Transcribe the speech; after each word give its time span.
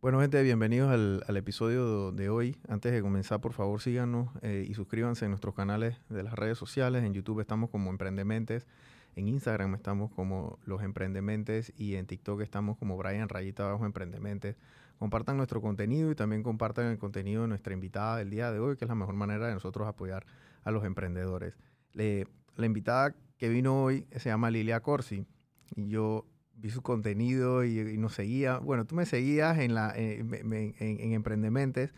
Bueno, 0.00 0.20
gente, 0.20 0.40
bienvenidos 0.44 0.92
al, 0.92 1.36
episodio 1.36 2.12
de 2.12 2.30
hoy. 2.30 2.56
Antes 2.68 2.92
de 2.92 3.02
comenzar, 3.02 3.40
por 3.40 3.52
favor, 3.52 3.80
síganos 3.80 4.28
eh, 4.42 4.64
y 4.68 4.74
suscríbanse 4.74 5.24
en 5.24 5.32
nuestros 5.32 5.56
canales 5.56 6.00
de 6.08 6.22
las 6.22 6.34
redes 6.34 6.56
sociales. 6.56 7.02
En 7.02 7.14
YouTube 7.14 7.40
estamos 7.40 7.68
como 7.68 7.90
Emprendementes, 7.90 8.68
en 9.16 9.26
Instagram 9.26 9.74
estamos 9.74 10.12
como 10.12 10.60
Los 10.64 10.84
Emprendementes 10.84 11.72
y 11.76 11.96
en 11.96 12.06
TikTok 12.06 12.42
estamos 12.42 12.78
como 12.78 12.96
Brian 12.96 13.28
Rayita 13.28 13.64
Abajo 13.64 13.86
Emprendementes. 13.86 14.54
Compartan 15.00 15.36
nuestro 15.36 15.60
contenido 15.60 16.12
y 16.12 16.14
también 16.14 16.44
compartan 16.44 16.86
el 16.86 16.98
contenido 16.98 17.42
de 17.42 17.48
nuestra 17.48 17.72
invitada 17.72 18.18
del 18.18 18.30
día 18.30 18.52
de 18.52 18.60
hoy, 18.60 18.76
que 18.76 18.84
es 18.84 18.88
la 18.88 18.94
mejor 18.94 19.16
manera 19.16 19.48
de 19.48 19.54
nosotros 19.54 19.88
apoyar 19.88 20.24
a 20.62 20.70
los 20.70 20.84
emprendedores. 20.84 21.58
la 21.94 22.66
invitada 22.66 23.16
que 23.36 23.48
vino 23.48 23.82
hoy 23.82 24.06
se 24.12 24.28
llama 24.28 24.48
Lilia 24.52 24.78
Corsi 24.78 25.26
y 25.74 25.88
yo 25.88 26.24
vi 26.60 26.70
su 26.70 26.82
contenido 26.82 27.64
y, 27.64 27.96
nos 27.98 28.14
seguía. 28.14 28.58
Bueno, 28.58 28.84
tú 28.84 28.94
me 28.94 29.06
seguías 29.06 29.58
en, 29.58 29.74
la, 29.74 29.92
en, 29.94 30.32
en, 30.52 31.12
Emprendementes 31.12 31.92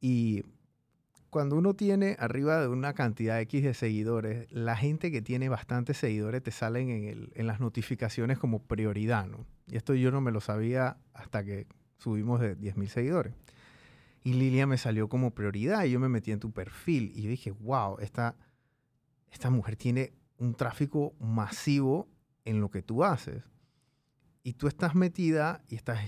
y 0.00 0.44
cuando 1.30 1.56
uno 1.56 1.74
tiene 1.74 2.16
arriba 2.18 2.60
de 2.60 2.68
una 2.68 2.92
cantidad 2.94 3.40
X 3.40 3.62
de 3.62 3.74
seguidores, 3.74 4.50
la 4.50 4.76
gente 4.76 5.12
que 5.12 5.22
tiene 5.22 5.48
bastantes 5.48 5.96
seguidores 5.96 6.42
te 6.42 6.50
salen 6.50 6.90
en, 6.90 7.04
el, 7.04 7.32
en 7.34 7.46
las 7.46 7.60
notificaciones 7.60 8.38
como 8.38 8.64
prioridad, 8.64 9.26
¿no? 9.26 9.46
Y 9.68 9.76
esto 9.76 9.94
yo 9.94 10.10
no 10.10 10.20
me 10.20 10.32
lo 10.32 10.40
sabía 10.40 10.96
hasta 11.14 11.44
que 11.44 11.68
subimos 11.98 12.40
de 12.40 12.58
10.000 12.58 12.88
seguidores. 12.88 13.34
Y 14.24 14.32
Lilia 14.34 14.66
me 14.66 14.78
salió 14.78 15.08
como 15.08 15.30
prioridad 15.30 15.84
y 15.84 15.92
yo 15.92 16.00
me 16.00 16.08
metí 16.08 16.32
en 16.32 16.40
tu 16.40 16.50
perfil 16.50 17.12
y 17.14 17.28
dije, 17.28 17.52
wow, 17.52 17.98
esta, 18.00 18.34
esta 19.30 19.48
mujer 19.48 19.76
tiene 19.76 20.12
un 20.38 20.54
tráfico 20.54 21.14
masivo 21.20 22.08
en 22.44 22.60
lo 22.60 22.70
que 22.70 22.82
tú 22.82 23.04
haces 23.04 23.44
y 24.42 24.54
tú 24.54 24.66
estás 24.68 24.94
metida 24.94 25.62
y 25.68 25.74
estás 25.76 25.98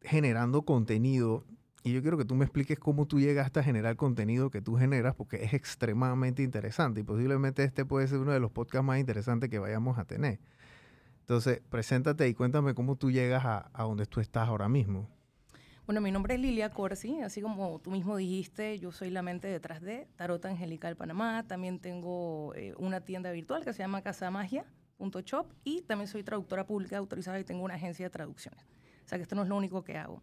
generando 0.00 0.62
contenido. 0.62 1.44
Y 1.84 1.92
yo 1.92 2.02
quiero 2.02 2.16
que 2.16 2.24
tú 2.24 2.34
me 2.34 2.44
expliques 2.44 2.78
cómo 2.78 3.06
tú 3.06 3.18
llegaste 3.18 3.60
a 3.60 3.62
generar 3.62 3.96
contenido 3.96 4.50
que 4.50 4.60
tú 4.60 4.76
generas, 4.76 5.14
porque 5.14 5.42
es 5.44 5.52
extremadamente 5.52 6.42
interesante 6.42 7.00
y 7.00 7.02
posiblemente 7.02 7.64
este 7.64 7.84
puede 7.84 8.06
ser 8.06 8.18
uno 8.18 8.32
de 8.32 8.40
los 8.40 8.52
podcasts 8.52 8.86
más 8.86 9.00
interesantes 9.00 9.50
que 9.50 9.58
vayamos 9.58 9.98
a 9.98 10.04
tener. 10.04 10.38
Entonces, 11.20 11.60
preséntate 11.70 12.28
y 12.28 12.34
cuéntame 12.34 12.74
cómo 12.74 12.96
tú 12.96 13.10
llegas 13.10 13.44
a, 13.44 13.70
donde 13.78 14.06
tú 14.06 14.20
estás 14.20 14.48
ahora 14.48 14.68
mismo. 14.68 15.08
Bueno, 15.86 16.00
mi 16.00 16.12
nombre 16.12 16.34
es 16.34 16.40
Lilia 16.40 16.70
Corsi, 16.70 17.20
así 17.20 17.40
como 17.40 17.80
tú 17.80 17.90
mismo 17.90 18.16
dijiste, 18.16 18.78
yo 18.78 18.92
soy 18.92 19.10
la 19.10 19.22
mente 19.22 19.48
detrás 19.48 19.80
de 19.80 20.06
Tarot 20.14 20.44
Angelical 20.44 20.96
Panamá. 20.96 21.44
También 21.48 21.80
tengo 21.80 22.54
eh, 22.54 22.74
una 22.78 23.00
tienda 23.00 23.32
virtual 23.32 23.64
que 23.64 23.72
se 23.72 23.80
llama 23.80 24.02
Casa 24.02 24.30
Magia 24.30 24.64
shop 25.10 25.52
y 25.64 25.82
también 25.82 26.08
soy 26.08 26.22
traductora 26.22 26.66
pública 26.66 26.98
autorizada 26.98 27.38
y 27.40 27.44
tengo 27.44 27.64
una 27.64 27.74
agencia 27.74 28.06
de 28.06 28.10
traducciones. 28.10 28.64
O 29.04 29.08
sea 29.08 29.18
que 29.18 29.22
esto 29.22 29.34
no 29.34 29.42
es 29.42 29.48
lo 29.48 29.56
único 29.56 29.82
que 29.82 29.96
hago. 29.96 30.22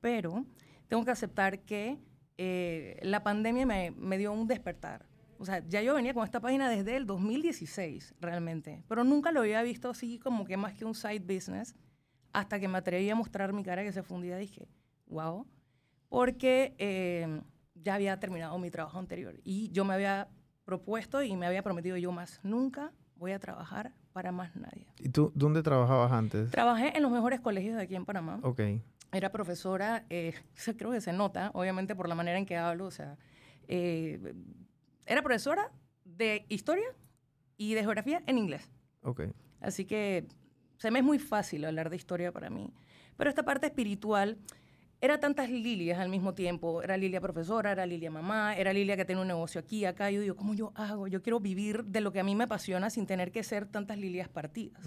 Pero 0.00 0.44
tengo 0.88 1.04
que 1.04 1.10
aceptar 1.10 1.60
que 1.60 1.98
eh, 2.36 2.98
la 3.02 3.22
pandemia 3.22 3.66
me, 3.66 3.90
me 3.90 4.18
dio 4.18 4.32
un 4.32 4.46
despertar. 4.46 5.06
O 5.38 5.44
sea, 5.44 5.62
ya 5.66 5.82
yo 5.82 5.94
venía 5.94 6.14
con 6.14 6.24
esta 6.24 6.40
página 6.40 6.68
desde 6.68 6.96
el 6.96 7.06
2016, 7.06 8.14
realmente. 8.20 8.82
Pero 8.88 9.04
nunca 9.04 9.30
lo 9.30 9.40
había 9.40 9.62
visto 9.62 9.90
así 9.90 10.18
como 10.18 10.44
que 10.44 10.56
más 10.56 10.74
que 10.74 10.84
un 10.84 10.94
side 10.94 11.20
business. 11.20 11.76
Hasta 12.32 12.58
que 12.58 12.68
me 12.68 12.78
atreví 12.78 13.08
a 13.08 13.14
mostrar 13.14 13.52
mi 13.52 13.62
cara 13.62 13.82
que 13.82 13.92
se 13.92 14.02
fundía, 14.02 14.36
dije, 14.36 14.68
wow. 15.06 15.46
Porque 16.08 16.74
eh, 16.78 17.40
ya 17.74 17.94
había 17.94 18.18
terminado 18.18 18.58
mi 18.58 18.70
trabajo 18.70 18.98
anterior. 18.98 19.40
Y 19.44 19.70
yo 19.70 19.84
me 19.84 19.94
había 19.94 20.28
propuesto 20.64 21.22
y 21.22 21.34
me 21.36 21.46
había 21.46 21.62
prometido 21.62 21.96
yo 21.96 22.12
más 22.12 22.40
nunca 22.42 22.92
voy 23.18 23.32
a 23.32 23.38
trabajar 23.38 23.92
para 24.12 24.32
más 24.32 24.54
nadie. 24.56 24.86
¿Y 24.98 25.08
tú 25.08 25.32
dónde 25.34 25.62
trabajabas 25.62 26.12
antes? 26.12 26.50
Trabajé 26.50 26.96
en 26.96 27.02
los 27.02 27.10
mejores 27.10 27.40
colegios 27.40 27.76
de 27.76 27.82
aquí 27.82 27.94
en 27.94 28.04
Panamá. 28.04 28.40
Ok. 28.42 28.60
Era 29.12 29.30
profesora, 29.30 30.04
eh, 30.10 30.34
creo 30.76 30.90
que 30.90 31.00
se 31.00 31.12
nota, 31.12 31.50
obviamente 31.54 31.94
por 31.94 32.08
la 32.08 32.14
manera 32.14 32.38
en 32.38 32.46
que 32.46 32.56
hablo, 32.56 32.86
o 32.86 32.90
sea, 32.90 33.16
eh, 33.66 34.34
era 35.06 35.22
profesora 35.22 35.70
de 36.04 36.46
historia 36.48 36.88
y 37.56 37.74
de 37.74 37.80
geografía 37.80 38.22
en 38.26 38.38
inglés. 38.38 38.70
Ok. 39.02 39.22
Así 39.60 39.84
que 39.84 40.26
se 40.78 40.90
me 40.90 41.00
es 41.00 41.04
muy 41.04 41.18
fácil 41.18 41.64
hablar 41.64 41.90
de 41.90 41.96
historia 41.96 42.32
para 42.32 42.50
mí. 42.50 42.72
Pero 43.16 43.30
esta 43.30 43.42
parte 43.42 43.66
espiritual, 43.66 44.38
era 45.00 45.20
tantas 45.20 45.48
Lilias 45.48 45.98
al 45.98 46.08
mismo 46.08 46.34
tiempo. 46.34 46.82
Era 46.82 46.96
Lilia 46.96 47.20
profesora, 47.20 47.72
era 47.72 47.86
Lilia 47.86 48.10
mamá, 48.10 48.56
era 48.56 48.72
Lilia 48.72 48.96
que 48.96 49.04
tiene 49.04 49.20
un 49.20 49.28
negocio 49.28 49.60
aquí, 49.60 49.84
acá. 49.84 50.10
Yo 50.10 50.20
digo, 50.20 50.36
¿cómo 50.36 50.54
yo 50.54 50.72
hago? 50.74 51.06
Yo 51.06 51.22
quiero 51.22 51.38
vivir 51.38 51.84
de 51.84 52.00
lo 52.00 52.12
que 52.12 52.20
a 52.20 52.24
mí 52.24 52.34
me 52.34 52.44
apasiona 52.44 52.90
sin 52.90 53.06
tener 53.06 53.30
que 53.30 53.42
ser 53.44 53.66
tantas 53.66 53.98
Lilias 53.98 54.28
partidas. 54.28 54.84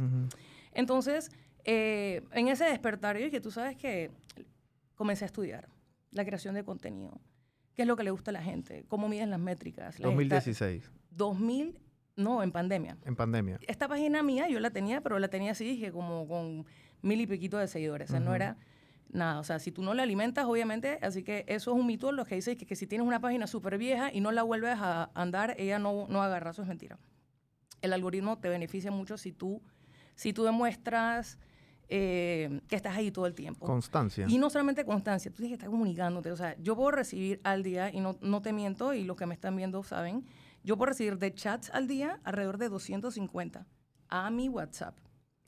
Entonces, 0.73 1.31
eh, 1.63 2.23
en 2.31 2.47
ese 2.49 2.65
despertar, 2.65 3.17
yo 3.17 3.25
dije, 3.25 3.39
tú 3.39 3.51
sabes 3.51 3.77
que 3.77 4.11
comencé 4.95 5.25
a 5.25 5.27
estudiar 5.27 5.69
la 6.11 6.25
creación 6.25 6.55
de 6.55 6.63
contenido. 6.63 7.21
¿Qué 7.73 7.83
es 7.83 7.87
lo 7.87 7.95
que 7.95 8.03
le 8.03 8.11
gusta 8.11 8.31
a 8.31 8.33
la 8.33 8.43
gente? 8.43 8.83
¿Cómo 8.89 9.07
miden 9.07 9.29
las 9.29 9.39
métricas? 9.39 9.97
2016. 9.97 10.91
2000, 11.11 11.79
no, 12.17 12.43
en 12.43 12.51
pandemia. 12.51 12.97
En 13.05 13.15
pandemia. 13.15 13.59
Esta 13.65 13.87
página 13.87 14.23
mía 14.23 14.49
yo 14.49 14.59
la 14.59 14.71
tenía, 14.71 14.99
pero 14.99 15.19
la 15.19 15.29
tenía 15.29 15.51
así, 15.51 15.63
dije, 15.63 15.91
como 15.91 16.27
con 16.27 16.65
mil 17.01 17.21
y 17.21 17.27
piquito 17.27 17.57
de 17.57 17.67
seguidores. 17.67 18.09
O 18.09 18.11
sea, 18.11 18.19
no 18.19 18.35
era 18.35 18.57
nada. 19.13 19.39
O 19.39 19.43
sea, 19.43 19.59
si 19.59 19.71
tú 19.71 19.81
no 19.83 19.93
la 19.93 20.03
alimentas, 20.03 20.45
obviamente, 20.45 20.99
así 21.01 21.23
que 21.23 21.45
eso 21.47 21.71
es 21.71 21.79
un 21.79 21.87
mito, 21.87 22.11
lo 22.11 22.25
que 22.25 22.35
dice 22.35 22.57
que, 22.57 22.65
que 22.65 22.75
si 22.75 22.87
tienes 22.87 23.07
una 23.07 23.19
página 23.19 23.47
súper 23.47 23.77
vieja 23.77 24.11
y 24.13 24.21
no 24.21 24.31
la 24.31 24.43
vuelves 24.43 24.77
a 24.77 25.11
andar, 25.13 25.55
ella 25.57 25.79
no, 25.79 26.07
no 26.09 26.21
agarra, 26.21 26.51
eso 26.51 26.61
es 26.61 26.67
mentira. 26.67 26.97
El 27.81 27.93
algoritmo 27.93 28.37
te 28.37 28.49
beneficia 28.49 28.91
mucho 28.91 29.17
si 29.17 29.31
tú, 29.31 29.61
si 30.15 30.33
tú 30.33 30.43
demuestras 30.43 31.39
eh, 31.93 32.61
que 32.69 32.77
estás 32.77 32.95
ahí 32.95 33.11
todo 33.11 33.25
el 33.25 33.35
tiempo. 33.35 33.65
Constancia. 33.65 34.25
Y 34.29 34.37
no 34.37 34.49
solamente 34.49 34.85
constancia, 34.85 35.29
tú 35.29 35.37
tienes 35.37 35.51
que 35.51 35.55
estar 35.55 35.69
comunicándote. 35.69 36.31
O 36.31 36.37
sea, 36.37 36.55
yo 36.57 36.75
puedo 36.75 36.91
recibir 36.91 37.41
al 37.43 37.63
día, 37.63 37.91
y 37.91 37.99
no, 37.99 38.17
no 38.21 38.41
te 38.41 38.53
miento, 38.53 38.93
y 38.93 39.03
los 39.03 39.17
que 39.17 39.25
me 39.25 39.33
están 39.33 39.55
viendo 39.55 39.83
saben, 39.83 40.25
yo 40.63 40.77
puedo 40.77 40.89
recibir 40.89 41.17
de 41.17 41.33
chats 41.33 41.69
al 41.71 41.87
día 41.87 42.19
alrededor 42.23 42.57
de 42.57 42.69
250 42.69 43.67
a 44.07 44.29
mi 44.29 44.47
WhatsApp. 44.47 44.97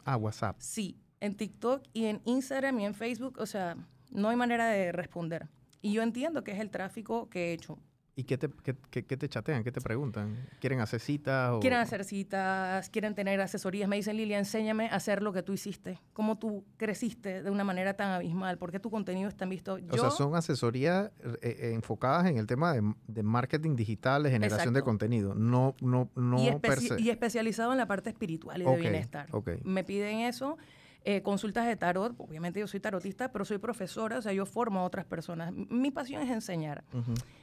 Ah, 0.04 0.18
WhatsApp. 0.18 0.58
Sí, 0.60 1.03
en 1.24 1.36
TikTok 1.36 1.84
y 1.94 2.06
en 2.06 2.22
Instagram 2.26 2.82
y 2.82 2.86
en 2.86 2.94
Facebook, 2.94 3.38
o 3.40 3.46
sea, 3.46 3.78
no 4.12 4.28
hay 4.28 4.36
manera 4.36 4.68
de 4.68 4.92
responder. 4.92 5.48
Y 5.82 5.94
yo 5.94 6.04
entiendo 6.04 6.44
que 6.44 6.52
es 6.52 6.60
el 6.60 6.70
tráfico 6.70 7.30
que 7.30 7.50
he 7.50 7.54
hecho. 7.54 7.80
¿Y 8.16 8.26
qué 8.26 8.38
te, 8.38 8.50
qué, 8.62 9.06
qué, 9.06 9.18
te 9.18 9.30
chatean? 9.30 9.64
¿Qué 9.64 9.72
te 9.72 9.82
preguntan? 9.82 10.50
¿Quieren 10.60 10.82
hacer 10.82 11.00
citas? 11.00 11.52
O... 11.52 11.60
Quieren 11.62 11.80
hacer 11.80 12.04
citas, 12.04 12.90
quieren 12.90 13.16
tener 13.16 13.40
asesorías. 13.42 13.88
Me 13.90 13.96
dicen, 13.96 14.18
Lilia, 14.18 14.38
enséñame 14.38 14.90
a 14.90 14.96
hacer 14.96 15.24
lo 15.24 15.32
que 15.34 15.42
tú 15.44 15.54
hiciste. 15.54 16.00
¿Cómo 16.12 16.38
tú 16.38 16.66
creciste 16.78 17.42
de 17.42 17.50
una 17.50 17.64
manera 17.64 17.96
tan 17.96 18.12
abismal? 18.12 18.58
¿Por 18.58 18.72
qué 18.72 18.80
tu 18.80 18.92
contenido 18.92 19.30
es 19.30 19.36
tan 19.36 19.50
visto? 19.50 19.80
O 19.90 19.98
sea, 19.98 20.12
son 20.12 20.36
asesorías 20.36 21.10
eh, 21.24 21.38
eh, 21.42 21.72
enfocadas 21.74 22.28
en 22.28 22.38
el 22.38 22.46
tema 22.46 22.74
de, 22.74 23.24
marketing 23.24 23.76
digital, 23.78 24.24
de 24.24 24.30
generación 24.30 24.74
de 24.74 24.84
contenido. 24.84 25.34
No, 25.34 25.74
no, 25.82 26.12
no 26.16 26.38
y, 26.38 26.52
y 27.00 27.10
especializado 27.10 27.72
en 27.72 27.78
la 27.78 27.88
parte 27.88 28.10
espiritual 28.10 28.62
y 28.62 28.66
de 28.66 28.76
bienestar. 28.76 29.28
Me 29.64 29.84
piden 29.84 30.20
eso. 30.20 30.58
Eh, 31.06 31.22
consultas 31.22 31.68
de 31.68 31.76
tarot, 31.76 32.16
obviamente 32.18 32.62
yo 32.62 32.68
soy 32.68 32.80
tarotista, 32.80 33.32
pero 33.32 33.44
soy 33.44 33.58
profesora, 33.58 34.20
o 34.20 34.22
sea, 34.22 34.32
yo 34.32 34.46
formo 34.46 34.80
a 34.80 34.84
otras 34.84 35.06
personas. 35.06 35.52
Mi 35.54 35.92
pasión 35.92 36.22
es 36.22 36.30
enseñar. 36.30 36.86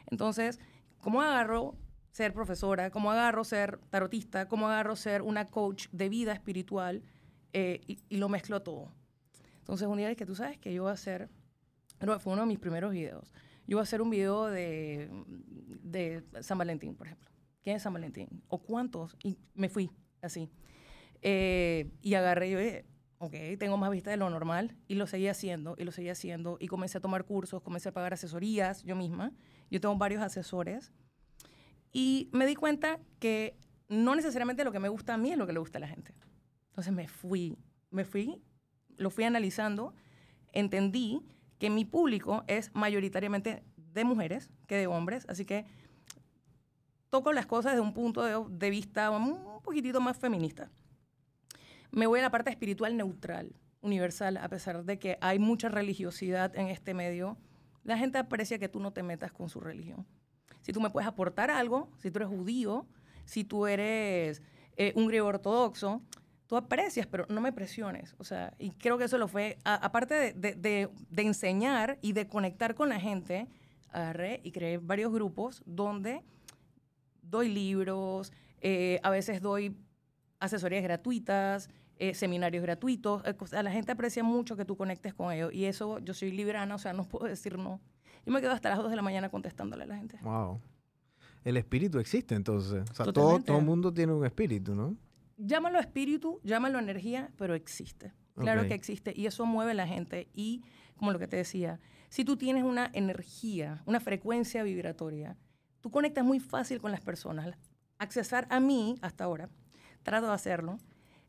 Entonces, 0.06 0.58
¿cómo 0.98 1.20
agarro 1.20 1.76
ser 2.10 2.32
profesora? 2.32 2.90
¿Cómo 2.90 3.10
agarro 3.10 3.44
ser 3.44 3.78
tarotista? 3.90 4.48
¿Cómo 4.48 4.66
agarro 4.68 4.96
ser 4.96 5.20
una 5.20 5.48
coach 5.48 5.88
de 5.92 6.08
vida 6.08 6.32
espiritual? 6.32 7.02
Eh, 7.52 7.80
y, 7.86 8.16
lo 8.16 8.30
mezclo 8.30 8.62
todo. 8.62 8.94
Entonces, 9.58 9.86
un 9.88 9.98
día 9.98 10.10
es 10.10 10.16
que 10.16 10.24
tú 10.24 10.34
sabes 10.34 10.56
que 10.56 10.72
yo 10.72 10.84
voy 10.84 10.90
a 10.90 10.94
hacer, 10.94 11.28
fue 12.18 12.32
uno 12.32 12.42
de 12.42 12.48
mis 12.48 12.58
primeros 12.58 12.92
videos, 12.92 13.30
yo 13.66 13.76
voy 13.76 13.80
a 13.80 13.82
hacer 13.82 14.00
un 14.00 14.08
video 14.08 14.46
de, 14.46 15.10
de 15.82 16.24
San 16.40 16.56
Valentín, 16.56 16.94
por 16.94 17.08
ejemplo. 17.08 17.30
¿Quién 17.62 17.76
es 17.76 17.82
San 17.82 17.92
Valentín? 17.92 18.42
¿O 18.48 18.58
cuántos? 18.58 19.16
Y 19.22 19.36
me 19.54 19.68
fui 19.68 19.90
así. 20.22 20.50
Eh, 21.20 21.90
y 22.00 22.14
agarré 22.14 22.50
yo, 22.50 22.58
ok, 23.20 23.34
tengo 23.58 23.76
más 23.76 23.90
vista 23.90 24.10
de 24.10 24.16
lo 24.16 24.30
normal 24.30 24.74
y 24.88 24.94
lo 24.94 25.06
seguí 25.06 25.28
haciendo 25.28 25.76
y 25.78 25.84
lo 25.84 25.92
seguí 25.92 26.08
haciendo 26.08 26.56
y 26.58 26.68
comencé 26.68 26.96
a 26.98 27.00
tomar 27.02 27.26
cursos, 27.26 27.62
comencé 27.62 27.90
a 27.90 27.92
pagar 27.92 28.14
asesorías 28.14 28.82
yo 28.82 28.96
misma. 28.96 29.32
Yo 29.70 29.78
tengo 29.78 29.94
varios 29.96 30.22
asesores 30.22 30.90
y 31.92 32.30
me 32.32 32.46
di 32.46 32.54
cuenta 32.54 32.98
que 33.18 33.58
no 33.88 34.14
necesariamente 34.14 34.64
lo 34.64 34.72
que 34.72 34.78
me 34.78 34.88
gusta 34.88 35.14
a 35.14 35.16
mí 35.18 35.32
es 35.32 35.36
lo 35.36 35.46
que 35.46 35.52
le 35.52 35.58
gusta 35.58 35.76
a 35.76 35.80
la 35.80 35.88
gente. 35.88 36.14
Entonces 36.70 36.94
me 36.94 37.08
fui, 37.08 37.58
me 37.90 38.06
fui, 38.06 38.42
lo 38.96 39.10
fui 39.10 39.24
analizando, 39.24 39.92
entendí 40.52 41.20
que 41.58 41.68
mi 41.68 41.84
público 41.84 42.44
es 42.46 42.74
mayoritariamente 42.74 43.62
de 43.76 44.04
mujeres 44.04 44.48
que 44.66 44.76
de 44.76 44.86
hombres, 44.86 45.26
así 45.28 45.44
que 45.44 45.66
toco 47.10 47.34
las 47.34 47.44
cosas 47.44 47.72
desde 47.72 47.82
un 47.82 47.92
punto 47.92 48.22
de, 48.22 48.42
de 48.48 48.70
vista 48.70 49.10
un 49.10 49.60
poquitito 49.62 50.00
más 50.00 50.16
feminista 50.16 50.70
me 51.92 52.06
voy 52.06 52.20
a 52.20 52.22
la 52.22 52.30
parte 52.30 52.50
espiritual 52.50 52.96
neutral, 52.96 53.54
universal, 53.80 54.36
a 54.36 54.48
pesar 54.48 54.84
de 54.84 54.98
que 54.98 55.18
hay 55.20 55.38
mucha 55.38 55.68
religiosidad 55.68 56.54
en 56.56 56.68
este 56.68 56.94
medio. 56.94 57.38
La 57.84 57.96
gente 57.98 58.18
aprecia 58.18 58.58
que 58.58 58.68
tú 58.68 58.80
no 58.80 58.92
te 58.92 59.02
metas 59.02 59.32
con 59.32 59.48
su 59.48 59.60
religión. 59.60 60.06
Si 60.60 60.72
tú 60.72 60.80
me 60.80 60.90
puedes 60.90 61.08
aportar 61.08 61.50
algo, 61.50 61.90
si 61.98 62.10
tú 62.10 62.18
eres 62.18 62.28
judío, 62.28 62.86
si 63.24 63.44
tú 63.44 63.66
eres 63.66 64.42
eh, 64.76 64.92
un 64.94 65.06
griego 65.06 65.28
ortodoxo, 65.28 66.02
tú 66.46 66.56
aprecias, 66.56 67.06
pero 67.06 67.26
no 67.28 67.40
me 67.40 67.52
presiones. 67.52 68.14
O 68.18 68.24
sea, 68.24 68.54
y 68.58 68.72
creo 68.72 68.98
que 68.98 69.04
eso 69.04 69.18
lo 69.18 69.28
fue, 69.28 69.58
aparte 69.64 70.32
de, 70.34 70.54
de, 70.54 71.22
enseñar 71.22 71.98
y 72.02 72.12
de 72.12 72.26
conectar 72.26 72.74
con 72.74 72.88
la 72.88 72.98
gente, 73.00 73.48
agarré 73.88 74.40
y 74.42 74.52
creé 74.52 74.78
varios 74.78 75.12
grupos 75.12 75.62
donde 75.64 76.22
doy 77.22 77.48
libros, 77.48 78.32
eh, 78.60 79.00
a 79.02 79.10
veces 79.10 79.40
doy 79.40 79.76
asesorías 80.40 80.82
gratuitas, 80.82 81.70
eh, 82.00 82.14
seminarios 82.14 82.62
gratuitos. 82.62 83.22
Eh, 83.24 83.36
a 83.56 83.62
la 83.62 83.70
gente 83.70 83.92
aprecia 83.92 84.24
mucho 84.24 84.56
que 84.56 84.64
tú 84.64 84.76
conectes 84.76 85.14
con 85.14 85.32
ellos. 85.32 85.52
Y 85.54 85.66
eso, 85.66 86.00
yo 86.00 86.14
soy 86.14 86.32
librana, 86.32 86.74
o 86.74 86.78
sea, 86.78 86.92
no 86.92 87.04
puedo 87.08 87.26
decir 87.26 87.58
no. 87.58 87.80
Yo 88.26 88.32
me 88.32 88.40
quedo 88.40 88.52
hasta 88.52 88.68
las 88.70 88.78
2 88.78 88.90
de 88.90 88.96
la 88.96 89.02
mañana 89.02 89.28
contestándole 89.28 89.84
a 89.84 89.86
la 89.86 89.96
gente. 89.96 90.18
Wow. 90.22 90.60
El 91.44 91.56
espíritu 91.56 91.98
existe 91.98 92.34
entonces. 92.34 92.84
O 92.90 92.94
sea, 92.94 93.06
todo, 93.06 93.40
todo 93.40 93.60
mundo 93.60 93.92
tiene 93.92 94.12
un 94.12 94.26
espíritu, 94.26 94.74
¿no? 94.74 94.96
llámalo 95.40 95.78
espíritu, 95.78 96.40
llámalo 96.44 96.78
energía, 96.78 97.30
pero 97.36 97.54
existe. 97.54 98.12
Claro 98.36 98.66
que 98.66 98.74
existe 98.74 99.12
y 99.14 99.26
eso 99.26 99.44
mueve 99.44 99.72
a 99.72 99.74
la 99.74 99.86
gente. 99.86 100.28
Y 100.32 100.62
como 100.96 101.12
lo 101.12 101.18
que 101.18 101.28
te 101.28 101.36
decía, 101.36 101.78
si 102.08 102.24
tú 102.24 102.36
tienes 102.36 102.64
una 102.64 102.90
energía, 102.94 103.82
una 103.84 104.00
frecuencia 104.00 104.62
vibratoria, 104.62 105.36
tú 105.82 105.90
conectas 105.90 106.24
muy 106.24 106.40
fácil 106.40 106.80
con 106.80 106.90
las 106.90 107.00
personas. 107.02 107.54
Accesar 107.98 108.46
a 108.48 108.58
mí, 108.58 108.96
hasta 109.02 109.24
ahora, 109.24 109.50
trato 110.02 110.28
de 110.28 110.32
hacerlo, 110.32 110.78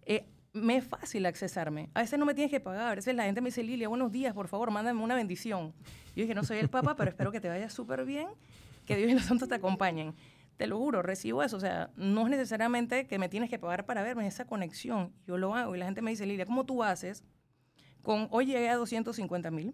eh, 0.06 0.26
me 0.54 0.78
es 0.78 0.86
fácil 0.86 1.26
accesarme. 1.26 1.90
A 1.94 2.02
veces 2.02 2.20
no 2.20 2.26
me 2.26 2.34
tienes 2.34 2.52
que 2.52 2.60
pagar. 2.60 2.92
A 2.92 2.96
veces 2.96 3.16
la 3.16 3.24
gente 3.24 3.42
me 3.42 3.48
dice, 3.48 3.64
Lilia, 3.64 3.88
buenos 3.88 4.12
días, 4.12 4.34
por 4.34 4.48
favor, 4.48 4.72
mándame 4.72 5.02
una 5.02 5.16
bendición. 5.16 5.74
Yo 6.16 6.24
dije, 6.24 6.36
no 6.36 6.44
soy 6.44 6.58
el 6.58 6.70
Papa, 6.70 6.96
pero 6.96 7.10
espero 7.10 7.32
que 7.32 7.40
te 7.40 7.50
vaya 7.50 7.70
súper 7.70 8.06
bien, 8.06 8.28
que 8.86 8.98
Dios 8.98 9.12
y 9.12 9.14
los 9.14 9.24
santos 9.24 9.48
te 9.48 9.56
acompañen 9.56 10.14
te 10.62 10.68
lo 10.68 10.78
juro, 10.78 11.02
recibo 11.02 11.42
eso. 11.42 11.58
O 11.58 11.60
sea, 11.60 11.90
no 11.96 12.22
es 12.22 12.30
necesariamente 12.30 13.08
que 13.08 13.18
me 13.18 13.30
tienes 13.30 13.50
que 13.50 13.58
pagar 13.58 13.88
para 13.88 14.04
verme, 14.04 14.28
esa 14.28 14.46
conexión. 14.46 15.12
Yo 15.26 15.36
lo 15.40 15.56
hago 15.56 15.76
y 15.76 15.80
la 15.80 15.86
gente 15.86 16.04
me 16.04 16.12
dice, 16.12 16.28
Lilia, 16.28 16.46
¿cómo 16.46 16.68
tú 16.68 16.84
haces? 16.84 17.24
Con, 18.04 18.28
hoy 18.30 18.46
llegué 18.46 18.70
a 18.70 18.76
250 18.76 19.50
mil, 19.50 19.74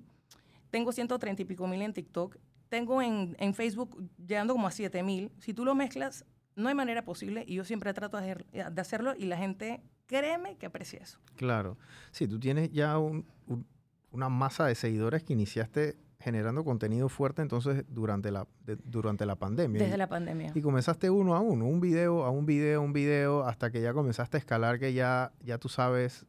tengo 0.69 0.93
130 0.93 1.41
y 1.41 1.45
pico 1.45 1.67
mil 1.67 1.81
en 1.81 1.91
TikTok, 1.91 2.37
tengo 2.69 3.01
en, 3.01 3.35
en 3.37 3.53
Facebook 3.53 4.01
llegando 4.17 4.53
como 4.53 4.65
a 4.65 4.71
7 4.71 5.03
mil. 5.03 5.29
Si 5.39 5.53
tú 5.53 5.65
lo 5.65 5.75
mezclas, 5.75 6.25
no 6.55 6.69
hay 6.69 6.75
manera 6.75 7.03
posible 7.03 7.43
y 7.45 7.55
yo 7.55 7.65
siempre 7.65 7.93
trato 7.93 8.21
de, 8.21 8.45
hacerlo 8.77 9.13
y 9.13 9.25
la 9.25 9.35
gente, 9.35 9.81
créeme 10.07 10.57
que 10.57 10.65
aprecia 10.65 10.99
eso. 10.99 11.19
Claro. 11.35 11.77
Sí, 12.11 12.27
tú 12.27 12.39
tienes 12.39 12.71
ya 12.71 12.97
una 12.97 14.29
masa 14.29 14.65
de 14.65 14.75
seguidores 14.75 15.23
que 15.23 15.33
iniciaste 15.33 15.97
generando 16.19 16.63
contenido 16.63 17.09
fuerte 17.09 17.43
entonces 17.43 17.85
durante 17.89 18.31
la, 18.31 18.47
durante 18.83 19.25
la 19.25 19.35
pandemia. 19.35 19.81
Desde 19.81 19.97
la 19.97 20.09
pandemia. 20.09 20.51
Y 20.55 20.61
comenzaste 20.61 21.09
uno 21.09 21.35
a 21.35 21.41
uno, 21.41 21.65
un 21.65 21.79
video 21.79 22.25
a 22.25 22.31
un 22.31 22.45
video, 22.45 22.81
un 22.81 22.93
video, 22.93 23.43
hasta 23.43 23.69
que 23.69 23.81
ya 23.81 23.93
comenzaste 23.93 24.37
a 24.37 24.39
escalar, 24.39 24.79
que 24.79 24.93
ya, 24.93 25.31
ya 25.41 25.59
tú 25.59 25.69
sabes, 25.69 26.25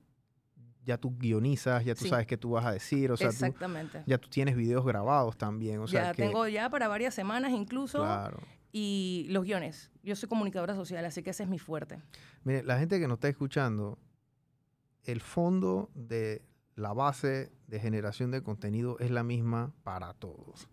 ya 0.85 0.99
tú 0.99 1.17
guionizas, 1.19 1.85
ya 1.85 1.95
tú 1.95 2.07
sabes 2.07 2.27
qué 2.27 2.37
tú 2.37 2.51
vas 2.51 2.67
a 2.67 2.73
decir, 2.73 3.11
o 3.11 3.17
sea, 3.17 3.29
Exactamente. 3.29 4.03
ya 4.07 4.19
tú 4.19 4.29
tienes 4.29 4.57
videos 4.57 4.85
grabados 4.85 5.37
también. 5.37 5.81
O 5.81 5.87
sea, 5.87 6.05
ya 6.05 6.15
tengo 6.15 6.47
ya 6.49 6.69
para 6.71 6.89
varias 6.89 7.15
semanas 7.15 7.53
incluso. 7.53 7.99
Claro. 7.99 8.39
Y 8.73 9.27
los 9.31 9.45
guiones. 9.45 9.91
Yo 10.03 10.15
soy 10.17 10.29
comunicadora 10.29 10.75
social, 10.75 11.05
así 11.05 11.23
que 11.23 11.31
ese 11.31 11.43
es 11.43 11.49
mi 11.49 11.59
fuerte. 11.59 12.03
Mire, 12.45 12.63
la 12.63 12.79
gente 12.79 13.01
que 13.01 13.09
nos 13.09 13.17
está 13.17 13.29
escuchando, 13.29 13.99
el 15.05 15.21
fondo 15.21 15.91
de 15.95 16.43
la 16.75 16.93
base 16.93 17.51
de 17.67 17.81
generación 17.81 18.31
de 18.31 18.43
contenido 18.43 18.99
es 19.01 19.11
la 19.11 19.23
misma 19.23 19.73
para 19.83 20.15
todos. 20.15 20.69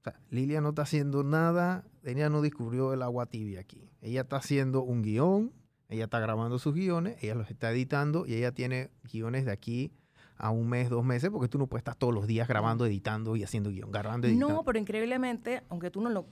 O 0.00 0.02
sea, 0.04 0.20
Lilia 0.30 0.60
no 0.60 0.70
está 0.70 0.82
haciendo 0.82 1.24
nada, 1.24 1.84
ella 2.04 2.30
no 2.30 2.40
descubrió 2.40 2.92
el 2.92 3.02
agua 3.02 3.26
tibia 3.26 3.60
aquí. 3.60 3.90
Ella 4.00 4.22
está 4.22 4.36
haciendo 4.36 4.82
un 4.82 5.02
guion, 5.02 5.52
ella 5.88 6.04
está 6.04 6.20
grabando 6.20 6.58
sus 6.58 6.74
guiones, 6.74 7.22
ella 7.22 7.34
los 7.34 7.50
está 7.50 7.70
editando 7.70 8.26
y 8.26 8.34
ella 8.34 8.52
tiene 8.52 8.90
guiones 9.04 9.44
de 9.44 9.52
aquí 9.52 9.92
a 10.36 10.50
un 10.50 10.68
mes, 10.68 10.90
dos 10.90 11.04
meses, 11.04 11.30
porque 11.30 11.48
tú 11.48 11.58
no 11.58 11.66
puedes 11.66 11.80
estar 11.80 11.94
todos 11.94 12.14
los 12.14 12.26
días 12.26 12.46
grabando, 12.46 12.86
editando 12.86 13.36
y 13.36 13.42
haciendo 13.42 13.70
guion, 13.70 13.90
grabando, 13.90 14.26
editando. 14.26 14.54
No, 14.54 14.64
pero 14.64 14.78
increíblemente, 14.78 15.62
aunque 15.68 15.90
tú 15.90 16.00
no 16.00 16.10
lo 16.10 16.26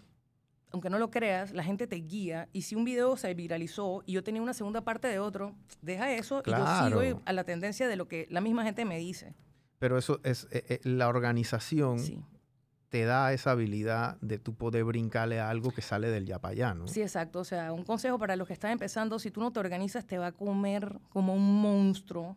aunque 0.75 0.91
no 0.91 0.99
lo 0.99 1.09
creas, 1.09 1.53
la 1.53 1.63
gente 1.63 1.87
te 1.87 1.95
guía 1.95 2.49
y 2.53 2.63
si 2.63 2.75
un 2.75 2.85
video 2.85 3.17
se 3.17 3.33
viralizó 3.33 4.03
y 4.07 4.13
yo 4.15 4.25
tenía 4.25 4.43
una 4.43 4.55
segunda 4.55 4.81
parte 4.81 5.07
de 5.07 5.21
otro, 5.21 5.55
deja 5.83 6.13
eso 6.13 6.43
y 6.45 6.51
yo 6.51 6.67
sigo 6.85 7.23
a 7.25 7.33
la 7.33 7.45
tendencia 7.45 7.87
de 7.87 7.95
lo 7.95 8.09
que 8.09 8.27
la 8.29 8.41
misma 8.41 8.65
gente 8.65 8.85
me 8.85 8.99
dice. 8.99 9.37
Pero 9.79 9.97
eso 9.97 10.19
es 10.25 10.49
eh, 10.51 10.65
eh, 10.69 10.81
la 10.83 11.09
organización. 11.09 12.01
Te 12.89 13.05
da 13.05 13.33
esa 13.33 13.53
habilidad 13.53 14.19
de 14.21 14.39
tú 14.39 14.55
poder 14.55 14.83
brincarle 14.83 15.39
a 15.39 15.49
algo 15.49 15.71
que 15.71 15.81
sale 15.81 16.09
del 16.09 16.27
yapayano. 16.27 16.89
Sí, 16.89 17.03
exacto. 17.03 17.39
O 17.39 17.45
sea, 17.45 17.73
un 17.73 17.85
consejo 17.85 18.19
para 18.19 18.35
los 18.35 18.49
que 18.49 18.55
están 18.55 18.73
empezando, 18.73 19.21
si 19.21 19.31
tú 19.31 19.41
no 19.41 19.53
te 19.53 19.61
organizas, 19.61 20.05
te 20.05 20.19
va 20.19 20.29
a 20.29 20.33
comer 20.33 20.99
como 21.09 21.35
un 21.35 21.61
monstruo 21.61 22.37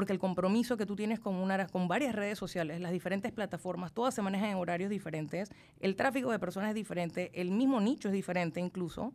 porque 0.00 0.14
el 0.14 0.18
compromiso 0.18 0.78
que 0.78 0.86
tú 0.86 0.96
tienes 0.96 1.20
con, 1.20 1.34
una, 1.34 1.66
con 1.66 1.86
varias 1.86 2.14
redes 2.14 2.38
sociales, 2.38 2.80
las 2.80 2.90
diferentes 2.90 3.32
plataformas, 3.32 3.92
todas 3.92 4.14
se 4.14 4.22
manejan 4.22 4.48
en 4.48 4.56
horarios 4.56 4.88
diferentes, 4.88 5.50
el 5.78 5.94
tráfico 5.94 6.30
de 6.30 6.38
personas 6.38 6.70
es 6.70 6.74
diferente, 6.74 7.30
el 7.38 7.50
mismo 7.50 7.82
nicho 7.82 8.08
es 8.08 8.14
diferente 8.14 8.60
incluso. 8.60 9.12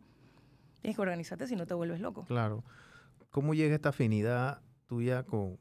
Tienes 0.80 0.94
que 0.94 1.02
organizarte 1.02 1.48
si 1.48 1.56
no 1.56 1.66
te 1.66 1.74
vuelves 1.74 1.98
loco. 1.98 2.24
Claro. 2.26 2.62
¿Cómo 3.30 3.52
llega 3.52 3.74
esta 3.74 3.88
afinidad 3.88 4.62
tuya 4.86 5.24
con, 5.24 5.58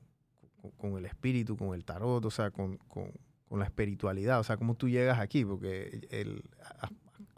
con, 0.77 0.95
el 0.95 1.07
espíritu, 1.07 1.57
con 1.57 1.73
el 1.73 1.85
tarot, 1.85 2.23
o 2.23 2.29
sea, 2.29 2.51
con, 2.51 2.77
con, 2.77 3.11
la 3.49 3.65
espiritualidad? 3.65 4.39
O 4.39 4.43
sea, 4.43 4.57
¿cómo 4.57 4.75
tú 4.75 4.89
llegas 4.89 5.17
aquí? 5.17 5.43
Porque 5.43 6.07
el, 6.11 6.43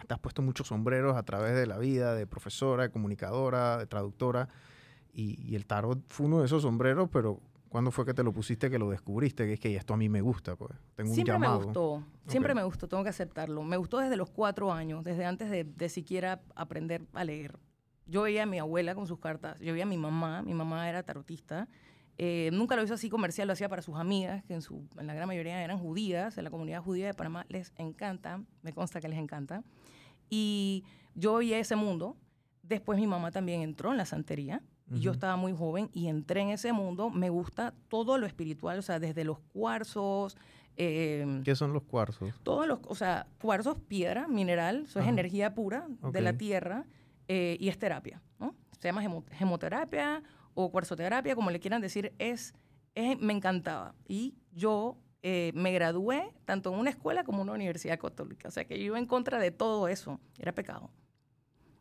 te 0.05 0.13
has 0.13 0.19
puesto 0.19 0.41
muchos 0.41 0.67
sombreros 0.67 1.15
a 1.15 1.23
través 1.23 1.55
de 1.55 1.65
la 1.65 1.77
vida, 1.77 2.15
de 2.15 2.27
profesora, 2.27 2.83
de 2.83 2.89
comunicadora, 2.89 3.77
de 3.77 3.87
traductora, 3.87 4.49
y, 5.13 5.41
y 5.41 5.55
el 5.55 5.65
tarot 5.65 6.03
fue 6.09 6.25
uno 6.25 6.41
de 6.41 6.47
esos 6.47 6.63
sombreros, 6.63 7.07
pero 7.09 7.39
¿Cuándo 7.69 7.91
fue 7.91 8.05
que 8.05 8.13
te 8.13 8.23
lo 8.23 8.31
pusiste, 8.31 8.69
que 8.69 8.79
lo 8.79 8.89
descubriste? 8.89 9.45
Que 9.45 9.53
es 9.53 9.59
que 9.59 9.75
esto 9.75 9.93
a 9.93 9.97
mí 9.97 10.09
me 10.09 10.21
gusta, 10.21 10.55
pues. 10.55 10.71
Tengo 10.95 11.13
siempre 11.13 11.35
un 11.35 11.41
llamado. 11.41 11.59
me 11.59 11.65
gustó, 11.65 12.03
siempre 12.27 12.55
me 12.55 12.63
gustó, 12.63 12.87
tengo 12.87 13.03
que 13.03 13.09
aceptarlo. 13.09 13.63
Me 13.63 13.77
gustó 13.77 13.99
desde 13.99 14.15
los 14.15 14.29
cuatro 14.29 14.71
años, 14.71 15.03
desde 15.03 15.25
antes 15.25 15.49
de, 15.49 15.89
siquiera 15.89 16.41
aprender 16.55 17.05
a 17.13 17.23
leer. 17.23 17.59
Yo 18.05 18.23
veía 18.23 18.43
a 18.43 18.45
mi 18.45 18.59
abuela 18.59 18.95
con 18.95 19.05
sus 19.05 19.19
cartas, 19.19 19.59
yo 19.59 19.73
veía 19.73 19.83
a 19.83 19.87
mi 19.87 19.97
mamá, 19.97 20.41
mi 20.41 20.53
mamá 20.53 20.89
era 20.89 21.03
tarotista. 21.03 21.67
Eh, 22.17 22.49
nunca 22.53 22.75
lo 22.75 22.83
hizo 22.83 22.93
así 22.93 23.09
comercial, 23.09 23.47
lo 23.47 23.53
hacía 23.53 23.69
para 23.69 23.81
sus 23.81 23.95
amigas, 23.95 24.43
que 24.45 24.53
en, 24.53 24.61
su, 24.61 24.87
en 24.97 25.05
la 25.05 25.13
gran 25.13 25.27
mayoría 25.27 25.63
eran 25.63 25.77
judías, 25.77 26.37
en 26.37 26.45
la 26.45 26.49
comunidad 26.49 26.81
judía 26.81 27.07
de 27.07 27.13
Panamá 27.13 27.45
les 27.49 27.73
encanta, 27.77 28.41
me 28.61 28.73
consta 28.73 29.01
que 29.01 29.07
les 29.07 29.19
encanta. 29.19 29.63
Y 30.29 30.83
yo 31.15 31.35
veía 31.35 31.59
ese 31.59 31.75
mundo. 31.75 32.15
Después 32.63 32.99
mi 32.99 33.07
mamá 33.07 33.31
también 33.31 33.61
entró 33.61 33.91
en 33.91 33.97
la 33.97 34.05
santería 34.05 34.61
yo 34.89 35.11
estaba 35.11 35.35
muy 35.35 35.53
joven 35.53 35.89
y 35.93 36.07
entré 36.07 36.41
en 36.41 36.49
ese 36.49 36.71
mundo. 36.73 37.09
Me 37.09 37.29
gusta 37.29 37.73
todo 37.89 38.17
lo 38.17 38.25
espiritual, 38.25 38.79
o 38.79 38.81
sea, 38.81 38.99
desde 38.99 39.23
los 39.23 39.39
cuarzos. 39.39 40.37
Em, 40.75 41.43
¿Qué 41.43 41.55
son 41.55 41.73
los 41.73 41.83
cuarzos? 41.83 42.33
Todos 42.43 42.67
los, 42.67 42.79
o 42.87 42.95
sea, 42.95 43.27
cuarzos, 43.41 43.77
piedra, 43.87 44.27
mineral, 44.27 44.83
eso 44.83 44.99
es 44.99 45.07
energía 45.07 45.56
pura 45.56 45.87
de 46.11 46.21
la 46.21 46.33
tierra 46.33 46.85
eh, 47.27 47.57
y 47.59 47.69
es 47.69 47.77
terapia, 47.77 48.21
¿no? 48.39 48.56
Se 48.79 48.87
llama 48.87 49.01
gemoterapia 49.31 50.23
o 50.53 50.71
cuarzoterapia, 50.71 51.35
como 51.35 51.51
le 51.51 51.59
quieran 51.59 51.81
decir, 51.81 52.13
es, 52.19 52.53
me 52.95 53.33
encantaba. 53.33 53.95
Y 54.07 54.35
yo 54.51 54.97
eh, 55.23 55.51
me 55.56 55.71
gradué 55.71 56.31
tanto 56.45 56.71
en 56.71 56.79
una 56.79 56.91
escuela 56.91 57.23
como 57.23 57.39
en 57.39 57.49
una 57.49 57.53
universidad 57.53 57.99
católica, 57.99 58.47
o 58.47 58.51
sea, 58.51 58.65
que 58.65 58.77
yo 58.77 58.85
iba 58.85 58.99
en 58.99 59.07
contra 59.07 59.39
de 59.39 59.51
todo 59.51 59.87
eso, 59.87 60.19
era 60.37 60.53
pecado. 60.53 60.91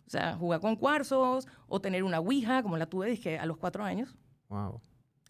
O 0.06 0.10
sea, 0.10 0.36
jugar 0.36 0.60
con 0.60 0.76
cuarzos 0.76 1.48
o 1.66 1.80
tener 1.80 2.04
una 2.04 2.20
ouija, 2.20 2.62
como 2.62 2.76
la 2.76 2.86
tuve, 2.86 3.10
dije, 3.10 3.38
a 3.38 3.46
los 3.46 3.56
cuatro 3.56 3.84
años. 3.84 4.16
Wow. 4.48 4.80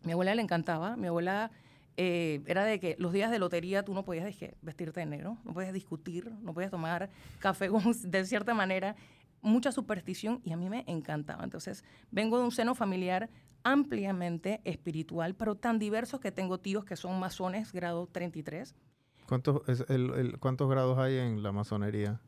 Mi 0.03 0.13
abuela 0.13 0.35
le 0.35 0.43
encantaba. 0.43 0.97
Mi 0.97 1.07
abuela 1.07 1.51
eh, 1.97 2.43
era 2.47 2.65
de 2.65 2.79
que 2.79 2.95
los 2.99 3.13
días 3.13 3.31
de 3.31 3.39
lotería 3.39 3.85
tú 3.85 3.95
no 3.95 4.05
podías 4.05 4.27
dije, 4.27 4.55
vestirte 4.61 5.01
de 5.01 5.07
negro, 5.07 5.39
no 5.45 5.55
podías 5.55 5.73
discutir, 5.73 6.31
no 6.43 6.53
podías 6.53 6.71
tomar 6.71 7.09
café 7.39 7.71
de 8.05 8.25
cierta 8.25 8.55
manera. 8.55 8.97
Mucha 9.41 9.71
superstición 9.71 10.41
y 10.45 10.53
a 10.53 10.57
mí 10.57 10.69
me 10.69 10.85
encantaba. 10.87 11.45
Entonces, 11.45 11.85
vengo 12.11 12.39
de 12.39 12.45
un 12.45 12.51
seno 12.51 12.75
familiar 12.75 13.31
ampliamente 13.63 14.61
espiritual, 14.65 15.35
pero 15.35 15.55
tan 15.55 15.79
diversos 15.79 16.21
que 16.21 16.33
tengo 16.33 16.59
tíos 16.59 16.85
que 16.85 16.97
son 16.97 17.19
masones, 17.19 17.73
grado 17.73 18.07
33. 18.07 18.75
¿Cuántos, 19.27 19.63
¿Cuántos 20.39 20.71
grados 20.71 20.99
hay 20.99 21.19
en 21.19 21.43
la 21.43 21.53
masonería? 21.53 22.21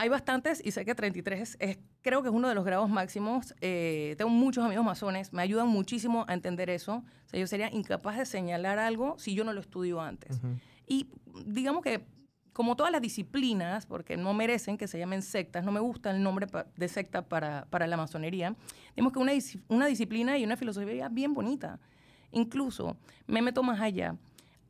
Hay 0.00 0.08
bastantes 0.08 0.62
y 0.64 0.70
sé 0.70 0.84
que 0.84 0.94
33 0.94 1.56
es, 1.58 1.78
creo 2.02 2.22
que 2.22 2.28
es 2.28 2.34
uno 2.34 2.48
de 2.48 2.54
los 2.54 2.64
grados 2.64 2.88
máximos. 2.88 3.52
Eh, 3.60 4.14
tengo 4.16 4.30
muchos 4.30 4.64
amigos 4.64 4.84
masones, 4.84 5.32
me 5.32 5.42
ayudan 5.42 5.66
muchísimo 5.66 6.24
a 6.28 6.34
entender 6.34 6.70
eso. 6.70 7.02
O 7.26 7.28
sea, 7.28 7.40
yo 7.40 7.48
sería 7.48 7.68
incapaz 7.72 8.16
de 8.16 8.24
señalar 8.24 8.78
algo 8.78 9.18
si 9.18 9.34
yo 9.34 9.42
no 9.42 9.52
lo 9.52 9.60
estudio 9.60 10.00
antes. 10.00 10.40
Y 10.86 11.08
digamos 11.44 11.82
que, 11.82 12.06
como 12.52 12.76
todas 12.76 12.92
las 12.92 13.02
disciplinas, 13.02 13.86
porque 13.86 14.16
no 14.16 14.34
merecen 14.34 14.78
que 14.78 14.86
se 14.86 15.00
llamen 15.00 15.20
sectas, 15.20 15.64
no 15.64 15.72
me 15.72 15.80
gusta 15.80 16.12
el 16.12 16.22
nombre 16.22 16.46
de 16.76 16.88
secta 16.88 17.22
para, 17.22 17.66
para 17.68 17.88
la 17.88 17.96
masonería, 17.96 18.54
digamos 18.94 19.12
que 19.12 19.18
una, 19.18 19.32
una 19.66 19.86
disciplina 19.86 20.38
y 20.38 20.44
una 20.44 20.56
filosofía 20.56 21.08
bien 21.08 21.34
bonita. 21.34 21.80
Incluso 22.30 22.96
me 23.26 23.42
meto 23.42 23.64
más 23.64 23.80
allá 23.80 24.14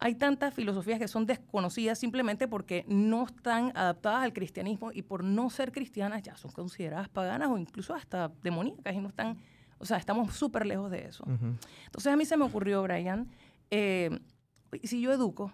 hay 0.01 0.15
tantas 0.15 0.55
filosofías 0.55 0.99
que 0.99 1.09
son 1.09 1.27
desconocidas 1.27 1.99
simplemente 1.99 2.47
porque 2.47 2.85
no 2.87 3.25
están 3.25 3.73
adaptadas 3.75 4.23
al 4.23 4.33
cristianismo 4.33 4.93
y 4.93 5.03
por 5.03 5.25
no 5.25 5.51
ser 5.51 5.73
cristianas 5.73 6.23
ya 6.23 6.37
son 6.37 6.53
consideradas 6.53 7.09
paganas 7.09 7.49
o 7.49 7.59
incluso 7.59 7.95
hasta 7.95 8.29
demoníacas 8.43 8.95
y 8.95 9.01
no 9.01 9.09
están 9.09 9.39
O 9.79 9.85
sea, 9.85 9.97
estamos 9.97 10.35
súper 10.35 10.67
lejos 10.67 10.91
de 10.91 11.07
eso. 11.07 11.25
Entonces 11.27 12.13
a 12.13 12.17
mí 12.17 12.25
se 12.25 12.37
me 12.37 12.45
ocurrió, 12.45 12.83
Brian, 12.83 13.29
eh, 13.71 14.11
si 14.83 15.01
yo 15.01 15.13
educo 15.13 15.53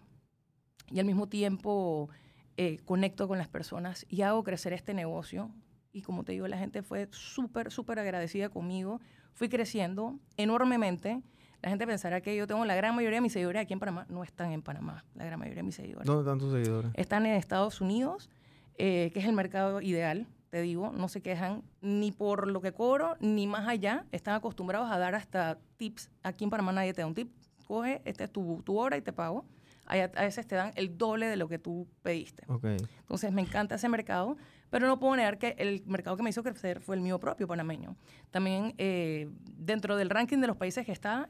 y 0.90 0.98
al 0.98 1.06
mismo 1.06 1.28
tiempo 1.28 2.08
eh, 2.56 2.78
conecto 2.84 3.28
con 3.28 3.38
las 3.38 3.48
personas 3.48 4.06
y 4.08 4.22
hago 4.22 4.42
crecer 4.44 4.72
este 4.72 4.94
negocio, 4.94 5.50
y 5.92 6.02
como 6.02 6.24
te 6.24 6.32
digo, 6.32 6.48
la 6.48 6.58
gente 6.58 6.82
fue 6.82 7.08
súper, 7.12 7.70
súper 7.70 7.98
agradecida 7.98 8.48
conmigo, 8.48 9.00
fui 9.32 9.48
creciendo 9.48 10.18
enormemente. 10.36 11.22
La 11.64 11.70
gente 11.70 11.86
pensará 11.86 12.20
que 12.20 12.36
yo 12.36 12.46
tengo 12.46 12.62
la 12.66 12.74
gran 12.74 12.94
mayoría 12.94 13.16
de 13.16 13.20
mis 13.22 13.32
seguidores 13.32 13.62
aquí 13.62 13.72
en 13.72 13.80
Panamá. 13.80 14.04
No 14.10 14.22
están 14.22 14.52
en 14.52 14.60
Panamá, 14.60 15.02
la 15.14 15.24
gran 15.24 15.38
mayoría 15.38 15.62
de 15.62 15.62
mis 15.62 15.74
seguidores. 15.74 16.06
¿Dónde 16.06 16.20
están 16.20 16.38
tus 16.38 16.52
seguidores? 16.52 16.90
Están 16.92 17.24
en 17.24 17.36
Estados 17.36 17.80
Unidos, 17.80 18.28
eh, 18.76 19.10
que 19.14 19.20
es 19.20 19.24
el 19.24 19.32
mercado 19.32 19.80
ideal, 19.80 20.26
te 20.50 20.60
digo. 20.60 20.92
No 20.94 21.08
se 21.08 21.22
quejan 21.22 21.62
ni 21.80 22.12
por 22.12 22.48
lo 22.48 22.60
que 22.60 22.72
cobro, 22.72 23.16
ni 23.18 23.46
más 23.46 23.66
allá. 23.66 24.04
Están 24.12 24.34
acostumbrados 24.34 24.90
a 24.90 24.98
dar 24.98 25.14
hasta 25.14 25.56
tips. 25.78 26.10
Aquí 26.22 26.44
en 26.44 26.50
Panamá 26.50 26.72
nadie 26.72 26.92
te 26.92 27.00
da 27.00 27.06
un 27.06 27.14
tip. 27.14 27.32
Coge, 27.66 28.02
esta 28.04 28.24
es 28.24 28.30
tu, 28.30 28.60
tu 28.62 28.78
hora 28.78 28.98
y 28.98 29.00
te 29.00 29.14
pago. 29.14 29.46
A, 29.86 29.96
veces 29.96 30.46
te 30.46 30.56
dan 30.56 30.70
el 30.74 30.98
doble 30.98 31.28
de 31.28 31.36
lo 31.36 31.48
que 31.48 31.58
tú 31.58 31.88
pediste. 32.02 32.44
Entonces 32.46 33.32
me 33.32 33.40
encanta 33.40 33.76
ese 33.76 33.88
mercado, 33.88 34.36
pero 34.74 34.88
no 34.88 34.98
puedo 34.98 35.14
negar 35.14 35.38
que 35.38 35.54
el 35.58 35.84
mercado 35.86 36.16
que 36.16 36.24
me 36.24 36.30
hizo 36.30 36.42
crecer 36.42 36.80
fue 36.80 36.96
el 36.96 37.00
mío 37.00 37.20
propio 37.20 37.46
panameño. 37.46 37.94
También 38.32 38.74
eh, 38.76 39.30
dentro 39.56 39.96
del 39.96 40.10
ranking 40.10 40.38
de 40.38 40.48
los 40.48 40.56
países 40.56 40.84
que 40.84 40.90
está, 40.90 41.28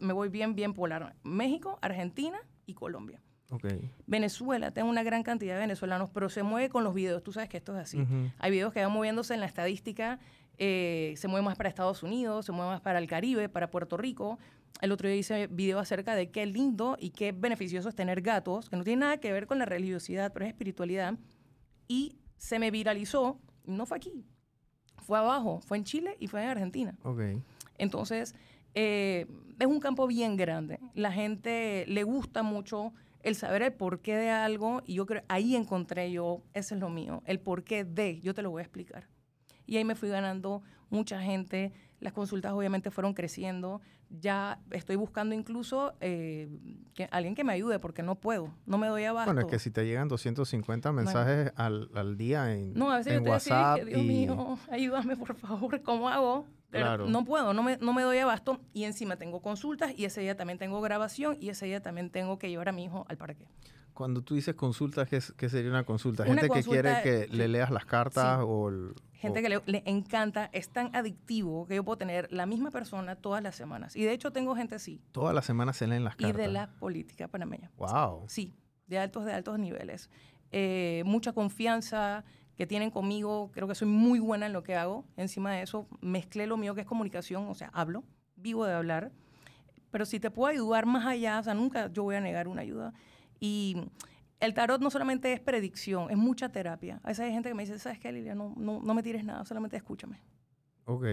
me 0.00 0.12
voy 0.12 0.30
bien, 0.30 0.56
bien 0.56 0.74
polar. 0.74 1.14
México, 1.22 1.78
Argentina 1.80 2.40
y 2.66 2.74
Colombia. 2.74 3.22
Venezuela, 4.08 4.72
tengo 4.72 4.88
una 4.88 5.04
gran 5.04 5.22
cantidad 5.22 5.54
de 5.54 5.60
venezolanos, 5.60 6.10
pero 6.10 6.28
se 6.28 6.42
mueve 6.42 6.70
con 6.70 6.82
los 6.82 6.92
videos. 6.92 7.22
Tú 7.22 7.32
sabes 7.32 7.48
que 7.48 7.58
esto 7.58 7.72
es 7.78 7.84
así. 7.84 8.04
Hay 8.40 8.50
videos 8.50 8.72
que 8.72 8.82
van 8.82 8.90
moviéndose 8.90 9.32
en 9.32 9.38
la 9.38 9.46
estadística, 9.46 10.18
eh, 10.58 11.14
se 11.16 11.28
mueve 11.28 11.44
más 11.44 11.56
para 11.56 11.68
Estados 11.68 12.02
Unidos, 12.02 12.46
se 12.46 12.50
mueve 12.50 12.72
más 12.72 12.80
para 12.80 12.98
el 12.98 13.06
Caribe, 13.06 13.48
para 13.48 13.70
Puerto 13.70 13.96
Rico. 13.96 14.40
El 14.80 14.90
otro 14.90 15.08
día 15.08 15.18
hice 15.18 15.46
video 15.46 15.78
acerca 15.78 16.16
de 16.16 16.32
qué 16.32 16.46
lindo 16.46 16.96
y 16.98 17.10
qué 17.10 17.30
beneficioso 17.30 17.88
es 17.88 17.94
tener 17.94 18.22
gatos, 18.22 18.68
que 18.68 18.76
no 18.76 18.82
tiene 18.82 19.02
nada 19.02 19.18
que 19.18 19.32
ver 19.32 19.46
con 19.46 19.60
la 19.60 19.66
religiosidad, 19.66 20.32
pero 20.32 20.46
es 20.46 20.50
espiritualidad. 20.50 21.14
Y 21.86 22.16
se 22.42 22.58
me 22.58 22.72
viralizó, 22.72 23.38
no 23.64 23.86
fue 23.86 23.98
aquí, 23.98 24.26
fue 24.96 25.16
abajo, 25.16 25.60
fue 25.64 25.78
en 25.78 25.84
Chile 25.84 26.16
y 26.18 26.26
fue 26.26 26.42
en 26.42 26.48
Argentina. 26.48 26.98
Entonces, 27.78 28.34
eh, 28.74 29.26
es 29.60 29.66
un 29.68 29.78
campo 29.78 30.08
bien 30.08 30.36
grande. 30.36 30.80
La 30.94 31.12
gente 31.12 31.84
le 31.86 32.02
gusta 32.02 32.42
mucho 32.42 32.92
el 33.22 33.36
saber 33.36 33.62
el 33.62 33.72
porqué 33.72 34.16
de 34.16 34.30
algo 34.30 34.82
y 34.84 34.94
yo 34.94 35.06
creo, 35.06 35.22
ahí 35.28 35.54
encontré 35.54 36.10
yo, 36.10 36.42
ese 36.52 36.74
es 36.74 36.80
lo 36.80 36.90
mío, 36.90 37.22
el 37.26 37.38
porqué 37.38 37.84
de, 37.84 38.18
yo 38.18 38.34
te 38.34 38.42
lo 38.42 38.50
voy 38.50 38.60
a 38.60 38.64
explicar. 38.64 39.06
Y 39.66 39.76
ahí 39.76 39.84
me 39.84 39.94
fui 39.94 40.08
ganando 40.08 40.62
mucha 40.90 41.20
gente, 41.20 41.72
las 42.00 42.12
consultas 42.12 42.52
obviamente 42.52 42.90
fueron 42.90 43.14
creciendo, 43.14 43.80
ya 44.20 44.58
estoy 44.70 44.96
buscando 44.96 45.34
incluso 45.34 45.94
eh, 46.00 46.48
que, 46.94 47.08
alguien 47.10 47.34
que 47.34 47.44
me 47.44 47.52
ayude 47.52 47.78
porque 47.78 48.02
no 48.02 48.16
puedo, 48.16 48.52
no 48.66 48.76
me 48.76 48.88
doy 48.88 49.04
abasto. 49.04 49.32
Bueno, 49.32 49.46
es 49.46 49.50
que 49.50 49.58
si 49.58 49.70
te 49.70 49.86
llegan 49.86 50.08
250 50.08 50.92
mensajes 50.92 51.52
al, 51.56 51.90
al, 51.94 52.16
día 52.16 52.52
en, 52.52 52.74
no, 52.74 52.90
a 52.90 52.98
veces 52.98 53.14
yo 53.14 53.22
WhatsApp 53.22 53.78
que, 53.78 53.84
Dios 53.86 54.02
mío, 54.02 54.58
ayúdame 54.70 55.16
por 55.16 55.34
favor, 55.34 55.80
¿cómo 55.82 56.08
hago? 56.08 56.46
Pero 56.70 57.06
no 57.06 57.24
puedo, 57.24 57.52
no 57.52 57.62
me, 57.62 57.76
no 57.78 57.92
me 57.92 58.02
doy 58.02 58.18
abasto 58.18 58.58
y 58.72 58.84
encima 58.84 59.16
tengo 59.16 59.42
consultas 59.42 59.92
y 59.96 60.06
ese 60.06 60.22
día 60.22 60.36
también 60.36 60.58
tengo 60.58 60.80
grabación 60.80 61.36
y 61.38 61.50
ese 61.50 61.66
día 61.66 61.82
también 61.82 62.08
tengo 62.10 62.38
que 62.38 62.48
llevar 62.48 62.70
a 62.70 62.72
mi 62.72 62.84
hijo 62.84 63.04
al 63.08 63.18
parque. 63.18 63.46
Cuando 63.94 64.22
tú 64.22 64.34
dices 64.34 64.54
consultas, 64.54 65.08
¿qué, 65.08 65.48
sería 65.48 65.70
una 65.70 65.84
consulta? 65.84 66.24
¿Gente 66.24 66.48
que 66.48 66.62
quiere 66.62 67.02
que 67.02 67.28
le 67.28 67.48
leas 67.48 67.70
las 67.70 67.84
cartas 67.84 68.40
o...? 68.42 68.70
Gente 69.12 69.40
que 69.40 69.48
le, 69.48 69.82
encanta, 69.86 70.50
es 70.52 70.68
tan 70.70 70.94
adictivo 70.96 71.66
que 71.66 71.76
yo 71.76 71.84
puedo 71.84 71.96
tener 71.96 72.32
la 72.32 72.44
misma 72.44 72.72
persona 72.72 73.14
todas 73.14 73.40
las 73.40 73.54
semanas. 73.54 73.94
Y 73.94 74.02
de 74.02 74.12
hecho 74.12 74.32
tengo 74.32 74.56
gente 74.56 74.74
así. 74.74 75.00
Todas 75.12 75.32
las 75.32 75.44
semanas 75.44 75.76
se 75.76 75.86
leen 75.86 76.02
las 76.02 76.16
cartas. 76.16 76.30
Y 76.30 76.36
de 76.36 76.48
la 76.48 76.72
política 76.72 77.28
panameña. 77.28 77.70
¡Wow! 77.76 78.24
Sí, 78.26 78.56
de 78.88 78.98
altos, 78.98 79.24
de 79.24 79.32
altos 79.32 79.60
niveles. 79.60 80.10
Eh, 80.50 81.04
mucha 81.06 81.32
confianza 81.32 82.24
que 82.56 82.66
tienen 82.66 82.90
conmigo, 82.90 83.50
creo 83.52 83.68
que 83.68 83.74
soy 83.74 83.88
muy 83.88 84.18
buena 84.18 84.46
en 84.46 84.52
lo 84.52 84.64
que 84.64 84.74
hago. 84.74 85.04
Encima 85.16 85.52
de 85.52 85.62
eso, 85.62 85.86
mezclé 86.00 86.48
lo 86.48 86.56
mío 86.56 86.74
que 86.74 86.80
es 86.80 86.86
comunicación, 86.86 87.46
o 87.48 87.54
sea, 87.54 87.70
hablo, 87.72 88.02
vivo 88.36 88.66
de 88.66 88.74
hablar. 88.74 89.12
Pero 89.92 90.04
si 90.04 90.18
te 90.18 90.30
puedo 90.30 90.50
ayudar 90.50 90.84
más 90.86 91.06
allá, 91.06 91.38
o 91.38 91.42
sea, 91.42 91.54
nunca 91.54 91.92
yo 91.92 92.02
voy 92.02 92.16
a 92.16 92.20
negar 92.20 92.48
una 92.48 92.62
ayuda. 92.62 92.92
Y 93.42 93.76
el 94.38 94.54
tarot 94.54 94.80
no 94.80 94.88
solamente 94.88 95.32
es 95.32 95.40
predicción, 95.40 96.12
es 96.12 96.16
mucha 96.16 96.50
terapia. 96.50 97.00
A 97.02 97.08
veces 97.08 97.24
hay 97.24 97.32
gente 97.32 97.48
que 97.48 97.56
me 97.56 97.64
dice, 97.64 97.76
¿sabes 97.80 97.98
qué, 97.98 98.12
Lilia? 98.12 98.36
No, 98.36 98.54
no, 98.56 98.80
no 98.80 98.94
me 98.94 99.02
tires 99.02 99.24
nada, 99.24 99.44
solamente 99.44 99.76
escúchame. 99.76 100.22
Ok. 100.84 101.04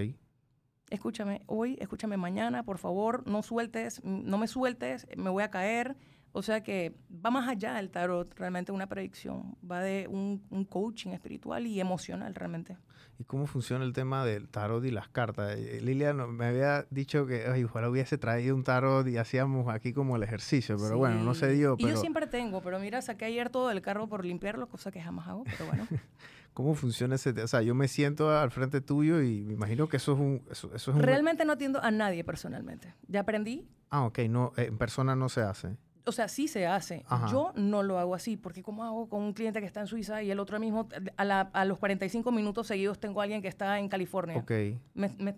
Escúchame 0.91 1.41
hoy, 1.47 1.75
escúchame 1.81 2.17
mañana, 2.17 2.61
por 2.61 2.77
favor, 2.77 3.27
no 3.27 3.41
sueltes, 3.41 4.03
no 4.03 4.37
me 4.37 4.47
sueltes, 4.47 5.07
me 5.17 5.31
voy 5.31 5.41
a 5.41 5.49
caer. 5.49 5.97
O 6.31 6.43
sea 6.43 6.61
que 6.61 6.95
va 7.09 7.31
más 7.31 7.49
allá 7.49 7.73
del 7.73 7.89
tarot, 7.89 8.31
realmente 8.35 8.71
una 8.71 8.87
predicción, 8.87 9.57
va 9.69 9.81
de 9.81 10.07
un, 10.07 10.45
un 10.51 10.65
coaching 10.65 11.09
espiritual 11.09 11.65
y 11.65 11.79
emocional 11.79 12.35
realmente. 12.35 12.77
¿Y 13.19 13.25
cómo 13.25 13.47
funciona 13.47 13.83
el 13.83 13.91
tema 13.91 14.23
del 14.23 14.47
tarot 14.47 14.83
y 14.85 14.91
las 14.91 15.09
cartas? 15.09 15.57
Eh, 15.57 15.81
Liliana 15.83 16.25
me 16.25 16.45
había 16.45 16.85
dicho 16.89 17.25
que 17.25 17.47
Ay, 17.47 17.65
ojalá 17.65 17.89
hubiese 17.89 18.17
traído 18.17 18.55
un 18.55 18.63
tarot 18.63 19.05
y 19.09 19.17
hacíamos 19.17 19.67
aquí 19.67 19.91
como 19.91 20.15
el 20.15 20.23
ejercicio, 20.23 20.77
pero 20.79 20.97
bueno, 20.97 21.21
no 21.21 21.35
se 21.35 21.51
dio. 21.51 21.75
Y 21.77 21.87
yo 21.87 21.97
siempre 21.97 22.27
tengo, 22.27 22.61
pero 22.61 22.79
mira, 22.79 23.01
saqué 23.01 23.25
ayer 23.25 23.49
todo 23.49 23.71
el 23.71 23.81
carro 23.81 24.07
por 24.07 24.23
limpiarlo, 24.23 24.67
cosa 24.67 24.89
que 24.89 25.01
jamás 25.01 25.27
hago, 25.27 25.43
pero 25.43 25.65
bueno. 25.65 25.85
¿Cómo 26.53 26.75
funciona 26.75 27.15
ese? 27.15 27.31
O 27.31 27.47
sea, 27.47 27.61
yo 27.61 27.75
me 27.75 27.89
siento 27.89 28.31
al 28.31 28.51
frente 28.51 28.79
tuyo 28.79 29.21
y 29.21 29.41
me 29.41 29.53
imagino 29.53 29.89
que 29.89 29.97
eso 29.97 30.13
es 30.13 30.19
un... 30.19 30.41
Eso, 30.49 30.73
es 30.73 30.87
un... 30.87 30.99
Realmente 30.99 31.43
no 31.43 31.53
atiendo 31.53 31.83
a 31.83 31.91
nadie 31.91 32.23
personalmente. 32.23 32.95
Ya 33.07 33.21
aprendí. 33.21 33.67
Ah, 33.89 34.05
ok. 34.05 34.19
No, 34.29 34.53
en 34.55 34.77
persona 34.77 35.15
no 35.15 35.27
se 35.29 35.41
hace 35.41 35.77
o 36.09 36.11
sea, 36.11 36.27
sí 36.27 36.47
se 36.47 36.67
hace. 36.67 37.05
Yo 37.31 37.53
no 37.55 37.83
lo 37.83 37.99
hago 37.99 38.15
así, 38.15 38.37
porque 38.37 38.61
¿cómo 38.61 38.83
hago 38.83 39.07
con 39.07 39.21
un 39.21 39.33
cliente 39.33 39.59
que 39.61 39.65
está 39.65 39.81
en 39.81 39.87
Suiza 39.87 40.21
y 40.21 40.31
el 40.31 40.39
otro 40.39 40.59
mismo, 40.59 40.87
a, 41.17 41.65
los 41.65 41.77
45 41.77 42.31
minutos 42.31 42.67
seguidos 42.67 42.99
tengo 42.99 43.21
a 43.21 43.23
alguien 43.23 43.41
que 43.41 43.47
está 43.47 43.79
en 43.79 43.87
California? 43.89 44.37
Ok. 44.37 44.51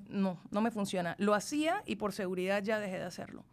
no, 0.09 0.39
no 0.49 0.61
me 0.61 0.71
funciona. 0.71 1.15
Lo 1.19 1.33
hacía 1.33 1.83
y 1.85 1.97
por 1.97 2.13
seguridad 2.13 2.63
ya 2.63 2.79
dejé 2.79 2.97
de 2.97 3.05
hacerlo. 3.05 3.45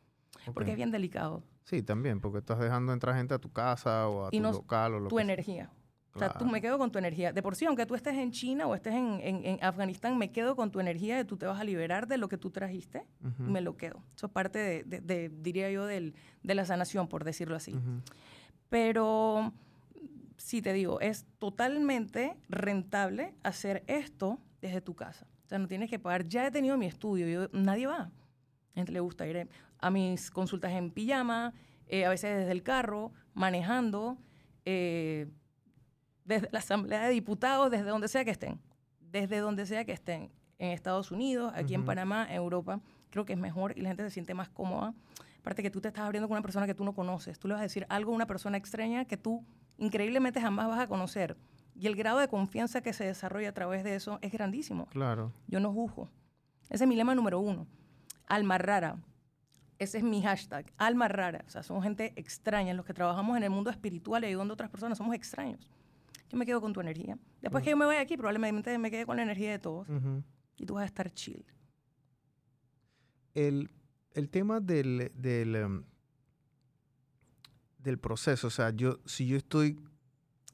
Porque 0.55 0.71
es 0.71 0.77
bien 0.77 0.91
delicado. 0.91 1.43
Sí, 1.65 1.83
también, 1.83 2.21
porque 2.21 2.39
estás 2.39 2.59
dejando 2.59 2.93
entrar 2.93 3.15
gente 3.15 3.35
a 3.35 3.39
tu 3.39 3.53
casa 3.53 4.09
o 4.09 4.27
a 4.27 4.31
tu 4.31 4.41
local 4.41 4.95
o 4.95 5.01
lo 5.01 5.09
tu 5.09 5.19
energía. 5.19 5.71
O 6.15 6.19
sea, 6.19 6.31
tú 6.31 6.47
me 6.47 6.61
quedo 6.61 6.79
con 6.79 6.91
tu 6.91 6.99
energía. 6.99 7.33
De 7.33 7.43
por 7.43 7.55
sí, 7.55 7.65
aunque 7.67 7.87
tú 7.87 7.95
estés 7.95 8.15
en 8.15 8.33
China 8.33 8.67
o 8.67 8.75
estés 8.75 8.95
en, 8.95 9.59
Afganistán, 9.63 10.19
me 10.19 10.33
quedo 10.33 10.57
con 10.57 10.71
tu 10.71 10.81
energía 10.81 11.17
de 11.17 11.25
tú 11.25 11.37
te 11.37 11.47
vas 11.47 11.61
a 11.61 11.65
liberar 11.65 12.09
de 12.09 12.19
lo 12.19 12.29
que 12.29 12.39
tú 12.39 12.51
trajiste. 12.51 13.05
Me 13.39 13.61
lo 13.61 13.77
quedo. 13.77 14.03
Eso 14.17 14.27
es 14.27 14.33
parte, 14.33 14.85
de, 14.85 15.29
diría 15.29 15.71
yo, 15.71 15.87
de 15.87 16.13
la 16.43 16.65
sanación, 16.65 17.09
por 17.09 17.25
decirlo 17.25 17.57
así. 17.57 17.75
Pero, 18.69 19.53
sí 20.37 20.63
te 20.63 20.73
digo, 20.73 21.01
es 21.01 21.27
totalmente 21.39 22.37
rentable 22.49 23.35
hacer 23.43 23.85
esto 23.87 24.39
desde 24.61 24.81
tu 24.81 24.95
casa. 24.95 25.27
O 25.47 25.49
sea, 25.49 25.59
no 25.59 25.69
tienes 25.69 25.89
que 25.89 25.99
pagar. 25.99 26.27
Ya 26.29 26.47
he 26.47 26.51
tenido 26.51 26.77
mi 26.77 26.87
estudio. 26.87 27.29
Yo, 27.29 27.49
nadie 27.53 27.87
va. 27.87 28.01
A 28.01 28.75
gente 28.75 28.93
le 28.93 29.01
gusta 29.01 29.27
ir 29.27 29.49
a 29.79 29.91
mis 29.91 30.31
consultas 30.31 30.73
en 30.73 30.91
pijama, 30.91 31.55
eh, 31.87 32.05
a 32.05 32.11
veces 32.11 32.37
desde 32.39 32.53
el 32.53 32.63
carro, 32.63 33.13
manejando. 33.35 34.19
Eh, 34.65 35.29
desde 36.29 36.49
la 36.53 36.59
Asamblea 36.59 37.05
de 37.05 37.11
Diputados, 37.11 37.71
desde 37.71 37.87
donde 37.87 38.07
sea 38.07 38.23
que 38.23 38.31
estén, 38.31 38.61
desde 39.01 39.39
donde 39.39 39.65
sea 39.65 39.85
que 39.87 39.93
estén, 39.93 40.31
en 40.59 40.73
Estados 40.73 41.11
Unidos, 41.11 41.53
aquí 41.57 41.75
en 41.75 41.85
Panamá, 41.85 42.27
en 42.29 42.35
Europa, 42.35 42.81
creo 43.11 43.25
que 43.25 43.33
es 43.33 43.39
mejor 43.39 43.73
y 43.77 43.81
la 43.81 43.89
gente 43.89 44.03
se 44.03 44.11
siente 44.11 44.35
más 44.35 44.49
cómoda. 44.49 44.93
Aparte 45.41 45.63
que 45.63 45.71
tú 45.71 45.81
te 45.81 45.89
estás 45.89 46.05
abriendo 46.05 46.29
con 46.29 46.37
una 46.37 46.43
persona 46.43 46.67
que 46.67 46.75
tú 46.75 46.85
no 46.85 46.93
conoces, 46.93 47.39
tú 47.39 47.49
le 47.49 47.55
vas 47.55 47.61
a 47.61 47.63
decir 47.63 47.87
algo 47.89 48.13
a 48.13 48.15
una 48.15 48.27
persona 48.27 48.59
extraña 48.59 49.07
que 49.07 49.17
tú 49.17 49.43
increíblemente 49.79 50.41
jamás 50.41 50.69
vas 50.69 50.81
a 50.81 50.87
conocer. 50.87 51.37
Y 51.75 51.87
el 51.87 51.95
grado 51.95 52.19
de 52.19 52.29
confianza 52.29 52.83
que 52.83 52.93
se 52.93 53.05
desarrolla 53.05 53.51
a 53.51 53.55
través 53.55 53.85
de 53.85 53.95
eso 53.95 54.19
es 54.21 54.33
grandísimo. 54.33 54.87
Claro. 54.87 55.33
Yo 55.47 55.61
no 55.61 55.73
juzgo. 55.73 56.11
Ese 56.69 56.85
es 56.85 56.89
mi 56.89 56.97
lema 56.97 57.15
número 57.15 57.39
uno. 57.39 57.67
Alma 58.27 58.59
rara. 58.59 58.99
Ese 59.79 59.99
es 59.99 60.05
mi 60.05 60.21
hashtag. 60.21 60.73
Alma 60.77 61.07
rara. 61.07 61.45
O 61.47 61.51
sea, 61.51 61.63
somos 61.63 61.85
gente 61.85 62.13
extraña. 62.17 62.75
Los 62.75 62.85
que 62.85 62.93
trabajamos 62.93 63.37
en 63.37 63.45
el 63.45 63.51
mundo 63.51 63.71
espiritual 63.71 64.25
y 64.25 64.27
ayudando 64.27 64.53
a 64.53 64.57
otras 64.57 64.71
personas 64.71 64.99
somos 64.99 65.15
extraños 65.15 65.69
yo 66.29 66.37
me 66.39 66.47
quedo 66.47 66.61
con 66.61 66.73
tu 66.73 66.81
energía. 66.81 67.19
Después 67.41 67.65
que 67.65 67.71
yo 67.71 67.77
me 67.77 67.87
vaya 67.87 68.01
aquí, 68.01 68.17
probablemente 68.17 68.77
me 68.79 68.91
quede 68.91 69.07
con 69.07 69.17
la 69.17 69.23
energía 69.23 69.51
de 69.51 69.59
todos. 69.59 69.87
Y 70.57 70.67
tú 70.67 70.75
vas 70.75 70.83
a 70.83 70.87
estar 70.87 71.13
chill. 71.13 71.45
El, 73.35 73.71
el 74.15 74.29
tema 74.29 74.61
del, 74.61 75.13
del, 75.15 75.55
em, 75.57 75.85
del 77.79 77.99
proceso, 77.99 78.49
o 78.49 78.51
sea, 78.51 78.71
yo, 78.71 78.99
si 79.05 79.27
yo 79.27 79.37
estoy 79.37 79.79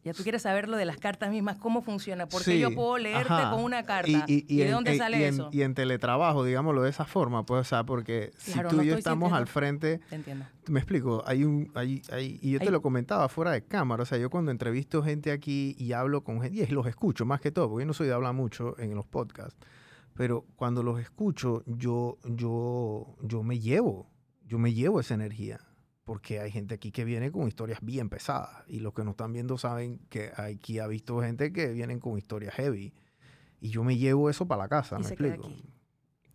ya 0.05 0.13
tú 0.13 0.23
quieres 0.23 0.43
saber 0.43 0.69
lo 0.69 0.77
de 0.77 0.85
las 0.85 0.99
cartas 0.99 1.31
mismas, 1.31 1.57
cómo 1.57 1.81
funciona, 1.81 2.27
porque 2.27 2.59
yo 2.59 2.75
puedo 2.75 2.99
leerte 2.99 3.33
con 3.51 3.65
una 3.65 3.85
carta. 3.85 4.25
¿Y, 4.27 4.59
de 4.59 4.71
dónde 4.71 4.99
sale 4.99 5.27
eso? 5.27 5.49
y 5.51 5.63
en 5.63 5.75
teletrabajo, 5.75 6.45
digámoslo 6.45 6.83
de 6.83 6.91
esa 6.91 7.07
forma, 7.07 7.47
pues, 7.47 7.63
o 7.63 7.65
sea, 7.65 7.85
porque 7.85 8.31
si 8.37 8.53
tú 8.69 8.83
y 8.83 8.87
yo 8.87 8.97
estamos 8.97 9.33
al 9.33 9.47
frente. 9.47 10.01
Te 10.11 10.17
entiendo. 10.17 10.45
Me 10.69 10.81
explico, 10.81 11.23
hay 11.27 11.45
un. 11.45 11.71
Hay, 11.75 12.03
hay, 12.13 12.39
y 12.43 12.51
yo 12.51 12.59
te 12.59 12.71
lo 12.71 12.83
comentaba 12.83 13.31
fuera 13.31 13.53
de 13.53 13.65
cámara, 13.65 14.03
o 14.03 14.07
sea, 14.07 14.19
yo 14.19 14.29
cuando 14.29 14.51
entrevisto 14.51 15.03
gente 15.03 15.33
aquí 15.33 15.75
y 15.79 15.93
hablo 15.93 16.23
con 16.23 16.43
gente, 16.43 16.59
y 16.59 16.67
los 16.67 16.87
escucho 16.87 17.25
más 17.25 17.41
que 17.41 17.51
todo, 17.51 17.71
porque 17.71 17.85
yo 17.85 17.87
no 17.87 17.95
soy 17.95 18.07
de 18.07 18.13
hablar 18.13 18.35
mucho 18.35 18.79
en 18.79 18.95
los 18.95 19.07
podcasts 19.07 19.57
Pero 20.13 20.45
cuando 20.57 20.83
los 20.83 21.01
escucho, 21.01 21.63
yo, 21.67 22.19
yo, 22.25 23.17
yo 23.23 23.43
me 23.43 23.59
llevo, 23.59 24.11
yo 24.47 24.59
me 24.59 24.75
llevo 24.75 25.01
esa 25.01 25.15
energía. 25.15 25.61
Porque 26.05 26.41
hay 26.41 26.51
gente 26.51 26.75
aquí 26.75 26.93
que 26.93 27.05
viene 27.05 27.33
con 27.33 27.49
historias 27.49 27.79
bien 27.83 28.11
pesadas. 28.11 28.65
Y 28.69 28.81
los 28.81 28.93
que 28.93 29.05
nos 29.05 29.13
están 29.13 29.33
viendo 29.33 29.57
saben 29.57 30.01
que 30.11 30.33
aquí 30.37 30.79
ha 30.79 30.87
visto 30.87 31.21
gente 31.21 31.53
que 31.53 31.69
vienen 31.69 31.99
con 31.99 32.19
historias 32.19 32.55
heavy. 32.55 32.93
Y 33.61 33.71
yo 33.71 33.85
me 33.85 33.97
llevo 33.97 34.29
eso 34.29 34.47
para 34.47 34.65
la 34.65 34.69
casa, 34.69 34.99
¿me 34.99 35.07
explico? 35.07 35.51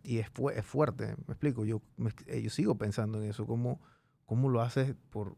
Y 0.02 0.18
es, 0.18 0.30
es, 0.54 0.64
fuerte, 0.64 1.14
me 1.26 1.34
explico. 1.34 1.64
Yo, 1.64 1.82
eh, 2.26 2.42
yo 2.42 2.50
sigo 2.50 2.76
pensando 2.76 3.22
en 3.22 3.30
eso. 3.30 3.46
¿Cómo, 3.46 3.80
cómo 4.24 4.48
lo 4.48 4.60
haces 4.60 4.96
por, 5.10 5.36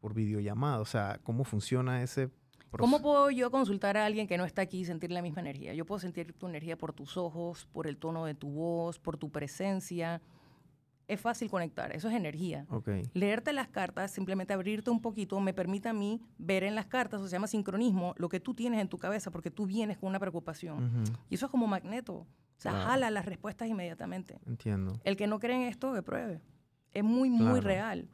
por 0.00 0.14
videollamada? 0.14 0.80
O 0.80 0.84
sea, 0.84 1.18
¿cómo 1.24 1.42
funciona 1.44 2.02
ese 2.02 2.30
¿Cómo 2.78 3.00
puedo 3.00 3.30
yo 3.30 3.50
consultar 3.50 3.96
a 3.96 4.04
alguien 4.04 4.26
que 4.26 4.36
no 4.36 4.44
está 4.44 4.62
aquí 4.62 4.80
y 4.80 4.84
sentir 4.84 5.10
la 5.10 5.22
misma 5.22 5.40
energía? 5.40 5.74
Yo 5.74 5.84
puedo 5.84 5.98
sentir 5.98 6.32
tu 6.32 6.46
energía 6.46 6.76
por 6.76 6.92
tus 6.92 7.16
ojos, 7.16 7.66
por 7.72 7.86
el 7.86 7.96
tono 7.96 8.24
de 8.24 8.34
tu 8.34 8.50
voz, 8.50 8.98
por 8.98 9.16
tu 9.16 9.30
presencia. 9.30 10.20
Es 11.06 11.20
fácil 11.20 11.50
conectar, 11.50 11.94
eso 11.94 12.08
es 12.08 12.14
energía. 12.14 12.66
Leerte 13.12 13.52
las 13.52 13.68
cartas, 13.68 14.10
simplemente 14.10 14.54
abrirte 14.54 14.90
un 14.90 15.02
poquito, 15.02 15.38
me 15.40 15.52
permite 15.52 15.88
a 15.88 15.92
mí 15.92 16.20
ver 16.38 16.64
en 16.64 16.74
las 16.74 16.86
cartas, 16.86 17.20
o 17.20 17.26
se 17.26 17.32
llama 17.32 17.46
sincronismo, 17.46 18.14
lo 18.16 18.28
que 18.28 18.40
tú 18.40 18.54
tienes 18.54 18.80
en 18.80 18.88
tu 18.88 18.96
cabeza, 18.96 19.30
porque 19.30 19.50
tú 19.50 19.66
vienes 19.66 19.98
con 19.98 20.08
una 20.08 20.18
preocupación. 20.18 21.04
Y 21.28 21.34
eso 21.34 21.46
es 21.46 21.50
como 21.50 21.66
magneto. 21.66 22.14
O 22.56 22.60
sea, 22.64 22.72
jala 22.72 23.10
las 23.10 23.26
respuestas 23.26 23.68
inmediatamente. 23.68 24.38
Entiendo. 24.46 24.98
El 25.04 25.16
que 25.16 25.26
no 25.26 25.38
cree 25.38 25.56
en 25.56 25.62
esto, 25.62 25.92
que 25.92 26.02
pruebe. 26.02 26.40
Es 26.92 27.04
muy, 27.04 27.28
muy 27.28 27.60
real. 27.60 28.08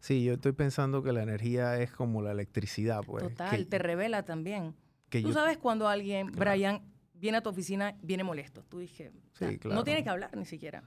Sí, 0.00 0.24
yo 0.24 0.34
estoy 0.34 0.52
pensando 0.52 1.02
que 1.02 1.12
la 1.12 1.22
energía 1.22 1.78
es 1.78 1.92
como 1.92 2.22
la 2.22 2.32
electricidad, 2.32 3.02
pues. 3.06 3.22
Total, 3.22 3.66
te 3.68 3.78
revela 3.78 4.24
también. 4.24 4.74
Tú 5.08 5.32
sabes 5.32 5.58
cuando 5.58 5.88
alguien, 5.88 6.32
Brian, 6.32 6.82
viene 7.14 7.38
a 7.38 7.40
tu 7.40 7.50
oficina, 7.50 7.96
viene 8.02 8.24
molesto. 8.24 8.64
Tú 8.64 8.80
dije, 8.80 9.12
no 9.64 9.84
tiene 9.84 10.02
que 10.02 10.10
hablar 10.10 10.36
ni 10.36 10.44
siquiera. 10.44 10.82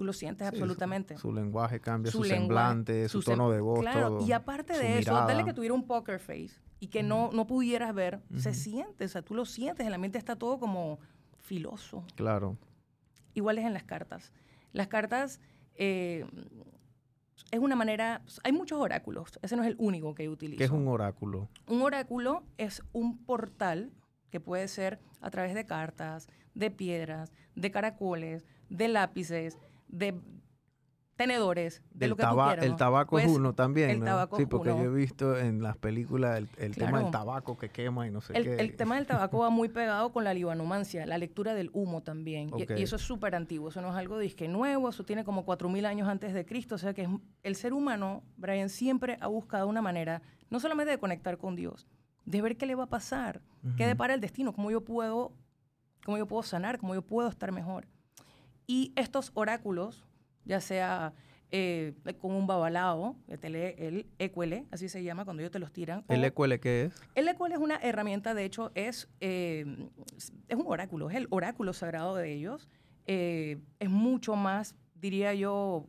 Tú 0.00 0.06
lo 0.06 0.14
sientes 0.14 0.48
absolutamente. 0.48 1.18
Su, 1.18 1.30
lenguaje 1.30 1.78
cambia, 1.78 2.10
su, 2.10 2.24
semblante, 2.24 3.06
su, 3.10 3.20
tono 3.20 3.50
de 3.50 3.60
voz, 3.60 3.80
claro. 3.80 4.24
Y 4.26 4.32
aparte 4.32 4.72
de 4.72 5.00
eso, 5.00 5.12
dale 5.12 5.44
que 5.44 5.52
tuviera 5.52 5.74
un 5.74 5.86
poker 5.86 6.18
face 6.18 6.58
y 6.78 6.86
que 6.86 7.02
no, 7.02 7.28
no 7.34 7.46
pudieras 7.46 7.94
ver, 7.94 8.22
se 8.34 8.54
siente, 8.54 9.04
o 9.04 9.08
sea, 9.08 9.20
tú 9.20 9.34
lo 9.34 9.44
sientes, 9.44 9.86
el 9.86 9.92
ambiente 9.92 10.16
está 10.16 10.36
todo 10.36 10.58
como 10.58 11.00
filoso. 11.36 12.02
Claro. 12.14 12.56
Igual 13.34 13.58
es 13.58 13.66
en 13.66 13.74
las 13.74 13.84
cartas. 13.84 14.32
Las 14.72 14.86
cartas, 14.86 15.38
eh, 15.74 16.24
es 17.50 17.60
una 17.60 17.76
manera, 17.76 18.22
hay 18.42 18.52
muchos 18.52 18.80
oráculos, 18.80 19.38
ese 19.42 19.54
no 19.54 19.64
es 19.64 19.68
el 19.68 19.76
único 19.78 20.14
que 20.14 20.30
utilizo. 20.30 20.56
¿Qué 20.56 20.64
es 20.64 20.70
un 20.70 20.88
oráculo? 20.88 21.50
Un 21.66 21.82
oráculo 21.82 22.42
es 22.56 22.82
un 22.94 23.18
portal 23.18 23.92
que 24.30 24.40
puede 24.40 24.66
ser 24.66 24.98
a 25.20 25.28
través 25.28 25.52
de 25.52 25.66
cartas, 25.66 26.30
de 26.54 26.70
piedras, 26.70 27.32
de 27.54 27.70
caracoles, 27.70 28.46
de 28.70 28.88
lápices, 28.88 29.58
de 29.90 30.14
tenedores, 31.20 31.82
de 31.92 32.08
lo 32.08 32.16
que 32.16 32.24
tú 32.24 32.34
quieras. 32.34 32.64
El 32.64 32.76
tabaco 32.76 33.18
es 33.18 33.26
pues, 33.26 33.36
uno 33.36 33.52
también, 33.52 33.90
el 33.90 34.02
tabaco 34.02 34.38
Sí, 34.38 34.46
porque 34.46 34.70
yo 34.70 34.84
he 34.84 34.88
visto 34.88 35.36
en 35.36 35.62
las 35.62 35.76
películas 35.76 36.42
el, 36.56 36.74
tema 36.74 37.02
del 37.02 37.10
tabaco 37.10 37.58
que 37.58 37.68
quema 37.68 38.06
y 38.06 38.10
no 38.10 38.22
sé 38.22 38.32
qué. 38.32 38.56
El 38.56 38.74
tema 38.74 38.94
del 38.94 39.06
tabaco 39.06 39.40
va 39.40 39.50
muy 39.50 39.68
pegado 39.68 40.12
con 40.12 40.24
la 40.24 40.32
libanumancia, 40.32 41.04
la 41.04 41.18
lectura 41.18 41.52
del 41.52 41.68
humo 41.74 42.02
también. 42.02 42.50
Y, 42.56 42.82
eso 42.82 42.96
es 42.96 43.02
súper 43.02 43.34
antiguo, 43.34 43.68
eso 43.68 43.82
no 43.82 43.90
es 43.90 43.96
algo 43.96 44.18
disque 44.18 44.48
nuevo, 44.48 44.88
eso 44.88 45.04
tiene 45.04 45.22
como 45.22 45.44
4.000 45.44 45.84
años 45.84 46.08
antes 46.08 46.32
de 46.32 46.46
Cristo. 46.46 46.76
O 46.76 46.78
sea 46.78 46.94
que 46.94 47.06
el 47.42 47.54
ser 47.54 47.74
humano, 47.74 48.22
Brian, 48.38 48.70
siempre 48.70 49.18
ha 49.20 49.26
buscado 49.26 49.68
una 49.68 49.82
manera, 49.82 50.22
no 50.48 50.58
solamente 50.58 50.90
de 50.90 50.98
conectar 50.98 51.36
con 51.36 51.54
Dios, 51.54 51.86
de 52.24 52.40
ver 52.40 52.56
qué 52.56 52.64
le 52.64 52.76
va 52.76 52.84
a 52.84 52.88
pasar, 52.88 53.42
qué 53.76 53.86
depara 53.86 54.14
el 54.14 54.22
destino, 54.22 54.54
cómo 54.54 54.70
yo 54.70 54.82
puedo, 54.84 55.32
cómo 56.02 56.16
yo 56.16 56.26
puedo 56.26 56.42
sanar, 56.42 56.78
cómo 56.78 56.94
yo 56.94 57.02
puedo 57.02 57.28
estar 57.28 57.52
mejor. 57.52 57.86
Y 58.70 58.92
estos 58.94 59.32
oráculos, 59.34 60.06
ya 60.44 60.60
sea 60.60 61.12
eh, 61.50 61.92
con 62.20 62.30
un 62.30 62.46
babalao, 62.46 63.16
que 63.26 63.36
te 63.36 63.50
lee 63.50 63.74
el 63.76 64.06
EQL, 64.20 64.68
así 64.70 64.88
se 64.88 65.02
llama 65.02 65.24
cuando 65.24 65.40
ellos 65.40 65.50
te 65.50 65.58
los 65.58 65.72
tiran. 65.72 66.04
¿El 66.06 66.22
EQL 66.22 66.60
qué 66.60 66.84
es? 66.84 66.94
El 67.16 67.26
EQL 67.26 67.50
es 67.50 67.58
una 67.58 67.78
herramienta, 67.78 68.32
de 68.32 68.44
hecho, 68.44 68.70
es, 68.76 69.08
eh, 69.18 69.88
es 70.46 70.56
un 70.56 70.66
oráculo, 70.68 71.10
es 71.10 71.16
el 71.16 71.26
oráculo 71.30 71.72
sagrado 71.72 72.14
de 72.14 72.32
ellos. 72.32 72.68
Eh, 73.06 73.58
es 73.80 73.90
mucho 73.90 74.36
más, 74.36 74.76
diría 74.94 75.34
yo, 75.34 75.88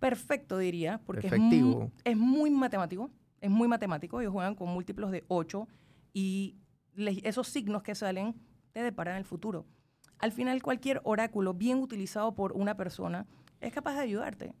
perfecto, 0.00 0.58
diría, 0.58 1.00
porque 1.06 1.28
es 1.28 1.38
muy, 1.38 1.92
es 2.02 2.16
muy, 2.16 2.50
matemático. 2.50 3.08
Es 3.40 3.50
muy 3.50 3.68
matemático. 3.68 4.20
Ellos 4.20 4.32
juegan 4.32 4.56
con 4.56 4.68
múltiplos 4.68 5.12
de 5.12 5.24
8 5.28 5.68
y 6.12 6.56
esos 7.22 7.46
signos 7.46 7.84
que 7.84 7.94
salen 7.94 8.34
te 8.72 8.82
deparan 8.82 9.16
el 9.16 9.24
futuro. 9.24 9.64
Al 10.18 10.32
final, 10.32 10.62
cualquier 10.62 11.00
oráculo 11.04 11.54
bien 11.54 11.78
utilizado 11.78 12.34
por 12.34 12.52
una 12.52 12.76
persona 12.76 13.26
es 13.60 13.72
capaz 13.72 13.94
de 13.94 14.00
ayudarte. 14.00 14.54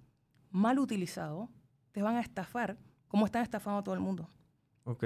Mal 0.50 0.78
utilizado, 0.78 1.48
te 1.92 2.02
van 2.02 2.16
a 2.16 2.20
estafar 2.20 2.78
como 3.08 3.26
están 3.26 3.42
estafando 3.42 3.80
a 3.80 3.82
todo 3.82 3.94
el 3.94 4.00
mundo. 4.00 4.28
Ok. 4.84 5.04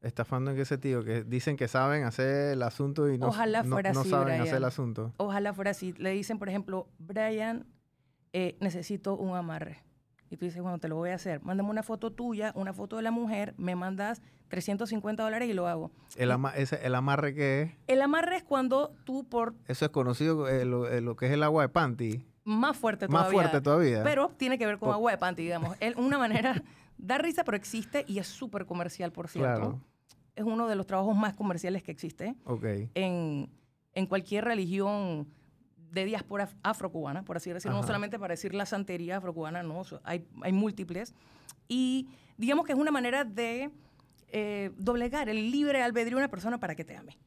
¿Estafando 0.00 0.50
en 0.50 0.56
qué 0.56 0.64
sentido? 0.64 1.02
Que 1.02 1.24
dicen 1.24 1.56
que 1.56 1.66
saben 1.66 2.04
hacer 2.04 2.52
el 2.52 2.62
asunto 2.62 3.08
y 3.08 3.16
no, 3.16 3.28
Ojalá 3.28 3.64
fuera 3.64 3.92
no, 3.92 4.04
saben 4.04 4.40
hacer 4.40 4.56
el 4.56 4.64
asunto. 4.64 5.14
Ojalá 5.16 5.54
fuera 5.54 5.70
así. 5.70 5.94
Le 5.94 6.10
dicen, 6.10 6.38
por 6.38 6.50
ejemplo, 6.50 6.88
Brian, 6.98 7.66
eh, 8.32 8.56
necesito 8.60 9.16
un 9.16 9.34
amarre. 9.34 9.82
Y 10.30 10.36
tú 10.36 10.44
dices, 10.44 10.62
bueno, 10.62 10.78
te 10.78 10.88
lo 10.88 10.96
voy 10.96 11.10
a 11.10 11.14
hacer. 11.14 11.42
Mándame 11.42 11.70
una 11.70 11.82
foto 11.82 12.10
tuya, 12.12 12.52
una 12.54 12.72
foto 12.72 12.96
de 12.96 13.02
la 13.02 13.10
mujer, 13.10 13.54
me 13.56 13.76
mandas 13.76 14.22
350 14.48 15.22
dólares 15.22 15.48
y 15.48 15.52
lo 15.52 15.68
hago. 15.68 15.90
¿El, 16.16 16.30
¿El 16.30 16.94
amarre 16.94 17.34
qué 17.34 17.62
es? 17.62 17.72
El 17.86 18.02
amarre 18.02 18.36
es 18.36 18.42
cuando 18.42 18.94
tú 19.04 19.28
por... 19.28 19.54
Eso 19.68 19.84
es 19.84 19.90
conocido, 19.90 20.48
eh, 20.48 20.64
lo, 20.64 20.88
eh, 20.88 21.00
lo, 21.00 21.16
que 21.16 21.26
es 21.26 21.32
el 21.32 21.42
agua 21.42 21.62
de 21.62 21.68
panty. 21.68 22.24
Más 22.44 22.76
fuerte 22.76 23.06
todavía. 23.06 23.24
Más 23.24 23.32
fuerte 23.32 23.60
todavía. 23.60 24.02
Pero 24.02 24.30
tiene 24.36 24.58
que 24.58 24.66
ver 24.66 24.78
con 24.78 24.90
agua 24.90 25.10
de 25.10 25.18
panty, 25.18 25.42
digamos. 25.42 25.76
Es 25.80 25.96
una 25.96 26.18
manera... 26.18 26.62
da 26.98 27.18
risa, 27.18 27.44
pero 27.44 27.56
existe 27.56 28.04
y 28.06 28.18
es 28.18 28.26
súper 28.26 28.66
comercial, 28.66 29.12
por 29.12 29.28
cierto. 29.28 29.60
Claro. 29.60 29.80
Es 30.34 30.44
uno 30.44 30.66
de 30.66 30.76
los 30.76 30.86
trabajos 30.86 31.16
más 31.16 31.34
comerciales 31.34 31.82
que 31.82 31.92
existe. 31.92 32.34
Ok. 32.44 32.64
En, 32.94 33.50
en 33.92 34.06
cualquier 34.06 34.44
religión 34.44 35.28
de 35.94 36.04
diáspora 36.04 36.48
afrocubana, 36.62 37.24
por 37.24 37.36
así 37.36 37.50
decirlo, 37.52 37.76
no 37.76 37.86
solamente 37.86 38.18
para 38.18 38.32
decir 38.32 38.54
la 38.54 38.66
santería 38.66 39.18
afrocubana, 39.18 39.62
no, 39.62 39.82
hay, 40.02 40.26
hay 40.42 40.52
múltiples. 40.52 41.14
Y 41.68 42.08
digamos 42.36 42.66
que 42.66 42.72
es 42.72 42.78
una 42.78 42.90
manera 42.90 43.24
de 43.24 43.70
eh, 44.28 44.72
doblegar 44.76 45.28
el 45.28 45.50
libre 45.50 45.82
albedrío 45.82 46.16
de 46.16 46.24
una 46.24 46.30
persona 46.30 46.58
para 46.58 46.74
que 46.74 46.84
te 46.84 46.96
ame. 46.96 47.18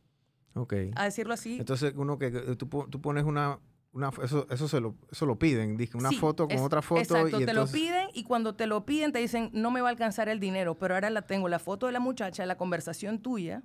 Ok. 0.53 0.73
A 0.95 1.05
decirlo 1.05 1.33
así. 1.33 1.57
Entonces, 1.57 1.93
uno 1.95 2.17
que 2.17 2.29
tú, 2.57 2.67
tú 2.89 3.01
pones 3.01 3.23
una, 3.23 3.59
una, 3.93 4.11
eso, 4.21 4.45
eso, 4.49 4.67
se 4.67 4.81
lo, 4.81 4.95
eso 5.09 5.25
lo 5.25 5.39
piden, 5.39 5.77
dije, 5.77 5.95
una 5.97 6.11
foto 6.11 6.47
con 6.47 6.57
otra 6.57 6.81
foto. 6.81 7.01
Exacto, 7.01 7.39
te 7.39 7.53
lo 7.53 7.67
piden 7.67 8.07
y 8.13 8.23
cuando 8.23 8.55
te 8.55 8.67
lo 8.67 8.85
piden 8.85 9.13
te 9.13 9.19
dicen, 9.19 9.49
no 9.53 9.71
me 9.71 9.79
va 9.79 9.87
a 9.87 9.91
alcanzar 9.91 10.27
el 10.27 10.39
dinero, 10.39 10.75
pero 10.75 10.95
ahora 10.95 11.09
la 11.09 11.21
tengo, 11.21 11.47
la 11.47 11.59
foto 11.59 11.85
de 11.85 11.93
la 11.93 11.99
muchacha, 11.99 12.45
la 12.45 12.57
conversación 12.57 13.19
tuya, 13.19 13.63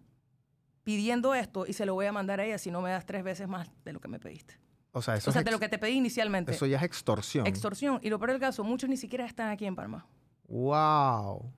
pidiendo 0.85 1.35
esto 1.35 1.67
y 1.67 1.73
se 1.73 1.87
lo 1.87 1.95
voy 1.95 2.07
a 2.07 2.13
mandar 2.13 2.41
a 2.41 2.45
ella 2.45 2.59
si 2.59 2.71
no 2.71 2.81
me 2.81 2.91
das 2.91 3.07
tres 3.07 3.25
veces 3.25 3.49
más 3.49 3.71
de 3.85 3.93
lo 3.93 4.01
que 4.01 4.09
me 4.09 4.21
pediste. 4.21 4.62
O 4.93 5.01
sea, 5.01 5.17
eso 5.17 5.31
o 5.31 5.33
sea 5.33 5.43
de 5.43 5.51
lo 5.51 5.59
que 5.59 5.69
te 5.69 5.79
pedí 5.79 5.93
inicialmente. 5.93 6.53
Eso 6.53 6.67
ya 6.67 6.77
es 6.77 6.83
extorsión. 6.83 7.47
Extorsión. 7.47 7.99
Y 8.03 8.11
lo 8.11 8.19
peor 8.19 8.33
del 8.33 8.41
caso, 8.41 8.63
muchos 8.63 8.91
ni 8.91 8.97
siquiera 8.97 9.25
están 9.25 9.49
aquí 9.49 9.65
en 9.65 9.75
Palma. 9.75 10.07
¡Wow! 10.49 11.51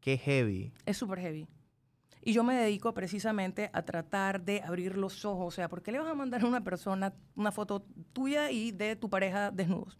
Qué 0.00 0.18
heavy. 0.18 0.72
Es 0.84 0.96
súper 0.96 1.20
heavy. 1.20 1.48
Y 2.24 2.32
yo 2.32 2.44
me 2.44 2.54
dedico 2.56 2.94
precisamente 2.94 3.70
a 3.72 3.82
tratar 3.82 4.42
de 4.42 4.62
abrir 4.62 4.96
los 4.96 5.24
ojos. 5.24 5.46
O 5.46 5.50
sea, 5.50 5.68
¿por 5.68 5.82
qué 5.82 5.92
le 5.92 5.98
vas 5.98 6.08
a 6.08 6.14
mandar 6.14 6.42
a 6.42 6.46
una 6.46 6.62
persona 6.62 7.12
una 7.36 7.52
foto 7.52 7.84
tuya 8.12 8.50
y 8.50 8.72
de 8.72 8.96
tu 8.96 9.08
pareja 9.08 9.50
desnudos? 9.50 9.98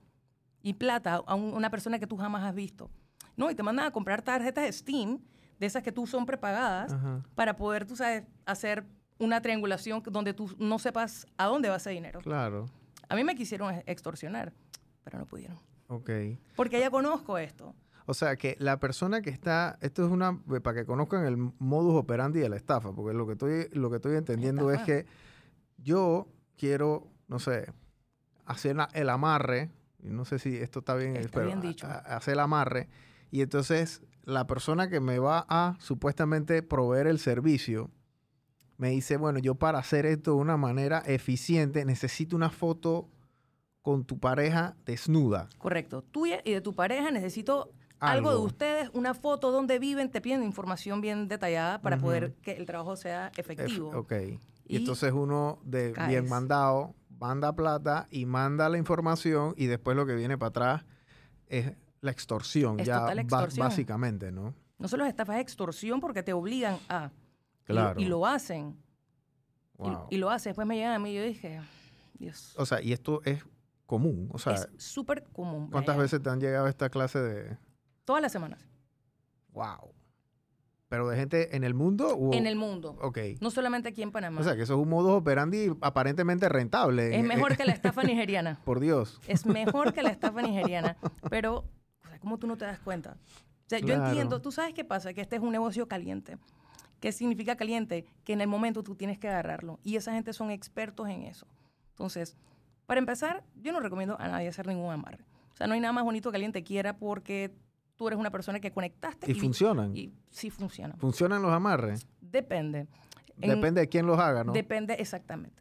Y 0.62 0.74
plata 0.74 1.22
a 1.26 1.34
una 1.34 1.70
persona 1.70 1.98
que 1.98 2.06
tú 2.06 2.16
jamás 2.16 2.42
has 2.42 2.54
visto. 2.54 2.90
No, 3.36 3.50
y 3.50 3.54
te 3.54 3.62
mandan 3.62 3.86
a 3.86 3.90
comprar 3.92 4.22
tarjetas 4.22 4.64
de 4.64 4.72
Steam, 4.72 5.20
de 5.58 5.66
esas 5.66 5.82
que 5.82 5.92
tú 5.92 6.06
son 6.06 6.26
prepagadas, 6.26 6.94
para 7.34 7.56
poder, 7.56 7.86
tú 7.86 7.96
sabes, 7.96 8.24
hacer 8.46 8.84
una 9.22 9.40
triangulación 9.40 10.02
donde 10.10 10.34
tú 10.34 10.54
no 10.58 10.78
sepas 10.78 11.26
a 11.36 11.46
dónde 11.46 11.68
va 11.68 11.76
ese 11.76 11.90
dinero. 11.90 12.20
Claro. 12.20 12.66
A 13.08 13.14
mí 13.14 13.24
me 13.24 13.34
quisieron 13.34 13.82
extorsionar, 13.86 14.52
pero 15.04 15.18
no 15.18 15.26
pudieron. 15.26 15.58
Ok. 15.86 16.10
Porque 16.56 16.80
ya 16.80 16.90
conozco 16.90 17.38
esto. 17.38 17.74
O 18.06 18.14
sea, 18.14 18.36
que 18.36 18.56
la 18.58 18.80
persona 18.80 19.22
que 19.22 19.30
está, 19.30 19.78
esto 19.80 20.04
es 20.04 20.10
una, 20.10 20.40
eh, 20.52 20.60
para 20.60 20.80
que 20.80 20.86
conozcan 20.86 21.24
el 21.24 21.36
modus 21.36 21.94
operandi 21.94 22.40
de 22.40 22.48
la 22.48 22.56
estafa, 22.56 22.92
porque 22.92 23.16
lo 23.16 23.26
que 23.26 23.32
estoy, 23.34 23.68
lo 23.72 23.90
que 23.90 23.96
estoy 23.96 24.16
entendiendo 24.16 24.72
es 24.72 24.82
que 24.82 25.06
yo 25.78 26.28
quiero, 26.56 27.06
no 27.28 27.38
sé, 27.38 27.72
hacer 28.44 28.76
el 28.94 29.08
amarre, 29.08 29.70
y 30.02 30.08
no 30.08 30.24
sé 30.24 30.40
si 30.40 30.56
esto 30.56 30.80
está 30.80 30.96
bien, 30.96 31.16
está 31.16 31.42
bien 31.42 31.60
dicho. 31.60 31.86
hacer 31.86 32.34
el 32.34 32.40
amarre, 32.40 32.88
y 33.30 33.40
entonces 33.40 34.02
la 34.24 34.46
persona 34.46 34.88
que 34.88 35.00
me 35.00 35.18
va 35.18 35.46
a 35.48 35.76
supuestamente 35.78 36.62
proveer 36.62 37.06
el 37.06 37.20
servicio, 37.20 37.90
me 38.82 38.90
dice, 38.90 39.16
bueno, 39.16 39.38
yo 39.38 39.54
para 39.54 39.78
hacer 39.78 40.06
esto 40.06 40.32
de 40.32 40.38
una 40.38 40.56
manera 40.56 41.04
eficiente 41.06 41.84
necesito 41.84 42.34
una 42.34 42.50
foto 42.50 43.08
con 43.80 44.04
tu 44.04 44.18
pareja 44.18 44.74
desnuda. 44.84 45.48
Correcto. 45.58 46.02
Tuya 46.02 46.40
y 46.44 46.50
de 46.50 46.60
tu 46.60 46.74
pareja 46.74 47.12
necesito 47.12 47.70
algo, 48.00 48.32
de 48.32 48.38
ustedes, 48.38 48.90
una 48.92 49.14
foto 49.14 49.52
donde 49.52 49.78
viven, 49.78 50.10
te 50.10 50.20
piden 50.20 50.42
información 50.42 51.00
bien 51.00 51.28
detallada 51.28 51.80
para 51.80 51.98
poder 51.98 52.34
que 52.42 52.56
el 52.56 52.66
trabajo 52.66 52.96
sea 52.96 53.30
efectivo. 53.36 53.90
ok. 53.90 54.14
Y, 54.66 54.76
entonces 54.78 55.12
uno 55.12 55.60
de 55.62 55.94
bien 56.08 56.28
mandado 56.28 56.96
manda 57.20 57.54
plata 57.54 58.08
y 58.10 58.26
manda 58.26 58.68
la 58.68 58.78
información 58.78 59.54
y 59.56 59.66
después 59.66 59.96
lo 59.96 60.06
que 60.06 60.16
viene 60.16 60.36
para 60.38 60.48
atrás 60.48 60.84
es 61.46 61.72
la 62.00 62.10
extorsión, 62.10 62.78
ya 62.78 63.14
básicamente, 63.56 64.32
¿no? 64.32 64.56
No 64.80 64.88
solo 64.88 65.04
es 65.04 65.10
estafa, 65.10 65.36
es 65.36 65.42
extorsión 65.42 66.00
porque 66.00 66.24
te 66.24 66.32
obligan 66.32 66.78
a. 66.88 67.12
Claro. 67.64 68.00
Y, 68.00 68.04
lo 68.06 68.26
hacen. 68.26 68.76
Y, 70.10 70.16
lo 70.16 70.30
hacen. 70.30 70.50
Después 70.50 70.66
me 70.66 70.76
llegan 70.76 70.92
a 70.92 70.98
mí 70.98 71.10
y 71.10 71.14
yo 71.14 71.22
dije, 71.22 71.60
Dios. 72.18 72.54
O 72.58 72.66
sea, 72.66 72.82
y 72.82 72.92
esto 72.92 73.20
es 73.24 73.44
común. 73.86 74.28
O 74.32 74.38
sea, 74.38 74.54
es 74.54 74.68
súper 74.78 75.24
común. 75.24 75.70
¿Cuántas 75.70 75.96
veces 75.96 76.22
te 76.22 76.30
han 76.30 76.40
llegado 76.40 76.66
esta 76.66 76.88
clase 76.88 77.20
de...? 77.20 77.58
Todas 78.04 78.22
las 78.22 78.32
semanas. 78.32 78.66
Wow. 79.52 79.94
¿Pero 80.92 81.08
de 81.08 81.16
gente 81.16 81.56
en 81.56 81.64
el 81.64 81.72
mundo? 81.72 82.30
En 82.34 82.46
el 82.46 82.54
mundo. 82.54 82.98
Ok. 83.00 83.18
No 83.40 83.50
solamente 83.50 83.88
aquí 83.88 84.02
en 84.02 84.12
Panamá. 84.12 84.40
O 84.40 84.44
sea, 84.44 84.56
que 84.56 84.62
eso 84.62 84.74
es 84.74 84.78
un 84.78 84.90
modus 84.90 85.12
operandi 85.12 85.70
aparentemente 85.80 86.50
rentable. 86.50 87.18
Es 87.18 87.24
mejor 87.24 87.56
que 87.56 87.64
la 87.64 87.72
estafa 87.72 88.02
nigeriana. 88.02 88.60
Por 88.62 88.78
Dios. 88.78 89.18
Es 89.26 89.46
mejor 89.46 89.94
que 89.94 90.02
la 90.02 90.10
estafa 90.10 90.42
nigeriana. 90.42 90.98
Pero, 91.30 91.64
o 92.04 92.08
sea, 92.08 92.18
¿cómo 92.18 92.38
tú 92.38 92.46
no 92.46 92.58
te 92.58 92.66
das 92.66 92.78
cuenta? 92.78 93.16
O 93.16 93.68
sea, 93.68 93.78
yo 93.78 93.94
entiendo, 93.94 94.42
tú 94.42 94.52
sabes 94.52 94.74
qué 94.74 94.84
pasa, 94.84 95.14
que 95.14 95.22
este 95.22 95.36
es 95.36 95.42
un 95.42 95.52
negocio 95.52 95.88
caliente. 95.88 96.36
¿Qué 97.02 97.10
significa 97.10 97.56
caliente? 97.56 98.06
Que 98.22 98.32
en 98.32 98.40
el 98.42 98.46
momento 98.46 98.84
tú 98.84 98.94
tienes 98.94 99.18
que 99.18 99.26
agarrarlo. 99.26 99.80
Y 99.82 99.96
esa 99.96 100.12
gente 100.12 100.32
son 100.32 100.52
expertos 100.52 101.08
en 101.08 101.24
eso. 101.24 101.48
Entonces, 101.90 102.36
para 102.86 103.00
empezar, 103.00 103.42
yo 103.60 103.72
no 103.72 103.80
recomiendo 103.80 104.16
a 104.20 104.28
nadie 104.28 104.46
hacer 104.46 104.68
ningún 104.68 104.92
amarre. 104.92 105.24
O 105.52 105.56
sea, 105.56 105.66
no 105.66 105.74
hay 105.74 105.80
nada 105.80 105.92
más 105.92 106.04
bonito 106.04 106.30
que 106.30 106.36
alguien 106.36 106.52
te 106.52 106.62
quiera 106.62 106.96
porque 106.96 107.52
tú 107.96 108.06
eres 108.06 108.20
una 108.20 108.30
persona 108.30 108.60
que 108.60 108.70
conectaste. 108.70 109.28
¿Y, 109.28 109.34
funcionan? 109.34 109.96
Y 109.96 110.12
sí 110.30 110.48
funcionan. 110.48 110.96
¿Funcionan 111.00 111.42
los 111.42 111.50
amarres? 111.50 112.06
Depende. 112.20 112.86
Depende 113.36 113.80
de 113.80 113.88
quién 113.88 114.06
los 114.06 114.20
haga, 114.20 114.44
¿no? 114.44 114.52
Depende, 114.52 114.94
exactamente. 114.94 115.60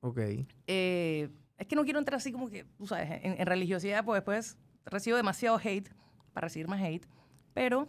Ok. 0.00 0.18
Eh, 0.66 1.30
es 1.56 1.66
que 1.68 1.76
no 1.76 1.84
quiero 1.84 2.00
entrar 2.00 2.16
así 2.16 2.32
como 2.32 2.50
que, 2.50 2.64
tú 2.76 2.88
sabes, 2.88 3.20
en, 3.22 3.46
religiosidad, 3.46 4.04
pues 4.04 4.16
después 4.16 4.58
recibo 4.86 5.16
demasiado 5.16 5.56
hate 5.62 5.88
para 6.32 6.46
recibir 6.46 6.66
más 6.66 6.82
hate. 6.82 7.06
Pero 7.52 7.86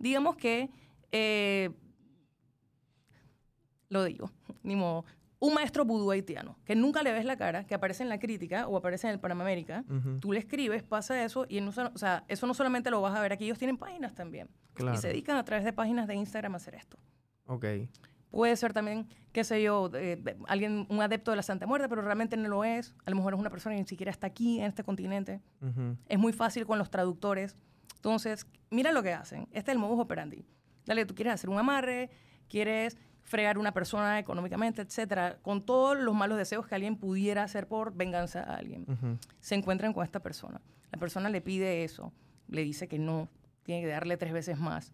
digamos 0.00 0.34
que, 0.34 0.68
eh, 1.12 1.70
lo 3.88 4.04
digo, 4.04 4.30
ni 4.62 4.76
modo, 4.76 5.04
un 5.38 5.54
maestro 5.54 5.84
vudú 5.84 6.10
haitiano, 6.10 6.56
que 6.64 6.74
nunca 6.74 7.02
le 7.02 7.12
ves 7.12 7.24
la 7.24 7.36
cara, 7.36 7.64
que 7.66 7.74
aparece 7.74 8.02
en 8.02 8.08
la 8.08 8.18
crítica 8.18 8.66
o 8.66 8.76
aparece 8.76 9.06
en 9.08 9.12
el 9.12 9.20
Panamá 9.20 9.44
América, 9.44 9.84
tú 10.20 10.32
le 10.32 10.38
escribes, 10.38 10.82
pasa 10.82 11.22
eso, 11.22 11.44
y 11.48 11.60
no, 11.60 11.70
o 11.70 11.98
sea, 11.98 12.24
eso 12.28 12.46
no 12.46 12.54
solamente 12.54 12.90
lo 12.90 13.02
vas 13.02 13.14
a 13.14 13.20
ver 13.20 13.32
aquí, 13.32 13.44
ellos 13.44 13.58
tienen 13.58 13.76
páginas 13.76 14.14
también. 14.14 14.48
Y 14.92 14.96
se 14.96 15.08
dedican 15.08 15.36
a 15.36 15.44
través 15.44 15.64
de 15.64 15.72
páginas 15.72 16.08
de 16.08 16.14
Instagram 16.14 16.54
a 16.54 16.56
hacer 16.56 16.74
esto. 16.74 16.98
Ok. 17.46 17.66
Puede 18.30 18.56
ser 18.56 18.72
también, 18.72 19.06
qué 19.32 19.44
sé 19.44 19.62
yo, 19.62 19.90
alguien, 20.48 20.86
un 20.88 21.02
adepto 21.02 21.30
de 21.30 21.36
la 21.36 21.42
Santa 21.42 21.66
Muerte, 21.66 21.88
pero 21.88 22.02
realmente 22.02 22.36
no 22.36 22.48
lo 22.48 22.64
es. 22.64 22.94
A 23.04 23.10
lo 23.10 23.16
mejor 23.16 23.34
es 23.34 23.38
una 23.38 23.50
persona 23.50 23.76
que 23.76 23.82
ni 23.82 23.86
siquiera 23.86 24.10
está 24.10 24.26
aquí, 24.26 24.58
en 24.58 24.66
este 24.66 24.82
continente. 24.82 25.40
Es 26.08 26.18
muy 26.18 26.32
fácil 26.32 26.66
con 26.66 26.78
los 26.78 26.90
traductores. 26.90 27.56
Entonces, 27.96 28.46
mira 28.70 28.92
lo 28.92 29.02
que 29.02 29.12
hacen. 29.12 29.42
Este 29.52 29.70
es 29.70 29.74
el 29.76 29.78
modus 29.78 30.00
operandi. 30.00 30.44
Dale, 30.84 31.06
tú 31.06 31.14
quieres 31.14 31.34
hacer 31.34 31.48
un 31.48 31.58
amarre, 31.58 32.10
quieres 32.48 32.98
fregar 33.24 33.58
una 33.58 33.72
persona 33.72 34.18
económicamente, 34.18 34.82
etcétera, 34.82 35.38
con 35.42 35.64
todos 35.64 35.98
los 35.98 36.14
malos 36.14 36.38
deseos 36.38 36.66
que 36.66 36.74
alguien 36.74 36.96
pudiera 36.96 37.42
hacer 37.42 37.66
por 37.66 37.94
venganza 37.94 38.40
a 38.40 38.56
alguien. 38.56 38.86
Se 39.40 39.54
encuentran 39.54 39.92
con 39.92 40.04
esta 40.04 40.20
persona. 40.20 40.60
La 40.92 40.98
persona 40.98 41.28
le 41.28 41.40
pide 41.40 41.84
eso, 41.84 42.12
le 42.48 42.62
dice 42.62 42.86
que 42.86 42.98
no, 42.98 43.28
tiene 43.64 43.82
que 43.82 43.88
darle 43.88 44.16
tres 44.16 44.32
veces 44.32 44.58
más. 44.58 44.92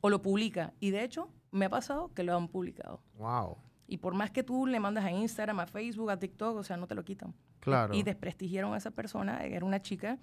O 0.00 0.10
lo 0.10 0.20
publica. 0.20 0.74
Y 0.80 0.90
de 0.90 1.04
hecho, 1.04 1.30
me 1.50 1.64
ha 1.64 1.70
pasado 1.70 2.12
que 2.14 2.22
lo 2.22 2.36
han 2.36 2.48
publicado. 2.48 3.00
Wow. 3.16 3.56
Y 3.86 3.98
por 3.98 4.14
más 4.14 4.30
que 4.30 4.42
tú 4.42 4.66
le 4.66 4.78
mandas 4.80 5.04
a 5.04 5.10
Instagram, 5.10 5.60
a 5.60 5.66
Facebook, 5.66 6.10
a 6.10 6.18
TikTok, 6.18 6.56
o 6.56 6.62
sea, 6.62 6.76
no 6.76 6.86
te 6.86 6.94
lo 6.94 7.04
quitan. 7.04 7.34
Claro. 7.60 7.94
Y 7.94 8.02
desprestigiaron 8.02 8.74
a 8.74 8.76
esa 8.76 8.90
persona, 8.90 9.44
era 9.44 9.64
una 9.64 9.80
chica, 9.80 10.18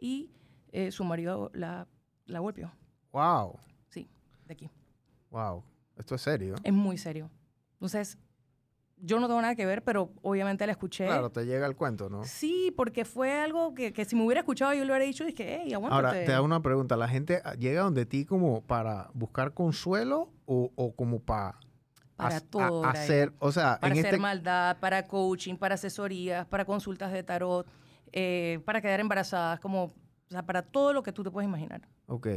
y 0.00 0.30
eh, 0.72 0.90
su 0.90 1.04
marido 1.04 1.50
la, 1.54 1.86
la 2.26 2.40
golpeó. 2.40 2.72
Wow. 3.12 3.58
Sí, 3.88 4.08
de 4.46 4.54
aquí. 4.54 4.70
Wow. 5.30 5.62
Esto 5.96 6.14
es 6.14 6.22
serio. 6.22 6.54
Es 6.62 6.72
muy 6.72 6.98
serio. 6.98 7.30
Entonces, 7.74 8.18
yo 8.98 9.20
no 9.20 9.26
tengo 9.26 9.40
nada 9.40 9.54
que 9.54 9.66
ver, 9.66 9.82
pero 9.82 10.12
obviamente 10.22 10.66
la 10.66 10.72
escuché. 10.72 11.06
Claro, 11.06 11.30
te 11.30 11.44
llega 11.44 11.66
el 11.66 11.76
cuento, 11.76 12.08
¿no? 12.08 12.24
Sí, 12.24 12.72
porque 12.76 13.04
fue 13.04 13.40
algo 13.40 13.74
que, 13.74 13.92
si 14.04 14.16
me 14.16 14.24
hubiera 14.24 14.40
escuchado 14.40 14.72
yo 14.72 14.84
le 14.84 14.90
hubiera 14.90 15.04
dicho, 15.04 15.24
es 15.24 15.34
que, 15.34 15.60
hey, 15.62 15.74
aguántate. 15.74 16.06
Ahora, 16.06 16.24
te 16.24 16.32
hago 16.32 16.44
una 16.44 16.62
pregunta. 16.62 16.96
¿La 16.96 17.08
gente 17.08 17.42
llega 17.58 17.82
donde 17.82 18.06
ti 18.06 18.24
como 18.24 18.62
para 18.62 19.10
buscar 19.14 19.52
consuelo 19.52 20.32
o, 20.46 20.94
como 20.96 21.20
para... 21.20 21.58
Para 22.16 22.40
todo. 22.40 22.84
hacer, 22.84 23.32
o 23.40 23.50
sea, 23.50 23.80
para 23.80 23.92
hacer 23.92 24.06
este 24.06 24.18
maldad, 24.18 24.78
para 24.78 25.04
coaching, 25.08 25.56
para 25.56 25.74
asesorías, 25.74 26.46
para 26.46 26.64
consultas 26.64 27.12
de 27.12 27.24
tarot, 27.24 27.66
eh, 28.12 28.60
para 28.64 28.80
quedar 28.80 29.00
embarazadas, 29.00 29.58
como, 29.58 29.86
o 29.86 29.92
sea, 30.30 30.46
para 30.46 30.62
todo 30.62 30.92
lo 30.92 31.02
que 31.02 31.10
tú 31.12 31.24
te 31.24 31.32
puedes 31.32 31.48
imaginar. 31.48 31.88
Ok. 32.06 32.28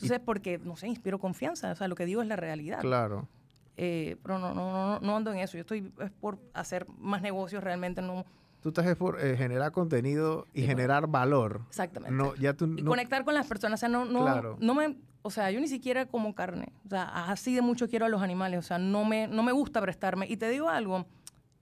Entonces, 0.00 0.20
porque, 0.24 0.58
no 0.58 0.76
sé, 0.76 0.86
inspiro 0.86 1.18
confianza. 1.18 1.72
O 1.72 1.74
sea, 1.74 1.88
lo 1.88 1.96
que 1.96 2.06
digo 2.06 2.22
es 2.22 2.28
la 2.28 2.36
realidad. 2.36 2.80
Claro. 2.80 3.28
Eh, 3.76 4.16
pero 4.22 4.38
no, 4.38 4.54
no, 4.54 4.72
no, 4.72 5.00
no 5.00 5.16
ando 5.16 5.32
en 5.32 5.38
eso. 5.38 5.56
Yo 5.56 5.62
estoy 5.62 5.92
es 6.00 6.10
por 6.10 6.38
hacer 6.54 6.86
más 6.98 7.20
negocios 7.22 7.62
realmente. 7.62 8.00
No, 8.00 8.24
tú 8.60 8.68
estás 8.68 8.96
por 8.96 9.20
eh, 9.20 9.36
generar 9.36 9.72
contenido 9.72 10.46
y 10.54 10.62
generar 10.62 11.06
valor. 11.08 11.62
Exactamente. 11.68 12.14
No, 12.14 12.34
ya 12.36 12.54
tú, 12.54 12.74
y 12.76 12.82
conectar 12.82 13.24
con 13.24 13.34
las 13.34 13.46
personas. 13.46 13.78
O 13.78 13.80
sea, 13.80 13.88
no, 13.88 14.04
no, 14.04 14.56
no 14.58 14.74
me, 14.74 14.96
o 15.22 15.30
sea, 15.30 15.50
yo 15.50 15.60
ni 15.60 15.68
siquiera 15.68 16.06
como 16.06 16.34
carne. 16.34 16.72
O 16.86 16.90
sea, 16.90 17.04
así 17.30 17.54
de 17.54 17.62
mucho 17.62 17.88
quiero 17.88 18.06
a 18.06 18.08
los 18.08 18.22
animales. 18.22 18.58
O 18.58 18.62
sea, 18.62 18.78
no 18.78 19.04
me, 19.04 19.26
no 19.26 19.42
me 19.42 19.52
gusta 19.52 19.80
prestarme. 19.80 20.26
Y 20.28 20.36
te 20.36 20.48
digo 20.48 20.68
algo, 20.68 21.06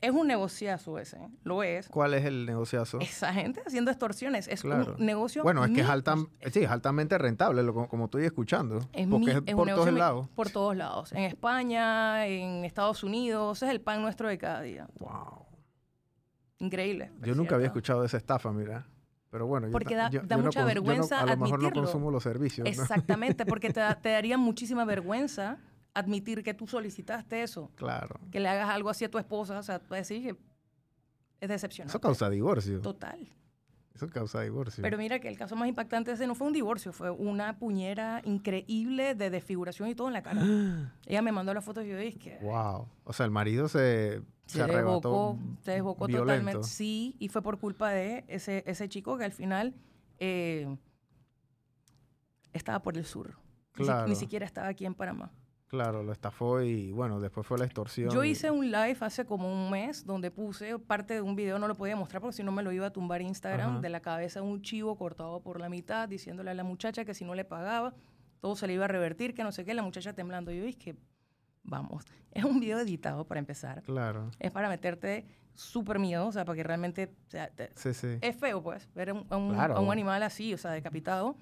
es 0.01 0.11
un 0.11 0.27
negociazo 0.27 0.99
ese, 0.99 1.17
¿eh? 1.17 1.29
lo 1.43 1.63
es. 1.63 1.89
¿Cuál 1.89 2.15
es 2.15 2.25
el 2.25 2.45
negociazo? 2.45 2.99
Esa 3.01 3.33
gente 3.33 3.63
haciendo 3.67 3.91
extorsiones. 3.91 4.47
Es 4.49 4.63
un 4.65 4.97
negocio. 4.99 5.43
Bueno, 5.43 5.65
es 5.65 5.73
que 5.73 5.81
es, 5.81 6.53
sí, 6.53 6.65
es 6.65 6.71
altamente 6.71 7.17
rentable, 7.19 7.65
como, 7.73 8.05
estoy 8.05 8.25
escuchando. 8.25 8.81
Es 8.93 9.07
porque 9.09 9.43
es, 9.47 9.55
por 9.55 9.69
todos 9.69 9.93
lados. 9.93 10.29
Por 10.35 10.51
todos 10.51 10.77
lados. 10.77 11.13
En 11.13 11.23
España, 11.23 12.27
en 12.27 12.65
Estados 12.65 13.03
Unidos. 13.05 13.63
es 13.63 13.71
el 13.71 13.81
pan 13.81 14.03
nuestro 14.03 14.29
de 14.29 14.39
cada 14.39 14.61
día. 14.61 14.87
Wow. 14.99 15.47
Increíble. 16.59 17.11
Yo 17.23 17.35
nunca 17.35 17.55
había 17.55 17.69
escuchado 17.69 18.01
de 18.01 18.07
esa 18.07 18.17
estafa, 18.17 18.53
mira. 18.53 18.87
Pero 19.31 19.47
bueno, 19.47 19.69
porque 19.73 19.97
da, 19.97 20.09
mucha 20.39 20.65
vergüenza 20.65 21.21
a 21.21 21.27
lo 21.27 21.37
mejor 21.37 21.63
no 21.63 21.71
consumo 21.73 22.11
los 22.11 22.23
servicios. 22.23 22.67
Exactamente, 22.69 23.45
porque 23.45 23.71
te, 23.71 23.83
te 24.01 24.11
daría 24.11 24.39
muchísima 24.39 24.85
vergüenza 24.85 25.59
admitir 25.97 26.43
que 26.43 26.53
tú 26.53 26.67
solicitaste 26.67 27.43
eso. 27.43 27.71
Claro. 27.75 28.21
Que 28.31 28.39
le 28.39 28.49
hagas 28.49 28.69
algo 28.69 28.91
así 28.91 29.05
a 29.05 29.11
tu 29.11 29.19
esposa, 29.19 29.59
o 29.59 29.63
sea, 29.63 29.79
tú 29.79 29.95
decir 29.95 30.23
que 30.23 30.37
es 31.41 31.49
decepcionante. 31.49 31.91
Eso 31.91 32.01
causa 32.01 32.29
divorcio. 32.29 32.81
Total. 32.83 33.27
Eso 33.95 34.07
causa 34.09 34.43
divorcio. 34.43 34.83
Pero 34.83 34.99
mira 34.99 35.19
que 35.21 35.29
el 35.29 35.39
caso 35.39 35.57
más 35.57 35.69
impactante 35.69 36.13
ese 36.13 36.27
no 36.27 36.35
fue 36.35 36.49
un 36.49 36.53
divorcio, 36.53 36.93
fue 36.93 37.11
una 37.11 37.59
puñera 37.59 38.21
increíble 38.25 39.15
de 39.15 39.31
desfiguración 39.31 39.89
y 39.89 39.95
todo 39.95 40.09
en 40.09 40.13
la 40.13 40.23
cara. 40.23 40.43
Ella 41.07 41.23
me 41.23 41.33
mandó 41.33 41.55
la 41.55 41.63
foto 41.63 41.83
y 41.83 41.89
yo 41.89 41.97
dije... 41.97 42.39
Wow. 42.43 42.89
O 43.05 43.13
sea, 43.15 43.25
el 43.25 43.33
marido 43.33 43.69
se, 43.69 44.21
se, 44.45 44.63
arrebató 44.63 45.39
Se 45.63 45.71
desbocó 45.71 46.09
totalmente. 46.09 46.65
Sí, 46.65 47.17
y 47.19 47.29
fue 47.29 47.41
por 47.41 47.59
culpa 47.59 47.89
de 47.89 48.27
ese, 48.29 48.65
ese 48.67 48.87
chico 48.91 49.17
que 49.17 49.25
al 49.25 49.33
final 49.33 49.75
eh, 50.19 50.77
estaba 52.53 52.83
por 52.83 52.99
el 52.99 53.07
sur. 53.07 53.39
Claro. 53.73 54.09
ni 54.09 54.15
siquiera 54.15 54.47
estaba 54.47 54.69
aquí 54.69 54.87
en 54.87 54.95
Panamá. 54.95 55.31
Claro, 55.69 56.05
lo 56.05 56.13
estafó 56.13 56.63
y 56.63 56.93
bueno, 56.93 57.21
después 57.21 57.45
fue 57.45 57.59
la 57.59 57.65
extorsión. 57.65 58.11
Yo 58.11 58.23
hice 58.23 58.51
un 58.53 58.71
live 58.71 58.97
hace 59.01 59.25
como 59.25 59.53
un 59.53 59.71
mes 59.71 60.05
donde 60.07 60.31
puse 60.31 60.79
parte 60.79 61.15
de 61.15 61.21
un 61.21 61.35
video, 61.35 61.59
no 61.59 61.67
lo 61.67 61.75
podía 61.75 61.97
mostrar 61.97 62.23
porque 62.23 62.37
si 62.37 62.45
no 62.45 62.53
me 62.53 62.63
lo 62.63 62.71
iba 62.71 62.87
a 62.87 62.93
tumbar 62.93 63.21
Instagram, 63.21 63.81
de 63.81 63.89
la 63.89 64.01
cabeza 64.01 64.41
de 64.41 64.47
un 64.47 64.63
chivo 64.63 64.97
cortado 64.97 65.41
por 65.41 65.59
la 65.59 65.69
mitad, 65.69 66.09
diciéndole 66.09 66.51
a 66.53 66.55
la 66.55 66.63
muchacha 66.63 67.05
que 67.05 67.15
si 67.15 67.25
no 67.25 67.35
le 67.35 67.45
pagaba, 67.45 67.95
todo 68.41 68.55
se 68.55 68.69
le 68.69 68.75
iba 68.75 68.85
a 68.85 68.89
revertir, 68.89 69.35
que 69.35 69.43
no 69.43 69.51
sé 69.51 69.65
qué, 69.65 69.75
la 69.75 69.83
muchacha 69.83 70.13
temblando. 70.13 70.53
Yo 70.53 70.63
dije, 70.63 70.95
vamos, 71.65 72.05
es 72.31 72.45
un 72.45 72.61
video 72.61 72.79
editado 72.79 73.27
para 73.27 73.41
empezar. 73.41 73.83
Claro. 73.83 74.31
Es 74.39 74.53
para 74.53 74.69
meterte 74.69 75.27
súper 75.55 75.99
miedo, 75.99 76.29
o 76.29 76.33
sea, 76.33 76.45
para 76.45 76.55
que 76.55 76.63
realmente... 76.63 77.13
sí, 77.75 77.93
sí. 77.93 78.19
Es 78.21 78.37
feo, 78.37 78.63
pues, 78.63 78.89
ver 78.95 79.11
a 79.11 79.37
un, 79.37 79.91
animal 79.91 80.23
así, 80.23 80.55
o 80.55 80.59
sea, 80.59 80.71
decapitado, 80.71 81.37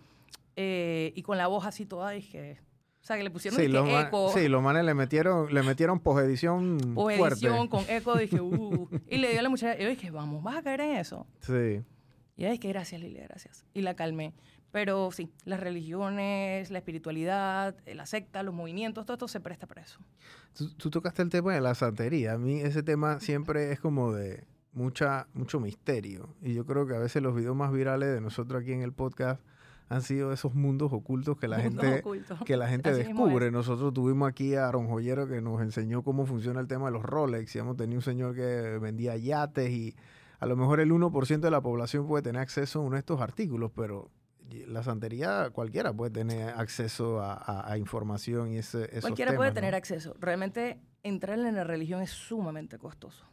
eh, 0.56 1.12
y 1.14 1.22
con 1.22 1.36
la 1.36 1.46
voz 1.46 1.66
así 1.66 1.84
toda, 1.84 2.10
dije 2.10 2.58
o 3.04 3.06
sea, 3.06 3.18
que 3.18 3.22
le 3.22 3.30
pusieron 3.30 3.60
sí, 3.60 3.66
eco. 3.66 4.32
sí, 4.32 4.48
los 4.48 4.62
manes 4.62 4.82
le 4.82 4.94
metieron, 4.94 5.52
le 5.52 5.62
metieron 5.62 6.00
posedición 6.00 6.94
Posedición 6.94 7.68
con 7.68 7.84
eco. 7.86 8.16
Dije, 8.16 8.40
uh. 8.40 8.88
y 9.10 9.18
le 9.18 9.28
dio 9.28 9.40
a 9.40 9.42
la 9.42 9.50
muchacha, 9.50 9.78
yo 9.78 9.86
dije, 9.90 10.10
vamos, 10.10 10.42
¿vas 10.42 10.56
a 10.56 10.62
caer 10.62 10.80
en 10.80 10.96
eso? 10.96 11.26
Sí. 11.40 11.82
Y 12.34 12.44
ella 12.44 12.52
dije, 12.52 12.68
gracias, 12.68 12.98
Lilia, 12.98 13.24
gracias. 13.28 13.66
Y 13.74 13.82
la 13.82 13.94
calmé. 13.94 14.32
Pero 14.70 15.10
sí, 15.12 15.30
las 15.44 15.60
religiones, 15.60 16.70
la 16.70 16.78
espiritualidad, 16.78 17.76
la 17.84 18.06
secta, 18.06 18.42
los 18.42 18.54
movimientos, 18.54 19.04
todo 19.04 19.16
esto 19.16 19.28
se 19.28 19.38
presta 19.38 19.66
para 19.66 19.82
eso. 19.82 20.00
Tú, 20.54 20.88
tocaste 20.88 21.20
el 21.20 21.28
tema 21.28 21.52
de 21.52 21.60
la 21.60 21.74
santería. 21.74 22.32
A 22.32 22.38
mí 22.38 22.60
ese 22.62 22.82
tema 22.82 23.20
siempre 23.20 23.70
es 23.70 23.80
como 23.80 24.14
de 24.14 24.46
mucha, 24.72 25.28
mucho 25.34 25.60
misterio. 25.60 26.34
Y 26.40 26.54
yo 26.54 26.64
creo 26.64 26.86
que 26.86 26.94
a 26.94 27.00
veces 27.00 27.22
los 27.22 27.36
videos 27.36 27.54
más 27.54 27.70
virales 27.70 28.14
de 28.14 28.22
nosotros 28.22 28.62
aquí 28.62 28.72
en 28.72 28.80
el 28.80 28.94
podcast 28.94 29.42
han 29.88 30.02
sido 30.02 30.32
esos 30.32 30.54
mundos 30.54 30.92
ocultos 30.92 31.36
que 31.38 31.48
la 31.48 31.60
gente, 31.60 32.02
que 32.44 32.56
la 32.56 32.68
gente 32.68 32.92
descubre. 32.92 33.50
Nosotros 33.50 33.92
tuvimos 33.92 34.28
aquí 34.28 34.54
a 34.54 34.68
Aaron 34.68 34.88
Joyero 34.88 35.28
que 35.28 35.40
nos 35.40 35.60
enseñó 35.60 36.02
cómo 36.02 36.26
funciona 36.26 36.60
el 36.60 36.66
tema 36.66 36.86
de 36.86 36.92
los 36.92 37.02
Rolex 37.02 37.54
y 37.54 37.58
hemos 37.58 37.76
tenido 37.76 37.98
un 37.98 38.02
señor 38.02 38.34
que 38.34 38.78
vendía 38.80 39.16
yates 39.16 39.70
y 39.70 39.94
a 40.40 40.46
lo 40.46 40.56
mejor 40.56 40.80
el 40.80 40.90
1% 40.90 41.40
de 41.40 41.50
la 41.50 41.60
población 41.60 42.06
puede 42.06 42.22
tener 42.22 42.40
acceso 42.40 42.80
a 42.80 42.82
uno 42.82 42.94
de 42.94 43.00
estos 43.00 43.20
artículos, 43.20 43.70
pero 43.74 44.10
la 44.66 44.82
santería 44.82 45.50
cualquiera 45.50 45.92
puede 45.92 46.10
tener 46.10 46.50
acceso 46.50 47.20
a, 47.22 47.76
información 47.78 48.52
y 48.52 48.58
ese 48.58 48.88
Cualquiera 49.00 49.34
puede 49.34 49.52
tener 49.52 49.74
acceso. 49.74 50.14
Realmente 50.20 50.80
entrar 51.02 51.38
en 51.38 51.54
la 51.54 51.64
religión 51.64 52.02
es 52.02 52.10
sumamente 52.10 52.78
costoso. 52.78 53.26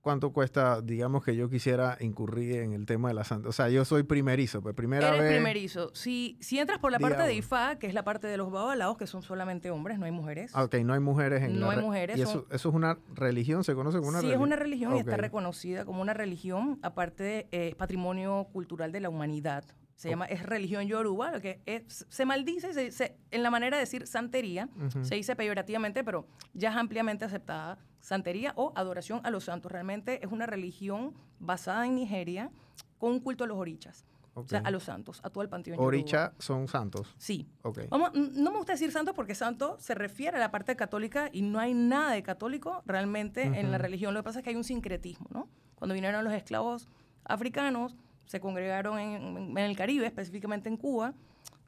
¿Cuánto 0.00 0.32
cuesta, 0.32 0.80
digamos, 0.80 1.24
que 1.24 1.34
yo 1.34 1.50
quisiera 1.50 1.96
incurrir 2.00 2.60
en 2.60 2.72
el 2.72 2.86
tema 2.86 3.08
de 3.08 3.14
la 3.14 3.24
santa? 3.24 3.48
O 3.48 3.52
sea, 3.52 3.68
yo 3.68 3.84
soy 3.84 4.04
primerizo, 4.04 4.62
pues 4.62 4.74
primera 4.74 5.14
Eres 5.14 5.32
primerizo. 5.32 5.90
Si, 5.92 6.36
si 6.40 6.58
entras 6.60 6.78
por 6.78 6.92
la 6.92 7.00
parte 7.00 7.24
de 7.24 7.34
IFA, 7.34 7.78
que 7.80 7.88
es 7.88 7.94
la 7.94 8.04
parte 8.04 8.28
de 8.28 8.36
los 8.36 8.50
babalaos, 8.52 8.96
que 8.96 9.08
son 9.08 9.22
solamente 9.22 9.70
hombres, 9.70 9.98
no 9.98 10.06
hay 10.06 10.12
mujeres. 10.12 10.52
Ah, 10.54 10.64
ok, 10.64 10.76
no 10.76 10.94
hay 10.94 11.00
mujeres 11.00 11.42
en 11.42 11.58
No 11.58 11.70
hay 11.70 11.80
mujeres. 11.80 12.16
¿Y 12.16 12.22
eso, 12.22 12.46
eso, 12.50 12.68
es 12.68 12.74
una 12.74 12.98
religión? 13.12 13.64
¿Se 13.64 13.74
conoce 13.74 13.98
como 13.98 14.10
una 14.10 14.18
religión? 14.18 14.38
Sí, 14.38 14.42
es 14.42 14.46
una 14.46 14.56
religión 14.56 14.96
y 14.96 15.00
está 15.00 15.16
reconocida 15.16 15.84
como 15.84 16.00
una 16.00 16.14
religión, 16.14 16.78
aparte 16.82 17.48
eh, 17.50 17.74
patrimonio 17.76 18.48
cultural 18.52 18.92
de 18.92 19.00
la 19.00 19.08
humanidad. 19.08 19.64
Se 19.98 20.08
llama, 20.08 20.26
es 20.26 20.44
religión 20.44 20.86
yoruba, 20.86 21.32
lo 21.32 21.40
que 21.40 21.60
es, 21.66 22.06
se 22.08 22.24
maldice 22.24 22.92
se, 22.92 23.18
en 23.32 23.42
la 23.42 23.50
manera 23.50 23.78
de 23.78 23.80
decir 23.80 24.06
santería, 24.06 24.68
se 25.02 25.16
dice 25.16 25.34
peyorativamente, 25.34 26.04
pero 26.04 26.28
ya 26.54 26.70
es 26.70 26.76
ampliamente 26.76 27.24
aceptada 27.24 27.78
santería 28.00 28.52
o 28.54 28.72
adoración 28.76 29.20
a 29.24 29.30
los 29.32 29.42
santos. 29.42 29.72
Realmente 29.72 30.24
es 30.24 30.30
una 30.30 30.46
religión 30.46 31.14
basada 31.40 31.84
en 31.84 31.96
Nigeria 31.96 32.52
con 32.98 33.10
un 33.10 33.18
culto 33.18 33.42
a 33.42 33.48
los 33.48 33.58
orichas. 33.58 34.06
O 34.34 34.46
sea, 34.46 34.60
a 34.60 34.70
los 34.70 34.84
santos, 34.84 35.20
a 35.24 35.30
todo 35.30 35.42
el 35.42 35.48
panteón. 35.48 35.80
¿Oricha 35.80 36.32
son 36.38 36.68
santos? 36.68 37.12
Sí. 37.18 37.48
Okay. 37.62 37.88
Vamos, 37.90 38.12
no 38.14 38.52
me 38.52 38.56
gusta 38.58 38.74
decir 38.74 38.92
santo 38.92 39.12
porque 39.12 39.34
santo 39.34 39.76
se 39.80 39.96
refiere 39.96 40.36
a 40.36 40.40
la 40.40 40.52
parte 40.52 40.76
católica 40.76 41.28
y 41.32 41.42
no 41.42 41.58
hay 41.58 41.74
nada 41.74 42.12
de 42.12 42.22
católico 42.22 42.84
realmente 42.86 43.42
en 43.42 43.72
la 43.72 43.78
religión. 43.78 44.14
Lo 44.14 44.20
que 44.20 44.24
pasa 44.24 44.38
es 44.38 44.44
que 44.44 44.50
hay 44.50 44.56
un 44.56 44.62
sincretismo, 44.62 45.26
¿no? 45.32 45.48
Cuando 45.74 45.94
vinieron 45.94 46.22
los 46.22 46.32
esclavos 46.32 46.86
africanos, 47.24 47.96
se 48.28 48.40
congregaron 48.40 48.98
en, 48.98 49.56
el 49.56 49.76
Caribe, 49.76 50.06
específicamente 50.06 50.68
en 50.68 50.76
Cuba, 50.76 51.14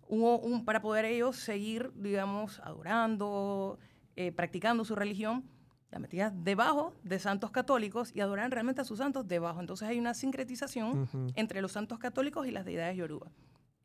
hubo 0.09 0.39
un, 0.39 0.67
para 0.67 0.83
poder 0.83 1.07
ellos 1.07 1.37
seguir, 1.37 1.91
digamos, 1.95 2.61
adorando, 2.61 3.79
eh, 4.15 4.31
practicando 4.31 4.85
su 4.85 4.95
religión, 4.95 5.43
la 5.91 5.99
metían 5.99 6.45
debajo 6.45 6.93
de 7.03 7.19
santos 7.19 7.51
católicos 7.51 8.13
y 8.15 8.21
adoraban 8.21 8.51
realmente 8.51 8.83
a 8.83 8.85
sus 8.85 8.99
santos 8.99 9.27
debajo. 9.27 9.59
Entonces 9.59 9.89
hay 9.89 9.99
una 9.99 10.13
sincretización 10.13 11.09
entre 11.35 11.63
los 11.63 11.73
santos 11.73 11.99
católicos 11.99 12.47
y 12.47 12.51
las 12.51 12.67
deidades 12.67 12.95
yoruba. 12.95 13.33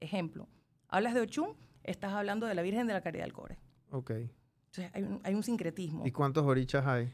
Ejemplo, 0.01 0.49
hablas 0.89 1.13
de 1.13 1.21
Ochun, 1.21 1.55
estás 1.81 2.11
hablando 2.11 2.45
de 2.45 2.55
la 2.55 2.61
Virgen 2.61 2.87
de 2.87 2.93
la 2.93 3.01
Caridad 3.01 3.23
del 3.23 3.33
Cobre. 3.33 3.57
Ok. 3.89 4.11
Entonces 4.11 4.91
hay 4.93 5.03
un, 5.03 5.21
hay 5.23 5.33
un 5.33 5.43
sincretismo. 5.43 6.05
¿Y 6.05 6.11
cuántos 6.11 6.45
orichas 6.45 6.85
hay? 6.85 7.09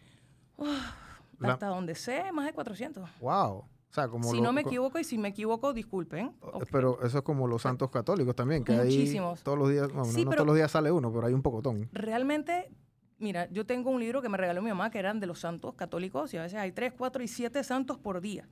hasta 1.40 1.68
donde 1.68 1.94
sé, 1.94 2.32
más 2.32 2.46
de 2.46 2.54
400. 2.54 3.08
¡Wow! 3.20 3.66
Si 4.32 4.42
no 4.42 4.54
me 4.54 4.62
equivoco 4.62 5.00
y 5.00 5.04
si 5.04 5.18
me 5.18 5.30
equivoco, 5.30 5.74
disculpen. 5.74 6.34
Pero 6.72 7.02
eso 7.04 7.18
es 7.20 7.24
como 7.24 7.48
los 7.48 7.62
santos 7.62 7.90
católicos 7.90 8.36
también, 8.36 8.64
que 8.64 8.74
Muchísimos. 8.74 9.44
todos 9.44 9.58
los 9.58 9.70
días, 9.70 9.94
no, 9.94 10.04
todos 10.04 10.46
los 10.46 10.56
días 10.56 10.72
sale 10.72 10.92
uno, 10.92 11.12
pero 11.12 11.28
hay 11.28 11.34
un 11.34 11.42
pocotón. 11.42 11.90
Realmente, 11.92 12.72
mira, 13.20 13.50
yo 13.52 13.66
tengo 13.66 13.90
un 13.90 14.00
libro 14.00 14.22
que 14.22 14.30
me 14.30 14.38
regaló 14.38 14.62
mi 14.62 14.70
mamá 14.70 14.92
que 14.92 15.00
eran 15.00 15.20
de 15.20 15.28
los 15.28 15.40
santos 15.40 15.76
católicos 15.76 16.34
y 16.34 16.38
a 16.38 16.44
veces 16.44 16.60
hay 16.60 16.72
tres, 16.72 16.94
cuatro 16.98 17.22
y 17.22 17.28
siete 17.28 17.64
santos 17.64 17.98
por 17.98 18.22
día. 18.22 18.48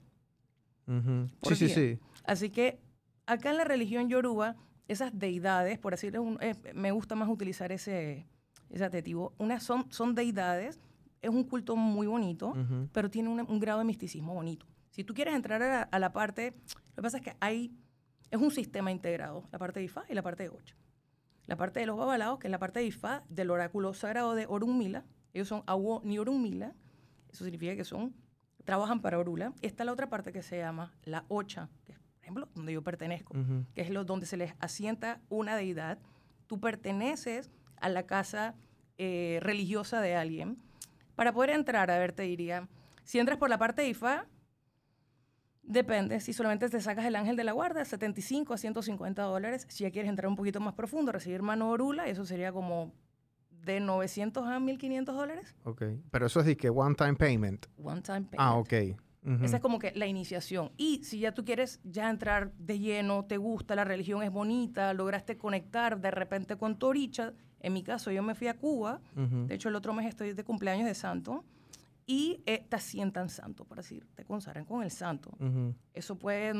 sí, 1.43 1.55
sí, 1.55 1.69
sí. 1.69 1.99
Así 2.25 2.49
que 2.49 2.79
acá 3.25 3.51
en 3.51 3.57
la 3.57 3.63
religión 3.63 4.09
yoruba, 4.09 4.57
esas 4.87 5.17
deidades, 5.17 5.79
por 5.79 5.93
así 5.93 6.09
decirlo, 6.09 6.37
eh, 6.41 6.55
me 6.73 6.91
gusta 6.91 7.15
más 7.15 7.29
utilizar 7.29 7.71
ese, 7.71 8.27
ese 8.69 8.83
adjetivo, 8.83 9.33
unas 9.37 9.63
son, 9.63 9.85
son 9.91 10.15
deidades, 10.15 10.79
es 11.21 11.29
un 11.29 11.43
culto 11.43 11.75
muy 11.75 12.07
bonito, 12.07 12.53
pero 12.91 13.09
tiene 13.09 13.29
un 13.29 13.59
grado 13.59 13.79
de 13.79 13.85
misticismo 13.85 14.33
bonito. 14.33 14.65
Si 14.99 15.05
tú 15.05 15.13
quieres 15.13 15.33
entrar 15.33 15.87
a 15.89 15.99
la, 15.99 16.11
parte, 16.11 16.53
lo 16.89 16.95
que 16.95 17.01
pasa 17.01 17.17
es 17.19 17.23
que 17.23 17.33
hay, 17.39 17.73
es 18.31 18.41
un 18.41 18.51
sistema 18.51 18.91
integrado, 18.91 19.45
la 19.49 19.57
parte 19.57 19.79
de 19.79 19.85
Ifá 19.85 20.03
y 20.09 20.13
la 20.13 20.21
parte 20.21 20.43
de 20.43 20.49
Ocha. 20.49 20.75
La 21.45 21.55
parte 21.55 21.79
de 21.79 21.85
los 21.85 21.95
babalaos, 21.97 22.37
que 22.37 22.47
es 22.47 22.51
la 22.51 22.59
parte 22.59 22.81
de 22.81 22.87
Ifá, 22.87 23.23
del 23.29 23.49
oráculo 23.49 23.93
sagrado 23.93 24.35
de 24.35 24.45
Orunmila, 24.45 25.05
ellos 25.33 25.47
son 25.47 25.63
Awo 25.67 26.01
ni 26.03 26.19
Orunmila, 26.19 26.75
eso 27.31 27.45
significa 27.45 27.77
que 27.77 27.85
son, 27.85 28.13
trabajan 28.65 29.01
para 29.01 29.17
Orula. 29.17 29.53
Está 29.61 29.85
la 29.85 29.93
otra 29.93 30.09
parte 30.09 30.33
que 30.33 30.41
se 30.41 30.57
llama 30.57 30.91
la 31.05 31.23
Ocha, 31.29 31.69
que 31.85 31.93
es, 31.93 31.99
por 31.99 32.21
ejemplo, 32.21 32.49
donde 32.53 32.73
yo 32.73 32.83
pertenezco, 32.83 33.33
que 33.73 33.81
es 33.81 33.91
lo, 33.91 34.03
donde 34.03 34.25
se 34.25 34.35
les 34.35 34.53
asienta 34.59 35.21
una 35.29 35.55
deidad. 35.55 35.97
Tú 36.45 36.59
perteneces 36.59 37.49
a 37.77 37.87
la 37.87 38.03
casa 38.03 38.53
eh, 38.97 39.39
religiosa 39.41 40.01
de 40.01 40.17
alguien. 40.17 40.57
Para 41.15 41.31
poder 41.31 41.51
entrar, 41.51 41.89
a 41.89 41.97
ver, 41.97 42.11
te 42.11 42.23
diría, 42.23 42.67
si 43.05 43.17
entras 43.17 43.37
por 43.37 43.49
la 43.49 43.57
parte 43.57 43.83
de 43.83 43.87
Ifá, 43.87 44.27
Depende, 45.69 46.19
si 46.19 46.33
solamente 46.33 46.67
te 46.67 46.81
sacas 46.81 47.05
el 47.05 47.15
ángel 47.15 47.35
de 47.35 47.43
la 47.43 47.51
guarda, 47.51 47.85
75 47.85 48.55
a 48.55 48.57
150 48.57 49.21
dólares. 49.21 49.67
Si 49.69 49.83
ya 49.83 49.91
quieres 49.91 50.09
entrar 50.09 50.27
un 50.27 50.35
poquito 50.35 50.59
más 50.59 50.73
profundo, 50.73 51.11
recibir 51.11 51.43
mano 51.43 51.69
orula, 51.69 52.07
eso 52.07 52.25
sería 52.25 52.51
como 52.51 52.91
de 53.51 53.79
900 53.79 54.47
a 54.47 54.59
1500 54.59 55.15
dólares. 55.15 55.55
Ok, 55.65 55.83
pero 56.09 56.25
eso 56.25 56.39
es 56.39 56.47
de 56.47 56.57
que 56.57 56.71
one 56.71 56.95
time 56.95 57.13
payment. 57.13 57.67
One 57.77 58.01
time 58.01 58.21
payment. 58.21 58.39
Ah, 58.39 58.55
ok. 58.55 58.73
Esa 59.43 59.57
es 59.57 59.61
como 59.61 59.77
que 59.77 59.91
la 59.93 60.07
iniciación. 60.07 60.71
Y 60.75 61.03
si 61.03 61.19
ya 61.19 61.35
tú 61.35 61.45
quieres 61.45 61.79
ya 61.83 62.09
entrar 62.09 62.51
de 62.53 62.79
lleno, 62.79 63.25
te 63.25 63.37
gusta, 63.37 63.75
la 63.75 63.83
religión 63.83 64.23
es 64.23 64.31
bonita, 64.31 64.91
lograste 64.95 65.37
conectar 65.37 66.01
de 66.01 66.09
repente 66.09 66.55
con 66.55 66.79
tu 66.79 66.87
oricha. 66.87 67.33
En 67.59 67.73
mi 67.73 67.83
caso, 67.83 68.09
yo 68.09 68.23
me 68.23 68.33
fui 68.33 68.47
a 68.47 68.57
Cuba. 68.57 69.01
De 69.13 69.53
hecho, 69.53 69.69
el 69.69 69.75
otro 69.75 69.93
mes 69.93 70.07
estoy 70.07 70.33
de 70.33 70.43
cumpleaños 70.43 70.87
de 70.87 70.95
santo 70.95 71.45
y 72.09 72.41
eh, 72.47 72.65
te 72.67 72.75
asientan 72.75 73.29
santo, 73.29 73.65
por 73.65 73.77
decir, 73.77 74.03
te 74.15 74.25
consagran 74.25 74.65
con 74.65 74.81
el 74.81 74.89
santo. 74.89 75.37
Eso 75.93 76.17
puede, 76.17 76.51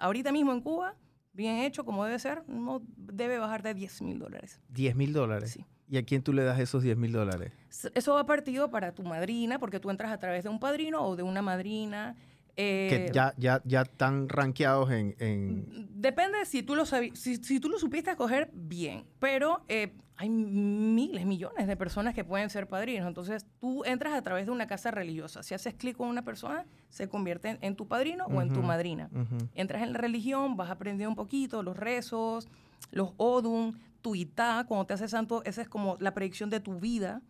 ahorita 0.00 0.32
mismo 0.32 0.52
en 0.52 0.60
Cuba, 0.60 0.96
bien 1.32 1.60
hecho, 1.60 1.86
como 1.86 2.04
debe 2.04 2.18
ser, 2.18 2.46
no 2.46 2.82
debe 2.94 3.38
bajar 3.38 3.62
de 3.62 3.72
10 3.72 4.02
mil 4.02 4.18
dólares. 4.18 4.60
¿10 4.70 4.94
mil 4.96 5.14
dólares? 5.14 5.52
Sí. 5.52 5.64
¿Y 5.88 5.96
a 5.96 6.02
quién 6.04 6.22
tú 6.22 6.34
le 6.34 6.44
das 6.44 6.60
esos 6.60 6.82
10 6.82 6.98
mil 6.98 7.10
dólares? 7.10 7.52
Eso 7.94 8.12
va 8.12 8.26
partido 8.26 8.70
para 8.70 8.92
tu 8.92 9.02
madrina, 9.02 9.58
porque 9.58 9.80
tú 9.80 9.88
entras 9.88 10.12
a 10.12 10.18
través 10.18 10.44
de 10.44 10.50
un 10.50 10.60
padrino 10.60 11.00
o 11.00 11.16
de 11.16 11.22
una 11.22 11.40
madrina. 11.40 12.14
Que 12.58 13.06
eh, 13.06 13.10
ya, 13.12 13.34
ya, 13.36 13.62
ya 13.64 13.82
están 13.82 14.28
rankeados 14.28 14.90
en, 14.90 15.88
Depende 15.94 16.44
si 16.44 16.64
tú 16.64 16.74
lo 16.74 16.84
si, 16.86 17.12
si, 17.14 17.60
tú 17.60 17.68
lo 17.68 17.78
supiste 17.78 18.10
escoger 18.10 18.50
bien, 18.52 19.04
pero 19.20 19.64
eh, 19.68 19.94
hay 20.16 20.28
miles, 20.28 21.24
millones 21.24 21.68
de 21.68 21.76
personas 21.76 22.16
que 22.16 22.24
pueden 22.24 22.50
ser 22.50 22.66
padrinos. 22.66 23.06
Entonces, 23.06 23.46
tú 23.60 23.84
entras 23.84 24.12
a 24.14 24.22
través 24.22 24.46
de 24.46 24.50
una 24.50 24.66
casa 24.66 24.90
religiosa. 24.90 25.44
Si 25.44 25.54
haces 25.54 25.74
clic 25.74 25.96
con 25.96 26.08
una 26.08 26.22
persona, 26.22 26.66
se 26.88 27.08
convierte 27.08 27.58
en, 27.60 27.76
tu 27.76 27.86
padrino 27.86 28.26
o 28.26 28.42
en 28.42 28.52
tu 28.52 28.60
madrina. 28.60 29.08
Entras 29.54 29.84
en 29.84 29.92
la 29.92 29.98
religión, 29.98 30.56
vas 30.56 30.70
a 30.70 30.72
aprender 30.72 31.06
un 31.06 31.14
poquito 31.14 31.62
los 31.62 31.76
rezos, 31.76 32.48
los 32.90 33.12
odum, 33.18 33.78
tu 34.02 34.16
itá, 34.16 34.64
cuando 34.66 34.86
te 34.86 34.94
haces 34.94 35.12
santo, 35.12 35.44
esa 35.44 35.62
es 35.62 35.68
como 35.68 35.96
la 36.00 36.12
predicción 36.12 36.50
de 36.50 36.58
tu 36.58 36.80
vida. 36.80 37.22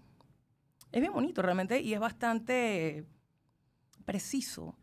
Es 0.91 1.03
bien 1.03 1.13
bonito 1.13 1.43
realmente 1.43 1.83
y 1.83 1.93
es 1.93 2.01
bastante 2.01 3.05
preciso. 4.07 4.75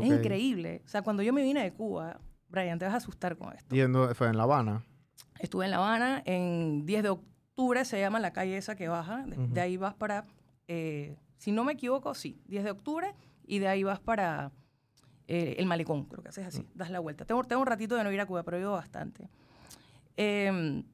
Es 0.00 0.08
increíble. 0.08 0.82
O 0.84 0.88
sea, 0.88 1.02
cuando 1.02 1.22
yo 1.22 1.32
me 1.32 1.42
vine 1.42 1.62
de 1.62 1.72
Cuba, 1.72 2.20
Brian, 2.48 2.78
te 2.78 2.84
vas 2.84 2.94
a 2.94 2.98
asustar 2.98 3.36
con 3.36 3.52
esto. 3.52 3.74
¿Y 3.74 3.80
fue 4.14 4.28
en 4.28 4.36
La 4.36 4.44
Habana? 4.44 4.84
Estuve 5.38 5.64
en 5.66 5.70
La 5.70 5.78
Habana 5.78 6.22
en 6.24 6.86
10 6.86 7.02
de 7.02 7.08
octubre 7.10 7.84
se 7.84 7.98
llama 7.98 8.20
la 8.20 8.32
calle 8.32 8.56
esa 8.56 8.76
que 8.76 8.88
baja. 8.88 9.24
De, 9.26 9.60
ahí 9.60 9.76
vas 9.76 9.94
para, 9.94 10.26
eh, 10.68 11.16
si 11.38 11.52
no 11.52 11.64
me 11.64 11.72
equivoco, 11.72 12.14
sí, 12.14 12.40
10 12.46 12.64
de 12.64 12.70
octubre. 12.70 13.14
Y 13.46 13.60
de 13.60 13.68
ahí 13.68 13.82
vas 13.82 14.00
para 14.00 14.52
eh, 15.28 15.56
el 15.58 15.66
malecón, 15.66 16.04
creo 16.04 16.22
que 16.22 16.28
haces 16.28 16.46
así, 16.46 16.66
das 16.74 16.90
la 16.90 17.00
vuelta. 17.00 17.24
Tengo, 17.24 17.44
tengo 17.44 17.62
un 17.62 17.66
ratito 17.66 17.96
de 17.96 18.04
no 18.04 18.12
ir 18.12 18.20
a 18.20 18.26
Cuba, 18.26 18.42
pero 18.42 18.58
ido 18.58 18.72
bastante. 18.72 19.28
Em, 20.16 20.84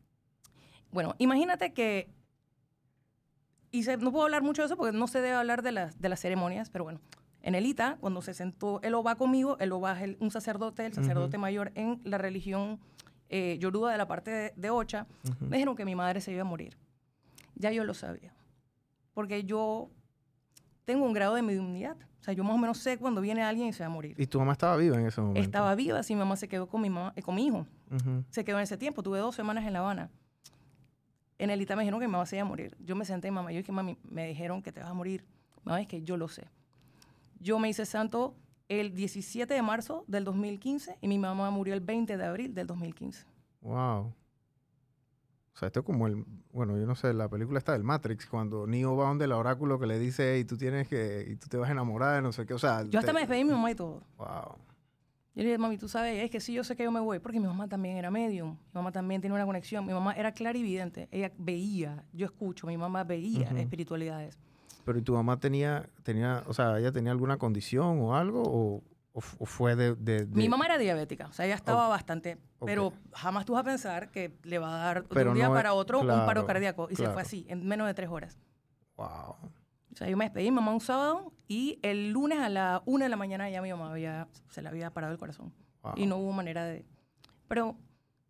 bueno, 0.90 1.14
imagínate 1.18 1.72
que 1.72 2.10
y 3.72 3.82
no 3.98 4.12
puedo 4.12 4.24
hablar 4.24 4.42
mucho 4.42 4.62
de 4.62 4.66
eso 4.66 4.76
porque 4.76 4.96
no 4.96 5.06
se 5.06 5.22
debe 5.22 5.34
hablar 5.34 5.62
de 5.62 5.72
las, 5.72 5.98
de 5.98 6.08
las 6.10 6.20
ceremonias, 6.20 6.68
pero 6.68 6.84
bueno, 6.84 7.00
en 7.42 7.55
el 7.55 7.66
ITA, 7.66 7.96
cuando 8.00 8.22
se 8.22 8.35
sentó 8.35 8.81
el 8.83 8.94
va 8.94 9.16
conmigo, 9.16 9.57
el 9.59 9.72
va 9.72 10.00
es 10.00 10.16
un 10.20 10.31
sacerdote, 10.31 10.87
el 10.87 10.94
sacerdote 10.94 11.38
mayor 11.38 11.72
en 11.74 12.00
la 12.05 12.18
religión 12.18 12.78
eh, 13.28 13.59
yoruba 13.59 13.90
de 13.90 13.98
la 13.98 14.07
parte 14.07 14.52
de, 14.55 14.70
Ocha, 14.70 15.07
me 15.40 15.57
dijeron 15.57 15.74
que 15.74 15.85
mi 15.85 15.94
madre 15.94 16.20
se 16.20 16.33
iba 16.33 16.42
a 16.42 16.44
morir. 16.44 16.76
Ya 17.55 17.72
yo 17.72 17.85
lo 17.85 17.94
sabía. 17.94 18.35
Porque 19.14 19.44
yo 19.44 19.90
tengo 20.85 21.05
un 21.05 21.12
grado 21.12 21.35
de 21.35 21.42
mediunidad. 21.42 21.96
O 22.20 22.24
sea, 22.24 22.35
yo 22.35 22.44
más 22.44 22.55
o 22.55 22.59
menos 22.59 22.78
sé 22.78 22.98
cuando 22.98 23.20
viene 23.20 23.42
alguien 23.42 23.68
y 23.68 23.72
se 23.72 23.83
va 23.83 23.87
a 23.87 23.90
morir. 23.90 24.14
¿Y 24.16 24.26
tu 24.26 24.38
mamá 24.38 24.52
estaba 24.52 24.76
viva 24.76 24.96
en 24.96 25.07
ese 25.07 25.20
momento? 25.20 25.40
Estaba 25.40 25.74
viva, 25.74 26.02
sí, 26.02 26.14
mi 26.14 26.20
mamá 26.20 26.37
se 26.37 26.46
quedó 26.46 26.68
con 26.68 26.81
mi, 26.81 26.90
mamá, 26.90 27.12
eh, 27.16 27.22
con 27.22 27.35
mi 27.35 27.46
hijo. 27.46 27.66
Se 28.31 28.44
quedó 28.44 28.59
en 28.59 28.62
ese 28.62 28.78
tiempo. 28.78 29.02
Tuve 29.02 29.18
dos 29.18 29.35
semanas 29.35 29.66
en 29.66 29.72
La 29.72 29.81
Habana. 29.81 30.11
En 31.38 31.50
el 31.50 31.61
ITA 31.61 31.74
me 31.74 31.83
dijeron 31.83 32.00
que 32.00 32.07
mi 32.07 32.12
mamá 32.12 32.26
se 32.26 32.37
iba 32.37 32.42
a 32.42 32.48
morir. 32.48 32.76
Yo 32.78 32.94
me 32.94 33.05
senté, 33.05 33.31
mamá, 33.31 33.50
yo 33.50 33.59
dije, 33.59 33.72
mami, 33.72 33.98
me 34.05 34.28
dijeron 34.28 34.62
que 34.62 34.70
te 34.70 34.81
vas 34.81 34.90
a 34.90 34.94
morir. 34.94 35.24
Mamá, 35.64 35.81
es 35.81 35.88
que 35.88 36.02
yo 36.02 36.16
lo 36.16 36.28
sé. 36.28 36.48
Yo 37.42 37.59
me 37.59 37.68
hice 37.68 37.85
santo 37.87 38.37
el 38.68 38.94
17 38.94 39.52
de 39.52 39.62
marzo 39.62 40.05
del 40.07 40.22
2015 40.22 40.98
y 41.00 41.09
mi 41.09 41.18
mamá 41.18 41.50
murió 41.50 41.74
el 41.74 41.81
20 41.81 42.16
de 42.16 42.24
abril 42.24 42.55
del 42.55 42.68
2015. 42.68 43.26
Wow. 43.62 44.14
O 45.55 45.59
sea, 45.59 45.66
esto 45.66 45.81
es 45.81 45.87
como 45.87 46.07
el, 46.07 46.24
bueno, 46.52 46.78
yo 46.78 46.87
no 46.87 46.94
sé, 46.94 47.12
la 47.12 47.28
película 47.28 47.59
está 47.59 47.72
del 47.72 47.83
Matrix, 47.83 48.26
cuando 48.26 48.66
Neo 48.66 48.96
va 48.96 49.09
donde 49.09 49.24
el 49.24 49.33
oráculo 49.33 49.78
que 49.81 49.87
le 49.87 49.98
dice, 49.98 50.38
y 50.38 50.44
tú 50.44 50.57
tienes 50.57 50.87
que, 50.87 51.26
y 51.28 51.37
tú 51.37 51.48
te 51.48 51.57
vas 51.57 51.68
a 51.68 51.72
enamorar 51.72 52.14
de 52.14 52.22
no 52.22 52.33
sé 52.33 52.46
qué, 52.46 52.55
o 52.55 52.59
sea. 52.59 52.85
Yo 52.85 53.00
hasta 53.00 53.12
me 53.12 53.20
despedí 53.20 53.40
de 53.40 53.44
mi 53.44 53.50
mamá 53.50 53.70
y 53.72 53.74
todo. 53.74 54.02
Wow. 54.16 54.57
Yo 55.35 55.42
le 55.42 55.44
dije, 55.44 55.59
mami, 55.59 55.78
tú 55.78 55.88
sabes, 55.88 56.22
es 56.22 56.31
que 56.31 56.40
sí, 56.40 56.52
yo 56.52 56.62
sé 56.62 56.76
que 56.76 56.85
yo 56.85 56.92
me 56.92 57.00
voy, 57.00 57.18
porque 57.18 57.40
mi 57.40 57.46
mamá 57.46 57.68
también 57.68 57.96
era 57.96 58.11
medium, 58.11 58.50
mi 58.50 58.72
mamá 58.74 58.92
también 58.92 59.20
tiene 59.20 59.35
una 59.35 59.44
conexión, 59.44 59.85
mi 59.85 59.92
mamá 59.92 60.12
era 60.12 60.33
clarividente, 60.33 61.09
ella 61.11 61.33
veía, 61.38 62.05
yo 62.12 62.26
escucho, 62.26 62.66
mi 62.68 62.76
mamá 62.76 63.02
veía 63.02 63.48
espiritualidades. 63.50 64.38
Pero 64.85 64.99
¿y 64.99 65.03
tu 65.03 65.14
mamá 65.14 65.38
tenía, 65.38 65.88
tenía, 66.03 66.42
o 66.47 66.53
sea, 66.53 66.79
ella 66.79 66.92
tenía 66.92 67.12
alguna 67.12 67.37
condición 67.37 68.01
o 68.01 68.16
algo, 68.16 68.42
o, 68.45 68.83
o, 69.12 69.21
fue 69.21 69.77
de, 69.77 70.27
Mi 70.27 70.49
mamá 70.49 70.64
era 70.66 70.79
diabética, 70.79 71.27
o 71.27 71.33
sea, 71.33 71.47
ella 71.47 71.55
estaba 71.55 71.88
bastante, 71.88 72.38
pero 72.64 72.92
jamás 73.12 73.45
tú 73.45 73.53
vas 73.53 73.61
a 73.61 73.64
pensar 73.64 74.11
que 74.11 74.37
le 74.42 74.59
va 74.59 74.75
a 74.75 74.85
dar 74.85 75.09
de 75.09 75.29
un 75.29 75.35
día 75.35 75.51
para 75.51 75.75
otro 75.75 76.01
un 76.01 76.07
paro 76.07 76.47
cardíaco, 76.47 76.88
y 76.90 76.97
se 76.97 77.09
fue 77.09 77.23
así, 77.23 77.47
en 77.49 77.66
menos 77.66 77.87
de 77.87 77.95
tres 77.95 78.09
horas. 78.09 78.38
Wow. 78.97 79.37
O 79.92 79.97
sea, 79.97 80.09
yo 80.09 80.16
me 80.16 80.25
despedí 80.25 80.51
mamá 80.51 80.73
un 80.73 80.81
sábado 80.81 81.33
y 81.49 81.79
el 81.83 82.11
lunes 82.12 82.38
a 82.38 82.49
la 82.49 82.83
una 82.87 83.05
de 83.05 83.09
la 83.11 83.16
mañana 83.16 83.51
ya 83.51 83.61
mi 83.61 83.71
mamá 83.71 83.90
había, 83.90 84.27
se 84.49 84.62
le 84.62 84.68
había 84.68 84.90
parado 84.90 85.12
el 85.12 85.18
corazón. 85.18 85.53
Y 85.97 86.07
no 86.07 86.16
hubo 86.16 86.33
manera 86.33 86.64
de... 86.64 86.87
Pero 87.49 87.77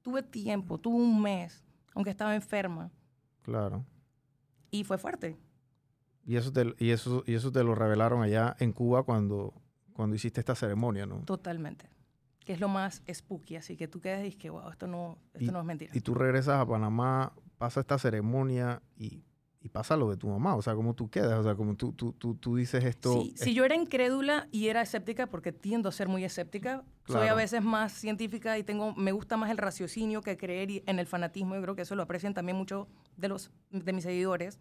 tuve 0.00 0.22
tiempo, 0.22 0.78
tuve 0.78 0.96
un 0.96 1.22
mes, 1.22 1.64
aunque 1.94 2.10
estaba 2.10 2.34
enferma. 2.34 2.90
Claro. 3.42 3.84
Y 4.70 4.84
fue 4.84 4.98
fuerte. 4.98 5.36
Y 6.24 6.36
eso 6.36 6.52
te, 6.52 6.74
y 6.78 6.90
eso, 6.90 7.24
y 7.26 7.34
eso 7.34 7.50
te 7.50 7.64
lo 7.64 7.74
revelaron 7.74 8.22
allá 8.22 8.56
en 8.60 8.72
Cuba 8.72 9.02
cuando, 9.02 9.54
cuando 9.92 10.16
hiciste 10.16 10.40
esta 10.40 10.54
ceremonia, 10.54 11.06
¿no? 11.06 11.20
Totalmente. 11.20 11.88
Que 12.44 12.52
es 12.52 12.60
lo 12.60 12.68
más 12.68 13.02
spooky, 13.12 13.56
así 13.56 13.76
que 13.76 13.88
tú 13.88 14.00
quedas 14.00 14.20
y 14.20 14.24
dices 14.24 14.40
que, 14.40 14.50
wow, 14.50 14.70
esto 14.70 14.86
no, 14.86 15.18
esto 15.34 15.52
no 15.52 15.60
es 15.60 15.64
mentira. 15.64 15.92
Y 15.94 16.00
tú 16.00 16.14
regresas 16.14 16.60
a 16.60 16.66
Panamá, 16.66 17.32
pasa 17.58 17.80
esta 17.80 17.98
ceremonia 17.98 18.82
y 18.96 19.22
y 19.64 19.68
pasa 19.68 19.96
lo 19.96 20.10
de 20.10 20.16
tu 20.16 20.28
mamá, 20.28 20.56
o 20.56 20.62
sea, 20.62 20.74
como 20.74 20.94
tú 20.94 21.08
quedas, 21.08 21.38
o 21.38 21.42
sea, 21.44 21.54
como 21.54 21.76
tú, 21.76 21.92
tú, 21.92 22.12
tú, 22.12 22.34
tú 22.34 22.56
dices 22.56 22.84
esto. 22.84 23.22
Sí, 23.22 23.34
si 23.36 23.54
yo 23.54 23.64
era 23.64 23.76
incrédula 23.76 24.48
y 24.50 24.66
era 24.66 24.82
escéptica, 24.82 25.28
porque 25.28 25.52
tiendo 25.52 25.88
a 25.88 25.92
ser 25.92 26.08
muy 26.08 26.24
escéptica, 26.24 26.84
soy 27.06 27.28
a 27.28 27.34
veces 27.34 27.62
más 27.62 27.92
científica 27.92 28.58
y 28.58 28.64
tengo, 28.64 28.92
me 28.96 29.12
gusta 29.12 29.36
más 29.36 29.50
el 29.50 29.58
raciocinio 29.58 30.20
que 30.20 30.36
creer 30.36 30.82
en 30.86 30.98
el 30.98 31.06
fanatismo, 31.06 31.54
yo 31.54 31.62
creo 31.62 31.76
que 31.76 31.82
eso 31.82 31.94
lo 31.94 32.02
aprecian 32.02 32.34
también 32.34 32.58
muchos 32.58 32.88
de, 33.16 33.28
los, 33.28 33.52
de 33.70 33.92
mis 33.92 34.02
seguidores. 34.02 34.58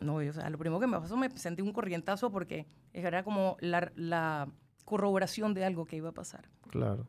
No, 0.00 0.16
o 0.16 0.32
sea, 0.32 0.50
lo 0.50 0.58
primero 0.58 0.80
que 0.80 0.86
me 0.86 0.98
pasó, 0.98 1.16
me 1.16 1.30
sentí 1.36 1.62
un 1.62 1.72
corrientazo 1.72 2.30
porque 2.30 2.66
era 2.92 3.22
como 3.22 3.56
la, 3.60 3.92
la 3.94 4.48
corroboración 4.84 5.54
de 5.54 5.64
algo 5.64 5.84
que 5.86 5.96
iba 5.96 6.10
a 6.10 6.14
pasar. 6.14 6.50
Claro. 6.70 7.06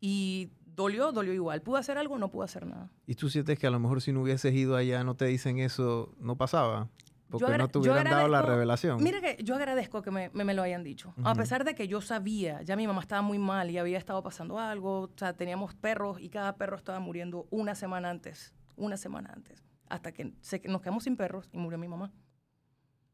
Y 0.00 0.50
dolió, 0.64 1.12
dolió 1.12 1.32
igual. 1.32 1.62
¿Pude 1.62 1.80
hacer 1.80 1.98
algo? 1.98 2.18
No 2.18 2.30
pude 2.30 2.44
hacer 2.44 2.66
nada. 2.66 2.90
¿Y 3.06 3.14
tú 3.14 3.28
sientes 3.28 3.58
que 3.58 3.66
a 3.66 3.70
lo 3.70 3.78
mejor 3.78 4.00
si 4.00 4.12
no 4.12 4.22
hubieses 4.22 4.54
ido 4.54 4.76
allá, 4.76 5.04
no 5.04 5.16
te 5.16 5.26
dicen 5.26 5.58
eso, 5.58 6.14
no 6.18 6.36
pasaba? 6.36 6.88
Porque 7.28 7.58
no 7.58 7.68
te 7.68 7.78
hubieran 7.78 8.04
dado 8.04 8.28
la 8.28 8.40
revelación. 8.40 9.02
Mira 9.02 9.20
que 9.20 9.42
yo 9.42 9.54
agradezco 9.54 10.00
que 10.00 10.10
me, 10.10 10.30
me, 10.32 10.54
lo 10.54 10.62
hayan 10.62 10.82
dicho. 10.82 11.12
A 11.24 11.34
pesar 11.34 11.64
de 11.64 11.74
que 11.74 11.86
yo 11.86 12.00
sabía, 12.00 12.62
ya 12.62 12.74
mi 12.74 12.86
mamá 12.86 13.02
estaba 13.02 13.20
muy 13.20 13.38
mal 13.38 13.70
y 13.70 13.76
había 13.76 13.98
estado 13.98 14.22
pasando 14.22 14.58
algo. 14.58 15.00
O 15.00 15.10
sea, 15.14 15.34
teníamos 15.34 15.74
perros 15.74 16.18
y 16.20 16.30
cada 16.30 16.56
perro 16.56 16.76
estaba 16.76 17.00
muriendo 17.00 17.46
una 17.50 17.74
semana 17.74 18.08
antes. 18.08 18.54
Una 18.76 18.96
semana 18.96 19.30
antes. 19.34 19.67
Hasta 19.88 20.12
que 20.12 20.32
nos 20.68 20.82
quedamos 20.82 21.04
sin 21.04 21.16
perros 21.16 21.48
y 21.52 21.58
murió 21.58 21.78
mi 21.78 21.88
mamá. 21.88 22.12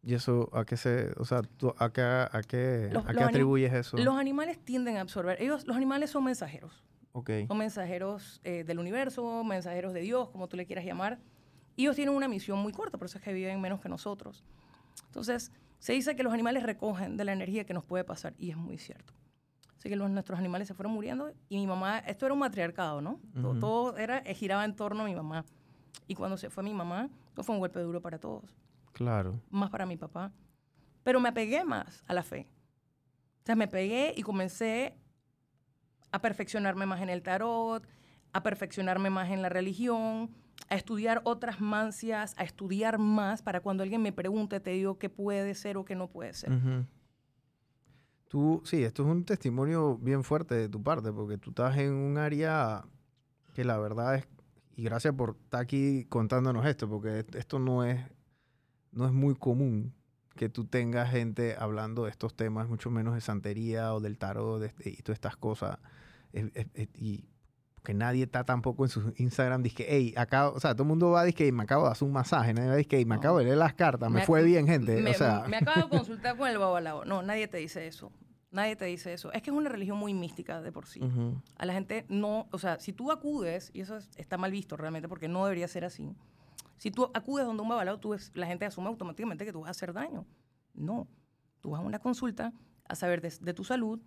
¿Y 0.02 0.14
eso 0.14 0.50
a 0.52 0.64
qué 0.64 0.76
se, 0.76 1.12
o 1.16 1.24
sea, 1.24 1.40
a 1.78 1.90
qué, 1.90 2.02
a 2.02 2.42
qué, 2.46 2.90
a 3.06 3.12
qué 3.14 3.22
atribuyes 3.22 3.72
eso? 3.72 3.96
Los 3.96 4.16
animales 4.16 4.58
tienden 4.62 4.98
a 4.98 5.00
absorber. 5.00 5.40
Ellos, 5.40 5.66
los 5.66 5.76
animales 5.76 6.10
son 6.10 6.24
mensajeros. 6.24 6.84
Son 7.46 7.56
mensajeros 7.56 8.40
eh, 8.42 8.64
del 8.64 8.80
universo, 8.80 9.44
mensajeros 9.44 9.94
de 9.94 10.00
Dios, 10.00 10.30
como 10.30 10.48
tú 10.48 10.56
le 10.56 10.66
quieras 10.66 10.84
llamar. 10.84 11.20
Y 11.76 11.82
ellos 11.82 11.94
tienen 11.94 12.14
una 12.14 12.26
misión 12.26 12.58
muy 12.58 12.72
corta, 12.72 12.98
por 12.98 13.06
eso 13.06 13.18
es 13.18 13.24
que 13.24 13.32
viven 13.32 13.60
menos 13.60 13.80
que 13.80 13.88
nosotros. 13.88 14.44
Entonces, 15.06 15.52
se 15.78 15.92
dice 15.92 16.16
que 16.16 16.24
los 16.24 16.32
animales 16.32 16.64
recogen 16.64 17.16
de 17.16 17.24
la 17.24 17.32
energía 17.32 17.64
que 17.64 17.72
nos 17.72 17.84
puede 17.84 18.02
pasar, 18.02 18.34
y 18.36 18.50
es 18.50 18.56
muy 18.56 18.78
cierto. 18.78 19.12
Así 19.78 19.88
que 19.88 19.96
los, 19.96 20.10
nuestros 20.10 20.38
animales 20.38 20.66
se 20.66 20.74
fueron 20.74 20.92
muriendo, 20.92 21.32
y 21.48 21.56
mi 21.56 21.66
mamá, 21.66 22.00
esto 22.00 22.26
era 22.26 22.32
un 22.32 22.40
matriarcado, 22.40 23.00
¿no? 23.00 23.20
todo, 23.60 23.96
era, 23.96 24.18
eh, 24.18 24.34
giraba 24.34 24.64
en 24.64 24.74
torno 24.74 25.02
a 25.02 25.06
mi 25.06 25.14
mamá. 25.14 25.44
Y 26.06 26.14
cuando 26.14 26.36
se 26.36 26.50
fue 26.50 26.62
mi 26.62 26.74
mamá, 26.74 27.08
fue 27.36 27.54
un 27.54 27.60
golpe 27.60 27.80
duro 27.80 28.00
para 28.00 28.18
todos. 28.18 28.44
Claro. 28.92 29.40
Más 29.50 29.70
para 29.70 29.86
mi 29.86 29.96
papá. 29.96 30.32
Pero 31.02 31.20
me 31.20 31.28
apegué 31.28 31.64
más 31.64 32.02
a 32.06 32.14
la 32.14 32.22
fe. 32.22 32.48
O 33.42 33.46
sea, 33.46 33.56
me 33.56 33.68
pegué 33.68 34.14
y 34.16 34.22
comencé 34.22 34.96
a 36.12 36.20
perfeccionarme 36.20 36.86
más 36.86 37.02
en 37.02 37.10
el 37.10 37.22
tarot, 37.22 37.86
a 38.32 38.42
perfeccionarme 38.42 39.10
más 39.10 39.30
en 39.30 39.42
la 39.42 39.48
religión, 39.48 40.30
a 40.68 40.76
estudiar 40.76 41.20
otras 41.24 41.60
mancias, 41.60 42.34
a 42.38 42.44
estudiar 42.44 42.98
más 42.98 43.42
para 43.42 43.60
cuando 43.60 43.82
alguien 43.82 44.02
me 44.02 44.12
pregunte, 44.12 44.60
te 44.60 44.70
digo 44.70 44.98
qué 44.98 45.10
puede 45.10 45.54
ser 45.54 45.76
o 45.76 45.84
qué 45.84 45.94
no 45.94 46.08
puede 46.08 46.32
ser. 46.32 46.52
Tú, 48.28 48.62
sí, 48.64 48.82
esto 48.82 49.02
es 49.02 49.08
un 49.08 49.24
testimonio 49.24 49.96
bien 49.98 50.24
fuerte 50.24 50.54
de 50.54 50.68
tu 50.68 50.82
parte, 50.82 51.12
porque 51.12 51.38
tú 51.38 51.50
estás 51.50 51.76
en 51.78 51.92
un 51.92 52.18
área 52.18 52.84
que 53.54 53.64
la 53.64 53.78
verdad 53.78 54.16
es, 54.16 54.26
y 54.76 54.84
gracias 54.84 55.14
por 55.14 55.36
estar 55.44 55.60
aquí 55.60 56.06
contándonos 56.08 56.66
esto, 56.66 56.88
porque 56.88 57.24
esto 57.34 57.58
no 57.58 57.84
es, 57.84 58.00
no 58.92 59.06
es 59.06 59.12
muy 59.12 59.34
común 59.34 59.94
que 60.36 60.48
tú 60.48 60.64
tengas 60.64 61.10
gente 61.10 61.54
hablando 61.58 62.04
de 62.04 62.10
estos 62.10 62.34
temas, 62.34 62.68
mucho 62.68 62.90
menos 62.90 63.14
de 63.14 63.20
santería 63.20 63.94
o 63.94 64.00
del 64.00 64.18
tarot 64.18 64.62
este, 64.62 64.90
y 64.90 64.96
todas 65.02 65.16
estas 65.16 65.36
cosas 65.36 65.78
y 66.94 67.24
que 67.84 67.92
nadie 67.92 68.24
está 68.24 68.44
tampoco 68.44 68.84
en 68.84 68.88
su 68.88 69.12
Instagram, 69.18 69.62
dice 69.62 69.76
que, 69.76 69.86
hey, 69.88 70.14
acá, 70.16 70.48
o 70.48 70.58
sea, 70.58 70.72
todo 70.72 70.84
el 70.84 70.88
mundo 70.88 71.10
va, 71.10 71.22
dice 71.24 71.36
que 71.36 71.52
me 71.52 71.64
acabo 71.64 71.84
de 71.84 71.92
hacer 71.92 72.08
un 72.08 72.14
masaje, 72.14 72.54
nadie 72.54 72.76
dice 72.78 72.88
que 72.88 73.04
me 73.04 73.14
acabo 73.14 73.38
de 73.38 73.44
leer 73.44 73.58
las 73.58 73.74
cartas, 73.74 74.10
me, 74.10 74.24
fue 74.24 74.42
bien, 74.42 74.66
gente. 74.66 75.02
Me, 75.02 75.10
o 75.10 75.14
sea. 75.14 75.44
me 75.46 75.58
acabo 75.58 75.82
de 75.82 75.88
consultar 75.90 76.36
con 76.36 76.48
el 76.48 76.56
babalao. 76.56 77.04
No, 77.04 77.22
nadie 77.22 77.46
te 77.46 77.58
dice 77.58 77.86
eso. 77.86 78.10
Nadie 78.54 78.76
te 78.76 78.84
dice 78.84 79.12
eso. 79.12 79.32
Es 79.32 79.42
que 79.42 79.50
es 79.50 79.56
una 79.56 79.68
religión 79.68 79.98
muy 79.98 80.14
mística 80.14 80.62
de 80.62 80.70
por 80.70 80.86
sí. 80.86 81.00
A 81.58 81.66
la 81.66 81.72
gente 81.72 82.06
no, 82.08 82.46
o 82.52 82.58
sea, 82.58 82.78
si 82.78 82.92
tú 82.92 83.10
acudes, 83.10 83.72
y 83.74 83.80
eso 83.80 83.98
está 84.16 84.38
mal 84.38 84.52
visto 84.52 84.76
realmente 84.76 85.08
porque 85.08 85.26
no 85.26 85.44
debería 85.44 85.66
ser 85.66 85.84
así, 85.84 86.14
si 86.76 86.92
tú 86.92 87.10
acudes 87.14 87.46
donde 87.46 87.62
un 87.64 87.68
babalao, 87.68 87.98
tú 87.98 88.16
la 88.34 88.46
gente 88.46 88.64
asume 88.64 88.86
automáticamente 88.86 89.44
que 89.44 89.52
tú 89.52 89.62
vas 89.62 89.68
a 89.68 89.70
hacer 89.72 89.92
daño. 89.92 90.24
No. 90.72 91.08
Tú 91.60 91.70
vas 91.70 91.80
a 91.80 91.84
una 91.84 91.98
consulta 91.98 92.52
a 92.86 92.94
saber 92.94 93.20
de 93.20 93.54
tu 93.54 93.64
salud, 93.64 94.00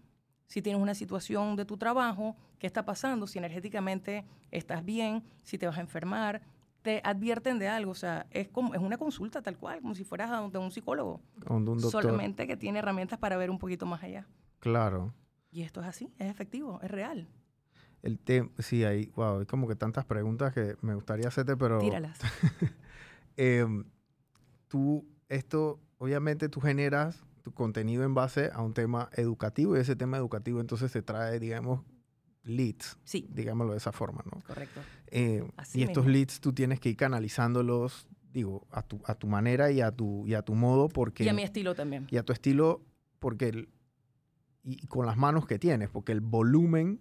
si 0.45 0.61
tienes 0.61 0.81
una 0.81 0.93
situación 0.95 1.57
de 1.57 1.65
tu 1.65 1.75
trabajo, 1.75 2.37
qué 2.57 2.67
está 2.67 2.85
pasando, 2.85 3.27
si 3.27 3.39
energéticamente 3.39 4.23
estás 4.51 4.85
bien, 4.85 5.25
si 5.43 5.57
te 5.57 5.67
vas 5.67 5.77
a 5.77 5.81
enfermar, 5.81 6.41
te 6.81 7.01
advierten 7.03 7.59
de 7.59 7.67
algo, 7.67 7.91
o 7.91 7.95
sea, 7.95 8.27
es 8.31 8.47
como 8.47 8.73
es 8.73 8.81
una 8.81 8.97
consulta 8.97 9.41
tal 9.41 9.57
cual, 9.57 9.81
como 9.81 9.95
si 9.95 10.03
fueras 10.03 10.31
a 10.31 10.41
un 10.41 10.71
psicólogo. 10.71 11.21
un 11.49 11.65
doctor. 11.65 11.91
Solamente 11.91 12.47
que 12.47 12.57
tiene 12.57 12.79
herramientas 12.79 13.19
para 13.19 13.37
ver 13.37 13.49
un 13.49 13.59
poquito 13.59 13.85
más 13.85 14.03
allá. 14.03 14.27
Claro. 14.59 15.13
Y 15.51 15.63
esto 15.63 15.81
es 15.81 15.87
así, 15.87 16.13
es 16.19 16.29
efectivo, 16.29 16.79
es 16.81 16.91
real. 16.91 17.27
El 18.03 18.19
tema, 18.19 18.49
sí, 18.59 18.83
hay, 18.83 19.07
wow, 19.15 19.39
hay 19.39 19.45
como 19.45 19.67
que 19.67 19.75
tantas 19.75 20.05
preguntas 20.05 20.53
que 20.53 20.75
me 20.81 20.93
gustaría 20.95 21.27
hacerte, 21.27 21.57
pero... 21.57 21.79
Tíralas. 21.79 22.19
Em, 23.39 23.85
tú, 24.67 25.05
esto, 25.29 25.79
obviamente 25.99 26.49
tú 26.49 26.59
generas 26.59 27.23
contenido 27.53 28.03
en 28.03 28.13
base 28.13 28.49
a 28.53 28.61
un 28.61 28.73
tema 28.73 29.09
educativo 29.13 29.77
y 29.77 29.79
ese 29.79 29.95
tema 29.95 30.17
educativo 30.17 30.59
entonces 30.59 30.91
se 30.91 31.01
trae, 31.01 31.39
digamos, 31.39 31.81
leads, 32.49 32.97
sí. 33.03 33.27
digámoslo 33.31 33.73
de 33.73 33.77
esa 33.77 33.91
forma, 33.91 34.23
¿no? 34.31 34.41
Correcto. 34.41 34.81
Eh, 35.07 35.43
y 35.73 35.83
estos 35.83 36.05
leads 36.05 36.39
tú 36.39 36.53
tienes 36.53 36.79
que 36.79 36.89
ir 36.89 36.97
canalizándolos, 36.97 38.07
digo, 38.33 38.67
a 38.71 38.81
tu, 38.81 39.01
a 39.05 39.15
tu 39.15 39.27
manera 39.27 39.71
y 39.71 39.81
a 39.81 39.91
tu, 39.91 40.25
y 40.27 40.33
a 40.33 40.41
tu 40.41 40.55
modo 40.55 40.89
porque... 40.89 41.23
Y 41.23 41.29
a 41.29 41.33
mi 41.33 41.43
estilo 41.43 41.75
también. 41.75 42.07
Y 42.09 42.17
a 42.17 42.23
tu 42.23 42.33
estilo 42.33 42.81
porque... 43.19 43.67
y 44.63 44.87
con 44.87 45.05
las 45.05 45.17
manos 45.17 45.45
que 45.45 45.59
tienes, 45.59 45.89
porque 45.89 46.11
el 46.11 46.21
volumen, 46.21 46.99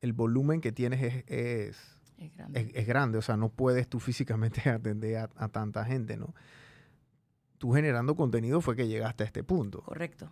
el 0.00 0.12
volumen 0.12 0.60
que 0.60 0.72
tienes 0.72 1.02
es, 1.02 1.24
es, 1.26 2.00
es, 2.52 2.86
grande. 2.86 3.18
o 3.18 3.22
sea, 3.22 3.36
no 3.36 3.48
puedes 3.48 3.88
tú 3.88 4.00
físicamente 4.00 4.68
atender 4.68 5.16
a, 5.16 5.30
a 5.36 5.48
tanta 5.48 5.84
gente, 5.84 6.16
¿no? 6.16 6.34
tú 7.64 7.72
generando 7.72 8.14
contenido 8.14 8.60
fue 8.60 8.76
que 8.76 8.86
llegaste 8.88 9.24
a 9.24 9.26
este 9.26 9.42
punto. 9.42 9.80
Correcto. 9.80 10.30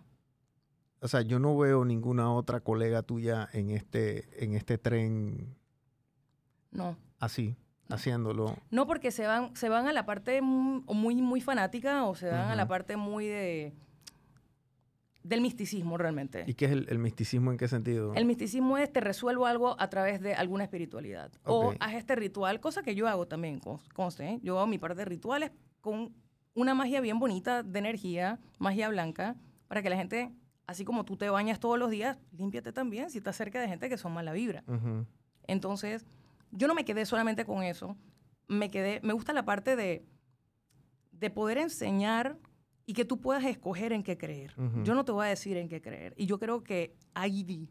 O 1.03 1.07
sea, 1.09 1.21
yo 1.21 1.37
no 1.37 1.57
veo 1.57 1.83
ninguna 1.83 2.31
otra 2.31 2.61
colega 2.61 3.03
tuya 3.03 3.49
en 3.51 3.71
este, 3.71 4.43
en 4.43 4.53
este 4.53 4.77
tren. 4.77 5.53
No. 6.71 6.95
Así, 7.19 7.57
haciéndolo. 7.89 8.55
No, 8.71 8.87
porque 8.87 9.11
se 9.11 9.27
van, 9.27 9.53
se 9.55 9.67
van 9.67 9.87
a 9.87 9.93
la 9.93 10.05
parte 10.05 10.41
muy, 10.41 11.15
muy 11.15 11.41
fanática 11.41 12.05
o 12.05 12.15
se 12.15 12.29
van 12.29 12.49
a 12.49 12.55
la 12.55 12.67
parte 12.67 12.95
muy 12.95 13.27
de 13.27 13.73
del 15.23 15.41
misticismo 15.41 15.97
realmente. 15.97 16.43
¿Y 16.47 16.53
qué 16.53 16.65
es 16.65 16.71
el, 16.71 16.99
misticismo 16.99 17.51
en 17.51 17.57
qué 17.57 17.67
sentido? 17.67 18.13
El 18.13 18.25
misticismo 18.25 18.77
es 18.77 18.91
te 18.91 18.99
resuelvo 18.99 19.45
algo 19.45 19.75
a 19.79 19.89
través 19.89 20.21
de 20.21 20.35
alguna 20.35 20.65
espiritualidad. 20.65 21.31
O 21.45 21.73
haz 21.79 21.93
este 21.95 22.15
ritual, 22.15 22.59
cosa 22.59 22.83
que 22.83 22.95
yo 22.95 23.07
hago 23.07 23.27
también, 23.27 23.59
conste. 23.93 24.25
¿eh? 24.25 24.39
Yo 24.41 24.57
hago 24.57 24.67
mi 24.67 24.77
parte 24.77 24.99
de 24.99 25.05
rituales 25.05 25.51
con 25.81 26.13
una 26.53 26.73
magia 26.75 27.01
bien 27.01 27.19
bonita 27.19 27.63
de 27.63 27.79
energía, 27.79 28.39
magia 28.59 28.89
blanca, 28.89 29.35
para 29.67 29.81
que 29.81 29.89
la 29.89 29.95
gente, 29.95 30.31
así 30.67 30.85
como 30.85 31.05
tú 31.05 31.17
te 31.17 31.29
bañas 31.29 31.59
todos 31.59 31.77
los 31.77 31.89
días, 31.89 32.17
límpiate 32.31 32.71
también 32.71 33.09
si 33.09 33.17
estás 33.17 33.35
cerca 33.35 33.59
de 33.59 33.67
gente 33.67 33.89
que 33.89 33.97
son 33.97 34.13
mala 34.13 34.33
vibra. 34.33 34.63
Entonces, 35.47 36.05
yo 36.51 36.67
no 36.67 36.75
me 36.75 36.85
quedé 36.85 37.05
solamente 37.05 37.45
con 37.45 37.63
eso, 37.63 37.97
me 38.47 38.69
quedé, 38.69 38.99
me 39.03 39.13
gusta 39.13 39.33
la 39.33 39.45
parte 39.45 39.75
de, 39.75 40.05
de 41.11 41.29
poder 41.29 41.57
enseñar 41.57 42.37
y 42.85 42.93
que 42.93 43.05
tú 43.05 43.19
puedas 43.19 43.43
escoger 43.45 43.93
en 43.93 44.03
qué 44.03 44.17
creer. 44.17 44.53
Yo 44.83 44.93
no 44.93 45.05
te 45.05 45.11
voy 45.11 45.25
a 45.25 45.29
decir 45.29 45.57
en 45.57 45.69
qué 45.69 45.81
creer. 45.81 46.13
Y 46.17 46.25
yo 46.25 46.37
creo 46.37 46.63
que 46.63 46.95
ahí 47.13 47.43
vi. 47.43 47.69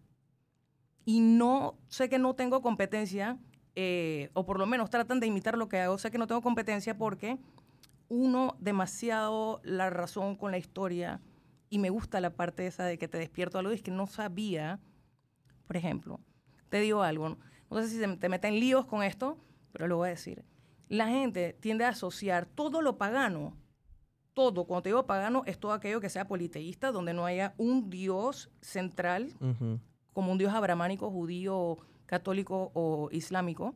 Y 1.04 1.20
no, 1.20 1.78
sé 1.88 2.08
que 2.08 2.18
no 2.18 2.34
tengo 2.34 2.62
competencia, 2.62 3.38
eh, 3.74 4.30
o 4.34 4.46
por 4.46 4.58
lo 4.58 4.66
menos 4.66 4.90
tratan 4.90 5.20
de 5.20 5.26
imitar 5.26 5.58
lo 5.58 5.68
que 5.68 5.80
hago. 5.80 5.98
Sé 5.98 6.10
que 6.10 6.18
no 6.18 6.26
tengo 6.26 6.40
competencia 6.40 6.96
porque 6.96 7.38
uno 8.08 8.56
demasiado 8.60 9.60
la 9.64 9.90
razón 9.90 10.36
con 10.36 10.50
la 10.50 10.58
historia 10.58 11.20
y 11.72 11.78
me 11.78 11.88
gusta 11.88 12.20
la 12.20 12.36
parte 12.36 12.66
esa 12.66 12.84
de 12.84 12.98
que 12.98 13.08
te 13.08 13.16
despierto 13.16 13.58
algo 13.58 13.72
es 13.72 13.80
que 13.80 13.90
no 13.90 14.06
sabía, 14.06 14.78
por 15.66 15.78
ejemplo, 15.78 16.20
te 16.68 16.80
digo 16.80 17.02
algo, 17.02 17.38
no 17.70 17.82
sé 17.82 17.88
si 17.88 18.16
te 18.18 18.28
meten 18.28 18.60
líos 18.60 18.84
con 18.84 19.02
esto, 19.02 19.38
pero 19.72 19.88
lo 19.88 19.96
voy 19.96 20.08
a 20.08 20.10
decir. 20.10 20.44
La 20.90 21.08
gente 21.08 21.56
tiende 21.58 21.86
a 21.86 21.88
asociar 21.88 22.44
todo 22.44 22.82
lo 22.82 22.98
pagano, 22.98 23.56
todo, 24.34 24.66
cuando 24.66 24.82
te 24.82 24.90
digo 24.90 25.06
pagano, 25.06 25.44
es 25.46 25.58
todo 25.58 25.72
aquello 25.72 25.98
que 25.98 26.10
sea 26.10 26.28
politeísta, 26.28 26.92
donde 26.92 27.14
no 27.14 27.24
haya 27.24 27.54
un 27.56 27.88
dios 27.88 28.50
central, 28.60 29.32
como 30.12 30.30
un 30.30 30.36
dios 30.36 30.52
abramánico, 30.52 31.10
judío, 31.10 31.78
católico 32.04 32.70
o 32.74 33.08
islámico. 33.12 33.74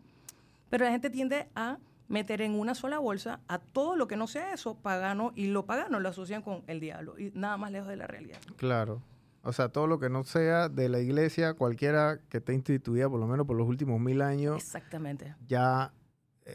Pero 0.68 0.84
la 0.84 0.90
gente 0.90 1.08
tiende 1.08 1.48
a 1.54 1.78
meter 2.08 2.40
en 2.42 2.58
una 2.58 2.74
sola 2.74 2.98
bolsa 2.98 3.40
a 3.48 3.58
todo 3.58 3.96
lo 3.96 4.06
que 4.06 4.16
no 4.16 4.26
sea 4.26 4.52
eso, 4.52 4.74
pagano, 4.76 5.32
y 5.34 5.46
lo 5.48 5.66
pagano 5.66 6.00
lo 6.00 6.08
asocian 6.08 6.42
con 6.42 6.62
el 6.66 6.80
diablo, 6.80 7.18
y 7.18 7.32
nada 7.34 7.56
más 7.56 7.72
lejos 7.72 7.88
de 7.88 7.96
la 7.96 8.06
realidad. 8.06 8.38
Claro. 8.56 9.02
O 9.42 9.52
sea, 9.52 9.68
todo 9.68 9.86
lo 9.86 10.00
que 10.00 10.10
no 10.10 10.24
sea 10.24 10.68
de 10.68 10.88
la 10.88 10.98
iglesia, 10.98 11.54
cualquiera 11.54 12.18
que 12.28 12.38
esté 12.38 12.52
instituida 12.52 13.08
por 13.08 13.20
lo 13.20 13.28
menos 13.28 13.46
por 13.46 13.56
los 13.56 13.68
últimos 13.68 14.00
mil 14.00 14.20
años. 14.20 14.56
Exactamente. 14.56 15.36
Ya 15.46 15.92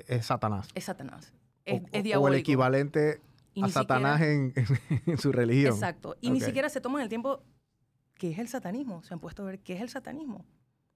es 0.07 0.25
Satanás. 0.25 0.67
Es 0.75 0.85
Satanás. 0.85 1.31
Es, 1.63 1.81
o, 2.17 2.27
el 2.27 2.35
equivalente 2.35 3.21
a 3.61 3.69
Satanás 3.69 4.21
en, 4.21 4.53
su 5.17 5.31
religión. 5.31 5.73
Exacto. 5.73 6.17
Y 6.19 6.31
ni 6.31 6.41
siquiera 6.41 6.67
se 6.67 6.81
toman 6.81 7.01
el 7.01 7.09
tiempo, 7.09 7.43
¿qué 8.15 8.31
es 8.31 8.39
el 8.39 8.47
satanismo? 8.47 9.03
Se 9.03 9.13
han 9.13 9.19
puesto 9.19 9.43
a 9.43 9.45
ver 9.45 9.59
qué 9.59 9.73
es 9.73 9.81
el 9.81 9.89
satanismo. 9.89 10.45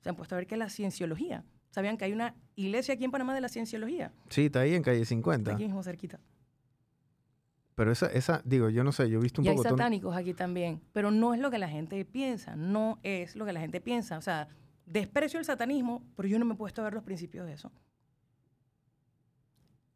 Se 0.01 0.09
han 0.09 0.15
puesto 0.15 0.35
a 0.35 0.37
ver 0.37 0.47
qué 0.47 0.55
es 0.55 0.59
la 0.59 0.69
cienciología. 0.69 1.43
¿Sabían 1.75 1.97
que 1.97 2.05
hay 2.05 2.13
una 2.13 2.33
iglesia 2.55 2.93
aquí 2.93 3.03
en 3.03 3.11
Panamá 3.11 3.35
de 3.35 3.41
la 3.41 3.49
cienciología? 3.49 4.13
Sí, 4.29 4.45
está 4.45 4.61
ahí 4.61 4.75
en 4.75 4.81
calle 4.81 5.03
50. 5.03 5.51
aquí 5.51 5.65
mismo 5.65 5.83
cerquita. 5.83 6.21
Pero 7.75 7.91
esa, 7.91 8.07
esa, 8.07 8.41
digo, 8.45 8.69
yo 8.69 8.85
no 8.85 8.93
sé, 8.93 9.09
yo 9.09 9.19
he 9.19 9.21
visto 9.21 9.41
un 9.41 9.47
y 9.47 9.49
poco... 9.49 9.63
hay 9.63 9.71
satánicos 9.71 10.15
aquí 10.15 10.33
también, 10.33 10.79
pero 10.93 11.11
no 11.11 11.33
es 11.33 11.41
lo 11.41 11.51
que 11.51 11.59
la 11.59 11.67
gente 11.67 12.05
piensa, 12.05 12.55
no 12.55 12.97
es 13.03 13.35
lo 13.35 13.45
que 13.45 13.51
la 13.51 13.59
gente 13.59 13.81
piensa. 13.81 14.17
O 14.17 14.21
sea, 14.21 14.47
desprecio 14.85 15.37
el 15.37 15.43
satanismo, 15.43 16.01
pero 16.15 16.29
yo 16.29 16.39
no 16.39 16.45
me 16.45 16.53
he 16.53 16.57
puesto 16.57 16.79
a 16.79 16.85
ver 16.85 16.93
los 16.93 17.03
principios 17.03 17.45
de 17.45 17.51
eso. 17.51 17.73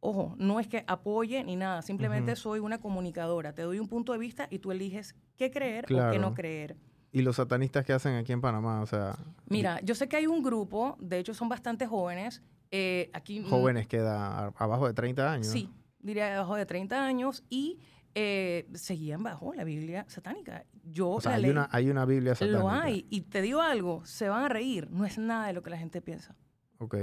Ojo, 0.00 0.34
no 0.36 0.60
es 0.60 0.68
que 0.68 0.84
apoye 0.86 1.42
ni 1.44 1.56
nada, 1.56 1.80
simplemente 1.80 2.36
soy 2.36 2.60
una 2.60 2.78
comunicadora, 2.78 3.54
te 3.54 3.62
doy 3.62 3.78
un 3.78 3.88
punto 3.88 4.12
de 4.12 4.18
vista 4.18 4.48
y 4.50 4.58
tú 4.58 4.70
eliges 4.70 5.14
qué 5.38 5.50
creer 5.50 5.86
o 5.90 6.10
qué 6.10 6.18
no 6.18 6.34
creer. 6.34 6.76
¿Y 7.12 7.22
los 7.22 7.36
satanistas 7.36 7.84
que 7.84 7.92
hacen 7.92 8.14
aquí 8.14 8.32
en 8.32 8.40
Panamá? 8.40 8.82
O 8.82 8.86
sea... 8.86 9.16
Mira, 9.46 9.80
yo 9.82 9.94
sé 9.94 10.08
que 10.08 10.16
hay 10.16 10.26
un 10.26 10.42
grupo, 10.42 10.96
de 11.00 11.18
hecho 11.18 11.34
son 11.34 11.48
bastante 11.48 11.86
jóvenes. 11.86 12.42
Eh, 12.70 13.10
aquí, 13.12 13.42
jóvenes 13.42 13.88
queda 13.88 14.46
abajo 14.56 14.86
de 14.86 14.94
30 14.94 15.32
años. 15.32 15.46
Sí, 15.48 15.68
diría 15.98 16.36
abajo 16.36 16.54
de 16.54 16.66
30 16.66 17.04
años 17.04 17.42
y 17.50 17.80
eh, 18.14 18.68
seguían 18.74 19.22
bajo 19.24 19.54
la 19.54 19.64
Biblia 19.64 20.04
satánica. 20.08 20.64
Yo 20.84 21.10
o 21.10 21.20
sea, 21.20 21.34
hay, 21.34 21.50
una, 21.50 21.68
hay 21.72 21.90
una 21.90 22.04
Biblia 22.04 22.34
satánica. 22.36 22.58
Lo 22.58 22.70
hay. 22.70 23.06
Y 23.10 23.22
te 23.22 23.42
digo 23.42 23.60
algo, 23.60 24.04
se 24.04 24.28
van 24.28 24.44
a 24.44 24.48
reír. 24.48 24.88
No 24.90 25.04
es 25.04 25.18
nada 25.18 25.48
de 25.48 25.52
lo 25.52 25.62
que 25.62 25.70
la 25.70 25.78
gente 25.78 26.00
piensa. 26.00 26.36
Ok. 26.78 26.96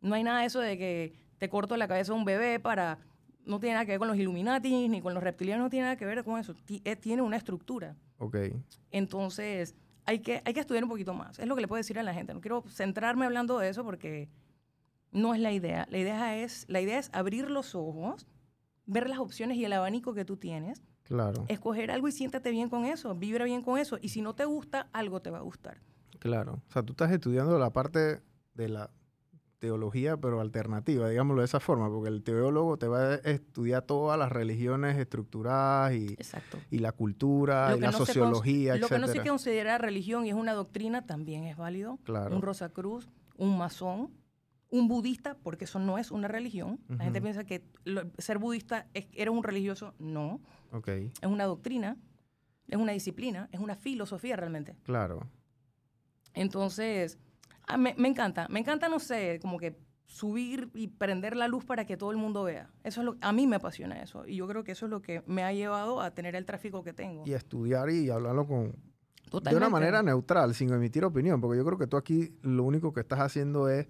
No 0.00 0.14
hay 0.14 0.24
nada 0.24 0.40
de 0.40 0.46
eso 0.46 0.60
de 0.60 0.76
que 0.76 1.14
te 1.38 1.48
corto 1.48 1.76
la 1.76 1.86
cabeza 1.86 2.12
a 2.12 2.16
un 2.16 2.24
bebé 2.24 2.58
para... 2.58 2.98
No 3.44 3.58
tiene 3.60 3.74
nada 3.74 3.86
que 3.86 3.92
ver 3.92 3.98
con 3.98 4.08
los 4.08 4.16
Illuminati 4.18 4.88
ni 4.88 5.00
con 5.00 5.14
los 5.14 5.22
reptilianos, 5.22 5.64
no 5.64 5.70
tiene 5.70 5.84
nada 5.84 5.96
que 5.96 6.04
ver 6.04 6.22
con 6.22 6.38
eso. 6.38 6.54
Eh, 6.68 6.96
tiene 6.96 7.22
una 7.22 7.36
estructura. 7.36 7.96
Ok. 8.18 8.36
Entonces, 8.90 9.74
hay 10.04 10.20
que, 10.20 10.42
hay 10.44 10.54
que 10.54 10.60
estudiar 10.60 10.84
un 10.84 10.90
poquito 10.90 11.14
más. 11.14 11.38
Es 11.38 11.46
lo 11.46 11.54
que 11.54 11.60
le 11.60 11.68
puedo 11.68 11.78
decir 11.78 11.98
a 11.98 12.02
la 12.02 12.14
gente. 12.14 12.34
No 12.34 12.40
quiero 12.40 12.64
centrarme 12.68 13.26
hablando 13.26 13.58
de 13.58 13.68
eso 13.68 13.84
porque 13.84 14.28
no 15.12 15.34
es 15.34 15.40
la 15.40 15.52
idea. 15.52 15.86
La 15.90 15.98
idea 15.98 16.36
es, 16.38 16.64
la 16.68 16.80
idea 16.80 16.98
es 16.98 17.10
abrir 17.12 17.50
los 17.50 17.74
ojos, 17.74 18.26
ver 18.86 19.08
las 19.08 19.18
opciones 19.18 19.56
y 19.56 19.64
el 19.64 19.72
abanico 19.72 20.14
que 20.14 20.24
tú 20.24 20.36
tienes. 20.36 20.82
Claro. 21.04 21.44
Escoger 21.48 21.90
algo 21.90 22.08
y 22.08 22.12
siéntate 22.12 22.50
bien 22.50 22.68
con 22.68 22.84
eso, 22.84 23.14
vibra 23.14 23.44
bien 23.44 23.62
con 23.62 23.78
eso. 23.78 23.98
Y 24.00 24.10
si 24.10 24.20
no 24.20 24.34
te 24.34 24.44
gusta, 24.44 24.88
algo 24.92 25.20
te 25.20 25.30
va 25.30 25.38
a 25.38 25.42
gustar. 25.42 25.80
Claro. 26.18 26.62
O 26.68 26.72
sea, 26.72 26.82
tú 26.82 26.92
estás 26.92 27.10
estudiando 27.12 27.58
la 27.58 27.70
parte 27.70 28.20
de 28.54 28.68
la 28.68 28.90
teología, 29.58 30.16
pero 30.16 30.40
alternativa, 30.40 31.08
digámoslo 31.08 31.42
de 31.42 31.46
esa 31.46 31.60
forma, 31.60 31.88
porque 31.88 32.08
el 32.08 32.22
teólogo 32.22 32.76
te 32.76 32.88
va 32.88 33.00
a 33.00 33.14
estudiar 33.16 33.82
todas 33.82 34.18
las 34.18 34.30
religiones 34.30 34.96
estructuradas 34.96 35.94
y, 35.94 36.16
y 36.70 36.78
la 36.78 36.92
cultura 36.92 37.74
y 37.76 37.80
la 37.80 37.92
sociología, 37.92 38.76
Lo 38.76 38.88
que 38.88 38.98
no 38.98 39.08
se 39.08 39.22
considera 39.22 39.78
religión 39.78 40.26
y 40.26 40.30
es 40.30 40.34
una 40.34 40.54
doctrina 40.54 41.06
también 41.06 41.44
es 41.44 41.56
válido. 41.56 41.98
Claro. 42.04 42.34
Un 42.34 42.42
Rosacruz, 42.42 43.08
un 43.36 43.58
masón, 43.58 44.10
un 44.70 44.88
budista, 44.88 45.36
porque 45.42 45.64
eso 45.64 45.78
no 45.78 45.98
es 45.98 46.10
una 46.10 46.28
religión. 46.28 46.80
La 46.88 47.04
gente 47.04 47.20
piensa 47.20 47.44
que 47.44 47.64
ser 48.18 48.38
budista 48.38 48.86
es, 48.94 49.06
eres 49.12 49.34
un 49.34 49.42
religioso. 49.42 49.94
No. 49.98 50.40
Okay. 50.72 51.10
Es 51.20 51.28
una 51.28 51.44
doctrina, 51.44 51.96
es 52.68 52.76
una 52.76 52.92
disciplina, 52.92 53.48
es 53.52 53.60
una 53.60 53.76
filosofía 53.76 54.36
realmente. 54.36 54.76
Claro. 54.82 55.26
Entonces, 56.34 57.18
Ah, 57.68 57.76
me, 57.76 57.94
encanta, 58.08 58.48
me 58.48 58.60
encanta, 58.60 58.88
no 58.88 58.98
sé, 58.98 59.38
como 59.42 59.58
que 59.58 59.78
subir 60.06 60.70
y 60.74 60.88
prender 60.88 61.36
la 61.36 61.48
luz 61.48 61.66
para 61.66 61.84
que 61.84 61.98
todo 61.98 62.10
el 62.10 62.16
mundo 62.16 62.42
vea. 62.42 62.70
Eso 62.82 63.02
es 63.02 63.04
lo 63.04 63.16
a 63.20 63.30
mí 63.32 63.46
me 63.46 63.56
apasiona 63.56 64.02
eso 64.02 64.26
y 64.26 64.36
yo 64.36 64.48
creo 64.48 64.64
que 64.64 64.72
eso 64.72 64.86
es 64.86 64.90
lo 64.90 65.02
que 65.02 65.22
me 65.26 65.44
ha 65.44 65.52
llevado 65.52 66.00
a 66.00 66.10
tener 66.12 66.34
el 66.34 66.46
tráfico 66.46 66.82
que 66.82 66.94
tengo. 66.94 67.24
Y 67.26 67.34
estudiar 67.34 67.90
y 67.90 68.08
hablarlo 68.08 68.46
con 68.46 68.74
de 69.30 69.54
una 69.54 69.68
manera 69.68 70.02
neutral, 70.02 70.54
sin 70.54 70.72
emitir 70.72 71.04
opinión, 71.04 71.42
porque 71.42 71.58
yo 71.58 71.64
creo 71.66 71.76
que 71.76 71.86
tú 71.86 71.98
aquí 71.98 72.34
lo 72.40 72.64
único 72.64 72.94
que 72.94 73.00
estás 73.00 73.20
haciendo 73.20 73.68
es 73.68 73.86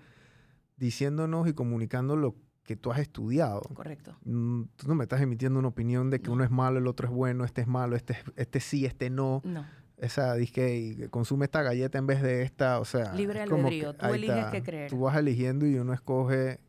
diciéndonos 0.76 1.46
y 1.46 1.52
comunicando 1.52 2.16
lo 2.16 2.34
que 2.64 2.74
tú 2.74 2.90
has 2.90 2.98
estudiado. 2.98 3.62
Correcto. 3.72 4.16
Mm, 4.24 4.64
tú 4.74 4.88
no 4.88 4.96
me 4.96 5.04
estás 5.04 5.20
emitiendo 5.20 5.60
una 5.60 5.68
opinión 5.68 6.10
de 6.10 6.20
que 6.20 6.30
uno 6.30 6.42
es 6.42 6.50
malo, 6.50 6.78
el 6.78 6.88
otro 6.88 7.06
es 7.06 7.14
bueno, 7.14 7.44
este 7.44 7.60
es 7.60 7.68
malo, 7.68 7.94
este, 7.94 8.16
este 8.34 8.58
sí, 8.58 8.84
este 8.84 9.08
no. 9.08 9.40
No 9.44 9.64
esa 10.00 10.34
disque 10.34 11.08
consume 11.10 11.46
esta 11.46 11.62
galleta 11.62 11.98
en 11.98 12.06
vez 12.06 12.22
de 12.22 12.42
esta, 12.42 12.80
o 12.80 12.84
sea, 12.84 13.12
libre 13.14 13.42
albedrío, 13.42 13.94
tú 13.94 14.06
eliges 14.06 14.46
qué 14.52 14.62
creer. 14.62 14.90
Tú 14.90 15.00
vas 15.00 15.16
eligiendo 15.16 15.66
y 15.66 15.76
uno 15.76 15.92
escoge 15.92 16.60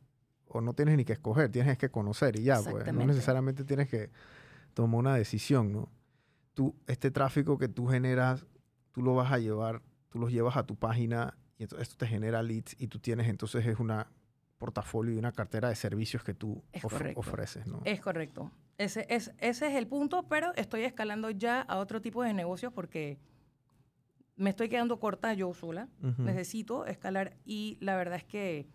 o 0.47 0.61
no 0.61 0.73
tienes 0.73 0.97
ni 0.97 1.05
que 1.05 1.13
escoger, 1.13 1.51
tienes 1.51 1.77
que 1.77 1.89
conocer 1.89 2.39
y 2.39 2.43
ya, 2.43 2.61
pues 2.61 2.91
no 2.91 3.05
necesariamente 3.05 3.63
tienes 3.63 3.87
que 3.87 4.09
tomar 4.73 4.99
una 4.99 5.15
decisión, 5.15 5.71
¿no? 5.71 5.89
Tú 6.53 6.75
este 6.87 7.11
tráfico 7.11 7.57
que 7.57 7.67
tú 7.67 7.87
generas, 7.87 8.45
tú 8.91 9.01
lo 9.01 9.13
vas 9.15 9.31
a 9.31 9.37
llevar, 9.37 9.81
tú 10.09 10.19
los 10.19 10.31
llevas 10.31 10.57
a 10.57 10.65
tu 10.65 10.75
página 10.75 11.37
y 11.57 11.63
entonces 11.63 11.87
esto 11.87 11.97
te 11.97 12.07
genera 12.07 12.41
leads 12.41 12.75
y 12.79 12.87
tú 12.87 12.99
tienes 12.99 13.27
entonces 13.27 13.65
es 13.65 13.79
una 13.79 14.11
portafolio 14.57 15.13
y 15.13 15.17
una 15.17 15.31
cartera 15.31 15.69
de 15.69 15.75
servicios 15.75 16.23
que 16.23 16.33
tú 16.33 16.61
ofreces, 17.15 17.65
¿no? 17.67 17.81
Es 17.85 18.01
correcto. 18.01 18.51
Ese 18.79 19.05
es, 19.09 19.33
ese 19.39 19.67
es 19.67 19.75
el 19.75 19.87
punto, 19.87 20.23
pero 20.29 20.53
estoy 20.55 20.83
escalando 20.83 21.29
ya 21.31 21.59
a 21.61 21.79
otro 21.79 22.01
tipo 22.01 22.23
de 22.23 22.33
negocios 22.33 22.71
porque 22.71 23.19
me 24.37 24.49
estoy 24.51 24.69
quedando 24.69 25.01
corta 25.01 25.33
yo 25.33 25.53
sola. 25.53 25.89
Necesito 26.17 26.85
escalar 26.85 27.35
y 27.43 27.77
la 27.81 27.97
verdad 27.97 28.15
es 28.15 28.23
que 28.23 28.69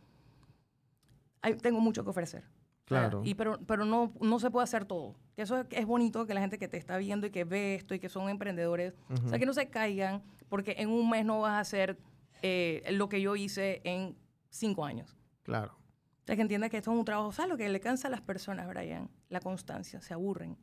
tengo 1.63 1.81
mucho 1.81 2.05
que 2.05 2.11
ofrecer. 2.11 2.45
Claro. 2.85 3.23
y 3.25 3.35
pero 3.35 3.59
pero 3.67 3.87
no, 3.87 4.13
no 4.21 4.39
se 4.39 4.51
puede 4.51 4.65
hacer 4.65 4.85
todo. 4.85 5.17
Que 5.37 5.41
eso 5.41 5.65
es, 5.71 5.87
bonito 5.87 6.27
que 6.27 6.35
la 6.35 6.43
gente 6.43 6.59
que 6.59 6.69
te 6.69 6.77
está 6.77 6.99
viendo 6.99 7.27
y 7.27 7.31
que 7.31 7.45
ve 7.45 7.75
esto 7.75 7.95
y 7.95 7.99
que 7.99 8.11
son 8.11 8.29
emprendedores, 8.29 8.93
o 9.09 9.29
sea, 9.31 9.39
que 9.39 9.47
no 9.47 9.55
se 9.55 9.71
caigan 9.71 10.23
porque 10.51 10.75
en 10.77 10.91
un 10.91 11.09
mes 11.09 11.25
no 11.25 11.41
vas 11.41 11.53
a 11.53 11.61
hacer 11.61 11.99
eh, 12.43 12.85
lo 12.91 13.09
que 13.09 13.23
yo 13.23 13.37
hice 13.37 13.81
en 13.85 14.15
cinco 14.51 14.85
años. 14.85 15.17
Claro. 15.45 15.79
O 16.25 16.27
sea, 16.27 16.37
que 16.37 16.43
entienda 16.43 16.71
que 16.71 16.79
esto 16.79 16.91
es 16.91 16.99
un 16.99 17.05
trabajo. 17.05 17.33
¿Sabes 17.33 17.51
lo 17.51 17.59
que 17.59 17.69
le 17.69 17.81
cansa 17.81 18.09
a 18.09 18.11
las 18.11 18.23
personas, 18.23 18.67
Brian? 18.67 19.11
La 19.29 19.41
constancia. 19.41 20.01
Se 20.01 20.15
aburren. 20.15 20.57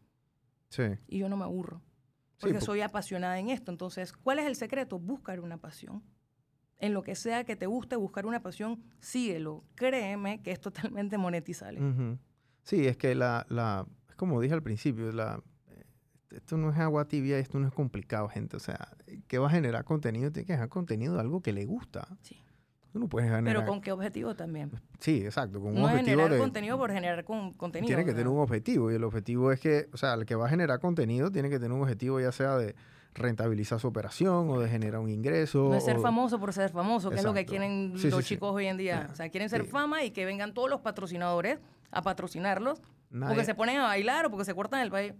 Sí. 0.69 0.83
Y 1.07 1.19
yo 1.19 1.29
no 1.29 1.37
me 1.37 1.43
aburro. 1.43 1.83
Porque 2.39 2.59
soy 2.61 2.81
apasionada 2.81 3.37
en 3.37 3.49
esto. 3.49 3.71
Entonces, 3.71 4.11
¿cuál 4.11 4.39
es 4.39 4.47
el 4.47 4.55
secreto? 4.55 4.97
Buscar 4.97 5.39
una 5.39 5.57
pasión. 5.57 6.01
En 6.79 6.95
lo 6.95 7.03
que 7.03 7.13
sea 7.13 7.43
que 7.43 7.55
te 7.55 7.67
guste, 7.67 7.95
buscar 7.95 8.25
una 8.25 8.41
pasión, 8.41 8.83
síguelo. 8.97 9.63
Créeme 9.75 10.41
que 10.41 10.51
es 10.51 10.59
totalmente 10.59 11.19
monetizable. 11.19 11.79
Sí, 12.63 12.87
es 12.87 12.97
que 12.97 13.13
la, 13.13 13.45
la, 13.49 13.85
es 14.09 14.15
como 14.15 14.41
dije 14.41 14.55
al 14.55 14.63
principio, 14.63 15.11
la, 15.11 15.43
esto 16.31 16.57
no 16.57 16.71
es 16.71 16.79
agua 16.79 17.07
tibia, 17.07 17.37
esto 17.37 17.59
no 17.59 17.67
es 17.67 17.73
complicado, 17.73 18.27
gente. 18.29 18.57
O 18.57 18.59
sea, 18.59 18.97
¿qué 19.27 19.37
va 19.37 19.45
a 19.45 19.51
generar 19.51 19.83
contenido? 19.83 20.31
Tiene 20.31 20.47
que 20.47 20.53
generar 20.53 20.69
contenido 20.69 21.13
de 21.13 21.19
algo 21.19 21.41
que 21.43 21.53
le 21.53 21.65
gusta. 21.65 22.07
Sí. 22.23 22.41
Pero 22.93 23.65
con 23.65 23.81
qué 23.81 23.91
objetivo 23.91 24.35
también. 24.35 24.71
Sí, 24.99 25.23
exacto. 25.23 25.59
Con 25.59 25.69
un 25.69 25.75
no 25.75 25.85
objetivo 25.85 26.21
generar 26.21 26.37
contenido 26.37 26.77
por 26.77 26.91
generar 26.91 27.23
contenido. 27.23 27.87
Tiene 27.87 28.05
que 28.05 28.11
tener 28.11 28.27
un 28.27 28.39
objetivo 28.39 28.91
y 28.91 28.95
el 28.95 29.03
objetivo 29.03 29.51
es 29.51 29.59
que, 29.59 29.87
o 29.93 29.97
sea, 29.97 30.13
el 30.13 30.25
que 30.25 30.35
va 30.35 30.47
a 30.47 30.49
generar 30.49 30.79
contenido 30.79 31.31
tiene 31.31 31.49
que 31.49 31.57
tener 31.57 31.71
un 31.71 31.81
objetivo 31.81 32.19
ya 32.19 32.31
sea 32.31 32.57
de 32.57 32.75
rentabilizar 33.13 33.79
su 33.79 33.87
operación 33.87 34.49
o 34.49 34.59
de 34.59 34.69
generar 34.69 34.99
un 34.99 35.09
ingreso. 35.09 35.69
No 35.69 35.75
es 35.75 35.85
ser 35.85 35.99
famoso 35.99 36.39
por 36.39 36.53
ser 36.53 36.71
famoso, 36.71 37.09
que 37.09 37.17
es 37.17 37.23
lo 37.23 37.33
que 37.33 37.45
quieren 37.45 37.93
los 37.93 38.25
chicos 38.25 38.53
hoy 38.53 38.67
en 38.67 38.77
día. 38.77 39.07
O 39.11 39.15
sea, 39.15 39.29
quieren 39.29 39.49
ser 39.49 39.65
fama 39.65 40.03
y 40.03 40.11
que 40.11 40.25
vengan 40.25 40.53
todos 40.53 40.69
los 40.69 40.81
patrocinadores 40.81 41.59
a 41.91 42.01
patrocinarlos 42.01 42.81
porque 43.09 43.45
se 43.45 43.55
ponen 43.55 43.77
a 43.77 43.83
bailar 43.83 44.25
o 44.25 44.29
porque 44.29 44.45
se 44.45 44.53
cortan 44.53 44.81
el 44.81 44.89
baile. 44.89 45.15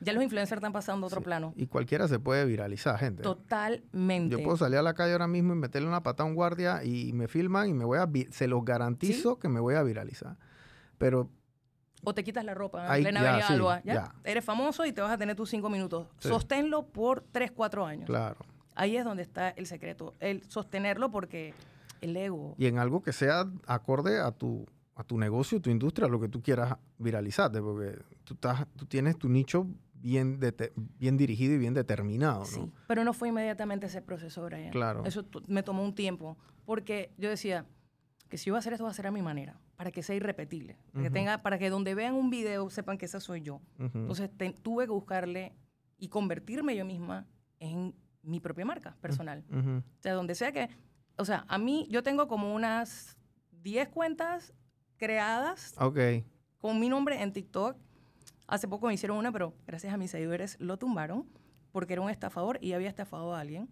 Ya 0.00 0.12
los 0.12 0.22
influencers 0.22 0.58
están 0.58 0.72
pasando 0.72 1.06
a 1.06 1.08
otro 1.08 1.20
plano. 1.20 1.52
Y 1.56 1.66
cualquiera 1.66 2.08
se 2.08 2.18
puede 2.18 2.44
viralizar, 2.44 2.98
gente. 2.98 3.22
Totalmente. 3.22 4.36
Yo 4.36 4.42
puedo 4.42 4.56
salir 4.56 4.78
a 4.78 4.82
la 4.82 4.94
calle 4.94 5.12
ahora 5.12 5.28
mismo 5.28 5.52
y 5.52 5.56
meterle 5.56 5.88
una 5.88 6.02
patada 6.02 6.26
a 6.26 6.30
un 6.30 6.34
guardia 6.34 6.84
y 6.84 7.12
me 7.12 7.28
filman 7.28 7.68
y 7.68 7.74
me 7.74 7.84
voy 7.84 7.98
a... 7.98 8.08
Se 8.30 8.48
los 8.48 8.64
garantizo 8.64 9.38
que 9.38 9.48
me 9.48 9.60
voy 9.60 9.74
a 9.74 9.82
viralizar. 9.82 10.36
Pero 10.98 11.30
o 12.02 12.14
te 12.14 12.24
quitas 12.24 12.44
la 12.44 12.54
ropa 12.54 12.96
en 12.96 13.02
plena 13.02 13.38
ya, 13.38 13.82
¿ya? 13.84 14.14
Eres 14.24 14.44
famoso 14.44 14.86
y 14.86 14.92
te 14.92 15.02
vas 15.02 15.12
a 15.12 15.18
tener 15.18 15.36
tus 15.36 15.50
cinco 15.50 15.68
minutos. 15.68 16.06
Sosténlo 16.18 16.86
por 16.86 17.24
tres, 17.30 17.50
cuatro 17.50 17.84
años. 17.84 18.06
Claro. 18.06 18.36
Ahí 18.74 18.96
es 18.96 19.04
donde 19.04 19.22
está 19.22 19.50
el 19.50 19.66
secreto. 19.66 20.14
El 20.20 20.42
sostenerlo 20.48 21.10
porque 21.10 21.52
el 22.00 22.16
ego. 22.16 22.54
Y 22.56 22.66
en 22.66 22.78
algo 22.78 23.02
que 23.02 23.12
sea 23.12 23.44
acorde 23.66 24.20
a 24.20 24.32
tu, 24.32 24.66
a 24.94 25.04
tu 25.04 25.18
negocio, 25.18 25.60
tu 25.60 25.68
industria, 25.68 26.08
lo 26.08 26.20
que 26.20 26.28
tú 26.28 26.42
quieras 26.42 26.76
viralizarte, 26.96 27.60
porque 27.60 27.98
tú, 28.24 28.34
estás, 28.34 28.66
tú 28.76 28.86
tienes 28.86 29.18
tu 29.18 29.28
nicho 29.28 29.66
bien, 30.00 30.40
bien 30.98 31.16
dirigido 31.16 31.54
y 31.54 31.58
bien 31.58 31.74
determinado. 31.74 32.44
Sí, 32.44 32.60
pero 32.86 33.04
no 33.04 33.12
fue 33.12 33.28
inmediatamente 33.28 33.86
ese 33.86 34.02
proceso, 34.02 34.44
Brian. 34.44 34.70
Claro. 34.70 35.04
Eso 35.04 35.26
me 35.46 35.62
tomó 35.62 35.84
un 35.84 35.94
tiempo, 35.94 36.36
porque 36.64 37.12
yo 37.18 37.28
decía, 37.28 37.66
que 38.28 38.38
si 38.38 38.46
yo 38.46 38.54
voy 38.54 38.58
a 38.58 38.60
hacer 38.60 38.72
esto, 38.72 38.84
va 38.84 38.90
a 38.90 38.94
ser 38.94 39.06
a 39.06 39.10
mi 39.10 39.22
manera, 39.22 39.60
para 39.76 39.90
que 39.90 40.02
sea 40.02 40.14
irrepetible, 40.14 40.78
para, 40.92 41.04
que, 41.04 41.10
tenga, 41.10 41.42
para 41.42 41.58
que 41.58 41.68
donde 41.68 41.94
vean 41.94 42.14
un 42.14 42.30
video 42.30 42.70
sepan 42.70 42.96
que 42.96 43.06
esa 43.06 43.20
soy 43.20 43.42
yo. 43.42 43.60
Entonces 43.78 44.30
tuve 44.62 44.86
que 44.86 44.92
buscarle 44.92 45.52
y 45.98 46.08
convertirme 46.08 46.76
yo 46.76 46.84
misma 46.84 47.26
en 47.58 47.94
mi 48.22 48.40
propia 48.40 48.64
marca 48.64 48.96
personal. 49.00 49.44
O 49.50 50.02
sea, 50.02 50.14
donde 50.14 50.34
sea 50.34 50.52
que, 50.52 50.68
o 51.16 51.24
sea, 51.24 51.44
a 51.48 51.58
mí 51.58 51.86
yo 51.90 52.02
tengo 52.02 52.28
como 52.28 52.54
unas 52.54 53.18
10 53.62 53.88
cuentas 53.88 54.54
creadas 54.96 55.74
con 56.58 56.78
mi 56.78 56.88
nombre 56.88 57.20
en 57.20 57.32
TikTok. 57.32 57.76
Hace 58.50 58.66
poco 58.66 58.88
me 58.88 58.94
hicieron 58.94 59.16
una, 59.16 59.30
pero 59.30 59.54
gracias 59.66 59.94
a 59.94 59.96
mis 59.96 60.10
seguidores 60.10 60.56
lo 60.60 60.76
tumbaron 60.76 61.24
porque 61.70 61.92
era 61.92 62.02
un 62.02 62.10
estafador 62.10 62.58
y 62.60 62.72
había 62.72 62.88
estafado 62.88 63.32
a 63.34 63.40
alguien 63.40 63.68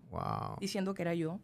diciendo 0.60 0.94
que 0.94 1.02
era 1.02 1.14
yo 1.14 1.40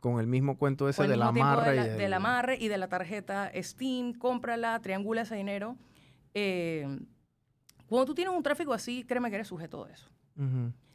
con 0.00 0.18
el 0.18 0.26
mismo 0.26 0.56
cuento 0.56 0.88
ese 0.88 1.06
de 1.06 1.16
la 1.16 1.28
amarre. 1.28 1.72
De 1.72 2.08
la, 2.08 2.16
y 2.16 2.18
amarre 2.18 2.56
y 2.58 2.68
de 2.68 2.78
la 2.78 2.88
tarjeta 2.88 3.50
Steam, 3.54 4.14
cómprala, 4.14 4.80
triangula 4.80 5.22
ese 5.22 5.36
dinero. 5.36 5.76
Eh, 6.34 7.00
cuando 7.86 8.06
tú 8.06 8.14
tienes 8.14 8.34
un 8.34 8.42
tráfico 8.42 8.72
así, 8.72 9.04
créeme 9.04 9.28
que 9.30 9.36
eres 9.36 9.48
sujeto 9.48 9.84
de 9.84 9.92
eso. 9.92 10.08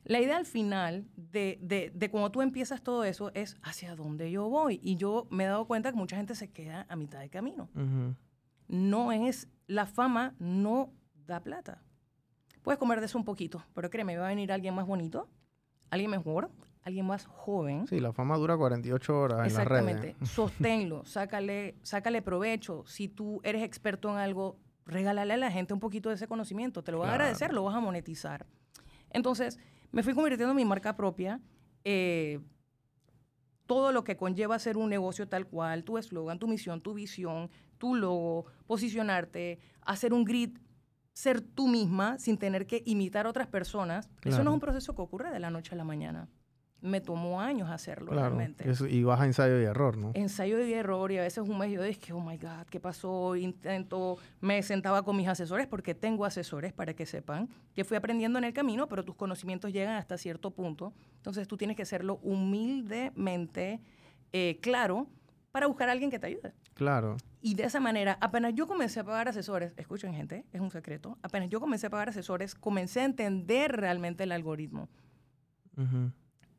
La 0.05 0.19
idea 0.19 0.37
al 0.37 0.45
final 0.45 1.07
de, 1.15 1.59
de, 1.61 1.91
de, 1.93 2.09
cuando 2.09 2.31
tú 2.31 2.41
empiezas 2.41 2.81
todo 2.81 3.03
eso 3.03 3.31
es 3.35 3.57
hacia 3.61 3.95
dónde 3.95 4.31
yo 4.31 4.49
voy. 4.49 4.79
Y 4.81 4.95
yo 4.95 5.27
me 5.29 5.43
he 5.43 5.47
dado 5.47 5.65
cuenta 5.65 5.91
que 5.91 5.97
mucha 5.97 6.15
gente 6.15 6.35
se 6.35 6.51
queda 6.51 6.85
a 6.89 6.95
mitad 6.95 7.19
de 7.19 7.29
camino. 7.29 7.69
No 8.67 9.11
es, 9.11 9.47
la 9.67 9.85
fama 9.85 10.35
no 10.39 10.93
da 11.25 11.39
plata. 11.41 11.81
Puedes 12.61 12.79
comer 12.79 12.99
de 12.99 13.05
eso 13.05 13.17
un 13.17 13.25
poquito, 13.25 13.63
pero 13.73 13.89
créeme, 13.89 14.17
va 14.17 14.25
a 14.25 14.29
venir 14.29 14.51
alguien 14.51 14.73
más 14.73 14.87
bonito, 14.87 15.29
alguien 15.91 16.09
mejor, 16.09 16.49
alguien 16.81 17.05
más 17.05 17.25
joven. 17.25 17.87
Sí, 17.87 17.99
la 17.99 18.13
fama 18.13 18.37
dura 18.37 18.57
48 18.57 19.19
horas 19.19 19.47
en 19.47 19.53
la 19.53 19.65
red. 19.65 19.77
Exactamente. 19.77 20.25
Sosténlo, 20.25 21.05
sácale, 21.05 21.75
sácale 21.83 22.21
provecho. 22.21 22.83
Si 22.87 23.07
tú 23.07 23.39
eres 23.43 23.63
experto 23.63 24.09
en 24.09 24.17
algo, 24.17 24.57
regálale 24.85 25.33
a 25.33 25.37
la 25.37 25.51
gente 25.51 25.73
un 25.73 25.79
poquito 25.79 26.09
de 26.09 26.15
ese 26.15 26.27
conocimiento. 26.27 26.83
Te 26.83 26.91
lo 26.91 26.99
van 26.99 27.09
a 27.09 27.13
agradecer, 27.13 27.53
lo 27.53 27.63
vas 27.63 27.75
a 27.75 27.79
monetizar. 27.79 28.45
Entonces, 29.11 29.59
me 29.91 30.03
fui 30.03 30.13
convirtiendo 30.13 30.51
en 30.51 30.57
mi 30.57 30.65
marca 30.65 30.95
propia. 30.95 31.41
Eh, 31.83 32.39
todo 33.65 33.91
lo 33.91 34.03
que 34.03 34.15
conlleva 34.15 34.59
ser 34.59 34.77
un 34.77 34.89
negocio 34.89 35.27
tal 35.27 35.47
cual, 35.47 35.83
tu 35.83 35.97
eslogan, 35.97 36.37
tu 36.37 36.47
misión, 36.47 36.81
tu 36.81 36.93
visión, 36.93 37.49
tu 37.77 37.95
logo, 37.95 38.45
posicionarte, 38.67 39.59
hacer 39.81 40.13
un 40.13 40.23
grid, 40.23 40.57
ser 41.15 41.41
tú 41.41 41.67
misma 41.67 42.19
sin 42.19 42.37
tener 42.37 42.67
que 42.67 42.83
imitar 42.85 43.25
a 43.25 43.29
otras 43.29 43.47
personas. 43.47 44.07
Eso 44.23 44.43
no 44.43 44.51
es 44.51 44.53
un 44.53 44.59
proceso 44.59 44.95
que 44.95 45.01
ocurre 45.01 45.31
de 45.31 45.39
la 45.39 45.49
noche 45.49 45.73
a 45.73 45.77
la 45.77 45.83
mañana 45.83 46.29
me 46.85 47.01
tomó 47.01 47.41
años 47.41 47.69
hacerlo 47.69 48.11
realmente. 48.11 48.65
y 48.89 49.03
vas 49.03 49.19
a 49.19 49.25
ensayo 49.25 49.59
y 49.59 49.63
error, 49.63 49.97
¿no? 49.97 50.11
Ensayo 50.13 50.63
y 50.63 50.73
error, 50.73 51.11
y 51.11 51.17
a 51.17 51.21
veces 51.21 51.39
un 51.47 51.57
mes 51.57 51.71
yo 51.71 51.81
dije, 51.81 52.13
oh 52.13 52.19
my 52.19 52.37
God, 52.37 52.67
¿qué 52.69 52.79
pasó? 52.79 53.35
Intento, 53.35 54.17
me 54.39 54.61
sentaba 54.61 55.03
con 55.03 55.17
mis 55.17 55.27
asesores, 55.27 55.67
porque 55.67 55.95
tengo 55.95 56.25
asesores 56.25 56.73
para 56.73 56.93
que 56.93 57.05
sepan 57.05 57.49
que 57.73 57.83
fui 57.83 57.97
aprendiendo 57.97 58.37
en 58.37 58.45
el 58.45 58.53
camino, 58.53 58.87
pero 58.87 59.03
tus 59.03 59.15
conocimientos 59.15 59.73
llegan 59.73 59.95
hasta 59.95 60.17
cierto 60.17 60.51
punto. 60.51 60.93
Entonces 61.17 61.47
tú 61.47 61.57
tienes 61.57 61.75
que 61.75 61.83
hacerlo 61.83 62.19
humildemente 62.21 63.81
eh, 64.31 64.59
claro 64.61 65.07
para 65.51 65.67
buscar 65.67 65.89
a 65.89 65.91
alguien 65.91 66.11
que 66.11 66.19
te 66.19 66.27
ayude. 66.27 66.53
Claro. 66.75 67.17
Y 67.41 67.55
de 67.55 67.63
esa 67.63 67.79
manera, 67.79 68.17
apenas 68.21 68.53
yo 68.53 68.67
comencé 68.67 68.99
a 68.99 69.03
pagar 69.03 69.27
asesores, 69.27 69.73
escuchen 69.77 70.13
gente, 70.13 70.45
es 70.51 70.61
un 70.61 70.71
secreto, 70.71 71.17
apenas 71.21 71.49
yo 71.49 71.59
comencé 71.59 71.87
a 71.87 71.89
pagar 71.89 72.09
asesores, 72.09 72.53
comencé 72.53 72.99
a 73.01 73.05
entender 73.05 73.71
realmente 73.75 74.23
el 74.23 74.31
algoritmo. 74.31 74.89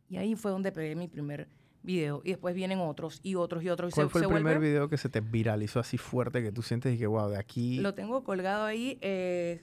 Y 0.08 0.16
ahí 0.16 0.34
fue 0.34 0.50
donde 0.50 0.72
pegué 0.72 0.94
mi 0.94 1.08
primer 1.08 1.48
video. 1.82 2.20
Y 2.24 2.30
después 2.30 2.54
vienen 2.54 2.80
otros 2.80 3.20
y 3.22 3.34
otros 3.34 3.62
y 3.62 3.70
otros. 3.70 3.94
¿Cuál 3.94 4.10
fue 4.10 4.22
el 4.22 4.28
primer 4.28 4.58
video 4.58 4.88
que 4.88 4.98
se 4.98 5.08
te 5.08 5.20
viralizó 5.20 5.80
así 5.80 5.96
fuerte 5.98 6.42
que 6.42 6.52
tú 6.52 6.62
sientes 6.62 6.94
y 6.94 6.98
que, 6.98 7.06
wow, 7.06 7.30
de 7.30 7.38
aquí... 7.38 7.78
Lo 7.78 7.94
tengo 7.94 8.24
colgado 8.24 8.64
ahí. 8.64 8.98
Eh, 9.00 9.62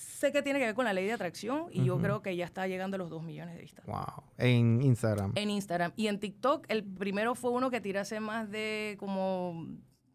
sé 0.00 0.32
que 0.32 0.42
tiene 0.42 0.58
que 0.58 0.66
ver 0.66 0.74
con 0.74 0.84
la 0.84 0.92
ley 0.92 1.06
de 1.06 1.12
atracción 1.12 1.66
y 1.70 1.84
yo 1.84 1.98
creo 1.98 2.22
que 2.22 2.34
ya 2.36 2.44
está 2.44 2.66
llegando 2.66 2.96
a 2.96 2.98
los 2.98 3.10
2 3.10 3.22
millones 3.22 3.54
de 3.54 3.60
vistas. 3.60 3.86
Wow. 3.86 4.24
En 4.38 4.82
Instagram. 4.82 5.32
En 5.34 5.50
Instagram. 5.50 5.92
Y 5.96 6.06
en 6.06 6.18
TikTok, 6.18 6.66
el 6.68 6.84
primero 6.84 7.34
fue 7.34 7.50
uno 7.50 7.70
que 7.70 7.80
tiré 7.80 7.98
hace 7.98 8.20
más 8.20 8.50
de 8.50 8.96
como 8.98 9.66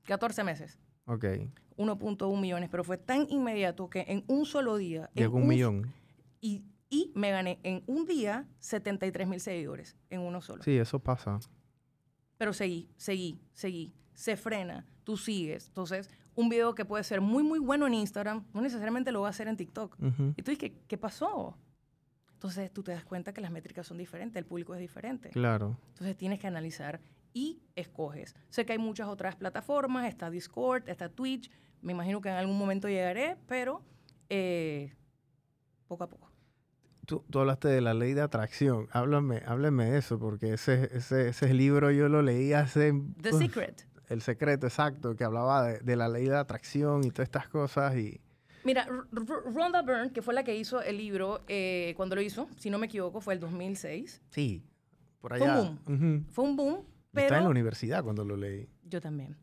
14 0.03 0.43
meses. 0.43 0.79
Ok. 1.05 1.25
1.1 1.77 2.39
millones, 2.39 2.69
pero 2.69 2.83
fue 2.83 2.97
tan 2.97 3.27
inmediato 3.29 3.89
que 3.89 4.05
en 4.07 4.23
un 4.27 4.45
solo 4.45 4.77
día... 4.77 5.09
Llegó 5.13 5.37
un 5.37 5.47
millón. 5.47 5.93
Y 6.39 6.63
y 6.89 7.11
me 7.15 7.31
gané 7.31 7.59
en 7.63 7.83
un 7.87 8.05
día 8.05 8.47
73 8.59 9.27
mil 9.27 9.39
seguidores, 9.39 9.97
en 10.09 10.21
uno 10.21 10.41
solo. 10.41 10.63
Sí, 10.63 10.77
eso 10.77 10.99
pasa. 10.99 11.39
Pero 12.37 12.53
seguí, 12.53 12.89
seguí, 12.95 13.41
seguí. 13.53 13.93
Se 14.13 14.37
frena, 14.37 14.85
tú 15.03 15.17
sigues. 15.17 15.67
Entonces, 15.67 16.09
un 16.35 16.49
video 16.49 16.75
que 16.75 16.85
puede 16.85 17.03
ser 17.03 17.21
muy, 17.21 17.43
muy 17.43 17.59
bueno 17.59 17.87
en 17.87 17.93
Instagram, 17.93 18.45
no 18.53 18.61
necesariamente 18.61 19.11
lo 19.11 19.21
va 19.21 19.27
a 19.27 19.29
hacer 19.31 19.47
en 19.47 19.57
TikTok. 19.57 19.97
Y 20.35 20.41
tú 20.41 20.51
dices, 20.51 20.71
¿qué, 20.87 20.97
pasó? 20.97 21.57
Entonces, 22.33 22.71
tú 22.71 22.83
te 22.83 22.91
das 22.91 23.05
cuenta 23.05 23.33
que 23.33 23.41
las 23.41 23.51
métricas 23.51 23.87
son 23.87 23.97
diferentes, 23.97 24.37
el 24.37 24.45
público 24.45 24.73
es 24.73 24.79
diferente. 24.79 25.29
Claro. 25.29 25.77
Entonces, 25.89 26.15
tienes 26.17 26.39
que 26.39 26.47
analizar 26.47 26.99
y 27.33 27.61
escoges. 27.75 28.35
Sé 28.49 28.65
que 28.65 28.73
hay 28.73 28.79
muchas 28.79 29.07
otras 29.07 29.35
plataformas, 29.35 30.07
está 30.07 30.29
Discord, 30.29 30.87
está 30.87 31.09
Twitch. 31.09 31.49
Me 31.81 31.93
imagino 31.93 32.21
que 32.21 32.29
en 32.29 32.35
algún 32.35 32.57
momento 32.57 32.87
llegaré, 32.87 33.37
pero 33.47 33.81
eh, 34.29 34.93
poco 35.87 36.03
a 36.03 36.09
poco 36.09 36.35
tú, 37.05 37.23
hablaste 37.33 37.67
de 37.67 37.81
la 37.81 37.93
ley 37.93 38.13
de 38.13 38.21
atracción. 38.21 38.87
Háblame, 38.91 39.43
háblame 39.45 39.91
de 39.91 39.99
eso, 39.99 40.19
porque 40.19 40.53
ese, 40.53 40.89
ese, 40.91 41.29
ese 41.29 41.53
libro 41.53 41.91
yo 41.91 42.09
lo 42.09 42.21
leí 42.21 42.53
hace... 42.53 42.93
The 43.21 43.33
Secret. 43.33 43.87
El 44.09 44.21
secreto, 44.21 44.67
exacto, 44.67 45.15
que 45.15 45.23
hablaba 45.23 45.63
de, 45.63 45.95
la 45.95 46.07
ley 46.07 46.25
de 46.25 46.35
atracción 46.35 47.03
y 47.03 47.11
todas 47.11 47.27
estas 47.27 47.47
cosas 47.47 47.95
y... 47.95 48.21
Mira, 48.63 48.87
Rhonda 49.11 49.83
Byrne, 49.83 50.11
que 50.11 50.23
fue 50.23 50.33
la 50.33 50.43
que 50.43 50.55
hizo 50.55 50.81
el 50.81 50.97
libro, 50.97 51.43
eh, 51.47 51.93
cuando 51.97 52.15
lo 52.15 52.21
hizo, 52.21 52.47
si 52.57 52.71
no 52.71 52.79
me 52.79 52.87
equivoco, 52.87 53.21
fue 53.21 53.35
el 53.35 53.39
2006. 53.39 54.23
Sí, 54.29 54.63
por 55.21 55.33
allá. 55.33 55.53
Fue 55.53 55.61
un 55.61 55.79
boom. 55.85 56.25
Fue 56.31 56.43
un 56.43 56.55
boom, 56.55 56.85
pero... 57.11 57.25
Estaba 57.25 57.39
en 57.39 57.43
la 57.45 57.51
universidad 57.51 58.03
cuando 58.03 58.25
lo 58.25 58.35
leí. 58.35 58.67
Yo 58.83 59.01
también. 59.01 59.37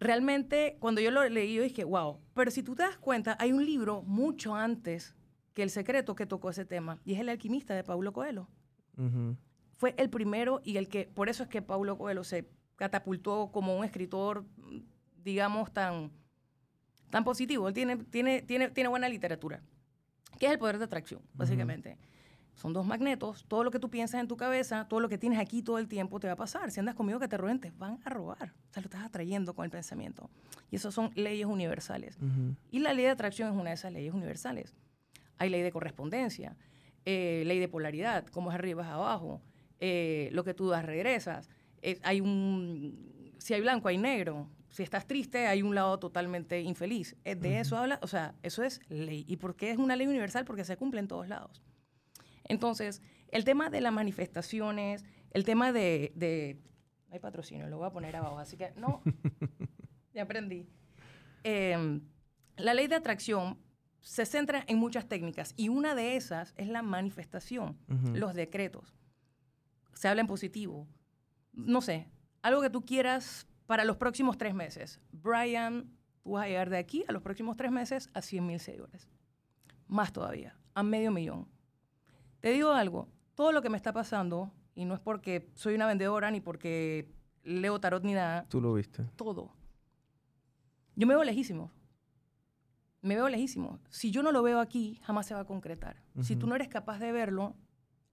Realmente, 0.00 0.78
cuando 0.80 1.00
yo 1.00 1.10
lo 1.10 1.28
leí, 1.28 1.54
yo 1.54 1.62
dije, 1.62 1.84
wow. 1.84 2.18
Pero 2.34 2.50
si 2.50 2.62
tú 2.62 2.74
te 2.74 2.82
das 2.82 2.96
cuenta, 2.96 3.36
hay 3.38 3.52
un 3.52 3.64
libro 3.64 4.02
mucho 4.02 4.54
antes 4.54 5.14
que 5.54 5.62
el 5.62 5.70
secreto 5.70 6.14
que 6.14 6.26
tocó 6.26 6.50
ese 6.50 6.64
tema, 6.64 6.98
y 7.04 7.14
es 7.14 7.20
El 7.20 7.28
alquimista 7.28 7.74
de 7.74 7.84
Paulo 7.84 8.12
Coelho. 8.12 8.48
Fue 9.76 9.94
el 9.98 10.10
primero 10.10 10.60
y 10.64 10.76
el 10.76 10.88
que, 10.88 11.06
por 11.06 11.28
eso 11.28 11.42
es 11.42 11.48
que 11.48 11.62
Paulo 11.62 11.98
Coelho 11.98 12.24
se 12.24 12.48
catapultó 12.82 13.50
como 13.52 13.76
un 13.76 13.84
escritor, 13.84 14.44
digamos, 15.22 15.72
tan, 15.72 16.10
tan 17.10 17.24
positivo. 17.24 17.68
Él 17.68 17.74
tiene, 17.74 17.96
tiene, 17.96 18.42
tiene, 18.42 18.70
tiene 18.70 18.88
buena 18.88 19.08
literatura. 19.08 19.62
¿Qué 20.38 20.46
es 20.46 20.52
el 20.52 20.58
poder 20.58 20.78
de 20.78 20.84
atracción, 20.84 21.22
básicamente? 21.34 21.96
Son 22.54 22.72
dos 22.72 22.84
magnetos. 22.84 23.44
Todo 23.46 23.64
lo 23.64 23.70
que 23.70 23.78
tú 23.78 23.88
piensas 23.88 24.20
en 24.20 24.28
tu 24.28 24.36
cabeza, 24.36 24.86
todo 24.88 25.00
lo 25.00 25.08
que 25.08 25.16
tienes 25.16 25.38
aquí 25.38 25.62
todo 25.62 25.78
el 25.78 25.86
tiempo 25.86 26.18
te 26.20 26.26
va 26.26 26.32
a 26.32 26.36
pasar. 26.36 26.70
Si 26.70 26.80
andas 26.80 26.94
conmigo 26.94 27.20
que 27.20 27.28
te 27.28 27.36
roben, 27.36 27.60
te 27.60 27.70
van 27.70 28.00
a 28.04 28.10
robar. 28.10 28.52
O 28.70 28.72
sea, 28.72 28.82
lo 28.82 28.86
estás 28.86 29.04
atrayendo 29.04 29.54
con 29.54 29.64
el 29.64 29.70
pensamiento. 29.70 30.28
Y 30.70 30.76
eso 30.76 30.90
son 30.90 31.10
leyes 31.14 31.46
universales. 31.46 32.18
Y 32.70 32.80
la 32.80 32.92
ley 32.92 33.04
de 33.04 33.10
atracción 33.10 33.50
es 33.50 33.54
una 33.54 33.70
de 33.70 33.74
esas 33.74 33.92
leyes 33.92 34.12
universales 34.12 34.74
hay 35.42 35.50
ley 35.50 35.62
de 35.62 35.72
correspondencia, 35.72 36.56
eh, 37.04 37.42
ley 37.46 37.58
de 37.58 37.68
polaridad, 37.68 38.26
como 38.28 38.50
es 38.50 38.54
arriba 38.54 38.84
es 38.84 38.88
abajo, 38.88 39.42
eh, 39.80 40.28
lo 40.32 40.44
que 40.44 40.54
tú 40.54 40.68
das 40.68 40.84
regresas. 40.84 41.50
Hay 42.02 42.20
un, 42.20 43.34
si 43.38 43.54
hay 43.54 43.60
blanco 43.60 43.88
hay 43.88 43.98
negro, 43.98 44.48
si 44.70 44.82
estás 44.82 45.06
triste 45.06 45.46
hay 45.46 45.62
un 45.62 45.74
lado 45.74 45.98
totalmente 45.98 46.60
infeliz. 46.60 47.16
Eh, 47.24 47.34
de 47.34 47.60
eso 47.60 47.76
habla, 47.76 47.98
o 48.02 48.06
sea, 48.06 48.34
eso 48.42 48.62
es 48.62 48.80
ley. 48.88 49.24
¿Y 49.28 49.36
por 49.36 49.54
qué 49.54 49.70
es 49.70 49.78
una 49.78 49.96
ley 49.96 50.06
universal? 50.06 50.44
Porque 50.44 50.64
se 50.64 50.76
cumple 50.76 51.00
en 51.00 51.08
todos 51.08 51.28
lados. 51.28 51.62
Entonces, 52.44 53.02
el 53.28 53.44
tema 53.44 53.70
de 53.70 53.80
las 53.80 53.92
manifestaciones, 53.92 55.04
el 55.30 55.44
tema 55.44 55.72
de, 55.72 56.12
de 56.14 56.58
hay 57.10 57.18
patrocinio, 57.18 57.68
lo 57.68 57.76
voy 57.76 57.86
a 57.86 57.90
poner 57.90 58.16
abajo, 58.16 58.38
así 58.38 58.56
que 58.56 58.72
no, 58.76 59.02
ya 60.14 60.22
aprendí. 60.22 60.66
Em, 61.44 62.00
la 62.56 62.72
ley 62.72 62.86
de 62.86 62.94
atracción 62.94 63.58
se 64.00 64.24
centra 64.24 64.64
en 64.66 64.78
muchas 64.78 65.06
técnicas 65.06 65.52
y 65.56 65.68
una 65.68 65.94
de 65.94 66.16
esas 66.16 66.54
es 66.56 66.68
la 66.68 66.82
manifestación, 66.82 67.78
los 68.14 68.34
decretos. 68.34 68.94
Se 69.92 70.08
habla 70.08 70.22
en 70.22 70.26
positivo. 70.26 70.88
No 71.52 71.80
sé, 71.80 72.08
algo 72.42 72.60
que 72.60 72.70
tú 72.70 72.84
quieras 72.84 73.46
para 73.66 73.84
los 73.84 73.96
próximos 73.96 74.38
tres 74.38 74.54
meses. 74.54 75.00
Brian, 75.10 75.90
tú 76.22 76.32
vas 76.32 76.44
a 76.44 76.48
llegar 76.48 76.70
de 76.70 76.78
aquí 76.78 77.04
a 77.08 77.12
los 77.12 77.22
próximos 77.22 77.56
tres 77.56 77.70
meses 77.70 78.10
a 78.14 78.22
100 78.22 78.46
mil 78.46 78.60
seguidores. 78.60 79.08
Más 79.86 80.12
todavía, 80.12 80.56
a 80.74 80.82
medio 80.82 81.10
millón. 81.10 81.48
Te 82.40 82.50
digo 82.50 82.72
algo, 82.72 83.08
todo 83.34 83.52
lo 83.52 83.62
que 83.62 83.68
me 83.68 83.76
está 83.76 83.92
pasando, 83.92 84.52
y 84.74 84.84
no 84.84 84.94
es 84.94 85.00
porque 85.00 85.50
soy 85.54 85.74
una 85.74 85.86
vendedora 85.86 86.30
ni 86.30 86.40
porque 86.40 87.12
leo 87.44 87.78
tarot 87.80 88.02
ni 88.02 88.14
nada. 88.14 88.46
Tú 88.48 88.60
lo 88.60 88.74
viste. 88.74 89.04
Todo. 89.16 89.52
Yo 90.96 91.06
me 91.06 91.14
veo 91.14 91.24
lejísimo 91.24 91.70
me 93.02 93.16
veo 93.16 93.28
lejísimo. 93.28 93.80
Si 93.90 94.10
yo 94.10 94.22
no 94.22 94.32
lo 94.32 94.42
veo 94.42 94.60
aquí, 94.60 95.00
jamás 95.02 95.26
se 95.26 95.34
va 95.34 95.40
a 95.40 95.44
concretar. 95.44 96.00
Si 96.22 96.36
tú 96.36 96.46
no 96.46 96.54
eres 96.54 96.68
capaz 96.68 96.98
de 97.00 97.12
verlo 97.12 97.56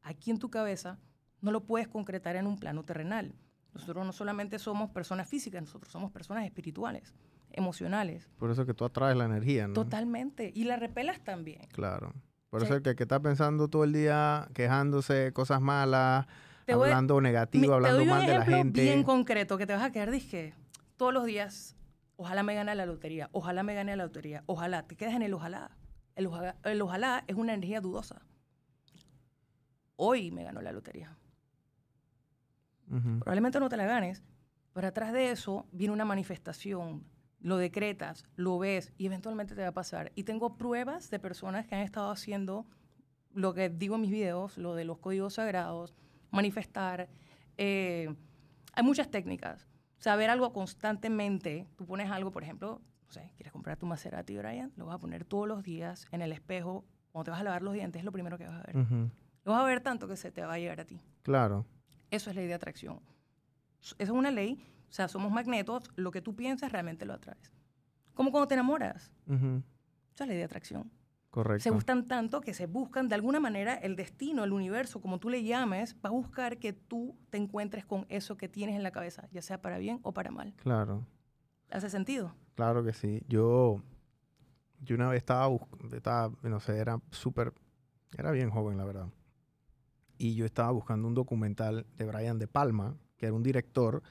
aquí 0.02 0.32
en 0.32 0.40
tu 0.40 0.50
cabeza, 0.50 1.00
no 1.42 1.52
lo 1.52 1.66
puedes 1.66 1.88
concretar 1.88 2.36
en 2.36 2.48
un 2.48 2.58
plano 2.58 2.84
terrenal. 2.84 3.34
Nosotros 3.74 4.06
no 4.06 4.12
solamente 4.12 4.60
somos 4.60 4.90
personas 4.90 5.28
físicas, 5.28 5.62
nosotros 5.62 5.92
somos 5.92 6.12
personas 6.12 6.46
espirituales, 6.46 7.14
emocionales. 7.52 8.30
Por 8.38 8.52
eso 8.52 8.66
que 8.66 8.74
tú 8.74 8.86
atraes 8.86 9.16
la 9.16 9.26
energía, 9.26 9.68
¿no? 9.68 9.74
Totalmente. 9.74 10.52
Y 10.56 10.64
la 10.64 10.76
repelas 10.76 11.24
también. 11.24 11.68
Claro. 11.72 12.14
Por 12.50 12.64
eso 12.64 12.76
el 12.76 12.82
que, 12.82 12.96
que, 12.96 13.04
está 13.04 13.20
pensando 13.20 13.68
todo 13.68 13.84
el 13.84 13.94
día, 13.94 14.50
quejándose, 14.56 15.32
cosas 15.34 15.62
malas, 15.62 16.26
hablando 16.74 17.22
negativo, 17.22 17.74
hablando 17.74 18.06
mal 18.06 18.26
de 18.26 18.34
la 18.34 18.46
gente. 18.46 18.82
bien 18.82 19.04
concreto 19.04 19.58
que 19.58 19.66
te 19.66 19.74
vas 19.74 19.84
a 19.84 19.92
quedar, 19.92 20.12
dije, 20.12 20.54
todos 20.98 21.14
los 21.14 21.26
días 21.26 21.76
ojalá 22.16 22.44
me 22.44 22.54
gane 22.54 22.76
la 22.76 22.86
lotería, 22.86 23.30
ojalá 23.32 23.64
me 23.64 23.74
gane 23.74 23.96
la 23.96 24.04
lotería, 24.04 24.44
ojalá, 24.46 24.84
te 24.84 24.96
quedas 24.96 25.16
en 25.16 25.22
el 25.22 25.34
ojalá. 25.34 25.72
El 26.16 26.82
ojalá, 26.82 27.24
es 27.28 27.36
una 27.38 27.54
energía 27.54 27.80
dudosa. 27.80 28.22
Hoy 29.96 30.32
me 30.32 30.44
ganó 30.44 30.62
la 30.62 30.74
lotería. 30.74 31.18
Probablemente 32.90 33.60
no 33.60 33.70
te 33.70 33.78
la 33.78 33.86
ganes, 33.86 34.24
pero 34.74 34.88
atrás 34.88 35.14
de 35.14 35.32
eso 35.32 35.68
viene 35.72 35.94
una 35.94 36.06
manifestación, 36.06 37.04
lo 37.40 37.58
decretas, 37.58 38.26
lo 38.36 38.58
ves 38.58 38.92
y 38.98 39.06
eventualmente 39.06 39.56
te 39.56 39.62
va 39.62 39.70
a 39.70 39.74
pasar. 39.74 40.12
Y 40.16 40.24
tengo 40.24 40.58
pruebas 40.58 41.10
de 41.10 41.20
personas 41.20 41.68
que 41.68 41.76
han 41.76 41.82
estado 41.82 42.12
haciendo 42.12 42.66
lo 43.34 43.54
que 43.54 43.70
digo 43.70 43.96
en 43.96 44.02
mis 44.02 44.12
videos, 44.12 44.58
lo 44.58 44.76
de 44.76 44.86
los 44.86 44.98
códigos 44.98 45.36
sagrados, 45.36 45.96
manifestar. 46.32 47.10
Eh, 47.58 48.14
hay 48.74 48.84
muchas 48.84 49.10
técnicas 49.10 49.68
saber 50.00 50.30
algo 50.30 50.52
constantemente, 50.52 51.68
tú 51.76 51.86
pones 51.86 52.10
algo, 52.10 52.32
por 52.32 52.44
ejemplo, 52.44 52.82
no 53.06 53.12
sé, 53.12 53.32
quieres 53.36 53.52
comprar 53.52 53.78
tu 53.78 53.86
Maserati, 53.86 54.38
Brian, 54.38 54.72
lo 54.76 54.86
vas 54.86 54.96
a 54.96 55.00
poner 55.00 55.26
todos 55.26 55.48
los 55.48 55.64
días 55.64 56.08
en 56.12 56.22
el 56.22 56.32
espejo, 56.32 56.86
cuando 57.12 57.26
te 57.26 57.32
vas 57.32 57.42
a 57.42 57.44
lavar 57.44 57.62
los 57.62 57.74
dientes, 57.74 58.00
es 58.00 58.06
lo 58.06 58.12
primero 58.12 58.38
que 58.38 58.48
vas 58.48 58.60
a 58.60 58.64
ver. 58.64 58.76
Lo 59.46 59.52
vas 59.52 59.62
a 59.62 59.66
ver 59.66 59.82
tanto 59.82 60.08
que 60.08 60.16
se 60.16 60.32
te 60.32 60.42
va 60.42 60.54
a 60.54 60.60
llegar 60.60 60.80
a 60.80 60.86
ti. 60.86 61.02
Claro. 61.24 61.66
Eso 62.12 62.30
es 62.30 62.36
ley 62.36 62.48
de 62.48 62.54
atracción. 62.54 63.00
Eso 63.82 63.96
es 63.98 64.10
una 64.10 64.32
ley, 64.32 64.66
o 64.90 64.92
sea, 64.92 65.08
somos 65.08 65.32
magnetos, 65.32 65.92
lo 65.96 66.12
que 66.12 66.22
tú 66.22 66.36
piensas 66.36 66.72
realmente 66.72 67.06
lo 67.06 67.14
atraes. 67.14 67.54
Como 68.14 68.32
cuando 68.32 68.48
te 68.48 68.56
enamoras. 68.56 69.12
Eso 69.28 70.24
es 70.24 70.28
ley 70.28 70.38
de 70.38 70.44
atracción. 70.44 70.92
Correcto. 71.30 71.64
Se 71.64 71.70
gustan 71.70 72.08
tanto 72.08 72.42
que 72.42 72.56
se 72.56 72.66
buscan, 72.66 73.08
de 73.08 73.16
alguna 73.16 73.40
manera, 73.40 73.76
el 73.76 73.96
destino, 73.96 74.44
el 74.44 74.52
universo, 74.52 75.00
como 75.00 75.20
tú 75.20 75.30
le 75.30 75.44
llames, 75.44 75.96
va 76.04 76.10
a 76.10 76.12
buscar 76.12 76.58
que 76.58 76.74
tú 76.74 77.16
te 77.30 77.38
encuentres 77.38 77.86
con 77.86 78.08
eso 78.10 78.36
que 78.36 78.50
tienes 78.50 78.76
en 78.76 78.82
la 78.82 78.92
cabeza, 78.92 79.28
ya 79.32 79.44
sea 79.44 79.62
para 79.62 79.78
bien 79.78 80.00
o 80.02 80.12
para 80.12 80.32
mal. 80.32 80.54
Claro. 80.58 81.06
¿Hace 81.70 81.90
sentido? 81.92 82.34
Claro 82.56 82.84
que 82.84 82.94
sí. 82.94 83.22
Yo, 83.28 83.84
yo 84.82 84.96
una 84.96 85.10
vez 85.10 85.18
estaba, 85.18 85.56
estaba 85.94 86.36
no 86.42 86.60
sé, 86.60 86.78
era 86.78 87.00
súper, 87.12 87.54
era 88.18 88.32
bien 88.32 88.50
joven, 88.50 88.78
la 88.78 88.86
verdad. 88.86 89.08
Y 90.20 90.36
yo 90.36 90.46
estaba 90.46 90.70
buscando 90.70 91.08
un 91.08 91.16
documental 91.16 91.88
de 91.98 92.06
Brian 92.06 92.38
De 92.38 92.48
Palma, 92.48 92.96
que 93.18 93.26
era 93.26 93.34
un 93.34 93.42
director 93.42 94.04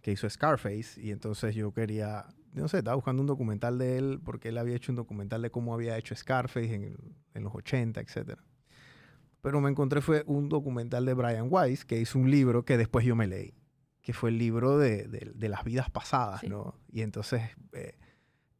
que 0.00 0.12
hizo 0.12 0.30
Scarface, 0.30 0.98
y 0.98 1.10
entonces 1.10 1.54
yo 1.54 1.72
quería 1.72 2.26
no 2.54 2.68
sé, 2.68 2.78
estaba 2.78 2.94
buscando 2.94 3.22
un 3.22 3.26
documental 3.26 3.78
de 3.78 3.98
él 3.98 4.20
porque 4.24 4.48
él 4.48 4.58
había 4.58 4.76
hecho 4.76 4.92
un 4.92 4.96
documental 4.96 5.42
de 5.42 5.50
cómo 5.50 5.74
había 5.74 5.96
hecho 5.96 6.14
Scarface 6.14 6.74
en, 6.74 6.96
en 7.34 7.44
los 7.44 7.54
80, 7.54 8.00
etc. 8.00 8.38
Pero 9.40 9.60
me 9.60 9.70
encontré 9.70 10.00
fue 10.00 10.24
un 10.26 10.48
documental 10.48 11.04
de 11.04 11.14
Brian 11.14 11.48
Weiss 11.50 11.84
que 11.84 12.00
hizo 12.00 12.18
un 12.18 12.30
libro 12.30 12.64
que 12.64 12.76
después 12.76 13.04
yo 13.04 13.14
me 13.16 13.26
leí, 13.26 13.54
que 14.02 14.12
fue 14.12 14.30
el 14.30 14.38
libro 14.38 14.78
de, 14.78 15.04
de, 15.06 15.48
las 15.48 15.64
vidas 15.64 15.90
pasadas, 15.90 16.42
¿no? 16.44 16.74
Y 16.90 17.02
entonces 17.02 17.42
eh, 17.72 17.96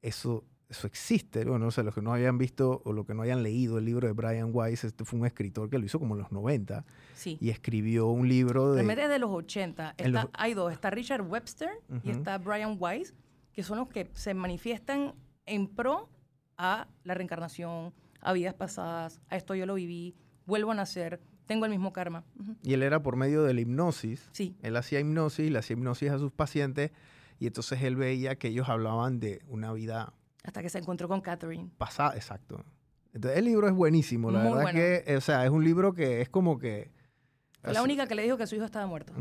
eso, 0.03 0.45
eso 0.69 0.87
existe, 0.87 1.45
bueno, 1.45 1.67
no 1.67 1.71
sé, 1.71 1.83
los 1.83 1.95
que 1.95 2.03
no 2.03 2.13
hayan 2.13 2.37
visto 2.37 2.83
o 2.85 2.93
los 2.93 3.07
que 3.07 3.15
no 3.15 3.23
hayan 3.23 3.43
leído 3.43 3.79
el 3.79 3.87
libro 3.87 4.07
de 4.07 4.13
Brian 4.13 4.51
Weiss, 4.53 4.85
este 4.85 5.05
fue 5.05 5.19
un 5.19 5.27
escritor 5.27 5.71
que 5.71 5.79
lo 5.79 5.87
hizo 5.87 5.99
como 5.99 6.15
en 6.15 6.21
los 6.21 6.31
90 6.31 6.85
sí. 7.15 7.39
y 7.41 7.51
escribió 7.51 8.09
un 8.09 8.29
libro 8.29 8.73
de... 8.73 8.85
Pero 8.85 9.09
de 9.09 9.19
los 9.19 9.31
80, 9.31 9.95
hay 10.35 10.55
dos, 10.55 10.73
está 10.73 10.91
Richard 10.91 11.23
Webster 11.23 11.71
y 12.03 12.11
está 12.11 12.37
Brian 12.39 12.77
Weiss 12.79 13.15
que 13.59 13.65
son 13.65 13.79
los 13.79 13.89
que 13.89 14.09
se 14.13 14.35
manifiestan 14.35 15.15
en 15.45 15.67
pro 15.67 16.09
a 16.57 16.87
la 17.03 17.15
reencarnación, 17.15 17.93
a 18.21 18.33
vidas 18.33 18.55
pasadas, 18.55 19.21
a 19.29 19.37
esto 19.37 19.57
yo 19.57 19.67
lo 19.67 19.75
viví, 19.75 20.15
vuelvo 20.47 20.71
a 20.71 20.77
nacer, 20.77 21.21
tengo 21.45 21.65
el 21.65 21.73
mismo 21.73 21.93
karma. 21.93 22.25
Y 22.63 22.75
él 22.75 22.85
era 22.85 23.03
por 23.03 23.17
medio 23.17 23.43
de 23.43 23.55
la 23.55 23.61
hipnosis. 23.61 24.29
Sí. 24.31 24.55
Él 24.63 24.77
hacía 24.77 25.01
hipnosis, 25.01 25.51
le 25.51 25.59
hacía 25.59 25.75
hipnosis 25.75 26.11
a 26.11 26.19
sus 26.19 26.31
pacientes 26.31 26.93
y 27.41 27.49
entonces 27.49 27.83
él 27.83 27.97
veía 27.97 28.39
que 28.39 28.47
ellos 28.47 28.69
hablaban 28.69 29.19
de 29.19 29.43
una 29.49 29.73
vida... 29.73 30.13
Hasta 30.45 30.63
que 30.63 30.71
se 30.71 30.79
encontró 30.79 31.09
con 31.09 31.21
Catherine. 31.21 31.71
Pasada, 31.77 32.15
exacto. 32.15 32.65
Entonces 33.13 33.39
el 33.39 33.47
libro 33.47 33.67
es 33.67 33.75
buenísimo, 33.75 34.31
la 34.31 34.43
verdad 34.43 34.73
que, 34.73 35.17
o 35.17 35.21
sea, 35.21 35.45
es 35.45 35.51
un 35.51 35.65
libro 35.65 35.93
que 35.93 36.21
es 36.21 36.29
como 36.29 36.59
que... 36.59 36.93
Fue 37.63 37.73
la 37.73 37.83
única 37.83 38.07
que 38.07 38.15
le 38.15 38.23
dijo 38.23 38.37
que 38.37 38.47
su 38.47 38.55
hijo 38.55 38.65
estaba 38.65 38.87
muerto. 38.87 39.13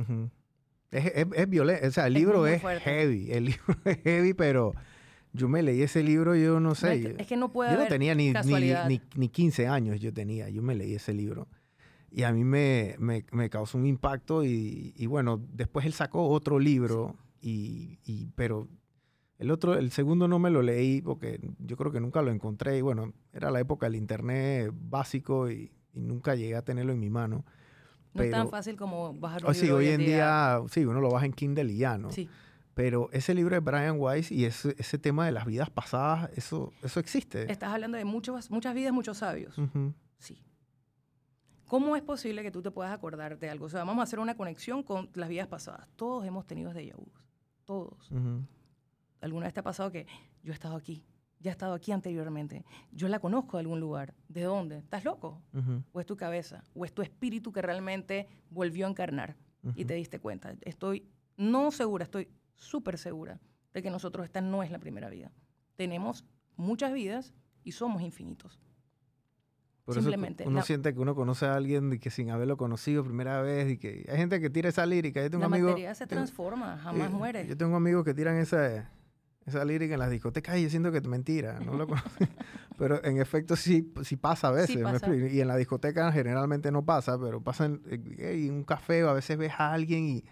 Es, 0.92 1.06
es, 1.16 1.50
violento, 1.50 1.88
o 1.88 1.92
sea, 1.92 2.08
el 2.08 2.14
libro 2.14 2.48
es, 2.48 2.62
heavy, 2.62 3.32
el 3.32 3.46
libro 3.46 3.76
es 3.86 3.98
heavy, 4.04 4.34
pero 4.34 4.74
yo 5.34 5.48
me 5.48 5.62
leí 5.62 5.82
ese 5.82 6.04
libro, 6.04 6.36
yo 6.36 6.60
no 6.60 6.76
sé. 6.76 7.16
es 7.18 7.28
que 7.28 7.38
no 7.38 7.52
puede 7.52 7.72
Yo 7.74 7.80
no 7.80 7.88
tenía 7.88 8.16
ni, 8.16 8.34
ni, 8.34 9.02
ni, 9.16 9.30
15 9.30 9.68
años, 9.68 10.00
yo 10.00 10.14
tenía, 10.14 10.50
yo 10.50 10.62
me 10.62 10.76
leí 10.76 10.96
ese 10.96 11.14
libro. 11.14 11.48
Y 12.10 12.24
a 12.24 12.32
mí 12.32 12.44
me, 12.44 12.96
me, 13.00 13.26
me 13.32 13.50
causó 13.50 13.78
un 13.78 13.86
impacto 13.86 14.44
y, 14.44 14.94
y, 14.96 15.06
bueno, 15.08 15.42
después 15.52 15.86
él 15.86 15.94
sacó 15.94 16.30
otro 16.30 16.58
libro, 16.58 17.16
y, 17.42 18.00
y, 18.06 18.28
pero 18.36 18.68
el 19.38 19.52
otro, 19.52 19.76
el 19.76 19.92
segundo 19.92 20.28
no 20.28 20.40
me 20.40 20.50
lo 20.50 20.62
leí 20.62 21.02
porque 21.02 21.40
yo 21.60 21.78
creo 21.78 21.92
que 21.92 22.00
nunca 22.00 22.22
lo 22.22 22.32
encontré 22.32 22.78
y 22.78 22.82
bueno, 22.82 23.14
era 23.34 23.52
la 23.52 23.60
época 23.60 23.86
del 23.86 23.96
internet 23.96 24.72
básico 24.74 25.50
y, 25.50 25.72
y 25.94 26.02
nunca 26.02 26.36
llegué 26.36 26.56
a 26.56 26.64
tenerlo 26.64 26.94
en 26.94 27.00
mi 27.00 27.10
mano. 27.10 27.46
No 28.14 28.24
es 28.24 28.32
tan 28.32 28.50
fácil 28.50 28.76
como 28.76 29.14
bajar 29.14 29.44
un 29.44 29.50
oh, 29.50 29.54
libro 29.54 29.68
sí, 29.68 29.72
hoy 29.72 29.88
en 29.90 30.00
día, 30.00 30.60
sí, 30.70 30.86
uno 30.86 31.02
lo 31.02 31.12
baja 31.12 31.26
en 31.26 31.34
Kindle 31.34 31.72
y 31.72 31.78
ya, 31.78 31.98
¿no? 31.98 32.12
Sí. 32.12 32.28
Pero 32.74 33.10
ese 33.12 33.34
libro 33.34 33.56
de 33.56 33.60
Brian 33.60 34.00
Weiss 34.00 34.32
y 34.32 34.46
ese, 34.46 34.76
ese 34.78 35.00
tema 35.00 35.26
de 35.26 35.32
las 35.32 35.46
vidas 35.46 35.70
pasadas, 35.70 36.30
eso, 36.36 36.74
eso 36.84 37.00
existe. 37.00 37.52
Estás 37.52 37.74
hablando 37.74 37.98
de 37.98 38.06
muchos, 38.06 38.52
muchas 38.52 38.76
vidas, 38.76 38.94
muchos 38.94 39.18
sabios. 39.18 39.56
Sí. 40.20 40.40
¿Cómo 41.68 41.96
es 41.96 42.04
posible 42.04 42.44
que 42.44 42.52
tú 42.52 42.62
te 42.62 42.72
puedas 42.72 42.94
acordar 42.94 43.38
de 43.38 43.50
algo? 43.50 43.66
O 43.66 43.70
sea, 43.70 43.84
vamos 43.84 44.00
a 44.02 44.04
hacer 44.04 44.20
una 44.20 44.36
conexión 44.36 44.84
con 44.84 45.10
las 45.16 45.28
vidas 45.28 45.48
pasadas. 45.48 45.88
Todos 45.96 46.26
hemos 46.26 46.46
tenido 46.46 46.72
déjà 46.72 46.96
vu. 46.96 47.12
Todos. 47.66 48.10
¿Alguna 49.22 49.46
vez 49.46 49.54
te 49.54 49.60
ha 49.60 49.64
pasado 49.64 49.92
que 49.92 50.06
yo 50.44 50.52
he 50.52 50.54
estado 50.54 50.76
aquí? 50.76 51.04
ya 51.40 51.52
ha 51.52 51.54
estado 51.54 51.74
aquí 51.74 51.92
anteriormente. 51.92 52.66
Yo 52.92 53.08
la 53.08 53.20
conozco 53.20 53.58
de 53.58 53.62
algún 53.62 53.80
lugar. 53.80 54.14
¿De 54.28 54.44
dónde? 54.44 54.80
¿Estás 54.80 55.06
loco? 55.06 55.42
¿O 55.92 56.00
es 56.00 56.06
tu 56.06 56.18
cabeza? 56.18 56.64
¿O 56.74 56.86
es 56.86 56.94
tu 56.94 57.02
espíritu 57.02 57.52
que 57.52 57.62
realmente 57.62 58.28
volvió 58.50 58.86
a 58.86 58.90
encarnar 58.90 59.36
y 59.76 59.86
te 59.86 59.94
diste 59.94 60.20
cuenta? 60.20 60.56
Estoy 60.62 61.08
no 61.38 61.72
segura, 61.72 62.04
estoy 62.04 62.30
súper 62.56 62.98
segura 62.98 63.40
de 63.74 63.84
que 63.84 63.92
nosotros 63.92 64.26
esta 64.26 64.42
no 64.42 64.64
es 64.64 64.72
la 64.72 64.80
primera 64.80 65.10
vida. 65.10 65.32
Tenemos 65.76 66.26
muchas 66.56 66.94
vidas 66.94 67.34
y 67.64 67.74
somos 67.74 68.02
infinitos. 68.02 68.60
Por 69.86 69.96
Simplemente. 69.96 70.44
Eso 70.44 70.50
uno 70.50 70.64
siente 70.64 70.94
que 70.94 71.00
uno 71.00 71.16
conoce 71.16 71.46
a 71.46 71.56
alguien 71.56 71.94
y 71.94 72.00
que 72.00 72.10
sin 72.10 72.30
haberlo 72.32 72.58
conocido 72.58 73.06
primera 73.06 73.42
vez 73.42 73.70
y 73.72 73.78
que 73.78 74.06
hay 74.10 74.18
gente 74.18 74.42
que 74.42 74.50
tira 74.50 74.68
esa 74.68 74.86
lírica. 74.86 75.22
Yo 75.22 75.30
tengo 75.30 75.42
la 75.42 75.46
amigo, 75.46 75.70
materia 75.70 75.96
se 75.96 76.08
transforma, 76.08 76.78
jamás 76.78 77.12
muere. 77.12 77.48
Yo 77.48 77.56
tengo 77.56 77.78
amigos 77.78 78.04
que 78.04 78.14
tiran 78.14 78.36
esa 78.36 78.92
esa 79.48 79.64
lírica 79.64 79.94
en 79.94 80.00
las 80.00 80.12
discotecas 80.12 80.58
y 80.58 80.64
yo 80.64 80.70
siento 80.70 80.92
que 80.92 80.98
es 80.98 81.08
mentira, 81.08 81.60
no 81.60 81.74
lo 81.74 81.88
pero 82.78 83.04
en 83.04 83.20
efecto 83.20 83.56
sí, 83.56 83.92
sí 84.04 84.18
pasa 84.18 84.50
a 84.50 84.52
veces. 84.52 84.78
y 85.32 85.42
en 85.42 85.48
la 85.48 85.56
discoteca 85.56 86.12
generalmente 86.12 86.72
no 86.72 86.84
pasa, 86.84 87.18
pero 87.18 87.42
pasa 87.42 87.66
en, 87.66 87.82
un 88.52 88.64
café 88.64 89.04
o 89.04 89.10
a 89.10 89.14
veces 89.14 89.38
ves 89.38 89.54
a 89.58 89.72
alguien 89.72 90.10
y, 90.10 90.26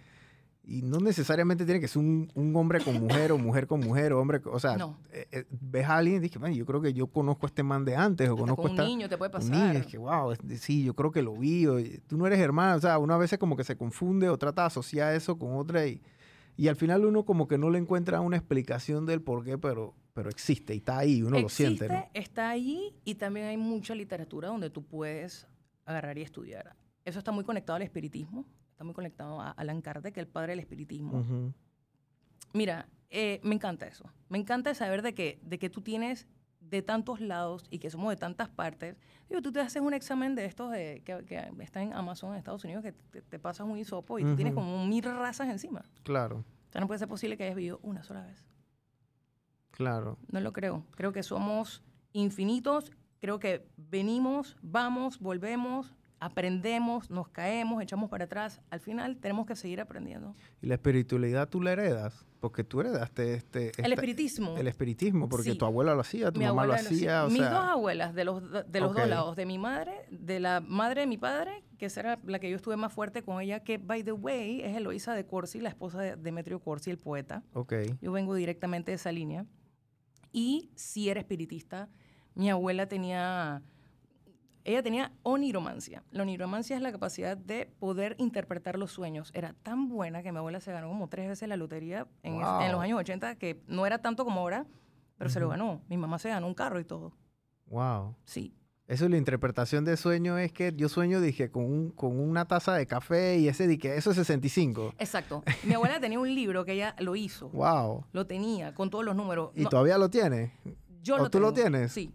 y 0.66 0.82
no 0.82 1.00
necesariamente 1.00 1.64
tiene 1.64 1.80
que 1.80 1.88
ser 1.88 2.02
un, 2.02 2.30
un, 2.36 2.54
hombre 2.58 2.84
con 2.84 3.00
mujer 3.00 3.32
o 3.32 3.38
mujer 3.38 3.68
con 3.68 3.80
mujer 3.80 4.12
o 4.12 4.20
hombre, 4.20 4.42
o 4.46 4.60
sea, 4.60 4.76
eh, 5.14 5.28
eh, 5.32 5.46
ves 5.50 5.86
a 5.86 5.98
alguien 5.98 6.18
y 6.18 6.20
dices, 6.20 6.42
yo 6.54 6.66
creo 6.66 6.82
que 6.82 6.94
yo 6.94 7.08
conozco 7.08 7.46
a 7.46 7.48
este 7.48 7.64
man 7.64 7.86
de 7.86 7.96
antes 7.96 8.30
o 8.30 8.36
conozco 8.36 8.68
a 8.68 8.72
un 8.72 8.76
niño 8.76 9.08
te 9.08 9.18
puede 9.18 9.32
pasar. 9.32 9.56
Un 9.56 9.68
niño, 9.68 9.80
es 9.80 9.88
que, 9.88 9.98
wow, 9.98 10.34
sí, 10.58 10.84
yo 10.84 10.94
creo 10.94 11.12
que 11.12 11.22
lo 11.22 11.36
vi, 11.36 11.68
o, 11.68 11.78
tú 12.08 12.18
no 12.18 12.28
eres 12.28 12.40
hermano, 12.40 12.76
o 12.76 12.82
sea, 12.82 12.98
una 12.98 13.16
vez 13.16 13.34
como 13.40 13.56
que 13.56 13.64
se 13.64 13.78
confunde 13.78 14.28
o 14.28 14.38
trata 14.38 14.64
de 14.64 14.68
asociar 14.68 15.16
eso 15.16 15.38
con 15.38 15.56
otra 15.56 15.88
y, 15.88 16.02
y 16.58 16.68
al 16.68 16.76
final 16.76 17.06
uno 17.06 17.26
como 17.26 17.48
que 17.48 17.58
no 17.58 17.70
le 17.70 17.80
encuentra 17.80 18.22
una 18.22 18.38
explicación 18.38 19.06
del 19.06 19.22
por 19.22 19.44
qué, 19.44 19.58
pero, 19.58 19.94
pero 20.14 20.30
existe 20.30 20.74
y 20.74 20.78
está 20.78 21.00
ahí, 21.00 21.22
uno 21.22 21.40
lo 21.40 21.50
siente. 21.50 21.88
¿no? 21.88 22.10
Está 22.14 22.50
ahí 22.50 22.96
y 23.04 23.16
también 23.16 23.48
hay 23.48 23.58
mucha 23.58 23.96
literatura 23.96 24.48
donde 24.50 24.70
tú 24.70 24.84
puedes 24.84 25.48
agarrar 25.86 26.18
y 26.18 26.22
estudiar. 26.22 26.76
Eso 27.04 27.20
está 27.20 27.32
muy 27.32 27.44
conectado 27.44 27.76
al 27.78 27.84
espiritismo 27.84 28.46
está 28.76 28.84
muy 28.84 28.94
conectado 28.94 29.40
a 29.40 29.52
Alan 29.52 29.82
Kardec, 29.82 30.18
el 30.18 30.28
padre 30.28 30.52
del 30.52 30.60
espiritismo. 30.60 31.24
Mira, 32.52 32.90
eh, 33.10 33.40
me 33.42 33.56
encanta 33.56 33.88
eso. 33.88 34.04
Me 34.28 34.38
encanta 34.38 34.74
saber 34.74 35.02
de 35.02 35.14
que, 35.14 35.40
de 35.44 35.58
que 35.58 35.70
tú 35.70 35.80
tienes 35.80 36.28
de 36.70 36.82
tantos 36.82 37.20
lados 37.22 37.66
y 37.70 37.80
que 37.80 37.90
somos 37.90 38.10
de 38.10 38.18
tantas 38.18 38.50
partes. 38.50 38.98
Digo, 39.30 39.42
tú 39.42 39.52
te 39.52 39.60
haces 39.60 39.82
un 39.82 39.94
examen 39.94 40.36
de 40.36 40.46
estos 40.46 40.72
de, 40.72 41.02
que, 41.06 41.24
que 41.26 41.52
está 41.60 41.82
en 41.82 41.94
Amazon, 41.94 42.32
en 42.32 42.38
Estados 42.38 42.64
Unidos, 42.64 42.84
que 42.84 42.92
te, 42.92 43.40
pasas 43.40 43.68
un 43.68 43.78
hisopo 43.78 44.20
y 44.20 44.24
tú 44.24 44.36
tienes 44.36 44.54
como 44.54 44.86
mil 44.86 45.04
razas 45.04 45.50
encima. 45.50 45.84
Claro. 46.04 46.44
O 46.70 46.72
sea, 46.72 46.82
no 46.82 46.88
puede 46.88 47.00
ser 47.00 47.08
posible 47.08 47.38
que 47.38 47.44
hayas 47.44 47.56
vivido 47.56 47.80
una 47.84 48.04
sola 48.04 48.26
vez. 48.26 48.44
Claro. 49.72 50.18
No 50.32 50.40
lo 50.40 50.54
creo. 50.54 50.86
Creo 50.96 51.12
que 51.12 51.24
somos 51.24 51.84
infinitos. 52.14 52.92
Creo 53.20 53.40
que 53.40 53.68
venimos, 53.78 54.58
vamos, 54.62 55.20
volvemos, 55.20 55.96
aprendemos, 56.20 57.10
nos 57.10 57.28
caemos, 57.30 57.82
echamos 57.82 58.10
para 58.10 58.26
atrás. 58.26 58.62
Al 58.70 58.80
final 58.80 59.18
tenemos 59.18 59.46
que 59.46 59.56
seguir 59.56 59.82
aprendiendo. 59.82 60.36
¿Y 60.62 60.68
la 60.68 60.76
espiritualidad 60.76 61.50
tú 61.50 61.62
la 61.62 61.74
heredas? 61.74 62.26
Porque 62.40 62.64
tú 62.64 62.82
heredaste 62.82 63.34
este... 63.34 63.72
el 63.84 63.94
espiritismo. 63.94 64.56
El 64.58 64.68
espiritismo, 64.68 65.28
porque 65.28 65.56
tu 65.56 65.66
abuela 65.66 65.96
lo 65.96 66.02
hacía, 66.02 66.32
tu 66.32 66.42
mamá 66.42 66.66
lo 66.66 66.74
hacía. 66.74 67.26
Mis 67.26 67.40
dos 67.42 67.66
abuelas, 67.66 68.14
de 68.14 68.24
los, 68.24 68.42
de 68.52 68.80
los 68.80 68.94
dos 68.94 69.08
lados, 69.08 69.36
de 69.36 69.46
mi 69.46 69.58
madre, 69.58 70.06
de 70.12 70.40
la 70.40 70.62
madre 70.62 71.02
de 71.02 71.08
mi 71.08 71.18
padre, 71.18 71.64
que 71.78 71.88
era 71.96 72.20
la 72.26 72.40
que 72.40 72.50
yo 72.50 72.56
estuve 72.56 72.78
más 72.78 72.94
fuerte 72.94 73.24
con 73.24 73.42
ella, 73.42 73.62
que, 73.62 73.78
by 73.78 74.04
the 74.04 74.12
way, 74.12 74.62
es 74.62 74.76
Eloisa 74.76 75.14
de 75.14 75.26
Corsi, 75.26 75.60
la 75.60 75.70
esposa 75.70 76.00
de 76.00 76.16
Demetrio 76.18 76.60
Corsi, 76.60 76.92
el 76.92 76.98
poeta. 76.98 77.44
Okay. 77.54 77.96
Yo 78.02 78.12
vengo 78.12 78.36
directamente 78.36 78.92
de 78.92 78.96
esa 78.96 79.12
línea. 79.12 79.46
Y 80.32 80.70
sí 80.76 81.10
era 81.10 81.20
espiritista. 81.20 81.90
Mi 82.36 82.50
abuela 82.50 82.88
tenía 82.88 83.64
ella 84.66 84.82
tenía 84.82 85.14
oniromancia. 85.22 86.04
La 86.12 86.24
oniromancia 86.24 86.76
es 86.76 86.82
la 86.82 86.92
capacidad 86.92 87.38
de 87.38 87.68
poder 87.80 88.16
interpretar 88.18 88.78
los 88.80 88.92
sueños. 88.92 89.30
Era 89.36 89.54
tan 89.54 89.88
buena 89.88 90.24
que 90.24 90.32
mi 90.32 90.40
abuela 90.40 90.60
se 90.60 90.72
ganó 90.72 90.90
como 90.90 91.08
tres 91.08 91.28
veces 91.30 91.48
la 91.48 91.56
lotería 91.56 92.08
en, 92.24 92.40
los 92.40 92.82
años 92.82 93.00
80, 93.00 93.36
que 93.36 93.62
no 93.68 93.86
era 93.86 94.00
tanto 94.00 94.26
como 94.26 94.42
ahora, 94.42 94.66
pero 95.18 95.30
se 95.30 95.40
lo 95.40 95.50
ganó. 95.50 95.84
Mi 95.88 95.98
mamá 95.98 96.18
se 96.18 96.30
ganó 96.30 96.48
un 96.48 96.56
carro 96.56 96.80
y 96.80 96.84
todo. 96.84 97.14
Wow. 97.68 98.16
Sí. 98.26 98.56
Eso, 98.88 99.08
la 99.08 99.18
interpretación 99.18 99.86
de 99.86 99.98
sueño 99.98 100.38
es 100.40 100.52
que 100.52 100.74
yo 100.76 100.90
sueño, 100.90 101.22
dije, 101.22 101.52
con, 101.52 101.66
un, 101.66 101.92
con 101.92 102.20
una 102.20 102.46
taza 102.46 102.74
de 102.74 102.88
café 102.88 103.38
y 103.38 103.48
ese 103.48 103.68
dije, 103.68 103.96
eso 103.96 104.12
es 104.12 104.18
65. 104.18 104.96
Exacto. 104.98 105.44
Mi 105.64 105.76
abuela 105.76 106.00
tenía 106.00 106.20
un 106.20 106.34
libro 106.34 106.66
que 106.66 106.74
ella 106.74 106.96
lo 107.00 107.16
hizo. 107.16 107.50
Wow. 107.50 108.06
Lo 108.12 108.26
tenía 108.26 108.74
con 108.74 108.90
todos 108.90 109.06
los 109.06 109.16
números. 109.16 109.52
¿Y 109.54 109.66
todavía 109.66 110.00
lo 110.00 110.10
tiene? 110.10 110.54
Yo 111.04 111.18
¿O 111.18 111.30
tú 111.30 111.40
lo 111.40 111.54
tienes? 111.54 111.92
Sí 111.92 112.12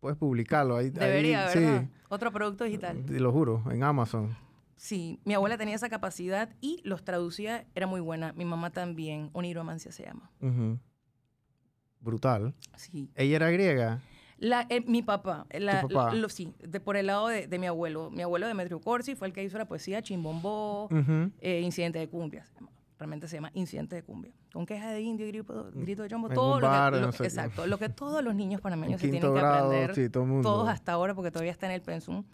puedes 0.00 0.18
publicarlo. 0.18 0.76
Ahí, 0.76 0.90
Debería, 0.90 1.46
¿verdad? 1.46 1.82
Sí. 1.82 1.88
Otro 2.08 2.32
producto 2.32 2.64
digital. 2.64 3.04
Te 3.04 3.20
lo 3.20 3.32
juro, 3.32 3.64
en 3.70 3.82
Amazon. 3.82 4.36
Sí, 4.76 5.20
mi 5.24 5.34
abuela 5.34 5.56
tenía 5.56 5.74
esa 5.74 5.88
capacidad 5.88 6.54
y 6.60 6.80
los 6.84 7.04
traducía, 7.04 7.66
era 7.74 7.86
muy 7.86 8.00
buena. 8.00 8.32
Mi 8.34 8.44
mamá 8.44 8.70
también, 8.70 9.30
oniromancia 9.32 9.90
se 9.90 10.04
llama. 10.04 10.30
Brutal. 12.00 12.54
Sí. 12.76 13.10
¿Ella 13.14 13.36
era 13.36 13.50
griega? 13.50 14.00
La, 14.38 14.66
eh, 14.68 14.82
mi 14.86 15.02
papá, 15.02 15.46
la, 15.50 15.86
sí, 16.28 16.52
de, 16.58 16.78
por 16.78 16.98
el 16.98 17.06
lado 17.06 17.28
de, 17.28 17.58
mi 17.58 17.66
abuelo. 17.66 18.10
Mi 18.10 18.20
abuelo 18.22 18.46
Demetrio 18.46 18.80
Corsi 18.80 19.14
fue 19.14 19.28
el 19.28 19.32
que 19.32 19.42
hizo 19.42 19.56
la 19.56 19.66
poesía 19.66 20.02
Chimbombó, 20.02 20.90
eh, 21.40 21.62
Incidente 21.62 21.98
de 21.98 22.08
Cumbias 22.08 22.52
realmente 22.98 23.28
se 23.28 23.36
llama 23.36 23.50
Incidente 23.54 23.96
de 23.96 24.02
Cumbia. 24.02 24.32
Con 24.52 24.66
queja 24.66 24.90
de 24.90 25.00
indio, 25.00 25.26
grito, 25.26 25.70
grito 25.74 26.02
de 26.02 26.08
chombo, 26.08 26.28
todo 26.28 26.60
lo 26.60 27.12
que, 27.12 27.24
exacto, 27.24 27.66
lo 27.66 27.78
que 27.78 27.88
todos 27.88 28.22
los 28.24 28.34
niños 28.34 28.60
panameños 28.60 29.00
se 29.00 29.08
tienen 29.08 29.32
que 29.32 29.40
aprender, 29.40 30.10
todos 30.42 30.68
hasta 30.68 30.92
ahora, 30.92 31.14
porque 31.14 31.30
todavía 31.30 31.52
está 31.52 31.66
en 31.66 31.72
el 31.72 31.82
pensum. 31.82 32.24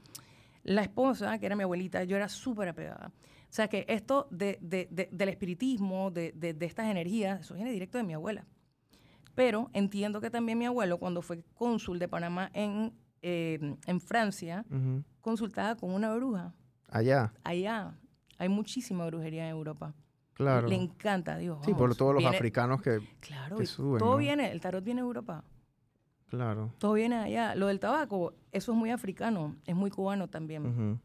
La 0.65 0.83
esposa, 0.83 1.39
que 1.39 1.47
era 1.47 1.57
mi 1.57 1.65
abuelita, 1.65 2.05
yo 2.05 2.17
era 2.17 2.29
súper 2.29 2.69
apegada. 2.69 3.11
O 3.53 3.55
sea 3.55 3.69
que 3.69 3.85
esto 3.89 4.29
de, 4.31 4.59
de, 4.63 5.09
del 5.11 5.29
espiritismo, 5.29 6.11
de, 6.11 6.57
estas 6.61 6.87
energías, 6.87 7.41
eso 7.41 7.55
viene 7.55 7.73
directo 7.73 7.99
de 7.99 8.05
mi 8.05 8.15
abuela. 8.15 8.47
Pero 9.35 9.71
entiendo 9.73 10.21
que 10.21 10.31
también 10.31 10.59
mi 10.59 10.67
abuelo, 10.67 10.99
cuando 10.99 11.21
fue 11.21 11.43
cónsul 11.55 11.99
de 11.99 12.09
Panamá 12.09 12.51
en, 12.55 12.95
eh, 13.21 13.77
en 13.87 14.01
Francia, 14.01 14.65
consultaba 15.21 15.77
con 15.77 15.91
una 15.91 16.15
bruja. 16.15 16.55
Allá. 16.89 17.33
Allá. 17.43 17.99
Hay 18.39 18.49
muchísima 18.49 19.05
brujería 19.07 19.45
en 19.45 19.51
Europa. 19.51 19.95
Claro. 20.35 20.69
Le 20.69 20.77
encanta, 20.77 21.37
Dios. 21.37 21.59
Sí, 21.65 21.75
por 21.75 21.95
todos 21.95 22.15
los 22.15 22.25
africanos 22.25 22.81
que, 22.83 23.01
claro, 23.21 23.59
Todo 23.99 24.17
viene, 24.17 24.51
el 24.51 24.61
tarot 24.61 24.83
viene 24.83 25.01
de 25.01 25.07
Europa. 25.07 25.45
Claro. 26.29 26.73
Todo 26.79 26.95
viene 26.95 27.17
allá. 27.17 27.55
Lo 27.55 27.67
del 27.67 27.79
tabaco, 27.79 28.33
eso 28.53 28.73
es 28.73 28.79
muy 28.79 28.91
africano, 28.91 29.57
es 29.67 29.77
muy 29.77 29.91
cubano 29.91 30.29
también. 30.29 31.01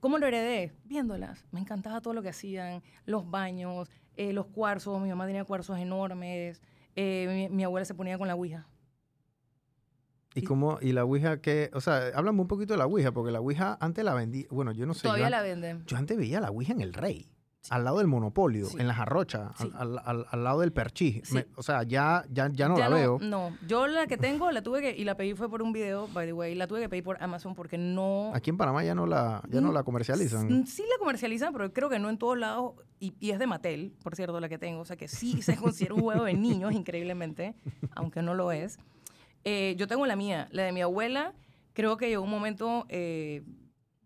¿Cómo 0.00 0.18
lo 0.18 0.26
heredé? 0.26 0.74
Viéndolas. 0.84 1.46
Me 1.52 1.60
encantaba 1.60 2.00
todo 2.00 2.12
lo 2.12 2.22
que 2.22 2.28
hacían, 2.28 2.82
los 3.06 3.30
baños, 3.30 3.88
eh, 4.16 4.32
los 4.32 4.46
cuarzos. 4.46 5.00
Mi 5.00 5.08
mamá 5.08 5.26
tenía 5.26 5.44
cuarzos 5.44 5.78
enormes. 5.78 6.60
Eh, 6.94 7.48
mi, 7.50 7.64
abuela 7.64 7.86
se 7.86 7.94
ponía 7.94 8.18
con 8.18 8.28
la 8.28 8.34
ouija. 8.34 8.66
¿Y, 10.34 10.42
cómo, 10.42 10.78
y 10.82 10.92
la 10.92 11.02
Ouija 11.02 11.40
qué? 11.40 11.70
O 11.72 11.80
sea, 11.80 12.08
háblame 12.14 12.42
un 12.42 12.46
poquito 12.46 12.74
de 12.74 12.78
la 12.78 12.84
Ouija, 12.84 13.10
porque 13.10 13.32
la 13.32 13.40
Ouija 13.40 13.78
antes 13.80 14.04
la 14.04 14.12
vendí, 14.12 14.46
bueno, 14.50 14.70
yo 14.72 14.84
no 14.84 14.92
sé. 14.92 15.04
Todavía 15.04 15.30
la 15.30 15.40
venden. 15.40 15.82
Yo 15.86 15.96
antes 15.96 16.18
veía 16.18 16.40
la 16.40 16.50
Ouija 16.50 16.74
en 16.74 16.82
el 16.82 16.92
Rey 16.92 17.26
al 17.70 17.84
lado 17.84 17.98
del 17.98 18.06
monopolio, 18.06 18.68
en 18.78 18.88
las 18.88 18.98
arrochas, 18.98 19.52
al, 19.74 20.44
lado 20.44 20.60
del 20.60 20.72
perchí. 20.72 21.22
o 21.56 21.62
sea, 21.62 21.82
ya, 21.82 22.24
ya, 22.30 22.50
ya 22.52 22.68
no 22.68 22.76
la 22.76 22.88
veo. 22.88 23.18
No, 23.20 23.56
yo 23.66 23.86
la 23.86 24.06
que 24.06 24.16
tengo 24.16 24.50
la 24.50 24.62
tuve 24.62 24.80
que, 24.80 24.96
y 24.96 25.04
la 25.04 25.16
pedí 25.16 25.34
fue 25.34 25.48
por 25.48 25.62
un 25.62 25.72
video, 25.72 26.08
by 26.08 26.26
the 26.26 26.32
way, 26.32 26.54
la 26.54 26.66
tuve 26.66 26.80
que 26.80 26.88
pedir 26.88 27.04
por 27.04 27.22
Amazon 27.22 27.54
porque 27.54 27.78
no... 27.78 28.30
Aquí 28.34 28.50
en 28.50 28.56
Panamá 28.56 28.84
ya 28.84 28.94
no 28.94 29.06
la, 29.06 29.42
ya 29.48 29.60
no 29.60 29.72
la 29.72 29.82
comercializan. 29.82 30.66
Sí 30.66 30.82
la 30.82 30.98
comercializan, 30.98 31.52
pero 31.52 31.72
creo 31.72 31.88
que 31.88 31.98
no 31.98 32.10
en 32.10 32.18
todos 32.18 32.38
lados, 32.38 32.74
y, 32.98 33.14
es 33.30 33.38
de 33.38 33.46
Mattel, 33.46 33.92
por 34.02 34.14
cierto, 34.16 34.40
la 34.40 34.48
que 34.48 34.58
tengo, 34.58 34.80
o 34.80 34.84
sea 34.84 34.96
que 34.96 35.08
sí 35.08 35.42
se 35.42 35.56
considera 35.56 35.94
un 35.94 36.02
juego 36.02 36.24
de 36.24 36.34
niños, 36.34 36.72
increíblemente, 36.72 37.54
aunque 37.94 38.22
no 38.22 38.34
lo 38.34 38.52
es. 38.52 38.78
Eh, 39.44 39.74
yo 39.78 39.86
tengo 39.86 40.06
la 40.06 40.16
mía, 40.16 40.48
la 40.50 40.64
de 40.64 40.72
mi 40.72 40.82
abuela, 40.82 41.34
creo 41.72 41.96
que 41.96 42.08
llegó 42.08 42.24
un 42.24 42.30
momento, 42.30 42.86
eh, 42.88 43.42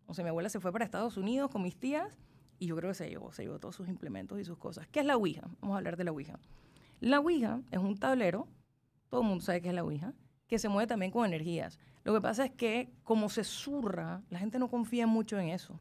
o 0.06 0.14
sea, 0.14 0.24
mi 0.24 0.30
abuela 0.30 0.48
se 0.48 0.60
fue 0.60 0.72
para 0.72 0.84
Estados 0.84 1.16
Unidos 1.16 1.50
con 1.50 1.62
mis 1.62 1.78
tías, 1.78 2.18
y 2.60 2.66
yo 2.66 2.76
creo 2.76 2.90
que 2.90 2.94
se 2.94 3.08
llevó, 3.08 3.32
se 3.32 3.42
llevó 3.42 3.58
todos 3.58 3.74
sus 3.74 3.88
implementos 3.88 4.38
y 4.38 4.44
sus 4.44 4.58
cosas. 4.58 4.86
¿Qué 4.86 5.00
es 5.00 5.06
la 5.06 5.16
Ouija? 5.16 5.48
Vamos 5.60 5.74
a 5.74 5.78
hablar 5.78 5.96
de 5.96 6.04
la 6.04 6.12
Ouija. 6.12 6.38
La 7.00 7.18
Ouija 7.18 7.62
es 7.70 7.78
un 7.78 7.96
tablero, 7.96 8.46
todo 9.08 9.22
el 9.22 9.26
mundo 9.26 9.42
sabe 9.42 9.62
qué 9.62 9.70
es 9.70 9.74
la 9.74 9.82
Ouija, 9.82 10.12
que 10.46 10.58
se 10.58 10.68
mueve 10.68 10.86
también 10.86 11.10
con 11.10 11.24
energías. 11.24 11.78
Lo 12.04 12.12
que 12.12 12.20
pasa 12.20 12.44
es 12.44 12.50
que 12.50 12.92
como 13.02 13.30
se 13.30 13.44
zurra, 13.44 14.22
la 14.28 14.38
gente 14.38 14.58
no 14.58 14.68
confía 14.68 15.06
mucho 15.06 15.38
en 15.38 15.48
eso. 15.48 15.80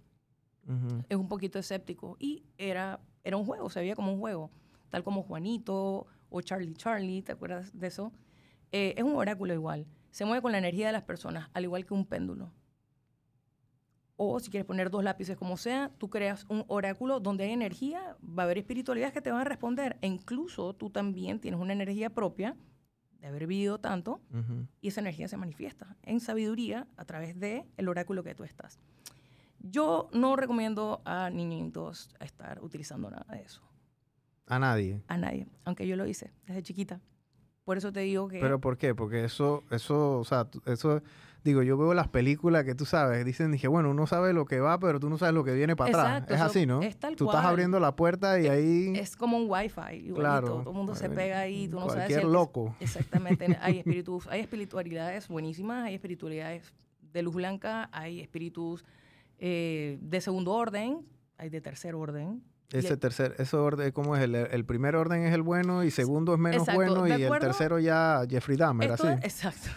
Es 1.09 1.17
un 1.17 1.27
poquito 1.27 1.57
escéptico. 1.57 2.15
Y 2.19 2.43
era, 2.57 2.99
era 3.23 3.37
un 3.37 3.45
juego, 3.45 3.71
se 3.71 3.79
veía 3.79 3.95
como 3.95 4.13
un 4.13 4.19
juego. 4.19 4.51
Tal 4.89 5.03
como 5.03 5.23
Juanito 5.23 6.05
o 6.29 6.41
Charlie 6.41 6.75
Charlie, 6.75 7.23
¿te 7.23 7.31
acuerdas 7.31 7.77
de 7.77 7.87
eso? 7.87 8.13
Eh, 8.71 8.93
es 8.95 9.03
un 9.03 9.15
oráculo 9.15 9.53
igual. 9.53 9.87
Se 10.11 10.25
mueve 10.25 10.43
con 10.43 10.51
la 10.51 10.59
energía 10.59 10.87
de 10.87 10.93
las 10.93 11.03
personas, 11.03 11.49
al 11.53 11.63
igual 11.63 11.85
que 11.87 11.95
un 11.95 12.05
péndulo. 12.05 12.53
O 14.21 14.37
si 14.41 14.51
quieres 14.51 14.65
poner 14.65 14.89
dos 14.89 15.01
lápices, 15.01 15.37
como 15.37 15.55
sea, 15.55 15.91
tú 15.97 16.09
creas 16.09 16.45
un 16.49 16.65
oráculo 16.67 17.21
donde 17.21 17.45
hay 17.45 17.51
energía, 17.51 18.17
va 18.21 18.43
a 18.43 18.45
haber 18.47 18.57
espiritualidades 18.57 19.13
que 19.13 19.21
te 19.21 19.31
van 19.31 19.39
a 19.39 19.45
responder. 19.45 19.97
E 20.01 20.07
incluso 20.07 20.73
tú 20.73 20.89
también 20.89 21.39
tienes 21.39 21.57
una 21.57 21.71
energía 21.71 22.09
propia 22.09 22.57
de 23.21 23.27
haber 23.27 23.47
vivido 23.47 23.79
tanto 23.79 24.19
y 24.81 24.89
esa 24.89 24.99
energía 24.99 25.29
se 25.29 25.37
manifiesta 25.37 25.95
en 26.03 26.19
sabiduría 26.19 26.85
a 26.97 27.05
través 27.05 27.39
del 27.39 27.63
el 27.77 27.87
oráculo 27.87 28.21
que 28.21 28.35
tú 28.35 28.43
estás. 28.43 28.77
Yo 29.59 30.09
no 30.11 30.35
recomiendo 30.35 31.01
a 31.05 31.29
niñitos 31.29 32.09
estar 32.19 32.61
utilizando 32.61 33.09
nada 33.09 33.25
de 33.31 33.43
eso. 33.43 33.61
¿A 34.47 34.59
nadie? 34.59 35.01
A 35.07 35.15
nadie, 35.15 35.47
aunque 35.63 35.87
yo 35.87 35.95
lo 35.95 36.05
hice 36.05 36.33
desde 36.45 36.61
chiquita. 36.61 36.99
Por 37.63 37.77
eso 37.77 37.93
te 37.93 38.01
digo 38.01 38.27
que... 38.27 38.41
¿Pero 38.41 38.59
por 38.59 38.77
qué? 38.77 38.95
Porque 38.95 39.23
eso, 39.23 39.63
eso, 39.71 40.19
o 40.19 40.25
sea, 40.25 40.49
eso 40.65 41.01
digo, 41.43 41.63
yo 41.63 41.77
veo 41.77 41.93
las 41.93 42.07
películas 42.07 42.65
que 42.65 42.75
tú 42.75 42.85
sabes, 42.85 43.23
dicen, 43.25 43.51
dije, 43.51 43.67
bueno, 43.67 43.91
uno 43.91 44.07
sabe 44.07 44.33
lo 44.33 44.45
que 44.45 44.59
va, 44.59 44.79
pero 44.79 44.99
tú 44.99 45.09
no 45.09 45.17
sabes 45.17 45.33
lo 45.33 45.43
que 45.43 45.53
viene 45.53 45.75
para 45.75 46.17
atrás. 46.17 46.29
Es 46.29 46.41
así, 46.41 46.65
¿no? 46.65 46.81
Es 46.81 46.97
tal 46.97 47.15
tú 47.15 47.25
estás 47.25 47.45
abriendo 47.45 47.79
la 47.79 47.95
puerta 47.95 48.39
y 48.39 48.47
ahí... 48.47 48.93
Es 48.95 49.15
como 49.15 49.37
un 49.37 49.45
wifi, 49.49 50.11
claro. 50.13 50.47
Todo 50.47 50.69
el 50.71 50.75
mundo 50.75 50.95
se 50.95 51.09
pega 51.09 51.39
ahí, 51.39 51.67
tú 51.67 51.79
no 51.79 51.89
sabes 51.89 52.15
si 52.15 52.21
loco. 52.21 52.75
Exactamente. 52.79 53.57
hay 53.61 53.79
espíritus, 53.79 54.27
hay 54.27 54.41
espiritualidades 54.41 55.27
buenísimas, 55.27 55.85
hay 55.85 55.95
espiritualidades 55.95 56.73
de 57.13 57.21
luz 57.21 57.35
blanca, 57.35 57.89
hay 57.91 58.19
espíritus 58.19 58.85
eh, 59.39 59.97
de 60.01 60.21
segundo 60.21 60.53
orden, 60.53 61.05
hay 61.37 61.49
de 61.49 61.61
tercer 61.61 61.95
orden, 61.95 62.43
Ese 62.71 62.97
tercer, 62.97 63.35
ese 63.39 63.55
orden, 63.55 63.91
¿cómo 63.91 64.15
es? 64.15 64.21
El, 64.23 64.65
primer 64.65 64.95
orden 64.95 65.23
es 65.23 65.33
el 65.33 65.41
bueno 65.41 65.83
y 65.83 65.91
segundo 65.91 66.33
es 66.33 66.39
menos 66.39 66.67
bueno 66.73 67.07
y 67.07 67.11
el 67.11 67.39
tercero 67.39 67.79
ya 67.79 68.21
Jeffrey 68.29 68.57
Dahmer, 68.57 68.91
así. 68.91 69.07
exacto. 69.07 69.69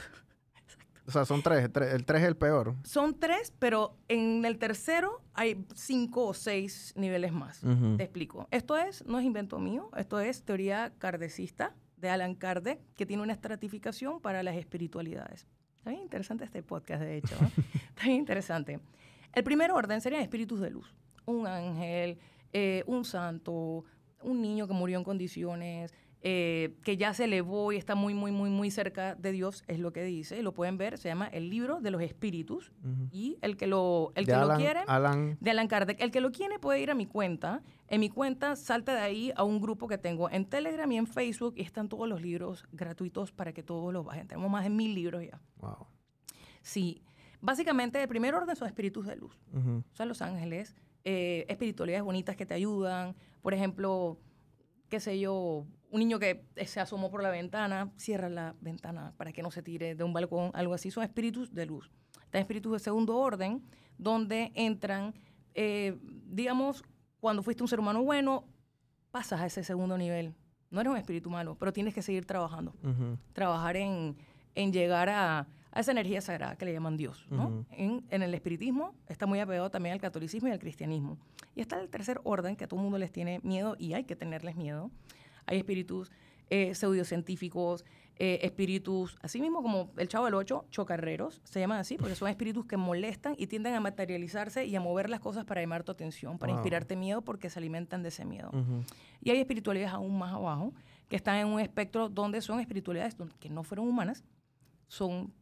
O 1.13 1.15
sea, 1.15 1.27
son 1.27 1.43
tres, 1.43 1.69
el 1.93 2.07
tres 2.07 2.23
es 2.23 2.27
el 2.29 2.37
peor. 2.39 2.75
Son 2.85 3.21
tres, 3.21 3.53
pero 3.59 3.99
en 4.09 4.47
el 4.47 4.57
tercero 4.57 5.21
hay 5.35 5.63
cinco 5.75 6.29
o 6.29 6.33
seis 6.33 6.95
niveles 6.97 7.35
más. 7.35 7.61
Te 7.99 8.03
explico. 8.03 8.49
Esto 8.51 8.79
es, 8.79 9.05
no 9.05 9.19
es 9.19 9.27
invento 9.27 9.59
mío, 9.59 9.91
esto 9.95 10.21
es 10.21 10.43
teoría 10.43 10.91
kardecista 10.97 11.75
de 11.99 12.09
Alan 12.09 12.35
Kardec, 12.35 12.81
que 12.95 13.05
tiene 13.05 13.23
una 13.23 13.35
estratificación 13.35 14.23
para 14.23 14.43
las 14.43 14.57
espiritualidades. 14.57 15.47
Está 15.77 15.91
bien 15.91 16.03
interesante 16.03 16.45
este 16.45 16.63
podcast, 16.63 17.03
de 17.03 17.19
hecho. 17.19 17.35
Está 17.91 18.05
bien 18.05 18.17
interesante. 18.17 18.81
El 19.35 19.45
primer 19.45 19.71
orden 19.71 20.01
serían 20.01 20.23
espíritus 20.23 20.61
de 20.61 20.71
luz. 20.71 20.95
Un 21.27 21.47
ángel, 21.47 22.19
eh, 22.55 22.85
un 22.87 23.05
santo, 23.05 23.85
un 24.23 24.41
niño 24.41 24.67
que 24.67 24.73
murió 24.73 24.97
en 24.97 25.05
condiciones, 25.05 25.93
eh, 26.25 26.77
que 26.85 26.97
ya 26.97 27.13
se 27.15 27.25
elevó 27.25 27.73
y 27.73 27.77
está 27.77 27.97
muy, 27.97 28.15
muy, 28.15 28.31
muy, 28.31 28.49
muy 28.49 28.71
cerca 28.71 29.17
de 29.17 29.33
Dios, 29.33 29.65
es 29.67 29.81
lo 29.81 29.93
que 29.93 30.05
dice. 30.05 30.41
Lo 30.43 30.55
pueden 30.55 30.79
ver, 30.79 30.97
se 30.97 31.09
llama 31.09 31.27
El 31.27 31.51
libro 31.51 31.81
de 31.81 31.91
los 31.91 32.01
espíritus. 32.01 32.71
Y 33.11 33.39
el 33.43 33.57
que 33.57 33.67
lo, 33.67 34.13
el 34.15 34.27
que 34.27 34.37
lo 34.37 34.55
quiere, 34.55 34.81
de 35.41 35.51
Alan 35.51 35.69
Kardec, 35.69 36.01
el 36.01 36.13
que 36.13 36.21
lo 36.21 36.31
quiere 36.31 36.61
puede 36.61 36.81
ir 36.81 36.93
a 36.93 36.95
mi 36.95 37.07
cuenta. 37.07 37.63
En 37.89 38.01
mi 38.01 38.09
cuenta 38.09 38.55
salta 38.55 38.95
de 38.95 39.01
ahí 39.01 39.33
a 39.35 39.43
un 39.43 39.61
grupo 39.61 39.89
que 39.89 39.99
tengo 39.99 40.31
en 40.31 40.45
Telegram 40.45 40.91
y 40.93 40.97
en 40.97 41.09
Facebook 41.09 41.55
y 41.57 41.63
están 41.63 41.89
todos 41.89 42.09
los 42.09 42.23
libros 42.23 42.65
gratuitos 42.71 43.33
para 43.33 43.53
que 43.53 43.65
todos 43.65 43.93
los 43.93 44.05
bajen. 44.05 44.29
Tenemos 44.29 44.49
más 44.49 44.63
de 44.63 44.71
mil 44.71 44.95
libros 44.95 45.25
ya. 45.25 45.41
Wow. 45.57 45.89
Sí. 46.63 47.03
Básicamente, 47.41 48.01
el 48.01 48.07
primer 48.07 48.37
orden 48.37 48.55
son 48.55 48.69
espíritus 48.69 49.07
de 49.07 49.17
luz. 49.17 49.37
Son 49.93 50.07
los 50.07 50.23
ángeles, 50.23 50.77
eh, 51.05 51.45
espiritualidades 51.49 52.05
bonitas 52.05 52.37
que 52.37 52.47
te 52.47 52.55
ayudan. 52.55 53.17
Por 53.43 53.55
ejemplo, 53.55 54.21
qué 54.93 55.01
sé 55.01 55.19
yo, 55.19 55.65
un 55.91 56.01
niño 56.01 56.19
que 56.19 56.45
se 56.67 56.79
asomó 56.79 57.11
por 57.11 57.23
la 57.23 57.31
ventana, 57.31 57.91
cierra 57.97 58.29
la 58.29 58.55
ventana 58.61 59.15
para 59.17 59.33
que 59.33 59.43
no 59.43 59.51
se 59.51 59.63
tire 59.63 59.95
de 59.95 60.05
un 60.05 60.13
balcón, 60.13 60.51
algo 60.53 60.75
así. 60.75 60.91
Son 60.91 61.03
espíritus 61.03 61.55
de 61.55 61.65
luz. 61.65 61.91
Están 62.25 62.43
espíritus 62.43 62.75
de 62.75 62.79
segundo 62.79 63.17
orden, 63.17 63.65
donde 63.97 64.53
entran, 64.55 65.15
eh, 65.55 65.99
digamos, 66.27 66.85
cuando 67.21 67.43
fuiste 67.43 67.63
un 67.63 67.71
ser 67.71 67.81
humano 67.81 68.03
bueno, 68.03 68.45
pasas 69.11 69.41
a 69.41 69.47
ese 69.47 69.65
segundo 69.65 69.97
nivel. 69.97 70.35
No 70.69 70.83
eres 70.83 70.91
un 70.91 70.99
espíritu 70.99 71.31
malo, 71.31 71.57
pero 71.59 71.73
tienes 71.73 71.95
que 71.95 72.03
seguir 72.03 72.27
trabajando. 72.27 72.75
Trabajar 73.33 73.79
en, 73.79 74.15
llegar 74.55 75.09
a, 75.09 75.49
esa 75.81 75.93
energía 75.93 76.21
sagrada 76.21 76.57
que 76.57 76.65
le 76.65 76.73
llaman 76.73 76.97
Dios. 76.97 77.27
en, 77.71 78.05
en, 78.11 78.23
el 78.23 78.35
espiritismo 78.35 78.95
está 79.09 79.27
muy 79.27 79.41
apegado 79.41 79.71
también 79.71 79.95
al 79.95 80.01
catolicismo 80.01 80.49
y 80.49 80.53
al 80.53 80.59
cristianismo. 80.59 81.19
Y 81.55 81.61
está 81.61 81.81
el 81.81 81.89
tercer 81.89 82.21
orden, 82.25 82.57
que 82.57 82.65
a 82.65 82.69
todo 82.69 82.81
el 82.81 82.85
mundo 82.85 82.99
les 82.99 83.13
tiene 83.13 83.41
miedo 83.43 83.77
y 83.79 83.95
hay 83.95 84.05
que 84.05 84.17
tenerles 84.17 84.57
miedo, 84.57 84.91
hay 85.47 85.59
espíritus 85.59 86.11
eh, 86.51 86.75
pseudocientíficos, 86.75 87.85
eh, 88.19 88.41
espíritus, 88.43 89.17
así 89.23 89.41
mismo 89.41 89.63
como 89.63 89.91
el 89.97 90.07
Chavo 90.07 90.27
del 90.27 90.35
Ocho, 90.35 90.67
chocarreros, 90.71 91.41
se 91.45 91.61
llaman 91.61 91.79
así, 91.79 91.97
porque 91.97 92.15
son 92.15 92.29
espíritus 92.29 92.67
que 92.67 92.77
molestan 92.77 93.35
y 93.39 93.47
tienden 93.47 93.75
a 93.75 93.81
materializarse 93.81 94.67
y 94.67 94.77
a 94.77 94.81
mover 94.81 95.09
las 95.09 95.21
cosas 95.21 95.47
para 95.47 95.63
llamar 95.63 95.83
tu 95.83 95.93
atención, 95.93 96.39
para 96.39 96.53
inspirarte 96.53 96.95
miedo, 96.95 97.23
porque 97.23 97.49
se 97.49 97.59
alimentan 97.59 98.03
de 98.03 98.11
ese 98.11 98.27
miedo. 98.27 98.51
Y 99.23 99.31
hay 99.31 99.39
espiritualidades 99.39 99.95
aún 99.95 100.19
más 100.19 100.35
abajo, 100.35 100.75
que 101.09 101.17
están 101.17 101.37
en 101.37 101.47
un 101.47 101.59
espectro 101.59 102.11
donde 102.11 102.43
son 102.43 102.61
espiritualidades 102.61 103.17
que 103.41 103.49
no 103.49 103.63
fueron 103.63 103.89
humanas, 103.89 104.23
son 104.89 105.33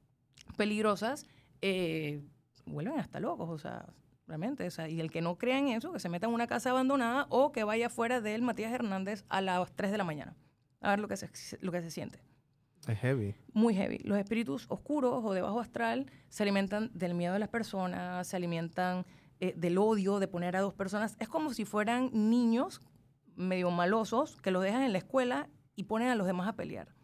peligrosas, 0.53 1.27
eh, 1.63 2.23
vuelven 2.67 2.99
hasta 2.99 3.21
locos, 3.21 3.49
o 3.49 3.59
sea, 3.59 3.87
realmente. 4.27 4.69
y 4.89 5.01
el 5.01 5.11
que 5.11 5.21
no 5.21 5.37
crea 5.37 5.59
en 5.59 5.69
eso, 5.69 5.93
que 5.93 6.01
se 6.01 6.09
meta 6.09 6.27
en 6.27 6.35
una 6.35 6.47
casa 6.47 6.71
abandonada 6.71 7.27
o 7.31 7.53
que 7.53 7.65
vaya 7.65 7.91
fuera 7.91 8.21
del 8.21 8.43
Matías 8.43 8.73
Hernández 8.73 9.25
a 9.29 9.41
las 9.41 9.73
3 9.73 9.91
de 9.91 9.99
la 9.99 10.05
mañana. 10.05 10.37
A 10.81 10.91
ver 10.91 11.01
lo 11.01 11.09
que 11.09 11.17
se, 11.17 11.29
lo 11.61 11.73
que 11.73 11.83
se 11.83 11.91
siente. 11.91 12.23
Es 12.89 12.99
heavy. 12.99 13.35
Muy 13.53 13.75
heavy. 13.75 13.99
Los 13.99 14.19
espíritus 14.19 14.67
oscuros 14.69 15.23
o 15.23 15.33
de 15.33 15.43
bajo 15.43 15.61
astral 15.61 16.11
se 16.29 16.43
alimentan 16.43 16.91
del 16.95 17.15
miedo 17.15 17.35
de 17.35 17.39
las 17.39 17.51
personas, 17.51 18.27
se 18.27 18.37
alimentan 18.37 19.05
eh, 19.41 19.53
del 19.57 19.79
odio 19.79 20.19
de 20.19 20.29
poner 20.29 20.57
a 20.57 20.61
dos 20.61 20.75
personas. 20.75 21.17
Es 21.19 21.29
como 21.29 21.53
si 21.53 21.65
fueran 21.65 22.11
niños 22.13 22.81
medio 23.37 23.71
malosos 23.71 24.41
que 24.41 24.51
los 24.51 24.63
dejan 24.63 24.83
en 24.83 24.93
la 24.93 24.99
escuela 24.99 25.49
y 25.77 25.85
ponen 25.85 26.09
a 26.09 26.15
los 26.15 26.27
demás 26.27 26.49
a 26.49 26.55
pelear. 26.55 26.95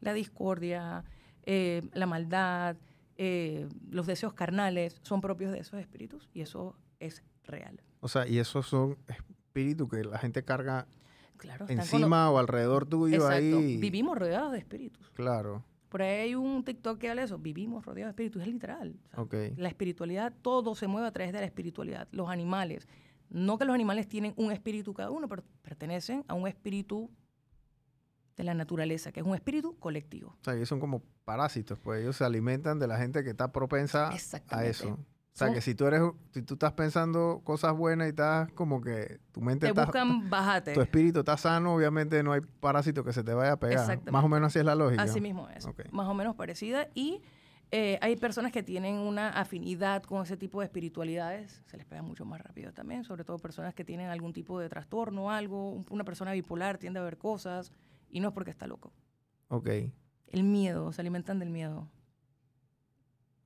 La 0.00 0.12
discordia, 0.12 1.04
eh, 1.44 1.82
la 1.92 2.06
maldad, 2.06 2.76
eh, 3.22 3.68
los 3.90 4.06
deseos 4.06 4.32
carnales 4.32 4.96
son 5.02 5.20
propios 5.20 5.52
de 5.52 5.58
esos 5.58 5.78
espíritus 5.78 6.30
y 6.32 6.40
eso 6.40 6.74
es 7.00 7.22
real. 7.44 7.78
O 8.00 8.08
sea, 8.08 8.26
y 8.26 8.38
esos 8.38 8.66
son 8.66 8.96
espíritus 9.08 9.90
que 9.90 10.04
la 10.04 10.18
gente 10.18 10.42
carga 10.42 10.86
encima 11.68 12.30
o 12.30 12.38
alrededor 12.38 12.86
tuyo 12.86 13.28
ahí. 13.28 13.76
Vivimos 13.76 14.16
rodeados 14.16 14.52
de 14.52 14.58
espíritus. 14.58 15.10
Claro. 15.10 15.62
Por 15.90 16.00
ahí 16.00 16.20
hay 16.20 16.34
un 16.34 16.64
TikTok 16.64 16.98
que 16.98 17.10
habla 17.10 17.20
de 17.20 17.26
eso. 17.26 17.36
Vivimos 17.36 17.84
rodeados 17.84 18.16
de 18.16 18.22
espíritus. 18.24 18.40
Es 18.40 18.48
literal. 18.48 18.98
La 19.56 19.68
espiritualidad, 19.68 20.32
todo 20.40 20.74
se 20.74 20.86
mueve 20.86 21.06
a 21.06 21.12
través 21.12 21.34
de 21.34 21.40
la 21.40 21.44
espiritualidad. 21.44 22.08
Los 22.12 22.30
animales. 22.30 22.88
No 23.28 23.58
que 23.58 23.66
los 23.66 23.74
animales 23.74 24.08
tienen 24.08 24.32
un 24.36 24.50
espíritu 24.50 24.94
cada 24.94 25.10
uno, 25.10 25.28
pero 25.28 25.44
pertenecen 25.60 26.24
a 26.26 26.32
un 26.32 26.48
espíritu 26.48 27.10
de 28.36 28.44
la 28.44 28.54
naturaleza, 28.54 29.12
que 29.12 29.20
es 29.20 29.26
un 29.26 29.34
espíritu 29.34 29.78
colectivo. 29.78 30.30
O 30.40 30.44
sea, 30.44 30.54
ellos 30.54 30.68
son 30.68 30.80
como 30.80 31.02
parásitos, 31.24 31.78
pues 31.78 32.00
ellos 32.02 32.16
se 32.16 32.24
alimentan 32.24 32.78
de 32.78 32.86
la 32.86 32.96
gente 32.96 33.22
que 33.22 33.30
está 33.30 33.52
propensa 33.52 34.10
a 34.48 34.64
eso. 34.64 34.98
O 35.32 35.38
sea, 35.40 35.54
que 35.54 35.60
si 35.60 35.74
tú 35.74 35.86
eres, 35.86 36.02
si 36.32 36.42
tú 36.42 36.54
estás 36.54 36.72
pensando 36.72 37.40
cosas 37.44 37.74
buenas 37.74 38.08
y 38.08 38.10
estás 38.10 38.50
como 38.52 38.80
que 38.80 39.20
tu 39.32 39.40
mente 39.40 39.66
te 39.66 39.70
está... 39.70 39.84
buscan 39.84 40.28
bájate. 40.30 40.74
Tu 40.74 40.80
espíritu 40.80 41.20
está 41.20 41.36
sano, 41.36 41.74
obviamente 41.74 42.22
no 42.22 42.32
hay 42.32 42.40
parásito 42.40 43.04
que 43.04 43.12
se 43.12 43.22
te 43.22 43.32
vaya 43.32 43.52
a 43.52 43.56
pegar. 43.56 44.00
Más 44.10 44.24
o 44.24 44.28
menos 44.28 44.48
así 44.48 44.58
es 44.58 44.64
la 44.64 44.74
lógica. 44.74 45.02
Así 45.02 45.20
mismo 45.20 45.48
es. 45.48 45.66
Más 45.92 46.08
o 46.08 46.14
menos 46.14 46.34
parecida. 46.34 46.88
Y 46.94 47.22
eh, 47.70 47.98
hay 48.02 48.16
personas 48.16 48.50
que 48.50 48.62
tienen 48.64 48.96
una 48.96 49.28
afinidad 49.28 50.02
con 50.02 50.22
ese 50.22 50.36
tipo 50.36 50.60
de 50.60 50.66
espiritualidades, 50.66 51.62
se 51.66 51.76
les 51.76 51.86
pega 51.86 52.02
mucho 52.02 52.24
más 52.24 52.40
rápido 52.40 52.72
también, 52.72 53.04
sobre 53.04 53.24
todo 53.24 53.38
personas 53.38 53.74
que 53.74 53.84
tienen 53.84 54.08
algún 54.08 54.32
tipo 54.32 54.58
de 54.58 54.68
trastorno 54.68 55.26
o 55.26 55.30
algo. 55.30 55.84
Una 55.88 56.02
persona 56.02 56.32
bipolar 56.32 56.78
tiende 56.78 56.98
a 56.98 57.04
ver 57.04 57.16
cosas 57.16 57.72
y 58.10 58.20
no 58.20 58.28
es 58.28 58.34
porque 58.34 58.50
está 58.50 58.66
loco. 58.66 58.92
Ok. 59.48 59.68
El 60.28 60.44
miedo, 60.44 60.92
se 60.92 61.00
alimentan 61.00 61.38
del 61.38 61.50
miedo. 61.50 61.88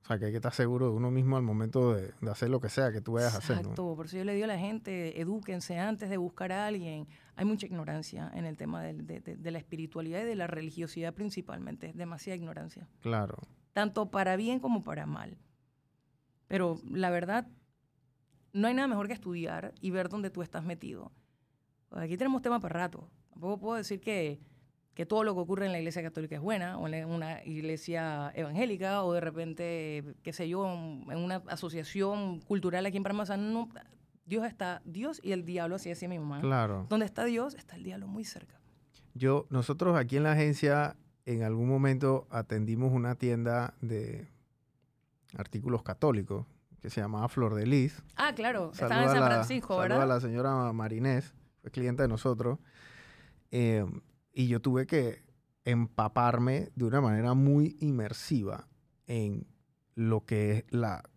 O 0.05 0.07
sea, 0.07 0.19
que 0.19 0.25
hay 0.25 0.31
que 0.31 0.37
estar 0.37 0.53
seguro 0.53 0.91
de 0.91 0.91
uno 0.91 1.09
mismo 1.09 1.35
al 1.35 1.41
momento 1.41 1.95
de, 1.95 2.13
hacer 2.29 2.51
lo 2.51 2.59
que 2.59 2.69
sea 2.69 2.91
que 2.91 3.01
tú 3.01 3.13
vayas 3.13 3.33
a 3.33 3.39
hacer. 3.39 3.57
Exacto, 3.57 3.95
por 3.95 4.05
eso 4.05 4.17
yo 4.17 4.23
le 4.23 4.35
digo 4.35 4.45
a 4.45 4.49
la 4.49 4.59
gente, 4.59 5.19
edúquense 5.19 5.79
antes 5.79 6.11
de 6.11 6.17
buscar 6.17 6.51
a 6.51 6.67
alguien. 6.67 7.07
Hay 7.35 7.45
mucha 7.45 7.65
ignorancia 7.65 8.31
en 8.35 8.45
el 8.45 8.55
tema 8.55 8.83
de, 8.83 8.93
de, 8.93 9.51
la 9.51 9.57
espiritualidad 9.57 10.21
y 10.21 10.25
de 10.25 10.35
la 10.35 10.45
religiosidad 10.45 11.11
principalmente, 11.15 11.91
demasiada 11.95 12.37
ignorancia. 12.37 12.87
Claro. 12.99 13.39
Tanto 13.73 14.11
para 14.11 14.35
bien 14.35 14.59
como 14.59 14.83
para 14.83 15.07
mal. 15.07 15.39
Pero 16.47 16.79
la 16.87 17.09
verdad, 17.09 17.47
no 18.53 18.67
hay 18.67 18.75
nada 18.75 18.87
mejor 18.87 19.07
que 19.07 19.13
estudiar 19.13 19.73
y 19.81 19.89
ver 19.89 20.09
dónde 20.09 20.29
tú 20.29 20.43
estás 20.43 20.63
metido. 20.63 21.11
Aquí 21.89 22.15
tenemos 22.15 22.43
tema 22.43 22.59
para 22.59 22.81
rato. 22.81 23.09
Tampoco 23.31 23.59
puedo 23.59 23.75
decir 23.75 23.99
que 23.99 24.39
que 24.95 25.05
todo 25.05 25.25
lo 25.25 25.35
que 25.35 25.41
ocurre 25.41 25.65
en 25.65 25.73
la 25.73 25.77
iglesia 25.77 26.01
católica 26.01 26.35
es 26.35 26.41
buena, 26.41 26.77
o 26.77 26.87
en 26.87 27.09
una 27.09 27.43
iglesia 27.43 28.31
evangélica, 28.33 29.03
o 29.03 29.13
de 29.13 29.19
repente, 29.19 30.15
qué 30.23 30.31
sé 30.31 30.47
yo, 30.47 30.65
en 30.65 31.17
una 31.17 31.43
asociación 31.47 32.39
cultural 32.39 32.85
aquí 32.85 32.95
en 32.97 33.03
Panamá. 33.03 33.25
no, 33.37 33.69
Dios 34.25 34.45
está, 34.45 34.81
Dios 34.85 35.19
y 35.21 35.33
el 35.33 35.45
diablo, 35.45 35.75
así 35.75 35.89
decía 35.89 36.07
mi 36.07 36.17
mamá. 36.17 36.39
Claro. 36.39 36.87
Donde 36.89 37.05
está 37.05 37.25
Dios, 37.25 37.55
está 37.55 37.75
el 37.75 37.83
diablo 37.83 38.07
muy 38.07 38.23
cerca. 38.23 38.59
Yo, 39.13 39.45
nosotros 39.49 39.97
aquí 39.97 40.15
en 40.15 40.23
la 40.23 40.31
agencia, 40.31 40.95
en 41.25 41.43
algún 41.43 41.67
momento 41.67 42.25
atendimos 42.29 42.93
una 42.93 43.15
tienda 43.15 43.73
de 43.81 44.29
artículos 45.37 45.83
católicos 45.83 46.45
que 46.81 46.89
se 46.89 47.01
llamaba 47.01 47.27
Flor 47.27 47.53
de 47.55 47.67
Lis. 47.67 48.01
Ah, 48.15 48.33
claro, 48.33 48.71
estaba 48.71 49.03
en 49.03 49.09
San 49.09 49.25
Francisco, 49.25 49.77
¿verdad? 49.77 50.01
a 50.01 50.05
la 50.05 50.21
señora 50.21 50.71
Marinés, 50.71 51.33
fue 51.61 51.69
clienta 51.69 52.03
de 52.03 52.09
nosotros. 52.09 52.59
Eh, 53.51 53.85
y 54.35 54.47
yo 54.47 54.61
tuve 54.61 54.85
que 54.85 55.23
empaparme 55.63 56.69
de 56.75 56.85
una 56.85 57.01
manera 57.01 57.33
muy 57.33 57.77
inmersiva 57.79 58.67
en 59.07 59.47
lo 59.95 60.25
que 60.25 60.51
es 60.51 60.65
la 60.69 61.09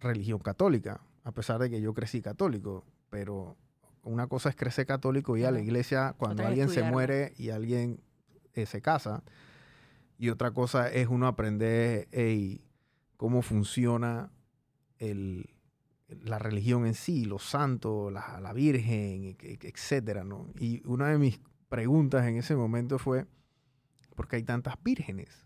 religión 0.00 0.40
católica, 0.40 1.02
a 1.22 1.32
pesar 1.32 1.60
de 1.60 1.70
que 1.70 1.80
yo 1.80 1.92
crecí 1.94 2.22
católico, 2.22 2.84
pero 3.10 3.56
una 4.02 4.26
cosa 4.26 4.48
es 4.48 4.56
crecer 4.56 4.86
católico 4.86 5.36
y 5.36 5.44
a 5.44 5.50
la 5.50 5.60
iglesia 5.60 6.14
cuando 6.16 6.44
alguien 6.44 6.70
se 6.70 6.82
muere 6.82 7.34
y 7.36 7.50
alguien 7.50 8.00
eh, 8.54 8.66
se 8.66 8.80
casa, 8.80 9.22
y 10.18 10.30
otra 10.30 10.52
cosa 10.52 10.90
es 10.90 11.08
uno 11.08 11.26
aprender 11.26 12.08
cómo 13.18 13.42
funciona 13.42 14.30
la 14.98 16.38
religión 16.38 16.86
en 16.86 16.94
sí, 16.94 17.26
los 17.26 17.42
santos, 17.42 18.10
la, 18.10 18.40
la 18.40 18.54
Virgen, 18.54 19.36
etcétera, 19.38 20.24
¿no? 20.24 20.48
Y 20.58 20.80
una 20.86 21.08
de 21.08 21.18
mis 21.18 21.40
preguntas 21.74 22.24
en 22.26 22.36
ese 22.36 22.54
momento 22.54 23.00
fue, 23.00 23.26
¿por 24.14 24.28
qué 24.28 24.36
hay 24.36 24.44
tantas 24.44 24.80
vírgenes? 24.84 25.44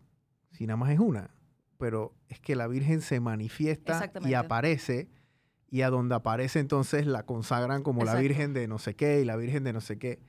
Si 0.50 0.66
nada 0.66 0.76
más 0.76 0.90
es 0.90 0.98
una. 0.98 1.30
Pero 1.78 2.14
es 2.28 2.38
que 2.38 2.54
la 2.54 2.66
Virgen 2.66 3.00
se 3.00 3.18
manifiesta 3.18 4.12
y 4.26 4.34
aparece 4.34 5.08
y 5.70 5.80
a 5.82 5.88
donde 5.88 6.14
aparece 6.14 6.58
entonces 6.58 7.06
la 7.06 7.22
consagran 7.24 7.82
como 7.82 8.04
la 8.04 8.16
Virgen 8.16 8.52
de 8.52 8.68
no 8.68 8.78
sé 8.78 8.94
qué 8.94 9.22
y 9.22 9.24
la 9.24 9.36
Virgen 9.36 9.64
de 9.64 9.72
no 9.72 9.80
sé 9.80 9.98
qué. 9.98 10.20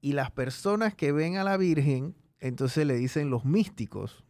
Y 0.00 0.12
las 0.12 0.30
personas 0.30 0.94
que 0.94 1.12
ven 1.12 1.36
a 1.36 1.44
la 1.44 1.58
Virgen, 1.58 2.14
entonces 2.40 2.86
le 2.86 2.94
dicen 2.94 3.28
los 3.28 3.44
místicos. 3.44 4.24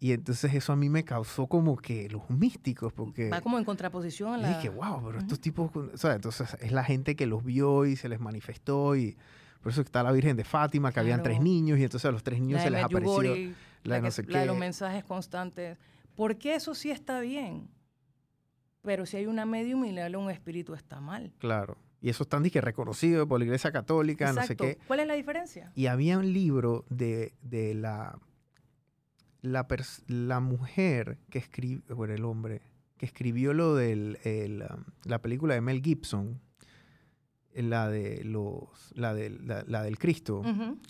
Y 0.00 0.10
entonces 0.10 0.52
eso 0.54 0.72
a 0.72 0.76
mí 0.76 0.88
me 0.88 1.04
causó 1.04 1.46
como 1.46 1.76
que 1.76 2.08
los 2.08 2.28
místicos, 2.30 2.92
porque... 2.92 3.30
Va 3.30 3.40
como 3.40 3.58
en 3.58 3.64
contraposición 3.64 4.34
a 4.34 4.38
la... 4.38 4.50
Y 4.50 4.54
dije, 4.56 4.70
wow, 4.70 5.00
pero 5.04 5.18
estos 5.18 5.38
tipos... 5.38 5.70
O 5.76 5.96
sea, 5.96 6.14
entonces 6.14 6.56
es 6.60 6.72
la 6.72 6.82
gente 6.82 7.14
que 7.14 7.26
los 7.26 7.44
vio 7.44 7.86
y 7.86 7.94
se 7.94 8.08
les 8.08 8.18
manifestó 8.18 8.96
y... 8.96 9.16
Por 9.62 9.72
eso 9.72 9.80
está 9.80 10.02
la 10.02 10.12
Virgen 10.12 10.36
de 10.36 10.44
Fátima, 10.44 10.92
que 10.92 11.00
habían 11.00 11.22
tres 11.22 11.40
niños 11.40 11.78
y 11.78 11.84
entonces 11.84 12.08
a 12.08 12.12
los 12.12 12.22
tres 12.22 12.40
niños 12.40 12.62
se 12.62 12.70
les 12.70 12.82
apareció 12.82 13.22
la, 13.84 14.00
no 14.00 14.10
sé 14.10 14.24
qué. 14.24 14.38
de 14.38 14.46
los 14.46 14.58
mensajes 14.58 15.04
constantes. 15.04 15.78
¿Por 16.14 16.36
qué 16.36 16.56
eso 16.56 16.74
sí 16.74 16.90
está 16.90 17.20
bien? 17.20 17.68
Pero 18.82 19.06
si 19.06 19.16
hay 19.16 19.26
una 19.26 19.46
medium 19.46 19.84
y 19.84 19.92
le 19.92 20.02
habla 20.02 20.18
un 20.18 20.30
espíritu, 20.30 20.74
está 20.74 21.00
mal. 21.00 21.32
Claro. 21.38 21.78
Y 22.00 22.10
eso 22.10 22.24
está 22.24 22.42
que 22.42 22.60
reconocido 22.60 23.28
por 23.28 23.38
la 23.38 23.44
Iglesia 23.44 23.70
Católica, 23.70 24.32
no 24.32 24.42
sé 24.42 24.56
qué. 24.56 24.78
¿Cuál 24.88 25.00
es 25.00 25.06
la 25.06 25.14
diferencia? 25.14 25.70
Y 25.76 25.86
había 25.86 26.18
un 26.18 26.32
libro 26.32 26.84
de, 26.90 27.32
de 27.42 27.74
la, 27.74 28.18
la, 29.40 29.66
la, 30.08 30.40
mujer 30.40 31.18
que 31.30 31.38
escribió, 31.38 31.94
bueno, 31.94 32.12
el 32.14 32.24
hombre, 32.24 32.60
que 32.98 33.06
escribió 33.06 33.54
lo 33.54 33.76
de 33.76 34.18
um, 34.68 34.84
la 35.04 35.22
película 35.22 35.54
de 35.54 35.60
Mel 35.60 35.80
Gibson, 35.80 36.40
la 37.54 37.88
de 37.88 38.24
los 38.24 38.92
la, 38.94 39.14
de, 39.14 39.30
la, 39.30 39.82
del 39.82 39.98
Cristo, 39.98 40.42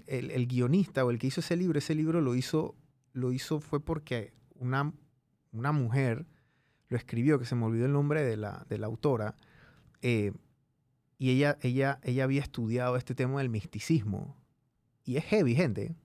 el, 0.07 0.31
el, 0.31 0.47
guionista 0.47 1.05
o 1.05 1.11
el 1.11 1.19
que 1.19 1.27
hizo 1.27 1.41
ese 1.41 1.57
libro, 1.57 1.79
ese 1.79 1.95
libro 1.95 2.21
lo 2.21 2.35
hizo, 2.35 2.77
lo 3.13 3.33
hizo 3.33 3.61
fue 3.61 3.81
porque 3.85 4.33
una, 4.55 4.93
una 5.53 5.73
mujer 5.73 6.27
lo 6.89 6.97
escribió, 6.97 7.39
que 7.39 7.47
se 7.47 7.55
me 7.55 7.65
olvidó 7.65 7.87
el 7.87 7.93
nombre 7.93 8.23
de 8.23 8.37
la, 8.37 8.65
de 8.69 8.79
la 8.79 8.87
autora, 8.87 9.35
eh, 10.03 10.33
y 11.19 11.31
ella, 11.31 11.59
ella, 11.63 12.01
ella 12.03 12.25
había 12.25 12.43
estudiado 12.43 12.97
este 12.97 13.15
tema 13.15 13.39
del 13.39 13.49
misticismo. 13.49 14.37
Y 15.05 15.17
es 15.17 15.25
heavy, 15.25 15.55
gente. 15.55 15.97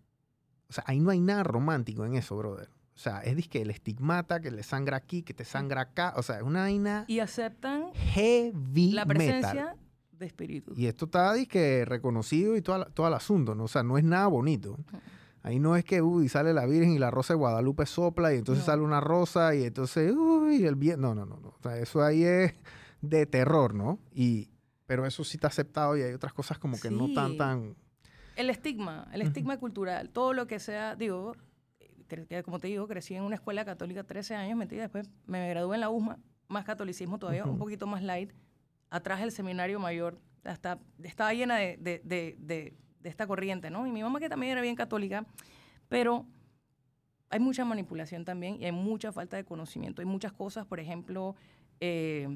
O 0.69 0.73
sea, 0.73 0.83
ahí 0.87 0.99
no 0.99 1.09
hay 1.09 1.19
nada 1.19 1.43
romántico 1.43 2.05
en 2.05 2.15
eso, 2.15 2.37
brother. 2.37 2.69
O 2.95 2.99
sea, 2.99 3.21
es 3.21 3.47
que 3.47 3.61
el 3.61 3.69
estigmata, 3.69 4.39
que 4.39 4.51
le 4.51 4.63
sangra 4.63 4.97
aquí, 4.97 5.23
que 5.23 5.33
te 5.33 5.43
sangra 5.43 5.81
acá. 5.81 6.13
O 6.17 6.23
sea, 6.23 6.37
es 6.37 6.43
una 6.43 6.61
vaina. 6.61 7.05
Y 7.07 7.19
aceptan 7.19 7.93
heavy 7.93 8.91
la 8.91 9.05
presencia 9.05 9.75
de 10.17 10.25
espíritu. 10.25 10.73
Y 10.75 10.87
esto 10.87 11.05
está 11.05 11.33
que 11.47 11.85
reconocido 11.85 12.55
y 12.55 12.61
todo, 12.61 12.85
todo 12.85 13.07
el 13.07 13.13
asunto, 13.13 13.55
¿no? 13.55 13.65
O 13.65 13.67
sea, 13.67 13.83
no 13.83 13.97
es 13.97 14.03
nada 14.03 14.27
bonito. 14.27 14.77
Ahí 15.43 15.59
no 15.59 15.75
es 15.75 15.85
que, 15.85 16.01
uy, 16.01 16.27
sale 16.27 16.53
la 16.53 16.65
Virgen 16.65 16.91
y 16.91 16.99
la 16.99 17.11
rosa 17.11 17.33
de 17.33 17.37
Guadalupe 17.37 17.85
sopla 17.85 18.33
y 18.33 18.37
entonces 18.37 18.65
sale 18.65 18.81
una 18.81 18.99
rosa 18.99 19.55
y 19.55 19.63
entonces, 19.63 20.13
uy, 20.13 20.65
el 20.65 20.75
bien. 20.75 20.99
No, 20.99 21.15
no, 21.15 21.25
no, 21.25 21.39
no. 21.39 21.49
O 21.49 21.59
sea, 21.61 21.77
eso 21.77 22.03
ahí 22.03 22.23
es 22.23 22.53
de 23.01 23.25
terror, 23.25 23.73
¿no? 23.73 23.99
Y, 24.11 24.49
pero 24.85 25.05
eso 25.05 25.23
sí 25.23 25.37
está 25.37 25.47
aceptado 25.47 25.97
y 25.97 26.01
hay 26.01 26.13
otras 26.13 26.33
cosas 26.33 26.57
como 26.57 26.79
que 26.79 26.91
no 26.91 27.13
tan, 27.13 27.37
tan... 27.37 27.75
El 28.35 28.49
estigma, 28.49 29.07
el 29.13 29.21
estigma 29.21 29.57
cultural, 29.57 30.09
todo 30.09 30.33
lo 30.33 30.47
que 30.47 30.59
sea, 30.59 30.95
digo, 30.95 31.33
como 32.43 32.59
te 32.59 32.67
digo, 32.67 32.87
crecí 32.87 33.15
en 33.15 33.23
una 33.23 33.35
escuela 33.35 33.65
católica 33.65 34.03
13 34.03 34.35
años, 34.35 34.57
metí, 34.57 34.75
después 34.75 35.09
me 35.25 35.49
gradué 35.49 35.75
en 35.75 35.81
la 35.81 35.89
USMA, 35.89 36.19
más 36.47 36.65
catolicismo 36.65 37.19
todavía, 37.19 37.45
un 37.45 37.57
poquito 37.57 37.87
más 37.87 38.03
light, 38.03 38.31
atrás 38.89 39.19
del 39.19 39.31
seminario 39.31 39.79
mayor, 39.79 40.19
hasta, 40.43 40.79
estaba 41.03 41.33
llena 41.33 41.57
de, 41.57 41.77
de, 41.77 42.01
de, 42.03 42.35
de, 42.39 42.73
esta 43.09 43.27
corriente, 43.27 43.69
¿no? 43.69 43.85
Y 43.87 43.91
mi 43.91 44.03
mamá 44.03 44.19
que 44.19 44.29
también 44.29 44.51
era 44.51 44.61
bien 44.61 44.75
católica, 44.75 45.25
pero 45.87 46.25
hay 47.29 47.39
mucha 47.39 47.65
manipulación 47.65 48.25
también 48.25 48.57
y 48.61 48.65
hay 48.65 48.71
mucha 48.71 49.11
falta 49.11 49.37
de 49.37 49.43
conocimiento. 49.43 50.01
Hay 50.01 50.05
muchas 50.05 50.33
cosas, 50.33 50.65
por 50.65 50.79
ejemplo, 50.79 51.35
eh, 51.79 52.27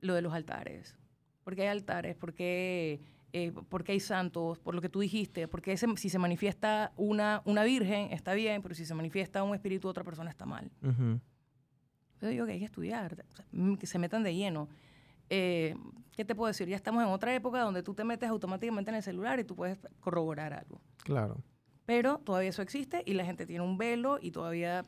lo 0.00 0.14
de 0.14 0.22
los 0.22 0.32
altares. 0.32 0.96
¿Por 1.42 1.54
qué 1.54 1.62
hay 1.62 1.68
altares? 1.68 2.16
¿Por 2.16 2.32
qué, 2.32 3.00
eh, 3.32 3.52
hay 3.88 4.00
santos? 4.00 4.58
Por 4.58 4.74
lo 4.74 4.80
que 4.80 4.88
tú 4.88 5.00
dijiste. 5.00 5.48
Porque 5.48 5.76
si 5.76 6.08
se 6.08 6.18
manifiesta 6.18 6.92
una, 6.96 7.42
una 7.44 7.64
virgen, 7.64 8.12
está 8.12 8.34
bien, 8.34 8.62
pero 8.62 8.74
si 8.74 8.84
se 8.86 8.94
manifiesta 8.94 9.42
un 9.42 9.54
espíritu 9.54 9.88
de 9.88 9.90
otra 9.90 10.04
persona, 10.04 10.30
está 10.30 10.46
mal. 10.46 10.70
Yo 12.20 12.28
digo 12.28 12.46
que 12.46 12.52
hay 12.52 12.58
que 12.60 12.64
estudiar, 12.64 13.24
que 13.78 13.86
se 13.86 13.98
metan 13.98 14.22
de 14.22 14.34
lleno. 14.34 14.68
Eh, 15.30 15.74
¿qué 16.16 16.24
te 16.24 16.34
puedo 16.34 16.48
decir? 16.48 16.68
Ya 16.68 16.76
estamos 16.76 17.02
en 17.02 17.08
otra 17.08 17.34
época 17.34 17.60
donde 17.60 17.82
tú 17.82 17.94
te 17.94 18.04
metes 18.04 18.28
automáticamente 18.28 18.90
en 18.90 18.96
el 18.96 19.02
celular 19.02 19.38
y 19.40 19.44
tú 19.44 19.54
puedes 19.54 19.78
corroborar 20.00 20.52
algo. 20.52 20.80
Claro. 20.98 21.42
Pero 21.86 22.18
todavía 22.18 22.50
eso 22.50 22.62
existe 22.62 23.02
y 23.04 23.14
la 23.14 23.24
gente 23.24 23.46
tiene 23.46 23.62
un 23.62 23.76
velo 23.76 24.18
y 24.20 24.30
todavía 24.30 24.86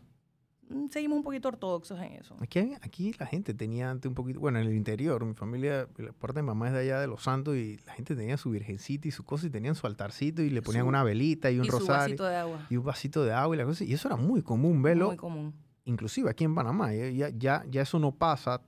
mm, 0.68 0.87
seguimos 0.89 1.18
un 1.18 1.24
poquito 1.24 1.49
ortodoxos 1.49 2.01
en 2.01 2.12
eso. 2.12 2.37
Aquí, 2.41 2.74
aquí 2.80 3.12
la 3.18 3.26
gente 3.26 3.53
tenía 3.53 3.91
antes 3.91 4.09
un 4.09 4.14
poquito, 4.14 4.41
bueno, 4.41 4.59
en 4.59 4.66
el 4.66 4.74
interior, 4.74 5.24
mi 5.24 5.34
familia, 5.34 5.89
la 5.99 6.12
parte 6.12 6.39
de 6.39 6.43
mamá 6.43 6.68
es 6.68 6.72
de 6.72 6.80
allá 6.80 7.01
de 7.01 7.07
Los 7.07 7.22
Santos 7.22 7.57
y 7.57 7.76
la 7.87 7.93
gente 7.93 8.16
tenía 8.16 8.39
su 8.39 8.51
virgencita 8.51 9.09
y 9.09 9.11
su 9.11 9.24
cosa 9.24 9.47
y 9.47 9.51
tenían 9.51 9.74
su 9.74 9.87
altarcito 9.87 10.43
y 10.43 10.49
le 10.49 10.62
ponían 10.62 10.87
una 10.87 11.05
velita 11.05 11.51
y 11.51 11.59
un 11.59 11.66
rosario. 11.66 12.09
Y 12.09 12.12
un 12.12 12.16
vasito 12.16 12.24
de 12.24 12.37
agua. 12.37 12.66
Y 12.70 12.76
un 12.76 12.84
vasito 12.84 13.24
de 13.24 13.32
agua 13.32 13.57
y 13.57 13.59
la 13.59 13.64
cosa. 13.66 13.84
Y 13.84 13.93
eso 13.93 14.09
era 14.09 14.16
muy 14.16 14.43
común, 14.43 14.82
velo. 14.82 15.09
Muy 15.09 15.16
común. 15.16 15.55
Inclusive 15.84 16.30
aquí 16.30 16.45
en 16.45 16.55
Panamá, 16.55 16.93
ya, 16.95 17.28
ya, 17.28 17.64
ya 17.68 17.82
eso 17.82 17.99
no 17.99 18.12
pasa 18.12 18.62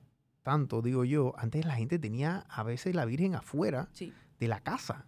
tanto, 0.49 0.81
digo 0.81 1.05
yo, 1.05 1.35
antes 1.37 1.67
la 1.67 1.75
gente 1.75 1.99
tenía 1.99 2.47
a 2.49 2.63
veces 2.63 2.95
la 2.95 3.05
Virgen 3.05 3.35
afuera 3.35 3.91
de 4.41 4.49
la 4.49 4.61
casa. 4.61 5.05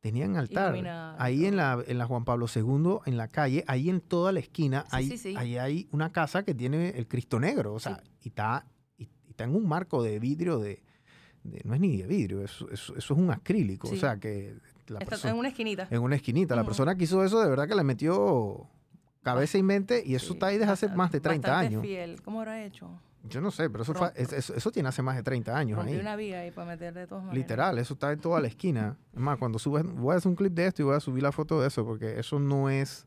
Tenían 0.00 0.36
altar. 0.36 0.74
Ahí 1.20 1.46
en 1.46 1.54
la, 1.54 1.80
en 1.86 1.98
la 1.98 2.06
Juan 2.06 2.24
Pablo 2.24 2.46
II, 2.52 2.98
en 3.06 3.16
la 3.16 3.28
calle, 3.28 3.62
ahí 3.68 3.88
en 3.88 4.00
toda 4.00 4.32
la 4.32 4.40
esquina, 4.40 4.84
ahí, 4.90 5.56
hay 5.56 5.88
una 5.92 6.10
casa 6.10 6.42
que 6.42 6.52
tiene 6.52 6.88
el 6.96 7.06
Cristo 7.06 7.38
Negro. 7.38 7.74
O 7.74 7.78
sea, 7.78 8.02
y 8.24 8.30
está, 8.30 8.66
y, 8.98 9.08
está 9.28 9.44
en 9.44 9.54
un 9.54 9.68
marco 9.68 10.02
de 10.02 10.18
vidrio 10.18 10.58
de, 10.58 10.82
no 11.62 11.74
es 11.74 11.80
ni 11.80 11.98
de 11.98 12.08
vidrio, 12.08 12.42
eso, 12.42 12.68
eso, 12.68 12.96
es 12.96 13.08
un 13.12 13.30
acrílico. 13.30 13.88
O 13.88 13.94
sea 13.94 14.18
que 14.18 14.56
la 14.88 14.98
está 14.98 15.30
en 15.30 15.36
una 15.36 15.50
esquinita. 15.50 15.86
En 15.92 16.02
una 16.02 16.16
esquinita. 16.16 16.56
La 16.56 16.64
persona 16.64 16.96
que 16.96 17.04
hizo 17.04 17.22
eso 17.22 17.40
de 17.40 17.48
verdad 17.48 17.68
que 17.68 17.76
le 17.76 17.84
metió 17.84 18.66
cabeza 19.22 19.58
y 19.58 19.62
mente 19.62 20.02
y 20.04 20.16
eso 20.16 20.32
está 20.32 20.46
ahí 20.46 20.58
desde 20.58 20.72
hace 20.72 20.88
más 20.88 21.12
de 21.12 21.20
30 21.20 21.56
años. 21.56 21.82
fiel. 21.82 22.20
¿Cómo 22.22 22.40
habrá 22.40 22.64
hecho? 22.64 23.00
Yo 23.28 23.40
no 23.40 23.50
sé, 23.50 23.70
pero 23.70 23.84
eso, 23.84 24.54
eso, 24.54 24.70
tiene 24.72 24.88
hace 24.88 25.02
más 25.02 25.16
de 25.16 25.22
30 25.22 25.56
años 25.56 25.78
Rompí 25.78 25.96
una 25.96 26.16
viga 26.16 26.40
ahí 26.40 26.50
para 26.50 26.66
meter 26.66 26.92
de 26.92 27.06
todas 27.06 27.24
maneras. 27.24 27.42
Literal, 27.42 27.78
eso 27.78 27.94
está 27.94 28.12
en 28.12 28.20
toda 28.20 28.40
la 28.40 28.48
esquina. 28.48 28.96
Es 29.12 29.20
más, 29.20 29.38
cuando 29.38 29.58
subes, 29.58 29.84
voy 29.84 30.14
a 30.14 30.18
hacer 30.18 30.28
un 30.28 30.36
clip 30.36 30.52
de 30.52 30.66
esto 30.66 30.82
y 30.82 30.84
voy 30.84 30.96
a 30.96 31.00
subir 31.00 31.22
la 31.22 31.32
foto 31.32 31.60
de 31.60 31.68
eso, 31.68 31.84
porque 31.84 32.18
eso 32.18 32.38
no 32.38 32.68
es 32.68 33.06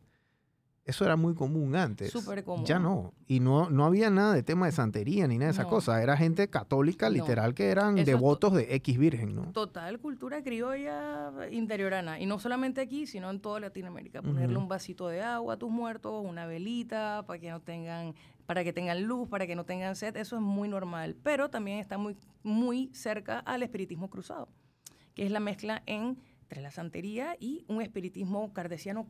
eso 0.86 1.04
era 1.04 1.16
muy 1.16 1.34
común 1.34 1.76
antes. 1.76 2.12
Súper 2.12 2.44
común. 2.44 2.64
Ya 2.64 2.78
no. 2.78 3.12
Y 3.26 3.40
no, 3.40 3.72
no 3.72 3.86
había 3.86 4.12
nada 4.12 4.36
de 4.36 4.44
tema 4.44 4.68
de 4.68 4.72
santería 4.72 5.28
ni 5.28 5.40
nada 5.40 5.48
de 5.48 5.54
esa 5.54 5.66
cosa. 5.66 6.02
Era 6.02 6.16
gente 6.16 6.48
católica, 6.48 7.10
literal, 7.10 7.56
que 7.56 7.72
eran 7.72 7.96
devotos 7.96 8.54
de 8.54 8.76
X 8.76 9.00
Virgen, 9.00 9.36
¿no? 9.36 9.52
Total 9.52 10.00
cultura 10.00 10.44
criolla 10.44 11.32
interiorana. 11.50 12.20
Y 12.20 12.28
no 12.28 12.38
solamente 12.38 12.82
aquí, 12.82 13.08
sino 13.08 13.32
en 13.32 13.40
toda 13.40 13.60
Latinoamérica. 13.60 14.22
Ponerle 14.22 14.58
un 14.58 14.68
vasito 14.68 15.08
de 15.08 15.24
agua 15.24 15.56
a 15.56 15.58
tus 15.58 15.72
muertos, 15.72 16.24
una 16.24 16.46
velita, 16.46 17.24
para 17.26 17.40
que 17.40 17.50
no 17.50 17.62
tengan, 17.62 18.14
para 18.46 18.64
que 18.64 18.74
tengan 18.74 19.04
luz, 19.04 19.28
para 19.30 19.48
que 19.48 19.56
no 19.56 19.66
tengan 19.66 19.96
sed. 19.96 20.16
Eso 20.18 20.36
es 20.36 20.42
muy 20.42 20.68
normal. 20.68 21.16
Pero 21.24 21.50
también 21.50 21.80
está 21.80 21.98
muy, 21.98 22.18
muy 22.44 22.92
cerca 22.94 23.40
al 23.40 23.64
espiritismo 23.64 24.10
cruzado, 24.10 24.50
que 25.14 25.26
es 25.26 25.32
la 25.32 25.40
mezcla 25.40 25.84
entre 25.86 26.62
la 26.62 26.72
santería 26.72 27.36
y 27.40 27.66
un 27.68 27.82
espiritismo 27.82 28.54
cardesiano 28.54 29.08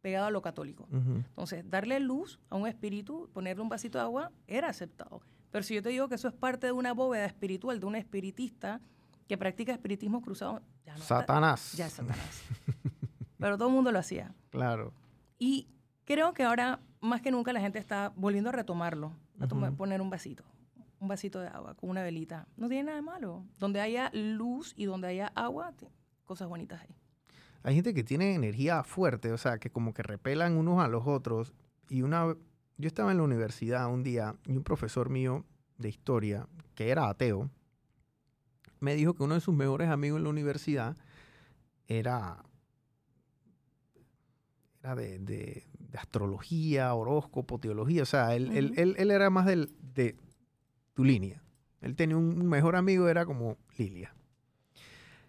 pegado 0.00 0.26
a 0.26 0.30
lo 0.30 0.42
católico. 0.42 0.88
Entonces, 0.90 1.68
darle 1.68 2.00
luz 2.00 2.40
a 2.50 2.56
un 2.56 2.66
espíritu, 2.66 3.30
ponerle 3.32 3.62
un 3.62 3.68
vasito 3.68 3.98
de 3.98 4.04
agua, 4.04 4.32
era 4.48 4.68
aceptado. 4.68 5.22
Pero 5.52 5.62
si 5.62 5.74
yo 5.74 5.82
te 5.82 5.90
digo 5.90 6.08
que 6.08 6.16
eso 6.16 6.28
es 6.28 6.34
parte 6.34 6.66
de 6.66 6.72
una 6.72 6.92
bóveda 6.92 7.24
espiritual, 7.24 7.78
de 7.78 7.86
un 7.86 7.94
espiritista 7.94 8.80
que 9.28 9.38
practica 9.38 9.72
espiritismo 9.72 10.20
cruzado, 10.20 10.60
ya 10.84 10.96
no 10.96 11.04
Satanás. 11.04 11.72
ya 11.74 11.86
es 11.86 11.92
Satanás. 11.92 12.42
Pero 13.38 13.56
todo 13.56 13.68
el 13.68 13.74
mundo 13.74 13.92
lo 13.92 13.98
hacía. 13.98 14.34
Claro. 14.50 14.92
Y 15.38 15.68
creo 16.04 16.32
que 16.32 16.42
ahora, 16.42 16.80
más 17.02 17.20
que 17.20 17.30
nunca, 17.30 17.52
la 17.52 17.60
gente 17.60 17.78
está 17.78 18.12
volviendo 18.16 18.48
a 18.48 18.52
retomarlo, 18.52 19.12
a 19.40 19.70
poner 19.72 20.00
un 20.00 20.08
vasito, 20.08 20.44
un 21.00 21.08
vasito 21.08 21.40
de 21.40 21.48
agua 21.48 21.74
con 21.74 21.90
una 21.90 22.02
velita. 22.02 22.46
No 22.56 22.68
tiene 22.68 22.84
nada 22.84 22.96
de 22.96 23.02
malo. 23.02 23.44
Donde 23.58 23.80
haya 23.80 24.10
luz 24.14 24.72
y 24.76 24.84
donde 24.84 25.08
haya 25.08 25.26
agua, 25.34 25.74
cosas 26.24 26.48
bonitas 26.48 26.80
ahí. 26.80 26.96
Hay 27.64 27.74
gente 27.74 27.92
que 27.92 28.04
tiene 28.04 28.34
energía 28.34 28.82
fuerte, 28.84 29.32
o 29.32 29.38
sea, 29.38 29.58
que 29.58 29.70
como 29.70 29.92
que 29.94 30.02
repelan 30.02 30.56
unos 30.56 30.82
a 30.82 30.88
los 30.88 31.06
otros. 31.06 31.52
Y 31.88 32.02
una, 32.02 32.36
yo 32.78 32.86
estaba 32.86 33.10
en 33.10 33.18
la 33.18 33.24
universidad 33.24 33.92
un 33.92 34.02
día 34.02 34.36
y 34.46 34.56
un 34.56 34.62
profesor 34.62 35.10
mío 35.10 35.44
de 35.78 35.88
historia, 35.88 36.48
que 36.74 36.90
era 36.90 37.08
ateo, 37.08 37.50
me 38.80 38.94
dijo 38.94 39.14
que 39.14 39.22
uno 39.22 39.34
de 39.34 39.40
sus 39.40 39.54
mejores 39.54 39.88
amigos 39.90 40.18
en 40.18 40.24
la 40.24 40.30
universidad 40.30 40.96
era, 41.86 42.44
era 44.80 44.94
de, 44.94 45.66
astrología, 45.98 46.94
horóscopo, 46.94 47.58
teología. 47.58 48.02
O 48.02 48.06
sea, 48.06 48.34
él, 48.34 48.50
él, 48.56 48.94
él, 48.96 49.10
era 49.10 49.30
más 49.30 49.46
del, 49.46 49.70
de 49.94 50.16
tu 50.94 51.04
línea. 51.04 51.42
Él 51.80 51.96
tenía 51.96 52.16
un 52.16 52.46
mejor 52.46 52.76
amigo, 52.76 53.08
era 53.08 53.26
como 53.26 53.58
Lilia. 53.76 54.14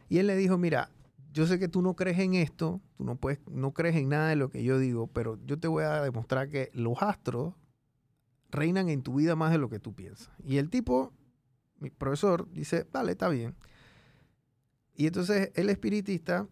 Y 0.09 0.19
él 0.19 0.27
le 0.27 0.35
dijo, 0.35 0.57
mira, 0.57 0.89
yo 1.33 1.47
sé 1.47 1.57
que 1.57 1.67
tú 1.67 1.81
no 1.81 1.95
crees 1.95 2.19
en 2.19 2.35
esto, 2.35 2.81
tú 2.95 3.03
no 3.03 3.15
puedes, 3.15 3.39
no 3.49 3.73
crees 3.73 3.95
en 3.95 4.09
nada 4.09 4.29
de 4.29 4.35
lo 4.35 4.49
que 4.49 4.63
yo 4.63 4.77
digo, 4.77 5.07
pero 5.07 5.39
yo 5.45 5.59
te 5.59 5.67
voy 5.67 5.83
a 5.83 6.01
demostrar 6.01 6.49
que 6.49 6.69
los 6.73 7.01
astros 7.01 7.55
reinan 8.51 8.89
en 8.89 9.01
tu 9.01 9.15
vida 9.15 9.35
más 9.35 9.51
de 9.51 9.57
lo 9.57 9.69
que 9.69 9.79
tú 9.79 9.93
piensas. 9.93 10.29
Y 10.43 10.57
el 10.57 10.69
tipo 10.69 11.11
mi 11.83 11.89
profesor 11.89 12.49
dice, 12.49 12.87
vale, 12.93 13.11
está 13.11 13.27
bien. 13.27 13.55
Y 14.95 15.07
entonces 15.07 15.51
el 15.55 15.69
espiritista, 15.69 16.47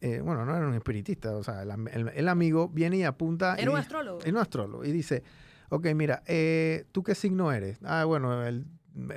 eh, 0.00 0.20
bueno, 0.20 0.44
no 0.44 0.54
era 0.54 0.66
un 0.66 0.74
espiritista, 0.74 1.34
o 1.36 1.42
sea, 1.42 1.62
el, 1.62 2.28
amigo 2.28 2.68
viene 2.68 2.98
y 2.98 3.02
apunta. 3.04 3.56
Era 3.56 3.70
un 3.70 3.78
astrólogo. 3.78 4.20
Era 4.20 4.30
un 4.30 4.38
astrólogo. 4.38 4.84
Y 4.84 4.92
dice, 4.92 5.22
ok, 5.70 5.86
mira, 5.94 6.22
eh, 6.26 6.84
¿tú 6.92 7.02
qué 7.02 7.14
signo 7.14 7.50
eres? 7.52 7.78
Ah, 7.82 8.04
bueno, 8.04 8.44
el, 8.44 8.66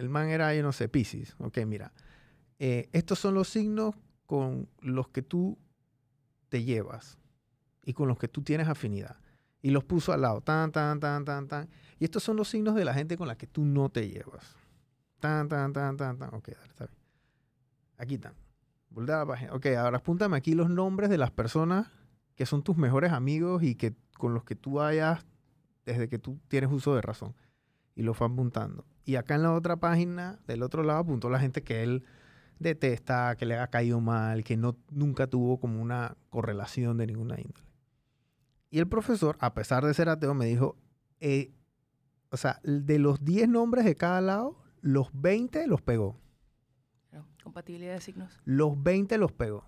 man 0.10 0.30
era, 0.30 0.54
yo 0.56 0.64
no 0.64 0.72
sé, 0.72 0.88
Pisces. 0.88 1.36
Ok, 1.40 1.60
mira, 1.66 1.92
eh, 2.60 2.90
estos 2.94 3.20
son 3.20 3.34
los 3.34 3.50
signos 3.50 3.96
con 4.26 4.70
los 4.82 5.10
que 5.10 5.22
tú 5.22 5.58
te 6.48 6.64
llevas 6.64 7.18
y 7.84 7.94
con 7.94 8.08
los 8.08 8.18
que 8.18 8.28
tú 8.28 8.42
tienes 8.42 8.68
afinidad. 8.68 9.18
Y 9.62 9.72
los 9.72 9.84
puso 9.84 10.14
al 10.14 10.22
lado, 10.22 10.40
tan, 10.40 10.72
tan, 10.72 11.02
tan, 11.02 11.26
tan, 11.26 11.48
tan. 11.48 11.70
Y 12.00 12.06
estos 12.06 12.24
son 12.24 12.38
los 12.38 12.48
signos 12.48 12.76
de 12.76 12.86
la 12.86 12.94
gente 12.94 13.18
con 13.18 13.28
la 13.28 13.38
que 13.38 13.48
tú 13.48 13.66
no 13.66 13.90
te 13.90 14.08
llevas. 14.08 14.56
Tan, 15.20 15.50
tan, 15.50 15.74
tan, 15.74 15.98
tan, 15.98 16.18
tan. 16.18 16.34
Ok, 16.34 16.48
dale, 16.48 16.70
está 16.70 16.86
bien. 16.86 16.98
Aquí 17.98 18.16
están. 18.16 18.49
Voltea 18.90 19.16
a 19.16 19.20
la 19.20 19.26
página. 19.26 19.54
Ok, 19.54 19.68
ahora 19.78 19.98
apúntame 19.98 20.38
aquí 20.38 20.54
los 20.54 20.70
nombres 20.70 21.10
de 21.10 21.18
las 21.18 21.32
personas 21.32 21.88
que 22.36 22.46
son 22.46 22.64
tus 22.64 22.78
mejores 22.78 23.12
amigos 23.12 23.64
y 23.64 23.76
que 23.76 23.96
con 24.18 24.34
los 24.34 24.44
que 24.44 24.56
tú 24.56 24.82
hayas 24.82 25.26
desde 25.86 26.08
que 26.08 26.20
tú 26.20 26.40
tienes 26.48 26.72
uso 26.72 26.96
de 26.96 27.02
razón. 27.02 27.36
Y 27.96 28.04
lo 28.04 28.14
fue 28.14 28.28
apuntando. 28.28 28.86
Y 29.04 29.16
acá 29.16 29.36
en 29.36 29.44
la 29.44 29.54
otra 29.54 29.78
página, 29.78 30.40
del 30.48 30.64
otro 30.64 30.84
lado, 30.84 31.00
apuntó 31.00 31.30
la 31.30 31.40
gente 31.40 31.64
que 31.64 31.84
él 31.84 32.06
detesta, 32.60 33.36
que 33.36 33.46
le 33.46 33.58
ha 33.58 33.68
caído 33.68 34.00
mal, 34.00 34.44
que 34.44 34.56
no, 34.56 34.78
nunca 34.92 35.28
tuvo 35.28 35.60
como 35.60 35.82
una 35.82 36.16
correlación 36.30 36.98
de 36.98 37.08
ninguna 37.08 37.40
índole. 37.40 37.68
Y 38.70 38.80
el 38.80 38.88
profesor, 38.88 39.36
a 39.40 39.54
pesar 39.54 39.84
de 39.84 39.94
ser 39.94 40.10
ateo, 40.10 40.34
me 40.34 40.46
dijo, 40.46 40.78
eh, 41.20 41.52
o 42.30 42.38
sea, 42.38 42.60
de 42.64 43.00
los 43.00 43.24
10 43.26 43.50
nombres 43.50 43.86
de 43.86 43.96
cada 43.96 44.22
lado, 44.22 44.62
los 44.82 45.10
20 45.14 45.66
los 45.68 45.82
pegó. 45.82 46.16
Compatibilidad 47.44 47.94
de 47.94 48.02
signos. 48.02 48.40
Los 48.46 48.82
20 48.82 49.18
los 49.18 49.32
pegó. 49.32 49.66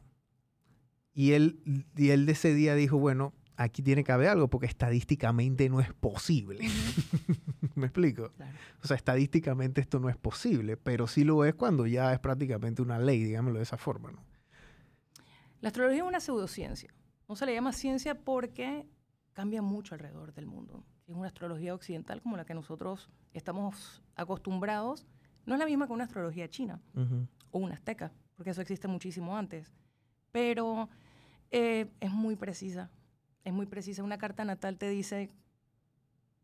Y 1.14 1.34
él, 1.34 1.86
y 1.96 2.10
él 2.10 2.26
de 2.26 2.32
ese 2.32 2.54
día 2.54 2.76
dijo, 2.76 2.98
bueno, 2.98 3.34
aquí 3.58 3.82
tiene 3.82 4.04
que 4.04 4.12
haber 4.12 4.30
algo 4.30 4.50
porque 4.50 4.68
estadísticamente 4.68 5.70
no 5.70 5.80
es 5.80 5.94
posible. 5.94 6.60
¿Me 7.76 7.88
explico? 7.88 8.32
O 8.84 8.88
sea, 8.88 8.96
estadísticamente 8.96 9.82
esto 9.82 10.00
no 10.00 10.10
es 10.10 10.18
posible, 10.18 10.78
pero 10.78 11.08
sí 11.08 11.24
lo 11.24 11.46
es 11.46 11.54
cuando 11.54 11.86
ya 11.86 12.14
es 12.14 12.20
prácticamente 12.20 12.82
una 12.82 13.00
ley, 13.00 13.24
digámoslo 13.24 13.60
de 13.60 13.64
esa 13.64 13.78
forma, 13.78 14.12
¿no? 14.12 14.24
La 15.60 15.68
astrología 15.68 16.02
es 16.02 16.08
una 16.08 16.20
pseudociencia. 16.20 16.94
No 17.30 17.36
se 17.36 17.46
le 17.46 17.54
llama 17.54 17.72
ciencia 17.72 18.16
porque 18.16 18.88
cambia 19.34 19.62
mucho 19.62 19.94
alrededor 19.94 20.34
del 20.34 20.48
mundo. 20.48 20.84
Es 21.08 21.16
una 21.16 21.28
astrología 21.28 21.76
occidental 21.76 22.22
como 22.22 22.36
la 22.36 22.46
que 22.46 22.54
nosotros 22.54 23.10
estamos 23.34 24.02
acostumbrados. 24.16 25.06
No 25.46 25.54
es 25.54 25.60
la 25.60 25.66
misma 25.66 25.86
que 25.86 25.94
una 25.94 26.06
astrología 26.06 26.50
china 26.50 26.82
o 27.52 27.60
una 27.60 27.76
azteca, 27.76 28.12
porque 28.36 28.52
eso 28.52 28.62
existe 28.62 28.88
muchísimo 28.88 29.38
antes. 29.38 29.72
Pero 30.32 30.89
eh, 31.52 31.91
es 31.99 32.12
muy 32.12 32.36
precisa. 32.36 32.89
Es 33.43 33.54
muy 33.54 33.66
precisa. 33.66 34.04
Una 34.04 34.18
carta 34.18 34.45
natal 34.45 34.78
te 34.78 34.89
dice, 34.89 35.30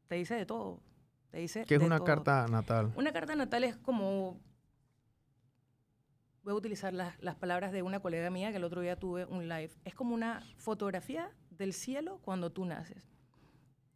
te 0.08 0.16
dice 0.16 0.36
de 0.36 0.46
todo. 0.46 0.82
Te 1.32 1.40
dice 1.40 1.66
¿Qué 1.66 1.76
es 1.76 1.82
una 1.82 2.00
carta 2.04 2.48
natal? 2.48 2.92
Una 2.96 3.12
carta 3.12 3.36
natal 3.36 3.64
es 3.64 3.76
como 3.78 4.40
voy 6.48 6.54
a 6.54 6.56
utilizar 6.56 6.94
las, 6.94 7.36
palabras 7.36 7.74
de 7.74 7.82
una 7.82 8.00
colega 8.00 8.30
mía 8.30 8.52
que 8.52 8.58
el 8.58 8.64
otro 8.64 8.80
día 8.80 8.96
tuve 8.96 9.26
un 9.26 9.50
live. 9.50 9.72
Es 9.84 9.94
como 9.94 10.16
una 10.16 10.42
fotografía 10.56 11.30
del 11.50 11.74
cielo 11.74 12.20
cuando 12.22 12.54
tú 12.54 12.64
naces. 12.64 13.12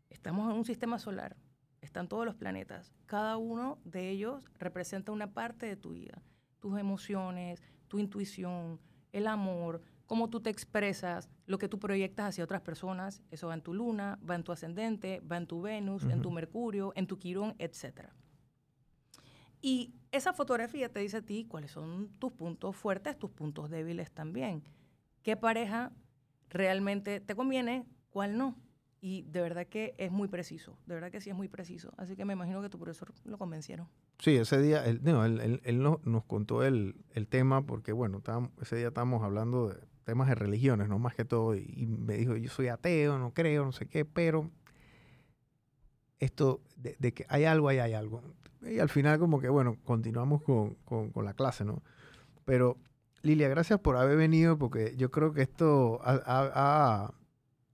Estamos 0.10 0.52
en 0.52 0.58
un 0.58 0.66
sistema 0.66 1.00
solar, 1.00 1.38
están 1.80 2.10
todos 2.10 2.26
los 2.26 2.36
planetas. 2.36 2.94
Cada 3.06 3.38
uno 3.38 3.80
de 3.86 4.10
ellos 4.10 4.52
representa 4.60 5.14
una 5.14 5.34
parte 5.34 5.66
de 5.66 5.78
tu 5.78 5.92
vida. 5.92 6.22
Tus 6.62 6.80
emociones, 6.80 7.62
tu 7.90 8.00
intuición, 8.00 8.80
el 9.12 9.28
amor, 9.28 9.82
cómo 10.06 10.30
tú 10.30 10.40
te 10.40 10.50
expresas, 10.50 11.30
lo 11.46 11.58
que 11.58 11.68
tú 11.68 11.80
proyectas 11.80 12.30
hacia 12.30 12.44
otras 12.46 12.62
personas. 12.62 13.22
Eso 13.32 13.48
va 13.48 13.54
en 13.54 13.62
tu 13.62 13.74
luna, 13.74 14.18
va 14.30 14.36
en 14.36 14.44
tu 14.44 14.54
ascendente, 14.54 15.20
va 15.22 15.36
en 15.36 15.48
tu 15.48 15.62
Venus, 15.62 16.06
en 16.06 16.22
tu 16.22 16.32
Mercurio, 16.32 16.94
en 16.96 17.08
tu 17.08 17.18
Quirón, 17.18 17.56
etcétera. 17.60 18.16
Y 19.62 19.94
esa 20.12 20.34
fotografía 20.34 20.92
te 20.92 21.00
dice 21.00 21.18
a 21.18 21.22
ti 21.22 21.46
cuáles 21.46 21.72
son 21.72 22.10
tus 22.20 22.32
puntos 22.32 22.76
fuertes, 22.76 23.18
tus 23.20 23.32
puntos 23.32 23.70
débiles 23.70 24.12
también. 24.12 24.64
¿Qué 25.22 25.38
pareja 25.38 25.92
realmente 26.50 27.20
te 27.20 27.36
conviene? 27.36 27.86
¿Cuál 28.10 28.38
no? 28.38 28.56
Y 29.02 29.24
de 29.24 29.42
verdad 29.42 29.66
que 29.68 29.96
es 29.98 30.12
muy 30.12 30.28
preciso, 30.28 30.78
de 30.86 30.94
verdad 30.94 31.12
que 31.12 31.20
sí 31.22 31.32
es 31.32 31.36
muy 31.36 31.48
preciso. 31.48 31.92
Así 31.98 32.16
que 32.16 32.24
me 32.24 32.34
imagino 32.34 32.62
que 32.62 32.70
tu 32.70 32.78
profesor 32.78 33.12
lo 33.26 33.38
convencieron. 33.38 33.88
Sí, 34.20 34.36
ese 34.36 34.62
día, 34.62 34.86
él, 34.86 35.02
no, 35.04 35.26
él, 35.26 35.60
él, 35.64 35.82
nos 35.82 36.24
contó 36.26 36.64
el, 36.64 36.96
el, 37.14 37.28
tema 37.28 37.66
porque, 37.66 37.94
bueno, 37.94 38.22
ese 38.62 38.76
día 38.76 38.90
estábamos 38.90 39.24
hablando 39.24 39.70
de 39.70 39.80
temas 40.04 40.28
de 40.28 40.36
religiones, 40.36 40.88
no 40.88 41.00
más 41.00 41.16
que 41.16 41.26
todo, 41.26 41.56
y 41.56 41.88
me 41.88 42.16
dijo, 42.16 42.36
yo 42.36 42.50
soy 42.50 42.68
ateo, 42.68 43.18
no 43.18 43.34
creo, 43.34 43.66
no 43.66 43.72
sé 43.72 43.88
qué, 43.88 44.06
pero 44.06 44.52
esto 46.20 46.62
de, 46.78 46.96
de 47.00 47.14
que 47.14 47.26
hay 47.28 47.46
algo, 47.46 47.70
ahí 47.70 47.80
hay 47.80 47.94
algo 47.94 48.22
y 48.62 48.80
al 48.80 48.90
final 48.90 49.20
como 49.20 49.40
que, 49.40 49.50
bueno, 49.50 49.78
continuamos 49.84 50.44
con, 50.44 50.78
la 51.24 51.34
clase, 51.34 51.66
¿no? 51.66 51.82
Pero, 52.46 52.78
Lilia, 53.24 53.50
gracias 53.50 53.80
por 53.80 53.98
haber 53.98 54.18
venido 54.18 54.58
porque 54.58 54.96
yo 54.98 55.10
creo 55.12 55.34
que 55.34 55.42
esto 55.42 56.00
ha, 56.04 57.12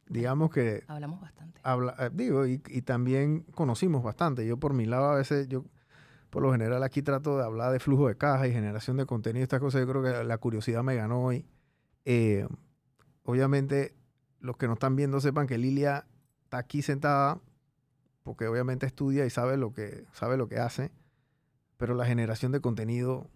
digamos 0.09 0.49
que... 0.51 0.83
Hablamos 0.87 1.21
bastante. 1.21 1.59
Habla, 1.63 1.95
eh, 1.99 2.09
digo, 2.13 2.45
y, 2.45 2.59
también 2.81 3.41
conocimos 3.53 4.03
bastante. 4.03 4.45
Yo 4.45 4.57
por 4.57 4.73
mi 4.73 4.85
lado 4.85 5.09
a 5.09 5.15
veces, 5.15 5.47
yo 5.47 5.65
por 6.29 6.43
lo 6.43 6.51
general 6.51 6.83
aquí 6.83 7.01
trato 7.01 7.37
de 7.37 7.43
hablar 7.43 7.71
de 7.71 7.79
flujo 7.79 8.07
de 8.07 8.15
caja 8.15 8.47
y 8.47 8.53
generación 8.53 8.97
de 8.97 9.05
contenido, 9.05 9.43
estas 9.43 9.59
cosas, 9.59 9.81
yo 9.81 9.87
creo 9.87 10.03
que 10.03 10.23
la 10.23 10.37
curiosidad 10.37 10.83
me 10.83 10.95
ganó 10.95 11.23
hoy. 11.23 11.45
Eh, 12.05 12.47
obviamente, 13.23 13.95
los 14.39 14.57
que 14.57 14.67
nos 14.67 14.75
están 14.75 14.95
viendo 14.95 15.19
sepan 15.19 15.47
que 15.47 15.57
Lilia 15.57 16.05
está 16.43 16.59
aquí 16.59 16.81
sentada 16.81 17.39
porque 18.23 18.45
obviamente 18.47 18.85
estudia 18.85 19.25
y 19.25 19.29
sabe 19.29 19.55
lo 19.55 19.71
que, 19.71 20.05
sabe 20.11 20.35
lo 20.35 20.49
que 20.49 20.59
hace, 20.59 20.91
pero 21.77 21.95
la 21.95 22.05
generación 22.05 22.51
de 22.51 22.59
contenido 22.59 23.29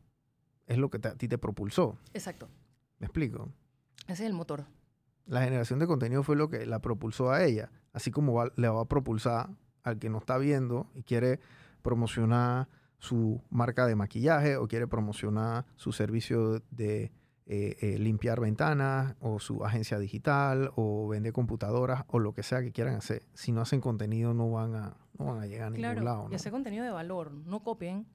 es 0.68 0.78
lo 0.78 0.90
que 0.90 1.06
a 1.08 1.16
ti 1.16 1.30
te 1.30 1.38
propulsó. 1.38 1.98
Exacto. 2.14 2.50
¿Me 3.00 3.08
explico? 3.08 3.50
Ese 4.08 4.24
es 4.24 4.30
el 4.30 4.34
motor. 4.34 4.66
La 5.32 5.42
generación 5.44 5.80
de 5.80 5.88
contenido 5.88 6.24
fue 6.24 6.36
lo 6.36 6.50
que 6.50 6.66
la 6.66 6.80
propulsó 6.80 7.32
a 7.32 7.46
ella, 7.46 7.72
así 7.94 8.12
como 8.12 8.44
le 8.58 8.68
va 8.68 8.82
a 8.82 8.86
propulsar 8.86 9.50
al 9.82 9.98
que 9.98 10.10
no 10.10 10.18
está 10.18 10.38
viendo 10.38 10.92
y 10.94 11.04
quiere 11.04 11.40
promocionar 11.82 12.68
su 12.98 13.42
marca 13.50 13.86
de 13.86 13.96
maquillaje 13.96 14.58
o 14.58 14.68
quiere 14.68 14.88
promocionar 14.88 15.66
su 15.78 15.94
servicio 15.94 16.62
de 16.72 17.14
eh, 17.46 17.78
eh, 17.80 17.98
limpiar 17.98 18.42
ventanas 18.42 19.16
o 19.22 19.40
su 19.40 19.64
agencia 19.64 20.00
digital 20.00 20.74
o 20.76 21.08
vender 21.08 21.32
computadoras 21.32 22.04
o 22.08 22.20
lo 22.20 22.34
que 22.34 22.44
sea 22.44 22.62
que 22.62 22.74
quieran 22.74 22.96
hacer. 22.96 23.24
Si 23.34 23.54
no 23.54 23.62
hacen 23.62 23.80
contenido 23.80 24.34
no 24.34 24.52
van 24.52 24.76
a, 24.76 24.98
no 25.18 25.28
van 25.28 25.40
a 25.40 25.46
llegar 25.46 25.68
a 25.68 25.70
ningún 25.70 26.04
lado. 26.04 26.28
Y 26.30 26.36
hacer 26.36 26.52
contenido 26.52 26.84
de 26.84 26.92
valor, 26.92 27.32
no 27.32 27.64
copien. 27.64 28.06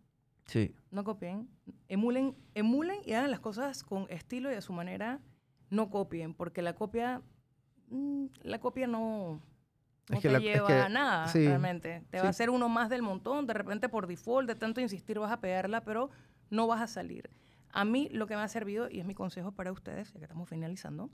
Sí. 0.45 0.75
No 0.91 1.03
copien. 1.03 1.49
Emulen, 1.89 2.37
emulen 2.53 2.99
y 3.07 3.15
hagan 3.15 3.31
las 3.31 3.41
cosas 3.41 3.85
con 3.85 4.05
estilo 4.11 4.53
y 4.53 4.55
a 4.57 4.61
su 4.61 4.75
manera. 4.75 5.23
No 5.71 5.91
copien, 5.91 6.35
porque 6.35 6.63
la 6.63 6.75
copia, 6.75 7.23
mm, 7.89 8.27
la 8.43 8.61
copia 8.61 8.87
no, 8.87 9.41
no 10.09 10.21
te 10.21 10.41
lleva 10.41 10.85
a 10.85 10.89
nada, 10.89 11.33
realmente. 11.33 12.05
Te 12.11 12.21
va 12.21 12.29
a 12.29 12.33
ser 12.33 12.51
uno 12.51 12.69
más 12.69 12.89
del 12.89 13.03
montón. 13.03 13.47
De 13.47 13.55
repente, 13.55 13.89
por 13.89 14.07
default, 14.07 14.49
de 14.49 14.55
tanto 14.55 14.81
insistir, 14.81 15.19
vas 15.19 15.33
a 15.33 15.41
pegarla, 15.41 15.83
pero 15.83 16.11
no 16.51 16.67
vas 16.67 16.81
a 16.81 16.87
salir. 16.87 17.31
A 17.71 17.85
mí 17.85 18.09
lo 18.11 18.27
que 18.27 18.37
me 18.37 18.43
ha 18.43 18.49
servido, 18.49 18.89
y 18.89 19.01
es 19.01 19.07
mi 19.07 19.15
consejo 19.15 19.53
para 19.53 19.73
ustedes, 19.73 20.13
ya 20.13 20.19
que 20.19 20.25
estamos 20.25 20.49
finalizando, 20.49 21.11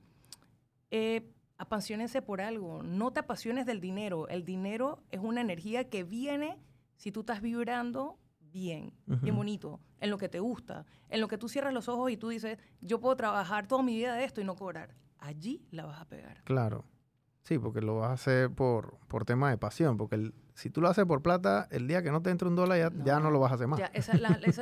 eh, 0.91 1.33
apasionense 1.57 2.21
por 2.23 2.41
algo. 2.41 2.83
No 2.83 3.13
te 3.13 3.21
apasiones 3.21 3.67
del 3.67 3.81
dinero. 3.81 4.29
El 4.29 4.45
dinero 4.45 5.03
es 5.11 5.21
una 5.21 5.41
energía 5.41 5.89
que 5.89 6.05
viene 6.05 6.59
si 6.97 7.11
tú 7.11 7.21
estás 7.21 7.41
vibrando 7.41 8.19
bien, 8.53 8.93
bien 9.07 9.35
bonito, 9.35 9.81
en 10.01 10.11
lo 10.11 10.19
que 10.19 10.29
te 10.29 10.41
gusta, 10.41 10.85
en 11.09 11.21
lo 11.21 11.29
que 11.29 11.39
tú 11.39 11.49
cierras 11.49 11.73
los 11.73 11.89
ojos 11.89 12.11
y 12.11 12.17
tú 12.17 12.29
dices, 12.29 12.59
yo 12.81 13.01
puedo 13.01 13.17
trabajar 13.17 13.67
toda 13.67 13.83
mi 13.83 13.97
vida 13.97 14.15
de 14.15 14.25
esto 14.25 14.41
y 14.41 14.45
no 14.45 14.55
cobrar. 14.55 14.95
Allí 15.19 15.67
la 15.71 15.87
vas 15.87 16.01
a 16.01 16.09
pegar. 16.09 16.43
Claro. 16.45 16.85
Sí, 17.43 17.59
porque 17.59 17.81
lo 17.81 17.97
vas 17.97 18.11
a 18.11 18.13
hacer 18.13 18.51
por, 18.51 18.99
por 19.09 19.25
tema 19.25 19.51
de 19.51 19.59
pasión, 19.59 19.97
porque 19.97 20.15
el, 20.15 20.35
si 20.55 20.71
tú 20.71 20.81
lo 20.81 20.89
haces 20.89 21.05
por 21.07 21.23
plata, 21.23 21.67
el 21.71 21.89
día 21.89 22.03
que 22.03 22.13
no 22.13 22.23
te 22.23 22.31
entre 22.31 22.47
un 22.47 22.55
dólar 22.55 22.93
ya 23.05 23.19
no, 23.19 23.31
lo 23.31 23.41
vas 23.41 23.53
a 23.53 23.55
hacer 23.57 23.67
más. 23.67 23.81
esa, 23.93 24.13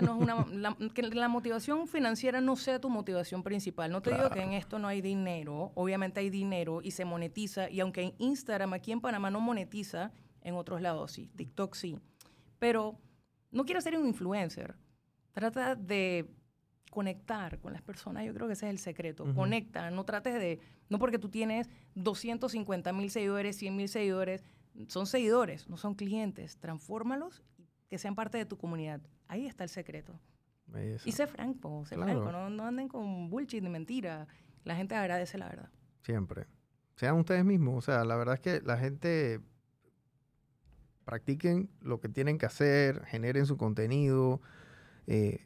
no 0.00 0.14
es 0.14 0.22
una, 0.22 0.46
la, 0.46 0.76
que 0.94 1.02
la 1.02 1.28
motivación 1.28 1.88
financiera 1.88 2.40
no 2.40 2.56
sea 2.56 2.80
tu 2.80 2.88
motivación 2.88 3.42
principal. 3.42 3.90
No 3.90 4.00
te 4.00 4.14
digo 4.14 4.30
que 4.30 4.42
en 4.42 4.52
esto 4.52 4.78
no 4.78 4.88
hay 4.88 5.02
dinero, 5.02 5.72
obviamente 5.74 6.20
hay 6.20 6.30
dinero 6.30 6.80
y 6.82 6.92
se 6.92 7.04
monetiza, 7.04 7.68
y 7.68 7.80
aunque 7.80 8.02
en 8.02 8.14
Instagram 8.18 8.72
aquí 8.72 8.92
en 8.92 9.00
Panamá 9.00 9.30
no 9.30 9.40
monetiza, 9.40 10.12
en 10.42 10.54
otros 10.54 10.80
lados 10.80 11.12
sí, 11.12 11.30
TikTok 11.36 11.74
sí. 11.74 11.98
Pero 12.58 12.98
no 13.50 13.64
quiero 13.64 13.80
ser 13.80 13.96
un 13.96 14.06
influencer. 14.06 14.76
Trata 15.32 15.74
de 15.74 16.28
conectar 16.90 17.60
con 17.60 17.72
las 17.72 17.82
personas, 17.82 18.24
yo 18.24 18.34
creo 18.34 18.46
que 18.46 18.54
ese 18.54 18.66
es 18.66 18.70
el 18.70 18.78
secreto. 18.78 19.32
Conecta, 19.34 19.90
no 19.90 20.04
trates 20.04 20.34
de, 20.34 20.58
no 20.88 20.98
porque 20.98 21.18
tú 21.18 21.28
tienes 21.28 21.70
250 21.94 22.92
mil 22.92 23.10
seguidores, 23.10 23.56
100 23.56 23.76
mil 23.76 23.88
seguidores, 23.88 24.42
son 24.88 25.06
seguidores, 25.06 25.68
no 25.68 25.76
son 25.76 25.94
clientes. 25.94 26.56
Transfórmalos 26.58 27.42
que 27.88 27.98
sean 27.98 28.14
parte 28.14 28.38
de 28.38 28.44
tu 28.44 28.56
comunidad. 28.56 29.00
Ahí 29.28 29.46
está 29.46 29.64
el 29.64 29.70
secreto. 29.70 30.18
Y 31.04 31.12
sé 31.12 31.26
franco, 31.26 31.84
sé 31.86 31.96
franco, 31.96 32.30
no, 32.30 32.48
no 32.48 32.64
anden 32.64 32.88
con 32.88 33.28
bullshit 33.28 33.62
ni 33.62 33.68
mentira. 33.68 34.28
La 34.64 34.76
gente 34.76 34.94
agradece 34.94 35.38
la 35.38 35.48
verdad. 35.48 35.70
Siempre. 36.02 36.46
Sean 36.96 37.16
ustedes 37.16 37.44
mismos. 37.44 37.78
O 37.78 37.80
sea, 37.80 38.04
la 38.04 38.16
verdad 38.16 38.34
es 38.34 38.40
que 38.40 38.60
la 38.60 38.76
gente 38.76 39.40
practiquen 41.10 41.68
lo 41.82 41.98
que 41.98 42.08
tienen 42.08 42.38
que 42.38 42.46
hacer, 42.46 43.04
generen 43.06 43.44
su 43.44 43.56
contenido. 43.56 44.40
Eh, 45.08 45.40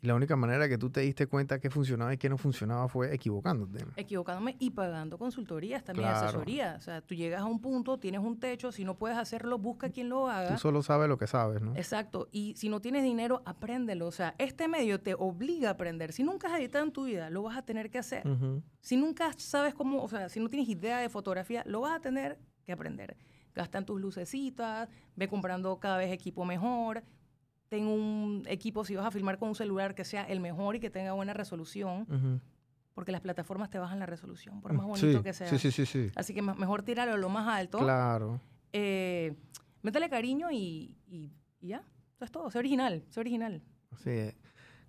y 0.00 0.06
la 0.06 0.14
única 0.14 0.36
manera 0.36 0.68
que 0.68 0.78
tú 0.78 0.90
te 0.90 1.00
diste 1.00 1.26
cuenta 1.26 1.58
que 1.58 1.70
funcionaba 1.70 2.14
y 2.14 2.18
que 2.18 2.28
no 2.28 2.38
funcionaba 2.38 2.86
fue 2.88 3.12
equivocándote. 3.12 3.84
Equivocándome 3.96 4.54
y 4.60 4.70
pagando 4.70 5.18
consultorías, 5.18 5.82
también 5.82 6.08
asesoría. 6.08 6.76
O 6.78 6.80
sea, 6.80 7.00
tú 7.00 7.16
llegas 7.16 7.40
a 7.40 7.46
un 7.46 7.60
punto, 7.60 7.98
tienes 7.98 8.20
un 8.20 8.38
techo, 8.38 8.70
si 8.70 8.84
no 8.84 8.96
puedes 8.96 9.18
hacerlo, 9.18 9.58
busca 9.58 9.90
quien 9.90 10.08
lo 10.08 10.28
haga. 10.28 10.52
Tú 10.52 10.58
solo 10.58 10.84
sabes 10.84 11.08
lo 11.08 11.18
que 11.18 11.26
sabes, 11.26 11.60
¿no? 11.60 11.74
Exacto. 11.74 12.28
Y 12.30 12.54
si 12.56 12.68
no 12.68 12.80
tienes 12.80 13.02
dinero, 13.02 13.42
apréndelo. 13.44 14.06
O 14.06 14.12
sea, 14.12 14.36
este 14.38 14.68
medio 14.68 15.00
te 15.00 15.14
obliga 15.14 15.70
a 15.70 15.72
aprender. 15.72 16.12
Si 16.12 16.22
nunca 16.22 16.46
has 16.46 16.60
editado 16.60 16.84
en 16.84 16.92
tu 16.92 17.06
vida, 17.06 17.28
lo 17.28 17.42
vas 17.42 17.56
a 17.56 17.62
tener 17.62 17.90
que 17.90 17.98
hacer. 17.98 18.22
Si 18.80 18.96
nunca 18.96 19.32
sabes 19.36 19.74
cómo, 19.74 20.00
o 20.00 20.08
sea, 20.08 20.28
si 20.28 20.38
no 20.38 20.48
tienes 20.48 20.68
idea 20.68 20.98
de 20.98 21.08
fotografía, 21.08 21.64
lo 21.66 21.80
vas 21.80 21.96
a 21.96 22.00
tener 22.00 22.38
que 22.62 22.70
aprender. 22.70 23.16
Gasta 23.58 23.78
en 23.78 23.84
tus 23.84 24.00
lucecitas, 24.00 24.88
ve 25.16 25.26
comprando 25.26 25.80
cada 25.80 25.98
vez 25.98 26.12
equipo 26.12 26.44
mejor, 26.44 27.02
ten 27.68 27.88
un 27.88 28.44
equipo, 28.46 28.84
si 28.84 28.94
vas 28.94 29.04
a 29.04 29.10
filmar 29.10 29.36
con 29.36 29.48
un 29.48 29.56
celular, 29.56 29.96
que 29.96 30.04
sea 30.04 30.22
el 30.22 30.38
mejor 30.38 30.76
y 30.76 30.80
que 30.80 30.90
tenga 30.90 31.12
buena 31.12 31.34
resolución. 31.34 32.40
Porque 32.94 33.10
las 33.10 33.20
plataformas 33.20 33.68
te 33.68 33.80
bajan 33.80 33.98
la 33.98 34.06
resolución, 34.06 34.60
por 34.60 34.72
más 34.74 34.86
bonito 34.86 35.24
que 35.24 35.32
sea. 35.32 35.48
Sí, 35.48 35.58
sí, 35.58 35.72
sí, 35.72 35.86
sí. 35.86 36.12
Así 36.14 36.34
que 36.34 36.40
mejor 36.40 36.84
tirarlo 36.84 37.16
lo 37.16 37.28
más 37.30 37.48
alto. 37.48 37.78
Claro. 37.78 38.40
Eh, 38.72 39.34
métele 39.82 40.08
cariño 40.08 40.52
y, 40.52 40.94
ya. 41.60 41.82
Eso 42.14 42.24
es 42.24 42.30
todo. 42.30 42.52
Sé 42.52 42.60
original, 42.60 43.04
sé 43.10 43.18
original. 43.18 43.60
Sí. 44.04 44.36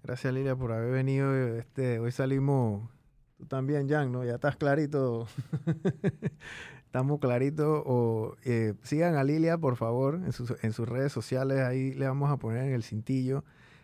Gracias, 0.04 0.32
Lilia, 0.32 0.56
por 0.56 0.74
haber 0.74 0.92
venido. 0.92 1.36
Este, 1.58 1.98
hoy 1.98 2.12
salimos, 2.12 2.88
tú 3.36 3.48
también, 3.48 3.90
Jan, 3.90 4.12
¿no? 4.12 4.24
Ya 4.24 4.36
estás 4.36 4.58
clarito. 4.58 5.28
estamos 6.90 7.20
claritos. 7.20 7.84
O 7.86 8.36
eh, 8.44 8.74
sigan 8.82 9.16
a 9.16 9.24
Lilia, 9.24 9.58
por 9.58 9.76
favor, 9.76 10.16
en, 10.16 10.34
sus 10.74 10.90
redes 10.90 11.12
sociales. 11.12 11.60
Ahí 11.60 11.94
le 11.94 12.08
vamos 12.08 12.32
a 12.32 12.38
poner 12.38 12.66
en 12.66 12.74
el 12.74 12.84
cintillo. 12.84 13.44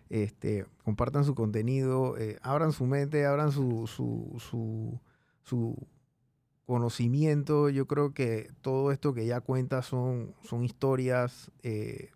Este, 0.10 0.65
compartan 0.84 1.23
su 1.23 1.36
contenido, 1.36 2.18
eh, 2.18 2.38
abran 2.41 2.72
su 2.72 2.86
mente, 2.86 3.26
abran 3.26 3.52
su, 3.52 3.88
su, 3.88 4.99
su, 5.44 5.88
conocimiento. 6.65 7.69
Yo 7.69 7.86
creo 7.86 8.14
que 8.14 8.49
todo 8.61 8.91
esto 8.91 9.14
que 9.14 9.22
ella 9.22 9.40
cuenta 9.40 9.84
son, 9.84 10.34
son 10.41 10.64
historias 10.64 11.52
eh, 11.61 12.10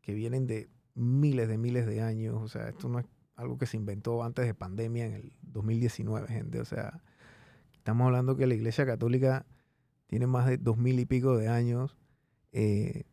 que 0.00 0.14
vienen 0.14 0.46
de 0.46 0.70
miles 0.94 1.48
de 1.48 1.58
miles 1.58 1.86
de 1.86 2.00
años. 2.00 2.36
O 2.40 2.48
sea, 2.48 2.70
esto 2.70 2.88
no 2.88 2.98
es 2.98 3.06
algo 3.36 3.58
que 3.58 3.66
se 3.66 3.76
inventó 3.76 4.22
antes 4.22 4.46
de 4.46 4.54
pandemia 4.54 5.04
en 5.04 5.12
el 5.12 5.32
2019, 5.42 6.28
gente. 6.28 6.60
O 6.60 6.64
sea, 6.64 7.02
estamos 7.74 8.06
hablando 8.06 8.36
que 8.36 8.46
la 8.46 8.54
Iglesia 8.54 8.86
Católica 8.86 9.44
tiene 10.10 10.26
más 10.26 10.44
de 10.46 10.58
dos 10.58 10.76
mil 10.76 10.98
y 10.98 11.06
pico 11.06 11.36
de 11.36 11.46
años. 11.46 11.96
Eh, 12.50 13.04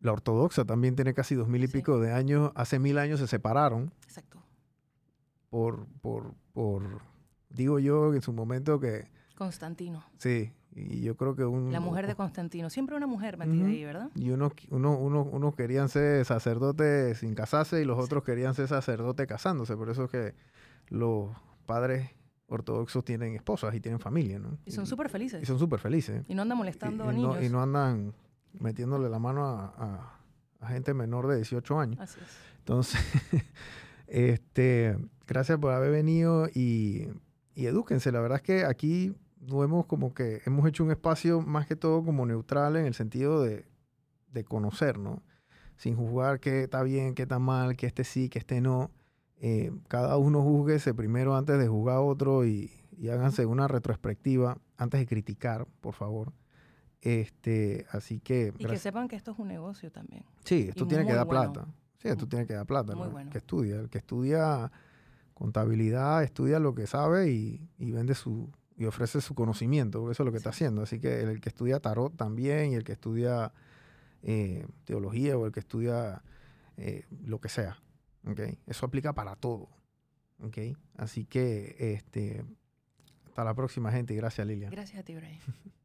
la 0.00 0.12
ortodoxa 0.12 0.66
también 0.66 0.96
tiene 0.96 1.14
casi 1.14 1.34
dos 1.34 1.48
mil 1.48 1.64
y 1.64 1.66
pico 1.68 1.98
de 1.98 2.12
años. 2.12 2.52
Hace 2.54 2.78
mil 2.78 2.98
años 2.98 3.20
se 3.20 3.26
separaron. 3.26 3.90
Exacto. 4.02 4.42
Por, 5.48 5.86
por, 6.02 6.34
por, 6.52 7.00
digo 7.48 7.78
yo 7.78 8.12
en 8.12 8.20
su 8.20 8.34
momento 8.34 8.78
que... 8.78 9.08
Constantino. 9.34 10.04
Sí, 10.18 10.52
y 10.72 11.00
yo 11.00 11.16
creo 11.16 11.34
que 11.34 11.46
un... 11.46 11.72
La 11.72 11.80
mujer 11.80 12.06
de 12.06 12.14
Constantino, 12.16 12.68
siempre 12.68 12.94
una 12.94 13.06
mujer 13.06 13.38
metida 13.38 13.66
ahí, 13.66 13.82
¿verdad? 13.82 14.10
Y 14.16 14.28
unos 14.28 14.52
uno, 14.68 14.98
uno, 14.98 15.22
uno 15.22 15.52
querían 15.52 15.88
ser 15.88 16.26
sacerdotes 16.26 17.16
sin 17.16 17.34
casarse 17.34 17.80
y 17.80 17.86
los 17.86 17.98
otros 17.98 18.24
querían 18.24 18.54
ser 18.54 18.68
sacerdotes 18.68 19.26
casándose. 19.26 19.74
Por 19.74 19.88
eso 19.88 20.04
es 20.04 20.10
que 20.10 20.34
los 20.88 21.30
padres 21.64 22.10
ortodoxos 22.46 23.04
tienen 23.04 23.34
esposas 23.34 23.74
y 23.74 23.80
tienen 23.80 24.00
familia, 24.00 24.38
¿no? 24.38 24.58
Y 24.64 24.70
son 24.70 24.86
súper 24.86 25.08
felices. 25.08 25.42
Y 25.42 25.46
son 25.46 25.58
súper 25.58 25.80
felices. 25.80 26.24
Y 26.28 26.34
no 26.34 26.42
andan 26.42 26.58
molestando 26.58 27.04
a 27.04 27.12
niños. 27.12 27.42
y 27.42 27.48
no 27.48 27.62
andan 27.62 28.14
metiéndole 28.52 29.08
la 29.08 29.18
mano 29.18 29.44
a, 29.44 30.20
gente 30.68 30.94
menor 30.94 31.26
de 31.26 31.36
18 31.36 31.78
años. 31.78 32.00
Así 32.00 32.18
es. 32.20 32.26
Entonces, 32.60 33.00
este, 34.06 34.96
gracias 35.26 35.58
por 35.58 35.72
haber 35.72 35.90
venido 35.90 36.48
y, 36.54 37.08
y 37.54 37.66
edúquense. 37.66 38.10
La 38.12 38.20
verdad 38.20 38.36
es 38.36 38.42
que 38.42 38.64
aquí 38.64 39.14
vemos 39.40 39.84
como 39.84 40.14
que 40.14 40.40
hemos 40.46 40.66
hecho 40.66 40.84
un 40.84 40.90
espacio 40.90 41.42
más 41.42 41.66
que 41.66 41.76
todo 41.76 42.02
como 42.02 42.24
neutral 42.24 42.76
en 42.76 42.86
el 42.86 42.94
sentido 42.94 43.42
de, 43.42 43.66
de 44.32 44.44
conocer, 44.44 44.98
¿no? 44.98 45.22
Sin 45.76 45.96
juzgar 45.96 46.40
qué 46.40 46.62
está 46.62 46.82
bien, 46.82 47.14
qué 47.14 47.22
está 47.22 47.38
mal, 47.38 47.76
que 47.76 47.86
este 47.86 48.04
sí, 48.04 48.28
que 48.28 48.38
este 48.38 48.60
no 48.60 48.90
eh, 49.46 49.70
cada 49.88 50.16
uno 50.16 50.40
juzguese 50.40 50.94
primero 50.94 51.36
antes 51.36 51.58
de 51.58 51.68
juzgar 51.68 51.96
a 51.96 52.00
otro 52.00 52.46
y, 52.46 52.70
háganse 53.12 53.44
una 53.44 53.68
retrospectiva 53.68 54.56
antes 54.78 55.00
de 55.00 55.06
criticar, 55.06 55.66
por 55.82 55.92
favor. 55.92 56.32
Este, 57.02 57.84
así 57.90 58.20
que... 58.20 58.54
Y 58.56 58.64
que 58.64 58.78
sepan 58.78 59.06
que 59.06 59.16
esto 59.16 59.32
es 59.32 59.38
un 59.38 59.48
negocio 59.48 59.92
también. 59.92 60.24
Sí, 60.44 60.68
esto 60.70 60.86
tiene 60.86 61.04
que 61.04 61.12
dar 61.12 61.28
plata. 61.28 61.66
Sí, 61.98 62.08
esto 62.08 62.26
tiene 62.26 62.46
que 62.46 62.54
dar 62.54 62.64
plata. 62.64 62.96
Muy 62.96 63.28
Que 63.28 63.36
estudia. 63.36 63.76
El 63.76 63.90
que 63.90 63.98
estudia 63.98 64.72
contabilidad, 65.34 66.22
estudia 66.22 66.58
lo 66.58 66.74
que 66.74 66.86
sabe 66.86 67.30
y, 67.30 67.60
vende 67.78 68.14
su 68.14 68.50
y 68.78 68.86
ofrece 68.86 69.20
su 69.20 69.34
conocimiento, 69.34 70.00
porque 70.00 70.12
eso 70.12 70.22
es 70.22 70.24
lo 70.24 70.32
que 70.32 70.38
está 70.38 70.50
haciendo. 70.50 70.80
Así 70.80 71.00
que 71.00 71.20
el, 71.20 71.42
que 71.42 71.50
estudia 71.50 71.80
tarot 71.80 72.16
también 72.16 72.72
y 72.72 72.76
el 72.76 72.84
que 72.84 72.92
estudia 72.92 73.52
eh, 74.22 74.66
teología 74.84 75.36
o 75.36 75.44
el 75.44 75.52
que 75.52 75.60
estudia 75.60 76.22
eh, 76.78 77.04
lo 77.26 77.42
que 77.42 77.50
sea. 77.50 77.83
Okay. 78.26 78.58
Eso 78.66 78.86
aplica 78.86 79.12
para 79.12 79.36
todo. 79.36 79.68
Okay. 80.40 80.76
Así 80.96 81.24
que 81.24 81.76
este, 81.78 82.44
hasta 83.26 83.44
la 83.44 83.54
próxima, 83.54 83.92
gente. 83.92 84.14
Gracias, 84.14 84.46
Lilia. 84.46 84.70
Gracias 84.70 84.98
a 84.98 85.02
ti, 85.02 85.14
Brian. 85.14 85.38